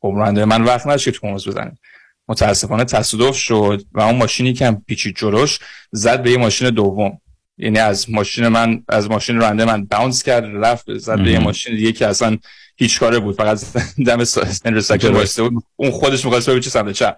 خب 0.02 0.14
راننده 0.18 0.46
من 0.46 0.64
وقت 0.64 0.88
نداشت 0.88 1.06
که 1.06 1.12
ترمز 1.12 1.48
بزنه. 1.48 1.78
متاسفانه 2.28 2.84
تصادف 2.84 3.36
شد 3.36 3.84
و 3.92 4.02
اون 4.02 4.16
ماشینی 4.16 4.54
که 4.54 4.68
هم 4.68 4.84
پیچید 4.88 5.16
جلوش 5.16 5.60
زد 5.92 6.24
به 6.24 6.32
یه 6.32 6.38
ماشین 6.38 6.70
دوم. 6.70 7.22
یعنی 7.58 7.80
از 7.80 8.10
ماشین 8.10 8.48
من 8.48 8.84
از 8.88 9.10
ماشین 9.10 9.38
راننده 9.40 9.66
من 9.66 9.86
bounce 9.86 10.24
کرد 10.24 10.44
رفت 10.46 10.98
زد 10.98 11.20
به 11.20 11.32
یه 11.32 11.40
ماشین 11.40 11.76
دیگه 11.76 11.92
که 11.92 12.08
اصلا 12.08 12.38
هیچ 12.76 13.00
کاره 13.00 13.20
بود. 13.20 13.36
فقط 13.36 13.64
دم 14.06 14.20
intersection 14.66 15.08
وایساده 15.08 15.44
بود. 15.44 15.64
اون 15.76 15.92
خودش 15.92 16.26
می‌خواست 16.26 16.50
بره 16.50 16.60
چه 16.60 16.70
سمت 16.70 16.92
چپ. 16.92 17.18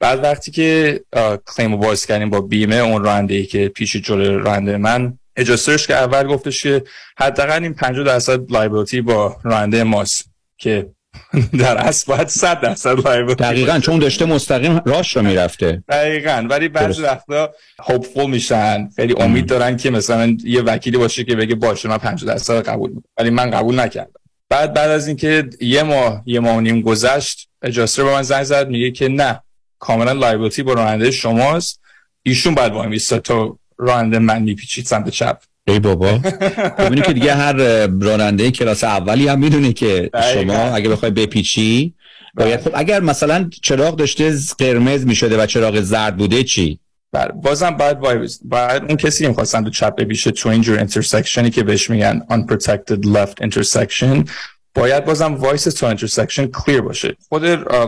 بعد 0.00 0.24
وقتی 0.24 0.50
که 0.50 1.00
claim 1.46 1.72
رو 1.72 1.78
باز 1.78 2.06
کردیم 2.06 2.30
با 2.30 2.40
بیمه 2.40 2.76
اون 2.76 3.04
راننده 3.04 3.34
ای 3.34 3.46
که 3.46 3.68
پیچید 3.68 3.96
جلو 3.96 4.38
راننده 4.38 4.76
من 4.76 5.18
adjuster 5.36 5.76
ش 5.76 5.86
که 5.86 5.94
اول 5.94 6.26
گفتش 6.26 6.62
که 6.62 6.84
حداقل 7.18 7.62
این 7.62 7.74
50 7.74 8.04
درصد 8.04 8.52
liability 8.52 9.00
با 9.00 9.36
راننده 9.42 9.84
ماست 9.84 10.30
که 10.58 10.90
در 11.60 11.78
اصل 11.78 12.04
باید 12.06 12.28
100 12.28 12.60
درصد 12.60 13.06
liability 13.06 13.44
دقیقا 13.44 13.78
چون 13.78 13.98
داشته 13.98 14.24
مستقیم 14.24 14.82
راهش 14.86 15.16
رو 15.16 15.22
می‌رفته. 15.22 15.82
دقیقا 15.88 16.46
ولی 16.50 16.68
بعضی 16.68 17.02
وقتا 17.02 17.50
hopeful 17.78 18.30
میشن. 18.30 18.88
خیلی 18.96 19.14
امید 19.18 19.46
دارن 19.46 19.76
که 19.76 19.90
مثلا 19.90 20.36
یه 20.44 20.62
وکیلی 20.62 20.98
باشه 20.98 21.24
که 21.24 21.36
بگه 21.36 21.54
باشه 21.54 21.88
من 21.88 21.98
50 21.98 22.34
درصد 22.34 22.68
قبول 22.68 22.90
می‌کنم. 22.90 23.12
ولی 23.18 23.30
من 23.30 23.50
قبول 23.50 23.80
نکردم. 23.80 24.20
بعد 24.48 24.74
بعد 24.74 24.90
از 24.90 25.06
اینکه 25.06 25.50
یه 25.60 25.82
ماه 25.82 26.22
یه 26.26 26.40
ماه 26.40 26.56
و 26.56 26.60
نیم 26.60 26.80
گذشت 26.80 27.48
adjuster 27.62 28.04
به 28.04 28.10
من 28.10 28.22
زنگ 28.22 28.42
زد 28.42 28.68
میگه 28.68 28.90
که 28.90 29.08
نه 29.08 29.40
کاملا 29.78 30.12
liability 30.12 30.62
با 30.62 30.72
راننده 30.72 31.10
شماست. 31.10 31.80
ایشون 32.22 32.54
باید 32.54 32.72
وای 32.72 32.88
میسته 32.88 33.18
تا 33.18 33.58
راننده 33.78 34.18
من 34.18 34.42
میپیچید 34.42 34.86
سمت 34.86 35.08
چپ. 35.08 35.38
ای 35.66 35.78
بابا. 35.78 36.18
ببینی 36.78 37.00
که 37.00 37.12
دیگه 37.12 37.34
هر 37.34 37.52
راننده 37.86 38.50
کلاس 38.50 38.84
اولی 38.84 39.28
هم 39.28 39.38
می‌دونه 39.38 39.72
که 39.72 40.10
شما 40.34 40.58
اگه 40.58 40.88
بخوای 40.88 41.10
بپیچی 41.10 41.94
باید 42.34 42.60
خب 42.60 42.70
اگر 42.74 43.00
مثلا 43.00 43.50
چراغ 43.62 43.96
داشته 43.96 44.34
قرمز 44.58 45.06
می‌شده 45.06 45.42
و 45.42 45.46
چراغ 45.46 45.80
زرد 45.80 46.16
بوده 46.16 46.42
چی؟ 46.42 46.78
بله. 47.12 47.32
بازم 47.42 47.70
باید 47.70 47.98
باید 48.44 48.82
اون 48.88 48.96
کسی 48.96 49.24
که 49.24 49.28
می‌خواستن 49.28 49.64
تو 49.64 49.70
چپ 49.70 49.96
بپیچه 49.96 50.30
تو 50.30 50.48
اینجور 50.48 50.78
intersection 50.78 51.44
ی 51.44 51.50
که 51.50 51.62
بهش 51.62 51.90
میگن 51.90 52.26
unprotected 52.30 53.06
left 53.06 53.46
intersection 53.46 54.30
باید 54.74 55.04
بازم 55.04 55.34
وایس 55.34 55.64
تو 55.64 55.86
intersection 55.86 56.46
clear 56.46 56.80
باشه. 56.80 57.16
خود 57.28 57.44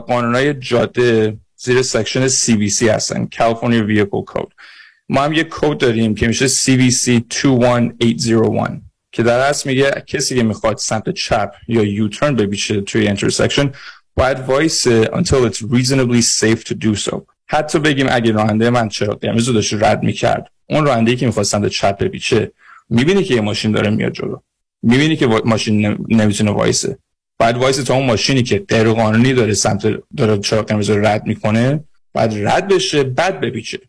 قانونای 0.06 0.54
جاده 0.54 1.36
زیر 1.56 1.82
section 1.82 2.28
CVC 2.28 2.82
هستن 2.82 3.28
California 3.34 3.90
Vehicle 3.90 4.34
Code. 4.34 4.52
ما 5.08 5.22
هم 5.22 5.32
یه 5.32 5.46
کد 5.50 5.78
داریم 5.78 6.14
که 6.14 6.28
میشه 6.28 6.48
CVC 6.48 7.22
21801 7.30 8.80
که 9.12 9.22
در 9.22 9.38
اصل 9.38 9.70
میگه 9.70 10.04
کسی 10.06 10.36
که 10.36 10.42
می‌خواد 10.42 10.76
سمت 10.76 11.10
چپ 11.10 11.52
یا 11.68 11.82
U-turn 11.82 12.34
بپیچه 12.34 12.80
توی 12.80 13.06
intersection 13.06 13.72
باید 14.16 14.38
وایس 14.38 14.88
until 14.88 15.50
it's 15.50 15.58
reasonably 15.58 16.22
safe 16.22 16.62
to 16.64 16.74
do 16.74 16.94
so. 17.04 17.20
حتی 17.46 17.78
بگیم 17.78 18.06
اگه 18.10 18.32
راننده 18.32 18.70
من 18.70 18.88
چراغ 18.88 19.14
قرمز 19.14 19.48
داشت 19.48 19.74
رد 19.74 20.02
می‌کرد 20.02 20.50
اون 20.70 20.86
راننده 20.86 21.16
که 21.16 21.26
می‌خواد 21.26 21.46
سمت 21.46 21.68
چپ 21.68 21.98
بپیچه 21.98 22.52
می‌بینی 22.90 23.24
که 23.24 23.34
یه 23.34 23.40
ماشین 23.40 23.72
داره 23.72 23.90
میاد 23.90 24.12
جلو. 24.12 24.38
می‌بینی 24.82 25.16
که 25.16 25.26
ماشین 25.26 26.06
نمی‌تونه 26.08 26.50
وایسه. 26.50 26.98
باید 27.38 27.56
وایسه 27.56 27.76
تا 27.76 27.94
اون 27.94 28.06
ماشینی 28.06 28.42
که 28.42 28.58
غیر 28.58 28.92
قانونی 28.92 29.32
داره 29.32 29.54
سمت 29.54 29.82
داره 30.16 30.38
چراغ 30.38 30.66
قرمز 30.66 30.90
رد 30.90 31.26
می‌کنه 31.26 31.84
بعد 32.14 32.34
رد 32.36 32.68
بشه 32.68 33.02
بعد 33.02 33.40
بپیچه. 33.40 33.80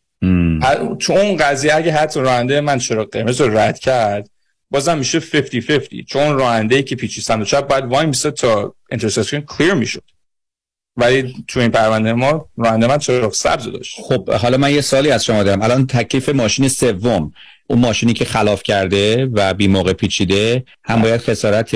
چون 0.99 1.18
اون 1.18 1.38
قضیه 1.38 1.76
اگه 1.76 1.91
حتی 1.91 2.19
راننده 2.19 2.61
من 2.61 2.77
چراغ 2.77 3.10
قرمز 3.11 3.41
رو 3.41 3.57
رد 3.57 3.80
کرد 3.80 4.30
بازم 4.69 4.98
میشه 4.98 5.19
50 5.19 5.61
50 5.61 6.02
چون 6.07 6.38
راننده 6.38 6.76
ای 6.76 6.84
که 6.84 6.95
پیچید 6.95 7.22
سمت 7.22 7.48
چپ 7.48 7.68
باید 7.68 7.85
وای 7.85 8.06
میسه 8.06 8.31
تا 8.31 8.76
intersection 8.91 9.41
clear 9.41 9.73
می‌شد. 9.73 10.03
ولی 10.99 11.35
تو 11.48 11.60
این 11.60 11.72
پرونده 11.72 12.14
ما 12.14 12.49
راننده 12.57 12.88
من 12.88 12.98
چراغ 12.98 13.34
سبز 13.34 13.65
داشت. 13.65 13.95
خب 14.02 14.30
حالا 14.30 14.57
من 14.57 14.73
یه 14.73 14.81
سوالی 14.81 15.11
از 15.11 15.26
شما 15.26 15.44
دارم. 15.44 15.61
الان 15.61 15.88
تکلیف 15.88 16.30
ماشین 16.30 16.68
سوم 16.68 17.31
اون 17.68 17.80
ماشینی 17.80 18.14
که 18.14 18.26
خلاف 18.26 18.64
کرده 18.64 19.26
و 19.26 19.53
بی 19.53 19.68
موقع 19.68 19.94
پیچیده 19.94 20.64
هم 20.84 21.02
باید 21.02 21.22
خسارت 21.22 21.76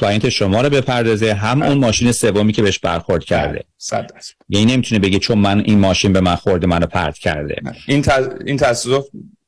client 0.00 0.28
شما 0.28 0.60
رو 0.60 0.70
بپردازه 0.70 1.34
هم 1.34 1.62
اون 1.62 1.78
ماشین 1.78 2.12
سومی 2.12 2.52
که 2.52 2.62
بهش 2.62 2.78
برخورد 2.78 3.24
کرده. 3.24 3.64
صد 3.78 4.10
یعنی 4.48 4.72
نمی‌تونه 4.72 4.98
بگه 5.00 5.18
چون 5.18 5.38
من 5.38 5.60
این 5.60 5.78
ماشین 5.78 6.12
به 6.12 6.20
من 6.20 6.34
خورده 6.34 6.66
منو 6.66 6.86
پرت 6.86 7.18
کرده. 7.18 7.56
این 7.86 8.02
تز... 8.02 8.28
این 8.46 8.56
تصادف 8.56 9.04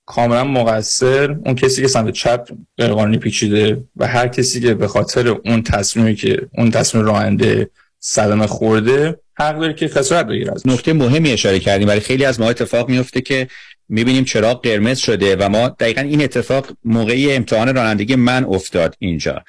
کاملا 0.06 0.44
مقصر. 0.44 1.36
اون 1.44 1.54
کسی 1.54 1.82
که 1.82 1.88
سمت 1.88 2.12
چپ 2.12 2.48
غیرقانونی 2.78 3.18
پیچیده 3.18 3.84
و 3.96 4.06
هر 4.06 4.28
کسی 4.28 4.60
که 4.60 4.74
به 4.74 4.88
خاطر 4.88 5.28
اون 5.28 5.62
تصمیمی 5.62 6.14
که 6.14 6.48
اون 6.58 6.70
تصمیم 6.70 7.04
راننده 7.04 7.70
صدمه 7.98 8.46
خورده 8.46 9.18
حق 9.34 9.58
داره 9.58 9.74
که 9.74 9.88
خسارت 9.88 10.26
بگیره 10.26 10.52
نکته 10.64 10.92
مهمی 10.92 11.30
اشاره 11.30 11.58
کردیم 11.58 11.88
برای 11.88 12.00
خیلی 12.00 12.24
از 12.24 12.40
ما 12.40 12.50
اتفاق 12.50 12.88
میفته 12.88 13.20
که 13.20 13.48
می‌بینیم 13.88 14.24
چراغ 14.24 14.62
قرمز 14.62 14.98
شده 14.98 15.36
و 15.36 15.48
ما 15.48 15.68
دقیقا 15.68 16.00
این 16.00 16.22
اتفاق 16.22 16.66
موقعی 16.84 17.32
امتحان 17.32 17.74
رانندگی 17.74 18.14
من 18.14 18.44
افتاد 18.44 18.96
اینجا. 18.98 19.44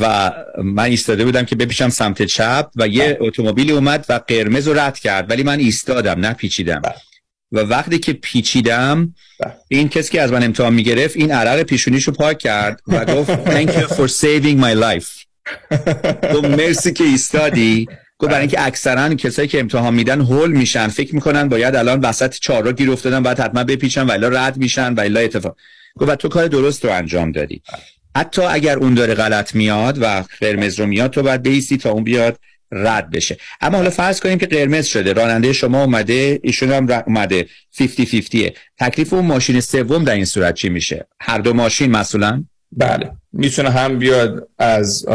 و 0.00 0.32
من 0.64 0.84
ایستاده 0.84 1.24
بودم 1.24 1.44
که 1.44 1.56
بپیشم 1.56 1.88
سمت 1.88 2.22
چپ 2.22 2.70
و 2.76 2.88
یه 2.88 3.18
اتومبیلی 3.20 3.72
اومد 3.72 4.06
و 4.08 4.20
قرمز 4.28 4.68
رو 4.68 4.78
رد 4.78 4.98
کرد 4.98 5.30
ولی 5.30 5.42
من 5.42 5.58
ایستادم 5.58 6.20
نه 6.20 6.32
پیچیدم. 6.32 6.82
و 7.52 7.60
وقتی 7.60 7.98
که 7.98 8.12
پیچیدم 8.12 9.14
این 9.68 9.88
کسی 9.88 10.12
که 10.12 10.20
از 10.20 10.32
من 10.32 10.42
امتحان 10.42 10.74
می‌گرفت 10.74 11.16
این 11.16 11.32
عرق 11.32 11.62
پیشونیشو 11.62 12.12
پاک 12.12 12.38
کرد 12.38 12.80
و 12.86 13.04
گفت 13.04 13.44
thank 13.44 13.68
you 13.68 13.88
for 13.88 14.08
saving 14.08 14.60
my 14.64 14.74
life. 14.84 15.24
گفت 16.34 16.44
مرسی 16.44 16.92
که 16.92 17.04
ایستادی. 17.04 17.88
گفت 18.18 18.30
برای 18.30 18.40
اینکه 18.40 18.66
اکثرا 18.66 19.14
کسایی 19.14 19.48
که 19.48 19.60
امتحان 19.60 19.94
میدن 19.94 20.20
هول 20.20 20.52
میشن. 20.52 20.88
فکر 20.88 21.14
می‌کنن 21.14 21.48
باید 21.48 21.76
الان 21.76 22.00
وسط 22.00 22.38
چهارراه 22.38 22.72
گیر 22.72 22.90
افتادن 22.90 23.22
بعد 23.22 23.40
حتما 23.40 23.64
بپیچن 23.64 24.02
و 24.02 24.10
الا 24.10 24.28
رد 24.28 24.56
میشن 24.56 24.94
و 24.94 25.00
الا 25.00 25.20
اتفاق. 25.20 25.56
گفت 25.98 26.14
تو 26.14 26.28
کار 26.28 26.46
درست 26.46 26.84
رو 26.84 26.90
انجام 26.90 27.32
دادی. 27.32 27.62
حتی 28.16 28.42
اگر 28.42 28.78
اون 28.78 28.94
داره 28.94 29.14
غلط 29.14 29.54
میاد 29.54 29.98
و 30.00 30.24
قرمز 30.40 30.80
رو 30.80 30.86
میاد 30.86 31.10
تو 31.10 31.22
باید 31.22 31.42
بایستی 31.42 31.76
تا 31.76 31.90
اون 31.90 32.04
بیاد 32.04 32.38
رد 32.72 33.10
بشه. 33.10 33.36
اما 33.60 33.76
حالا 33.76 33.90
فرض 33.90 34.20
کنیم 34.20 34.38
که 34.38 34.46
قرمز 34.46 34.86
شده 34.86 35.12
راننده 35.12 35.52
شما 35.52 35.84
اومده 35.84 36.40
ایشون 36.42 36.72
هم 36.72 37.02
اومده. 37.06 37.46
50 37.78 38.06
50 38.06 38.50
تکلیف 38.78 39.12
اون 39.12 39.24
ماشین 39.26 39.60
سوم 39.60 40.04
در 40.04 40.14
این 40.14 40.24
صورت 40.24 40.54
چی 40.54 40.68
میشه؟ 40.68 41.06
هر 41.20 41.38
دو 41.38 41.54
ماشین 41.54 41.90
مثلا 41.90 42.44
بله. 42.72 43.10
می‌تونه 43.32 43.70
هم 43.70 43.98
بیاد 43.98 44.48
از 44.58 45.06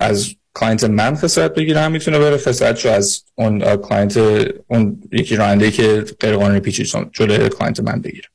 از 0.00 0.34
client 0.54 0.84
من 0.84 1.16
خسارت 1.16 1.54
بگیره 1.54 1.80
هم 1.80 1.92
می‌تونه 1.92 2.18
بره 2.18 2.36
خسارت 2.36 2.86
از 2.86 3.22
اون 3.34 3.76
client 3.76 4.16
اون 4.66 5.02
یکی 5.12 5.36
راننده 5.36 5.70
که 5.70 6.04
غیر 6.20 6.36
قانونی 6.36 6.60
پیچید 6.60 6.86
جلوی 7.12 7.48
client 7.48 7.80
من 7.80 8.00
بگیره. 8.00 8.28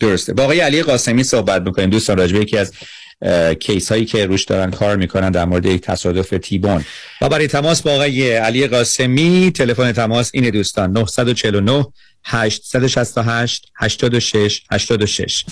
درسته. 0.00 0.32
با 0.32 0.44
آقای 0.44 0.60
علی 0.60 0.82
قاسمی 0.82 1.22
صحبت 1.22 1.62
می‌کنیم. 1.62 1.90
دوستان 1.90 2.18
راجع 2.18 2.30
به 2.30 2.38
یکی 2.38 2.58
از 2.58 2.72
case 3.60 3.92
هایی 3.92 4.04
که 4.04 4.26
روش 4.26 4.44
دارن 4.44 4.70
کار 4.70 4.96
می‌کنن 4.96 5.30
در 5.30 5.44
مورد 5.44 5.66
یک 5.66 5.80
تصادف 5.80 6.34
تیبون. 6.42 6.84
و 7.20 7.28
برای 7.28 7.46
تماس 7.46 7.82
با 7.82 7.92
آقای 7.92 8.32
علی 8.32 8.66
قاسمی 8.66 9.52
تلفن 9.54 9.92
تماس 9.92 10.30
اینه 10.34 10.50
دوستان. 10.50 10.92
949 10.92 11.86
868 12.24 13.72
86 13.76 14.62
86 14.70 15.44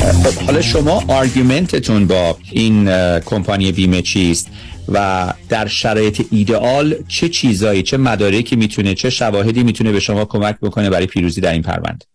خب 0.00 0.42
حالا 0.46 0.60
شما 0.62 1.04
argument 1.08 1.79
تون 1.79 2.06
با 2.06 2.38
این 2.52 2.90
کمپانی 3.18 3.72
بیمه 3.72 4.02
چیست 4.02 4.48
و 4.88 5.26
در 5.48 5.66
شرایط 5.66 6.26
ایدئال 6.30 6.94
چه 7.08 7.28
چیزایی 7.28 7.82
چه 7.82 7.96
مدارکی 7.96 8.56
می‌تونه 8.56 8.94
چه 8.94 9.10
شواهدی 9.10 9.62
می‌تونه 9.62 9.92
به 9.92 10.00
شما 10.00 10.24
کمک 10.24 10.56
بکنه 10.62 10.90
برای 10.90 11.06
پیروزی 11.06 11.40
در 11.40 11.52
این 11.52 11.62
پرونده؟ 11.62 12.06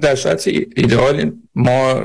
در 0.00 0.14
شرایط 0.14 0.48
ایدئال 0.76 1.32
ما 1.54 2.04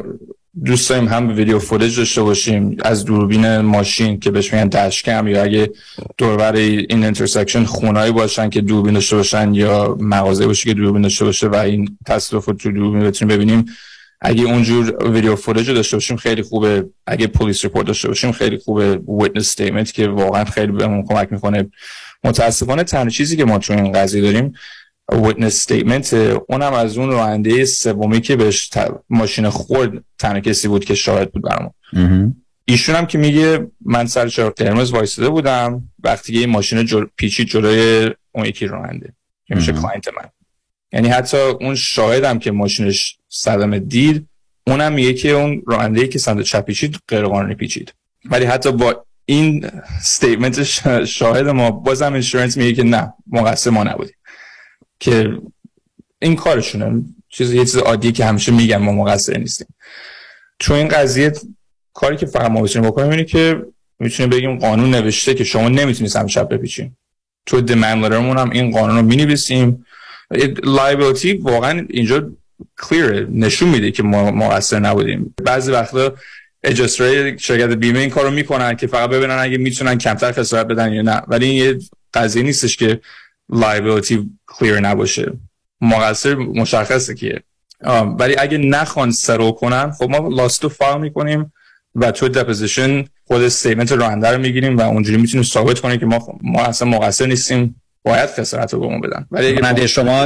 دوست 0.66 0.90
داریم 0.90 1.08
هم 1.08 1.36
video 1.36 1.60
footage 1.60 1.98
داشته 1.98 2.22
باشیم 2.22 2.78
از 2.84 3.06
دوربین 3.06 3.58
ماشین 3.58 4.20
که 4.20 4.32
بهش 4.32 4.54
میگن 4.54 4.68
dashcam 4.68 5.28
یا 5.28 5.44
اگه 5.44 5.70
دور 6.18 6.37
و 6.37 6.43
بر 6.43 6.56
این 6.56 7.04
intersection 7.04 7.64
خونه‌هایی 7.64 8.12
باشن 8.12 8.50
که 8.50 8.62
دوربین 8.62 8.94
داشته 8.94 9.16
باشن 9.16 9.54
یا 9.54 9.98
مغازه 10.00 10.48
باشه 10.48 10.70
که 10.70 10.74
دوربین 10.74 11.02
داشته 11.02 11.26
باشه 11.26 11.48
و 11.48 11.56
این 11.56 11.98
تصادف 12.06 12.46
رو 12.46 12.54
تو 12.54 12.72
دوربین 12.72 13.04
بتونیم 13.04 13.36
ببینیم. 13.36 13.66
اگه 14.22 14.44
اونجور 14.44 15.12
video 15.12 15.36
footage 15.36 15.72
داشته 15.72 15.96
باشیم 15.98 16.18
خیلی 16.18 16.42
خوبه. 16.42 16.86
اگه 17.08 17.28
police 17.28 17.64
report 17.64 17.88
داشته 17.88 18.08
باشیم 18.08 18.32
خیلی 18.32 18.58
خوبه. 18.58 18.96
witness 18.96 19.44
statement 19.44 19.94
که 19.94 20.08
واقعا 20.08 20.46
خیلی 20.46 20.72
بهمون 20.72 21.06
کمک 21.06 21.32
می‌کنه. 21.32 21.70
متاسفانه 22.24 22.84
تنها 22.84 23.10
چیزی 23.10 23.38
که 23.38 23.46
ما 23.46 23.58
تو 23.58 23.74
این 23.74 23.92
قضیه 23.92 24.22
داریم 24.22 24.54
witness 25.12 25.46
statement 25.46 26.14
اونم 26.50 26.74
از 26.74 26.98
اون 26.98 27.12
راننده 27.12 27.66
سومی 27.66 28.22
که 28.22 28.36
بهش 28.36 28.70
ماشین 29.10 29.50
خورد 29.50 30.04
تنها 30.20 30.40
کسی 30.40 30.68
بود 30.68 30.86
که 30.86 30.96
شاهد 30.96 31.32
بود 31.32 31.44
برامون. 31.44 31.72
ایشون 32.68 32.96
هم 32.96 33.06
که 33.06 33.18
میگه 33.18 33.68
من 33.86 34.06
سر 34.06 34.28
چراغ 34.28 34.54
قرمز 34.54 34.92
وایساده 34.92 35.30
بودم 35.30 35.90
وقتی 36.04 36.34
که 36.34 36.40
این 36.40 36.50
ماشین 36.50 36.86
جل... 36.86 37.06
پیچید 37.18 37.48
جلوی 37.48 38.12
اون 38.32 38.46
یکی 38.46 38.68
راننده 38.68 39.14
که 39.48 39.56
میشه 39.56 39.72
client 39.72 40.08
من. 40.08 40.30
یعنی 40.92 41.08
حتی 41.08 41.38
اون 41.38 41.76
شاهدم 41.76 42.40
که 42.40 42.52
ماشینش 42.52 43.18
صدمه 43.36 43.80
دید 43.80 44.28
اونم 44.68 44.94
میگه 44.94 45.14
که 45.14 45.30
اون 45.30 45.64
راننده 45.68 46.08
که 46.08 46.20
سمت 46.20 46.44
چپ 46.44 46.66
پیچید 46.66 46.98
غیر 47.08 47.26
قانونی 47.26 47.56
پیچید. 47.56 47.94
ولی 48.26 48.46
حتی 48.46 48.72
با 48.72 49.06
این 49.26 49.66
statement 50.00 50.64
شاهد 51.06 51.48
ما 51.48 51.72
بازم 51.72 52.14
insurance 52.14 52.58
میگه 52.58 52.74
که 52.74 52.84
نه 52.84 53.14
مقصر 53.28 53.70
ما 53.70 53.84
نبودیم. 53.84 54.16
که 55.00 55.38
این 56.20 56.36
کارشونه. 56.36 57.04
چیز 57.30 57.54
یه 57.54 57.66
چیز 57.66 57.78
عادی 57.78 58.12
که 58.12 58.26
همیشه 58.26 58.52
میگن 58.52 58.78
ما 58.78 58.92
مقصر 58.92 59.38
نیستیم. 59.38 59.68
تو 60.60 60.74
این 60.74 60.88
قضیه 60.88 61.34
کاری 61.94 62.18
که 62.18 62.26
فقط 62.26 62.52
ما 62.52 62.62
بتونیم 62.62 62.90
بکنیم 62.90 63.10
اینه 63.10 63.24
که 63.24 63.66
می‌تونیم 64.00 64.30
بگیم 64.30 64.60
قانون 64.60 64.96
نوشته 64.96 65.34
که 65.34 65.44
شما 65.44 65.70
نمی‌تونید 65.70 66.12
سمت 66.12 66.28
چپ 66.28 66.50
بپیچین 66.50 66.96
تو 67.46 67.62
demand 67.62 68.14
هم 68.14 68.50
این 68.50 68.72
قانون 68.72 68.96
رو 68.96 69.02
می‌نویسیم. 69.02 69.86
liability 70.64 71.34
واقعا 71.34 71.86
اینجا 71.90 72.32
clear 72.82 73.28
نشون 73.32 73.70
میده 73.70 73.92
که 73.92 74.04
ما 74.04 74.32
مقصر 74.32 74.80
نبودیم. 74.80 75.36
بعضی 75.44 75.72
وقتا 75.72 76.14
adjuster 76.64 77.31
ای 77.31 77.40
شرکت 77.40 77.70
بیمه 77.70 78.00
این 78.00 78.10
کارو 78.10 78.32
می‌کنن 78.32 78.76
که 78.76 78.88
فقط 78.88 79.10
ببینن 79.10 79.38
اگه 79.40 79.58
می‌تونن 79.58 79.98
کمتر 79.98 80.32
خسارت 80.32 80.68
بدن 80.68 80.94
یا 80.94 81.02
نه. 81.02 81.22
ولی 81.28 81.46
این 81.46 81.66
یه 81.66 81.80
قضیه 82.14 82.44
نیستش 82.44 82.78
که 82.78 83.02
liability 83.50 84.30
clear 84.48 84.80
نباشه. 84.80 85.32
مقصر 85.82 86.36
مشخصه 86.36 87.16
که. 87.16 87.42
ولی 88.20 88.36
اگه 88.38 88.58
نخوان 88.58 89.12
settle 89.12 89.52
کنن 89.52 89.92
خب 89.92 90.10
ما 90.10 90.30
lawsuit 90.30 90.70
و 90.70 90.76
file 90.76 91.02
می‌کنیم 91.02 91.54
و 91.96 92.12
تو 92.12 92.30
deposition 92.30 93.06
خود 93.26 93.42
statement 93.42 93.92
راننده 93.92 94.32
رو 94.32 94.42
می‌گیریم 94.42 94.78
و 94.78 94.82
اونجوری 94.82 95.18
می‌تونیم 95.18 95.44
ثابت 95.44 95.80
کنیم 95.80 95.98
که 95.98 96.06
ما 96.06 96.40
ما 96.42 96.64
اصلا 96.64 96.88
مقصر 96.88 97.26
نیستیم. 97.26 97.82
باید 98.06 98.30
خسارت 98.30 98.74
رو 98.74 98.80
بهمون 98.80 99.02
بدن. 99.02 99.26
ولی 99.32 99.54
راننده 99.54 99.88
شما 99.88 100.26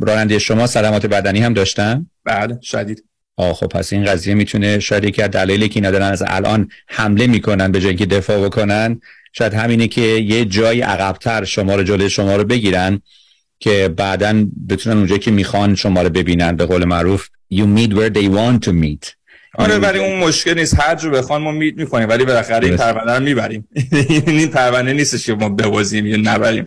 راننده 0.00 0.38
شما 0.38 0.66
سلامت 0.66 1.06
بدنی 1.06 1.40
هم 1.40 1.54
داشتن؟ 1.54 2.06
بعد 2.24 2.62
شدید. 2.62 3.04
آه 3.36 3.54
خب 3.54 3.66
پس 3.66 3.92
این 3.92 4.04
قضیه 4.04 4.34
می‌تونه 4.34 4.78
شاید 4.78 5.04
یکی 5.04 5.22
از 5.22 5.30
دلایلی 5.30 5.68
که 5.68 5.76
اینا 5.76 5.90
دارن 5.90 6.06
از 6.06 6.22
الان 6.26 6.68
حمله 6.86 7.26
می‌کنن 7.26 7.72
به 7.72 7.80
جای 7.80 7.88
اینکه 7.88 8.06
دفاع 8.06 8.44
بکنن 8.44 9.00
شاید 9.32 9.54
همینه 9.54 9.88
که 9.88 10.00
یه 10.00 10.44
جای 10.44 10.80
عقبتر 10.80 11.44
شما 11.44 11.74
رو 11.74 11.82
جلوی 11.82 12.10
شما 12.10 12.36
رو 12.36 12.44
بگیرن 12.44 13.00
که 13.60 13.94
بعدا 13.96 14.46
بتونن 14.68 14.96
اونجا 14.96 15.18
که 15.18 15.30
می‌خوان 15.30 15.74
شما 15.74 16.02
رو 16.02 16.08
ببینن. 16.08 16.56
به 16.56 16.66
قول 16.66 16.84
معروف 16.84 17.26
you 17.54 17.64
meet 17.76 17.90
where 17.90 18.14
they 18.14 18.28
want 18.36 18.68
to 18.68 18.72
meet. 18.72 19.14
آره 19.54 19.78
ولی 19.78 19.98
اون 19.98 20.18
مشکل 20.18 20.54
نیست. 20.54 20.80
هر 20.80 20.94
جو 20.94 21.10
بخوان 21.10 21.42
ما 21.42 21.52
میت 21.52 21.74
می‌کنیم 21.76 22.08
ولی 22.08 22.24
بالاخره 22.24 22.66
این 22.66 22.76
پرونده 22.76 23.12
رو 23.12 23.22
می‌بریم. 23.22 23.68
این 24.26 24.48
پرونده 24.48 24.92
نیستش 24.92 25.26
که 25.26 25.34
ما 25.34 25.48
بوازیم 25.48 26.06
یا 26.06 26.16
نبریم. 26.16 26.66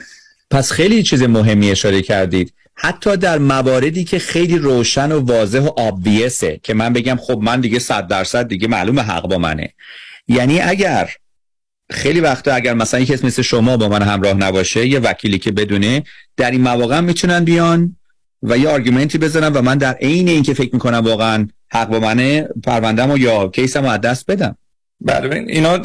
پس 0.54 0.72
خیلی 0.72 1.04
چیز 1.04 1.24
مهمی 1.24 1.72
اشاره 1.72 2.02
کردید. 2.02 2.54
حتی 2.76 3.18
در 3.18 3.38
مواردی 3.38 4.04
که 4.04 4.20
خیلی 4.20 4.58
روشن 4.58 5.12
و 5.12 5.20
واضح 5.20 5.60
و 5.60 5.70
آبویسه 5.78 6.60
که 6.64 6.74
من 6.74 6.94
بگم 6.94 7.16
خب 7.16 7.40
من 7.42 7.62
دیگه 7.62 7.80
صد 7.80 8.08
درصد 8.08 8.48
دیگه 8.48 8.68
معلوم 8.68 9.00
حق 9.00 9.28
با 9.28 9.38
منه. 9.38 9.74
یعنی 10.28 10.62
اگر 10.62 11.10
خیلی 11.92 12.20
وقتا 12.20 12.54
اگر 12.54 12.74
مثلا 12.74 13.00
یکی 13.00 13.14
مثل 13.14 13.42
شما 13.42 13.78
با 13.78 13.90
من 13.90 14.02
همراه 14.02 14.34
نباشه 14.34 14.88
یه 14.88 15.00
وکیلی 15.00 15.40
که 15.40 15.52
بدونه 15.52 16.04
در 16.38 16.52
این 16.52 16.62
مواقع 16.62 17.00
می‌تونن 17.00 17.44
بیان 17.44 17.98
و 18.44 18.58
یه 18.58 18.70
آرگومنتی 18.70 19.18
بزنن 19.18 19.54
و 19.54 19.62
من 19.62 19.78
در 19.78 19.94
عین 19.94 20.28
اینکه 20.28 20.54
فکر 20.54 20.70
می‌کنم 20.74 21.02
واقعا 21.06 21.48
حق 21.72 21.88
با 21.88 22.00
منه 22.00 22.48
پروندم 22.64 23.12
و 23.12 23.18
یا 23.18 23.48
کیسم 23.48 23.86
از 23.86 24.02
دست 24.02 24.32
بدم. 24.32 24.58
بله 25.02 25.46
اینا 25.48 25.80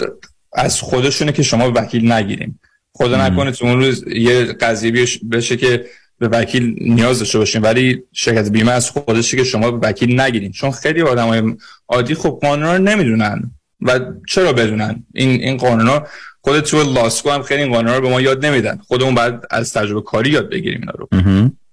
از 0.53 0.81
خودشونه 0.81 1.33
که 1.33 1.43
شما 1.43 1.73
وکیل 1.77 2.13
نگیریم 2.13 2.61
خدا 2.99 3.27
نکنه 3.27 3.51
تو 3.51 3.67
اون 3.67 3.81
روز 3.81 4.05
یه 4.09 4.45
قضیه 4.45 5.07
بشه 5.31 5.57
که 5.57 5.85
به 6.19 6.29
وکیل 6.29 6.77
نیاز 6.81 7.19
داشته 7.19 7.39
باشیم 7.39 7.63
ولی 7.63 8.03
شرکت 8.13 8.51
بیمه 8.51 8.73
از 8.73 8.91
خودشه 8.91 9.37
که 9.37 9.45
شما 9.45 9.71
به 9.71 9.89
وکیل 9.89 10.21
نگیرین. 10.21 10.53
چون 10.53 10.71
خیلی 10.71 11.01
های 11.01 11.55
عادی 11.89 12.15
خب 12.15 12.39
قانونا 12.43 12.77
رو 12.77 12.83
نمی‌دونن 12.83 13.51
و 13.83 14.01
چرا 14.29 14.53
بدونن؟ 14.53 15.05
این 15.15 15.31
این 15.31 15.57
قانونا 15.57 16.07
خود 16.41 16.61
تو 16.61 16.83
لاسکو 16.93 17.31
هم 17.31 17.43
خیلی 17.43 17.63
این 17.63 17.73
قانونا 17.73 17.97
رو 17.97 18.03
به 18.03 18.09
ما 18.09 18.21
یاد 18.21 18.47
نمیدن. 18.47 18.79
خودمون 18.87 19.15
بعد 19.15 19.47
از 19.51 19.73
تجربه 19.73 20.03
کاری 20.03 20.31
یاد 20.31 20.51
بگیریم 20.51 20.81
اینا 20.81 20.93
رو. 20.99 21.09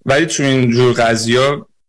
ولی 0.06 0.26
تو 0.26 0.44
این 0.44 0.72
جور 0.72 0.94
قضیه 0.94 1.40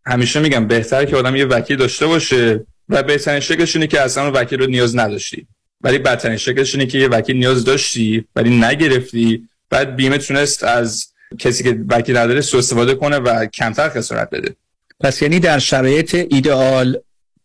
همیشه 0.07 0.41
میگم 0.41 0.67
بهتره 0.67 1.07
که 1.07 1.17
آدم 1.17 1.37
یه 1.37 1.45
وکیل 1.45 1.77
داشته 1.77 2.07
باشه 2.07 2.67
و 2.89 3.03
بهترین 3.03 3.41
شکلش 3.41 3.77
اینه 3.77 3.87
که 3.87 4.01
اصلا 4.01 4.33
وکیل 4.35 4.59
رو 4.59 4.67
نیاز 4.67 4.97
نداشتی. 4.97 5.47
ولی 5.81 5.99
بدترین 5.99 6.37
شکلش 6.37 6.75
اینه 6.75 6.87
که 6.87 6.99
یه 6.99 7.09
وکیل 7.09 7.37
نیاز 7.37 7.65
داشتی 7.65 8.25
ولی 8.37 8.59
نگرفتی. 8.59 9.49
بعد 9.71 9.97
بیمه 9.97 10.19
تونست 10.19 10.65
از 10.65 11.07
کسی 11.39 11.65
که 11.65 11.85
وکیل 11.89 12.17
نداره 12.17 12.41
سوء 12.41 12.59
استفاده 12.59 12.95
کنه 12.95 13.17
و 13.17 13.47
کمتر 13.47 13.89
خسارت 13.89 14.31
بده. 14.31 14.57
پس 15.01 15.23
یعنی 15.23 15.41
در 15.41 15.59
شرایط 15.59 16.15
ایدئال 16.31 16.97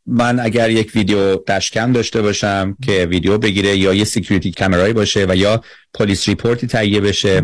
من 0.05 0.39
اگر 0.39 0.69
یک 0.69 0.91
ویدیو 0.95 1.35
dashcam 1.35 1.91
داشته 1.91 2.21
باشم 2.21 2.77
که 2.85 3.05
ویدیو 3.05 3.37
بگیره 3.37 3.77
یا 3.77 3.93
یه 3.93 4.03
security 4.03 4.51
camera 4.51 4.83
یی 4.83 4.93
باشه 4.93 5.25
و 5.29 5.35
یا 5.35 5.63
police 5.93 6.29
report 6.29 6.62
ی 6.62 6.67
تهیه 6.67 7.01
بشه 7.01 7.41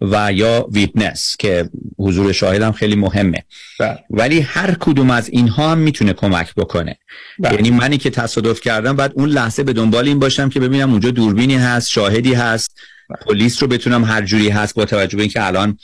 و 0.00 0.32
یا 0.32 0.66
witness 0.72 1.36
که 1.38 1.70
حضور 1.98 2.32
شاهدم 2.32 2.72
خیلی 2.72 2.96
مهمه 2.96 3.44
بله. 3.80 3.98
ولی 4.10 4.40
هر 4.40 4.76
کدوم 4.80 5.10
از 5.10 5.28
اینها 5.28 5.70
هم 5.70 5.78
می‌تونه 5.78 6.12
کمک 6.12 6.54
بکنه 6.54 6.98
بله. 7.38 7.54
یعنی 7.54 7.70
منی 7.70 7.98
که 7.98 8.10
تصادف 8.10 8.60
کردم 8.60 8.96
بعد 8.96 9.12
اون 9.14 9.28
لحظه 9.28 9.62
به 9.62 9.72
دنبال 9.72 10.08
این 10.08 10.18
باشم 10.18 10.48
که 10.48 10.60
ببینم 10.60 10.90
اونجا 10.90 11.10
دوربینی 11.10 11.56
هست 11.56 11.88
شاهدی 11.88 12.34
هست 12.34 12.78
بله. 13.10 13.18
پلیس 13.26 13.62
رو 13.62 13.68
بتونم 13.68 14.04
هر 14.04 14.22
جوری 14.22 14.48
هست 14.48 14.74
با 14.74 14.84
توجه 14.84 15.16
به 15.16 15.22
اینکه 15.22 15.46
الان 15.46 15.78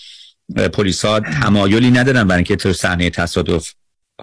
پلیس 0.72 1.04
ها 1.04 1.20
تمایلی 1.20 1.90
ندارن 1.90 2.24
برای 2.24 2.38
اینکه 2.38 2.56
تو 2.56 2.72
صحنه 2.72 3.10
تصادف 3.10 3.72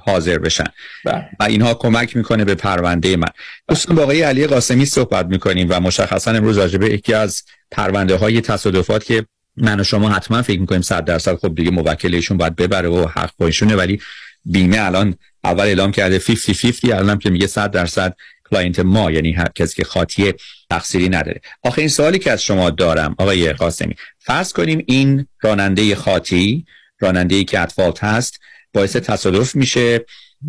حاضر 0.02 0.38
بشن 0.38 0.64
بله. 1.06 1.30
و 1.40 1.44
اینها 1.44 1.74
کمک 1.74 2.18
می‌کنه 2.18 2.46
به 2.46 2.56
پرونده 2.56 3.18
من 3.18 3.28
دوستان 3.68 3.96
با 3.96 4.04
آقای 4.04 4.22
علی 4.22 4.48
قاسمی 4.48 4.86
صحبت 4.86 5.26
می‌کنیم 5.26 5.68
و 5.70 5.80
مشخصا 5.80 6.32
امروز 6.32 6.58
راجبه 6.58 6.94
یکی 6.94 7.14
از 7.14 7.44
پرونده 7.72 8.16
های 8.16 8.42
تصادفات 8.42 9.04
که 9.06 9.26
من 9.58 9.80
و 9.80 9.84
شما 9.84 10.10
حتما 10.10 10.42
فکر 10.42 10.60
می‌کنیم 10.60 10.82
صد 10.82 11.06
درصد 11.06 11.36
خب 11.36 11.56
دیگه 11.56 11.72
موکلشون 11.72 12.38
باید 12.38 12.56
ببره 12.56 12.90
و 12.90 13.08
حق 13.08 13.32
بایشونه 13.38 13.76
ولی 13.76 14.02
بیمه 14.46 14.86
الان 14.86 15.16
اول 15.44 15.64
اعلام 15.64 15.92
کرده 15.92 16.20
50 16.20 16.56
50 16.62 17.00
الان 17.00 17.20
که 17.20 17.30
میگه 17.30 17.48
100 17.48 17.72
درصد 17.72 18.16
client 18.50 18.80
ما 18.80 19.12
یعنی 19.12 19.32
هر 19.32 19.50
کسی 19.56 19.76
که 19.76 19.84
خاطیه 19.84 20.36
تقصیری 20.70 21.10
نداره. 21.10 21.42
آخه 21.64 21.88
سوالی 21.88 22.20
که 22.20 22.32
از 22.32 22.44
شما 22.44 22.70
دارم 22.70 23.16
آقای 23.18 23.54
قاسمی 23.54 23.96
فرض 24.20 24.54
کنیم 24.54 24.84
این 24.88 25.28
راننده 25.42 25.96
خاطی 25.96 26.66
راننده 27.00 27.44
که 27.44 27.60
at 27.60 27.72
fault 27.72 28.04
هست 28.04 28.40
باعث 28.74 28.96
تصادف 28.96 29.56
میشه 29.56 30.06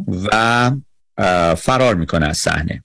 و 0.09 0.71
فرار 1.57 1.95
می‌کنه 1.95 2.27
از 2.27 2.39
صحنه. 2.39 2.85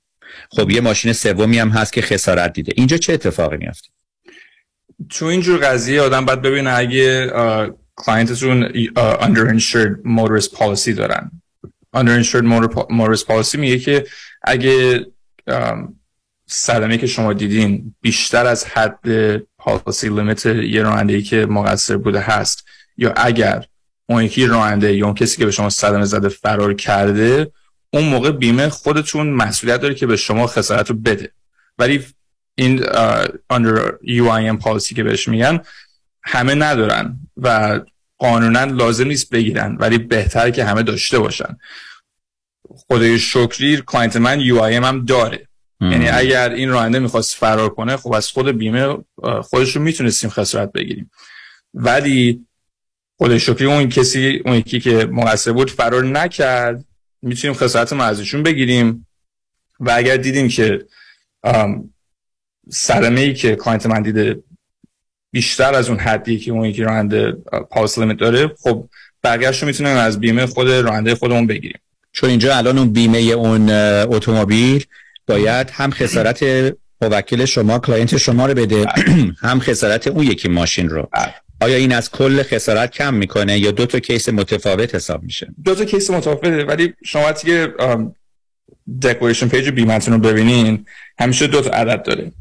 خب 0.51 0.71
یه 0.71 0.81
ماشین 0.81 1.13
سومی 1.13 1.59
هم 1.59 1.69
هست 1.69 1.93
که 1.93 2.01
خسارت 2.01 2.53
دیده. 2.53 2.73
اینجا 2.75 2.97
چه 2.97 3.13
اتفاقی 3.13 3.57
میافته؟ 3.57 3.89
تو 5.09 5.25
اینجور 5.25 5.59
قضیه 5.59 6.01
آدم 6.01 6.25
باید 6.25 6.41
ببینه 6.41 6.73
اگه 6.77 7.31
client 7.95 8.44
تون 8.44 8.69
underinsured 8.95 9.95
motorist 10.05 10.49
policy 10.57 10.89
دارن. 10.89 11.31
underinsured 11.97 12.45
motorist 12.89 13.25
policy 13.25 13.55
میگه 13.55 13.79
که 13.79 14.05
اگه 14.43 15.05
صدمه 16.47 16.97
که 16.97 17.07
شما 17.07 17.33
دیدین 17.33 17.95
بیشتر 18.01 18.45
از 18.45 18.65
حد 18.65 19.37
policy 19.57 20.09
limit 20.09 20.45
یه 20.45 20.83
راننده 20.83 21.13
ای 21.13 21.21
که 21.21 21.45
مقصر 21.45 21.97
بوده 21.97 22.19
هست 22.19 22.65
یا 22.97 23.13
اگر 23.17 23.65
اون 24.09 24.23
یکی 24.23 24.45
راننده 24.45 24.95
یا 24.95 25.05
اون 25.05 25.15
کسی 25.15 25.37
که 25.37 25.45
به 25.45 25.51
شما 25.51 25.69
صدمه 25.69 26.05
زده 26.05 26.29
فرار 26.29 26.73
کرده 26.73 27.51
اون 27.93 28.05
موقع 28.05 28.31
بیمه 28.31 28.69
خودتون 28.69 29.29
مسئولیت 29.29 29.81
داره 29.81 29.95
که 29.95 30.07
به 30.07 30.15
شما 30.15 30.47
خسارت 30.47 30.89
رو 30.89 30.95
بده. 30.95 31.31
ولی 31.77 32.05
این 32.59 32.83
under 33.53 33.91
UIM 34.03 34.61
policy 34.63 34.93
که 34.93 35.03
بهش 35.03 35.27
میگن 35.27 35.59
همه 36.23 36.55
ندارن 36.55 37.19
و 37.37 37.79
قانونا 38.17 38.63
لازم 38.63 39.07
نیست 39.07 39.29
بگیرن 39.29 39.77
ولی 39.79 39.97
بهتر 39.97 40.49
که 40.49 40.65
همه 40.65 40.83
داشته 40.83 41.19
باشن. 41.19 41.57
خدای 42.69 43.19
شکری 43.19 43.81
client 43.87 44.15
من 44.15 44.39
UIM 44.39 44.83
هم 44.85 45.05
داره. 45.05 45.47
یعنی 45.81 46.09
اگر 46.09 46.49
این 46.49 46.69
راننده 46.69 46.99
می‌خواست 46.99 47.35
فرار 47.35 47.69
کنه 47.69 47.97
خب 47.97 48.13
از 48.13 48.27
خود 48.27 48.57
بیمه 48.57 48.97
خودش 49.41 49.75
رو 49.75 49.81
می‌تونستیم 49.81 50.29
خسارت 50.29 50.71
بگیریم. 50.71 51.11
ولی 51.73 52.45
خدای 53.17 53.39
شکری 53.39 53.65
اون 53.65 53.89
کسی 53.89 54.41
اون 54.45 54.55
یکی 54.55 54.79
که 54.79 55.05
مقصر 55.11 55.51
بود 55.51 55.71
فرار 55.71 56.05
نکرد. 56.05 56.85
می‌تونیم 57.21 57.53
خسارت 57.57 57.93
ما 57.93 58.03
ازشون 58.03 58.43
بگیریم. 58.43 59.07
و 59.79 59.91
اگر 59.95 60.17
دیدیم 60.17 60.47
که 60.47 60.85
صدمه 62.69 63.21
ای 63.21 63.33
که 63.33 63.55
client 63.55 63.85
من 63.85 64.01
دیده 64.01 64.43
بیشتر 65.31 65.73
از 65.73 65.89
اون 65.89 65.99
حدی 65.99 66.37
که 66.37 66.51
اون 66.51 66.65
یکی 66.65 66.83
راننده 66.83 67.31
policy 67.69 67.97
limit 67.97 68.17
داره 68.17 68.51
خب 68.59 68.89
بقیه‌اشو 69.23 69.65
می‌تونیم 69.65 69.95
از 69.97 70.19
بیمه 70.19 70.45
خود 70.45 70.69
راننده 70.69 71.15
خودمون 71.15 71.47
بگیریم. 71.47 71.79
چون 72.11 72.29
اینجا 72.29 72.57
الان 72.57 72.77
اون 72.77 72.93
بیمه 72.93 73.17
اون 73.17 73.69
اتومبیل 74.15 74.85
باید 75.27 75.69
هم 75.69 75.91
خسارت 75.91 76.43
موکل 77.01 77.45
شما 77.45 77.79
client 77.79 78.17
شما 78.17 78.45
رو 78.45 78.53
بده 78.53 78.85
هم 79.41 79.59
خسارت 79.59 80.07
اون 80.07 80.25
یکی 80.25 80.47
ماشین 80.47 80.89
رو. 80.89 81.09
آیا 81.61 81.75
این 81.75 81.93
از 81.93 82.11
کل 82.11 82.43
خسارت 82.43 82.91
کم 82.91 83.13
می‌کنه 83.13 83.59
یا 83.59 83.71
دو 83.71 83.85
تا 83.85 83.99
case 83.99 84.29
متفاوت 84.29 84.95
حساب 84.95 85.23
میشه؟ 85.23 85.47
دو 85.63 85.75
تا 85.75 85.85
case 85.85 86.09
متفاوته 86.09 86.63
ولی 86.63 86.93
شما 87.05 87.21
وقتی 87.21 87.47
که 87.47 87.73
declaration 89.01 89.47
page 89.47 89.69
بیمتون 89.69 90.13
رو 90.13 90.19
ببینین 90.19 90.85
همیشه 91.19 91.47
دو 91.47 91.61
تا 91.61 91.69
عدد 91.69 92.03
داره. 92.03 92.31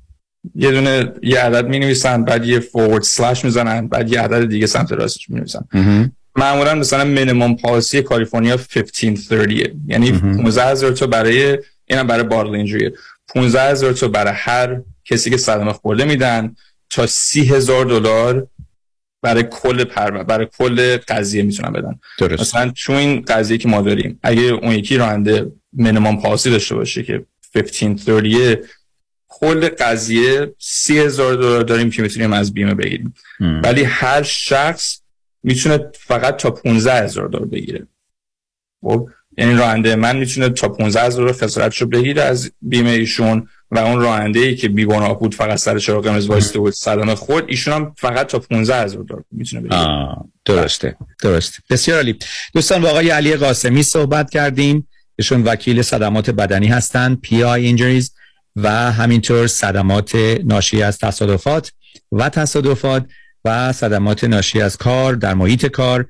یه 0.54 0.70
دونه 0.70 1.12
یه 1.22 1.40
عدد 1.40 1.68
می 1.68 1.78
نویسن 1.78 2.24
بعد 2.24 2.46
یه 2.46 2.60
forward 2.60 3.02
slash 3.02 3.44
می‌زنن 3.44 3.88
بعد 3.88 4.12
یه 4.12 4.20
عدد 4.20 4.48
دیگه 4.48 4.66
سمت 4.66 4.92
راستش 4.92 5.30
می 5.30 5.36
نویسن 5.38 5.64
معمولا 6.36 6.74
مثلا 6.74 7.04
minimum 7.05 7.56
policy 7.56 8.02
کالیفرنیا 8.02 8.54
1530 8.54 9.74
یعنی 9.86 10.12
15000 10.12 10.92
تا 10.92 11.06
برای 11.06 11.58
اینم 11.86 12.06
برای 12.06 12.24
bodily 12.24 12.55
injury 12.55 12.90
15000 13.34 13.92
تا 13.92 14.08
برای 14.08 14.32
هر 14.36 14.80
کسی 15.04 15.30
که 15.30 15.36
صدمه 15.36 15.72
خورده 15.72 16.04
میدن 16.04 16.56
تا 16.90 17.06
30000 17.06 17.84
دلار 17.84 18.46
برای 19.22 19.44
کل 19.50 19.84
پر 19.84 20.22
برای 20.22 20.46
کل 20.58 20.96
قضیه 20.96 21.42
می‌تونن 21.42 21.72
بدن. 21.72 21.98
درست. 22.18 22.40
مثلا 22.40 22.70
چون 22.70 22.96
این 22.96 23.20
قضیه 23.20 23.58
که 23.58 23.68
ما 23.68 23.82
داریم 23.82 24.18
اگه 24.22 24.42
اون 24.42 24.72
یکی 24.72 24.96
راننده 24.96 25.52
مینیمم 25.72 26.20
پالیسی 26.20 26.50
داشته 26.50 26.74
باشه 26.74 27.02
که 27.02 27.24
1530 27.54 28.56
کل 29.28 29.68
قضیه 29.68 30.55
سی 30.59 30.98
هزار 30.98 31.34
دلار 31.34 31.62
داریم 31.62 31.90
که 31.90 32.02
می‌تونیم 32.02 32.32
از 32.32 32.55
بیمه 32.55 32.74
بگیریم. 32.74 33.14
ولی 33.40 33.82
هر 33.82 34.22
شخص 34.22 35.00
می‌تونه 35.42 35.78
فقط 35.94 36.36
تا 36.36 36.50
15 36.50 36.92
هزار 36.92 37.28
دلار 37.28 37.44
بگیره. 37.44 37.86
خب 38.82 39.09
یعنی 39.38 39.55
راننده 39.55 39.96
من 39.96 40.16
می‌تونه 40.16 40.48
تا 40.48 40.68
15 40.68 41.02
هزار 41.02 41.22
دلار 41.22 41.36
خسارتشو 41.36 41.86
بگیره 41.86 42.22
از 42.22 42.52
بیمه 42.62 42.90
ایشون 42.90 43.48
و 43.70 43.78
اون 43.78 44.00
راننده 44.00 44.40
ای 44.40 44.56
که 44.56 44.68
بیگناه 44.68 45.18
بود 45.18 45.34
فقط 45.34 45.59
سر 45.59 45.78
چراغ 45.78 46.05
قرمز 46.05 46.26
وایسته 46.26 46.59
بود 46.59 46.72
صدمه 46.72 47.14
خود 47.14 47.44
ایشون 47.48 47.74
هم 47.74 47.94
فقط 47.98 48.26
تا 48.26 48.38
15 48.38 48.82
هزار 48.82 49.05
دلار 49.05 49.24
می‌تونه 49.30 49.62
بگیره. 49.62 50.16
درسته 50.44 50.96
درسته. 51.22 51.59
بسیار 51.70 51.96
عالی. 51.96 52.18
دوستان 52.55 52.82
با 52.82 52.88
آقای 52.88 53.10
علی 53.10 53.36
قاسمی 53.36 53.82
صحبت 53.82 54.30
کردیم. 54.30 54.88
ایشون 55.16 55.42
وکیل 55.42 55.82
صدمات 55.82 56.30
بدنی 56.30 56.66
هستند 56.66 57.20
پی 57.20 57.42
آی 57.42 57.64
اینجریز 57.64 58.14
و 58.62 58.93
همینطور 58.93 59.47
صدمات 59.47 60.14
ناشی 60.44 60.82
از 60.82 60.98
تصادفات 60.98 61.72
و 62.12 62.28
تصادفات 62.28 63.06
و 63.44 63.72
صدمات 63.72 64.24
ناشی 64.24 64.60
از 64.60 64.76
کار 64.76 65.14
در 65.14 65.35
محیط 65.35 65.66
کار 65.66 66.06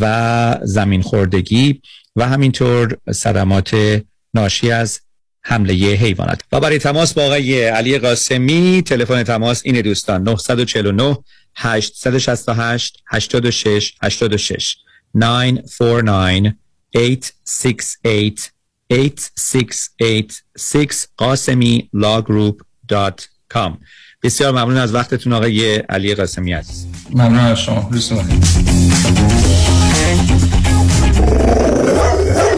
و 0.00 0.58
زمین 0.62 1.02
خوردگی 1.02 1.82
و 2.16 2.28
همینطور 2.28 2.96
صدمات 3.12 4.00
ناشی 4.34 4.70
از 4.70 5.00
حمله 5.44 5.74
حیوانات. 5.74 6.40
و 6.52 6.60
برای 6.60 6.78
تماس 6.78 7.14
با 7.14 7.24
آقای 7.24 7.64
علی 7.64 7.98
قاسمی 7.98 8.82
تلفن 8.86 9.22
تماس 9.22 9.62
این 9.64 9.80
دوستان 9.80 10.22
949 10.22 11.18
868 11.56 13.02
86 13.06 13.94
86 14.02 14.76
949 15.14 16.56
868 16.96 18.52
8686 18.90 21.06
قاسمی 21.16 21.88
بسیار 24.22 24.52
ممنون 24.52 24.76
از 24.76 24.94
وقتتون 24.94 25.32
آقای 25.32 25.76
علی 25.76 26.14
قاسمی 26.14 26.52
عزیز. 26.52 26.86
ممنون 27.10 27.38
از 27.38 27.60
شما 27.60 27.90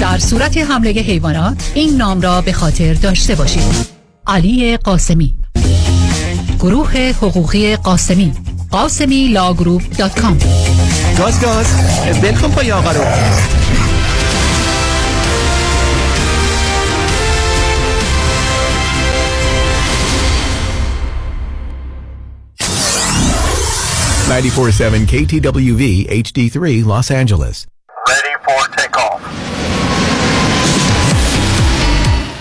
در 0.00 0.18
صورت 0.18 0.56
حمله 0.56 0.90
حیوانات 0.90 1.72
این 1.74 1.96
نام 1.96 2.20
را 2.20 2.40
به 2.40 2.52
خاطر 2.52 2.94
داشته 2.94 3.34
باشید. 3.34 3.62
علی 4.26 4.76
قاسمی. 4.76 5.34
گروه 6.60 6.96
حقوقی 6.96 7.76
قاسمی. 7.76 8.32
Ghasemi 8.70 9.28
Law 9.28 9.48
Group 9.48 9.82
dot 9.96 10.20
com. 10.20 10.38
گاز 11.18 11.40
گاز. 11.40 11.66
ولکن 12.22 12.48
پای 12.48 12.72
آقا 12.72 12.92
رو. 12.92 13.04
KTWV 25.08 25.82
HD3 26.10 26.84
Los 26.84 27.10
Angeles. 27.10 27.77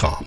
www.395implants.com 0.00 0.24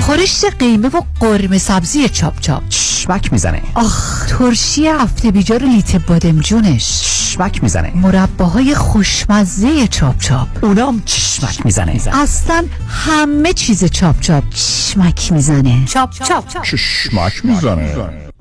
خورشت 0.00 0.44
قیمه 0.58 0.88
و 0.88 1.00
قرمه 1.20 1.58
سبزی 1.58 2.08
چاپ 2.08 2.40
چاپ. 2.40 2.68
چشمک 2.68 3.32
می‌زنه. 3.32 3.62
آخ 3.74 4.26
ترشی 4.26 4.86
هفته 4.86 5.30
بیجار 5.30 5.62
لیت 5.62 5.96
بادمجونش 5.96 7.00
چشمک 7.02 7.62
می‌زنه. 7.62 7.92
مرباهای 7.94 8.74
خوشمزه 8.74 9.88
چاپ 9.88 10.18
چاپ. 10.18 10.64
اونام 10.64 11.02
چشمک 11.04 11.66
می‌زنه. 11.66 12.00
اصلا 12.12 12.64
همه 12.88 13.52
چیز 13.52 13.84
چاپ 13.84 14.20
چاپ. 14.20 14.44
چشمک 14.50 15.32
می‌زنه. 15.32 15.84
چاپ 15.84 16.10
چاپ. 16.10 16.62
چشمک 16.62 17.44
می‌زنه. 17.44 18.27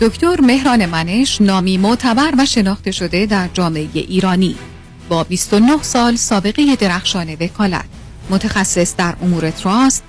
دکتر 0.00 0.40
مهران 0.40 0.86
منش 0.86 1.40
نامی 1.40 1.78
معتبر 1.78 2.32
و 2.38 2.46
شناخته 2.46 2.90
شده 2.90 3.26
در 3.26 3.48
جامعه 3.54 3.88
ایرانی. 3.94 4.56
با 5.08 5.24
29 5.24 5.82
سال 5.82 6.16
سابقه 6.16 6.76
درخشان 6.76 7.36
وکالت. 7.40 7.84
متخصص 8.30 8.96
در 8.96 9.14
امور 9.22 9.50
تراست، 9.50 10.04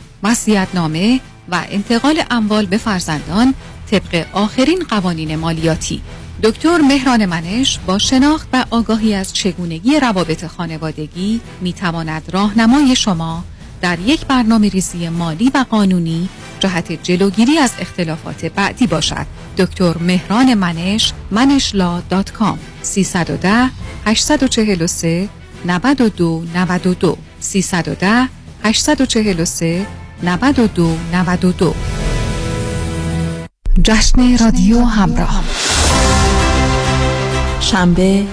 نامه 0.74 1.20
و 1.50 1.66
انتقال 1.70 2.24
اموال 2.32 2.66
به 2.66 2.78
فرزندان 2.78 3.54
طبق 3.92 4.26
آخرین 4.34 4.84
قوانین 4.90 5.36
مالیاتی. 5.36 6.02
دکتر 6.44 6.78
مهران 6.78 7.26
منش 7.26 7.80
با 7.88 7.98
شناخت 7.98 8.48
و 8.54 8.66
آگاهی 8.70 9.14
از 9.14 9.34
چگونگی 9.34 10.00
روابط 10.00 10.46
خانوادگی 10.46 11.42
می 11.62 11.74
تواند 11.74 12.24
راهنمای 12.34 12.96
شما 12.96 13.44
در 13.86 14.00
یک 14.00 14.26
برنامه 14.26 14.70
ریزی 14.70 15.10
مالی 15.10 15.52
و 15.54 15.66
قانونی 15.70 16.30
جهت 16.60 17.04
جلوگیری 17.04 17.58
از 17.58 17.72
اختلافات 17.80 18.46
بعدی 18.46 18.88
باشد. 18.88 19.26
دکتر 19.58 19.98
مهران 19.98 20.54
منش 20.54 21.14
منشلا 21.32 22.02
دات 22.10 22.32
کام 22.32 22.60
310 22.82 23.70
843 24.06 25.30
92 25.66 26.44
92 26.56 27.18
310 27.40 28.30
843 28.64 29.86
92 30.24 30.98
92 31.14 31.76
جشن 33.84 34.38
رادیو 34.38 34.82
همراه. 34.82 35.44
شنبه 37.60 38.26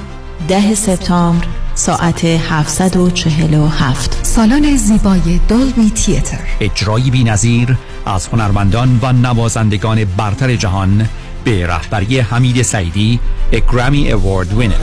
ده 0.49 0.75
سپتامبر. 0.75 1.62
ساعت 1.75 2.25
747 2.25 4.19
سالن 4.23 4.77
زیبای 4.77 5.41
دولبی 5.49 5.91
تیتر. 5.91 6.39
اجرایی 6.61 7.11
بی 7.11 7.25
نظیر 7.25 7.77
از 8.07 8.27
هنرمندان 8.27 9.01
و 9.03 9.13
نوازندگان 9.13 10.05
برتر 10.05 10.57
جهان 10.57 11.09
به 11.45 11.67
رهبری 11.67 12.21
حمید 12.21 12.63
سعیدی 12.63 13.21
اگرامی 13.53 14.13
اوارد 14.13 14.53
وینر 14.53 14.75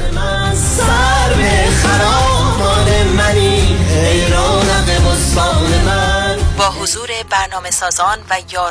با 6.57 6.69
حضور 6.81 7.07
برنامه 7.29 7.71
سازان 7.71 8.17
و 8.29 8.35
یار 8.51 8.67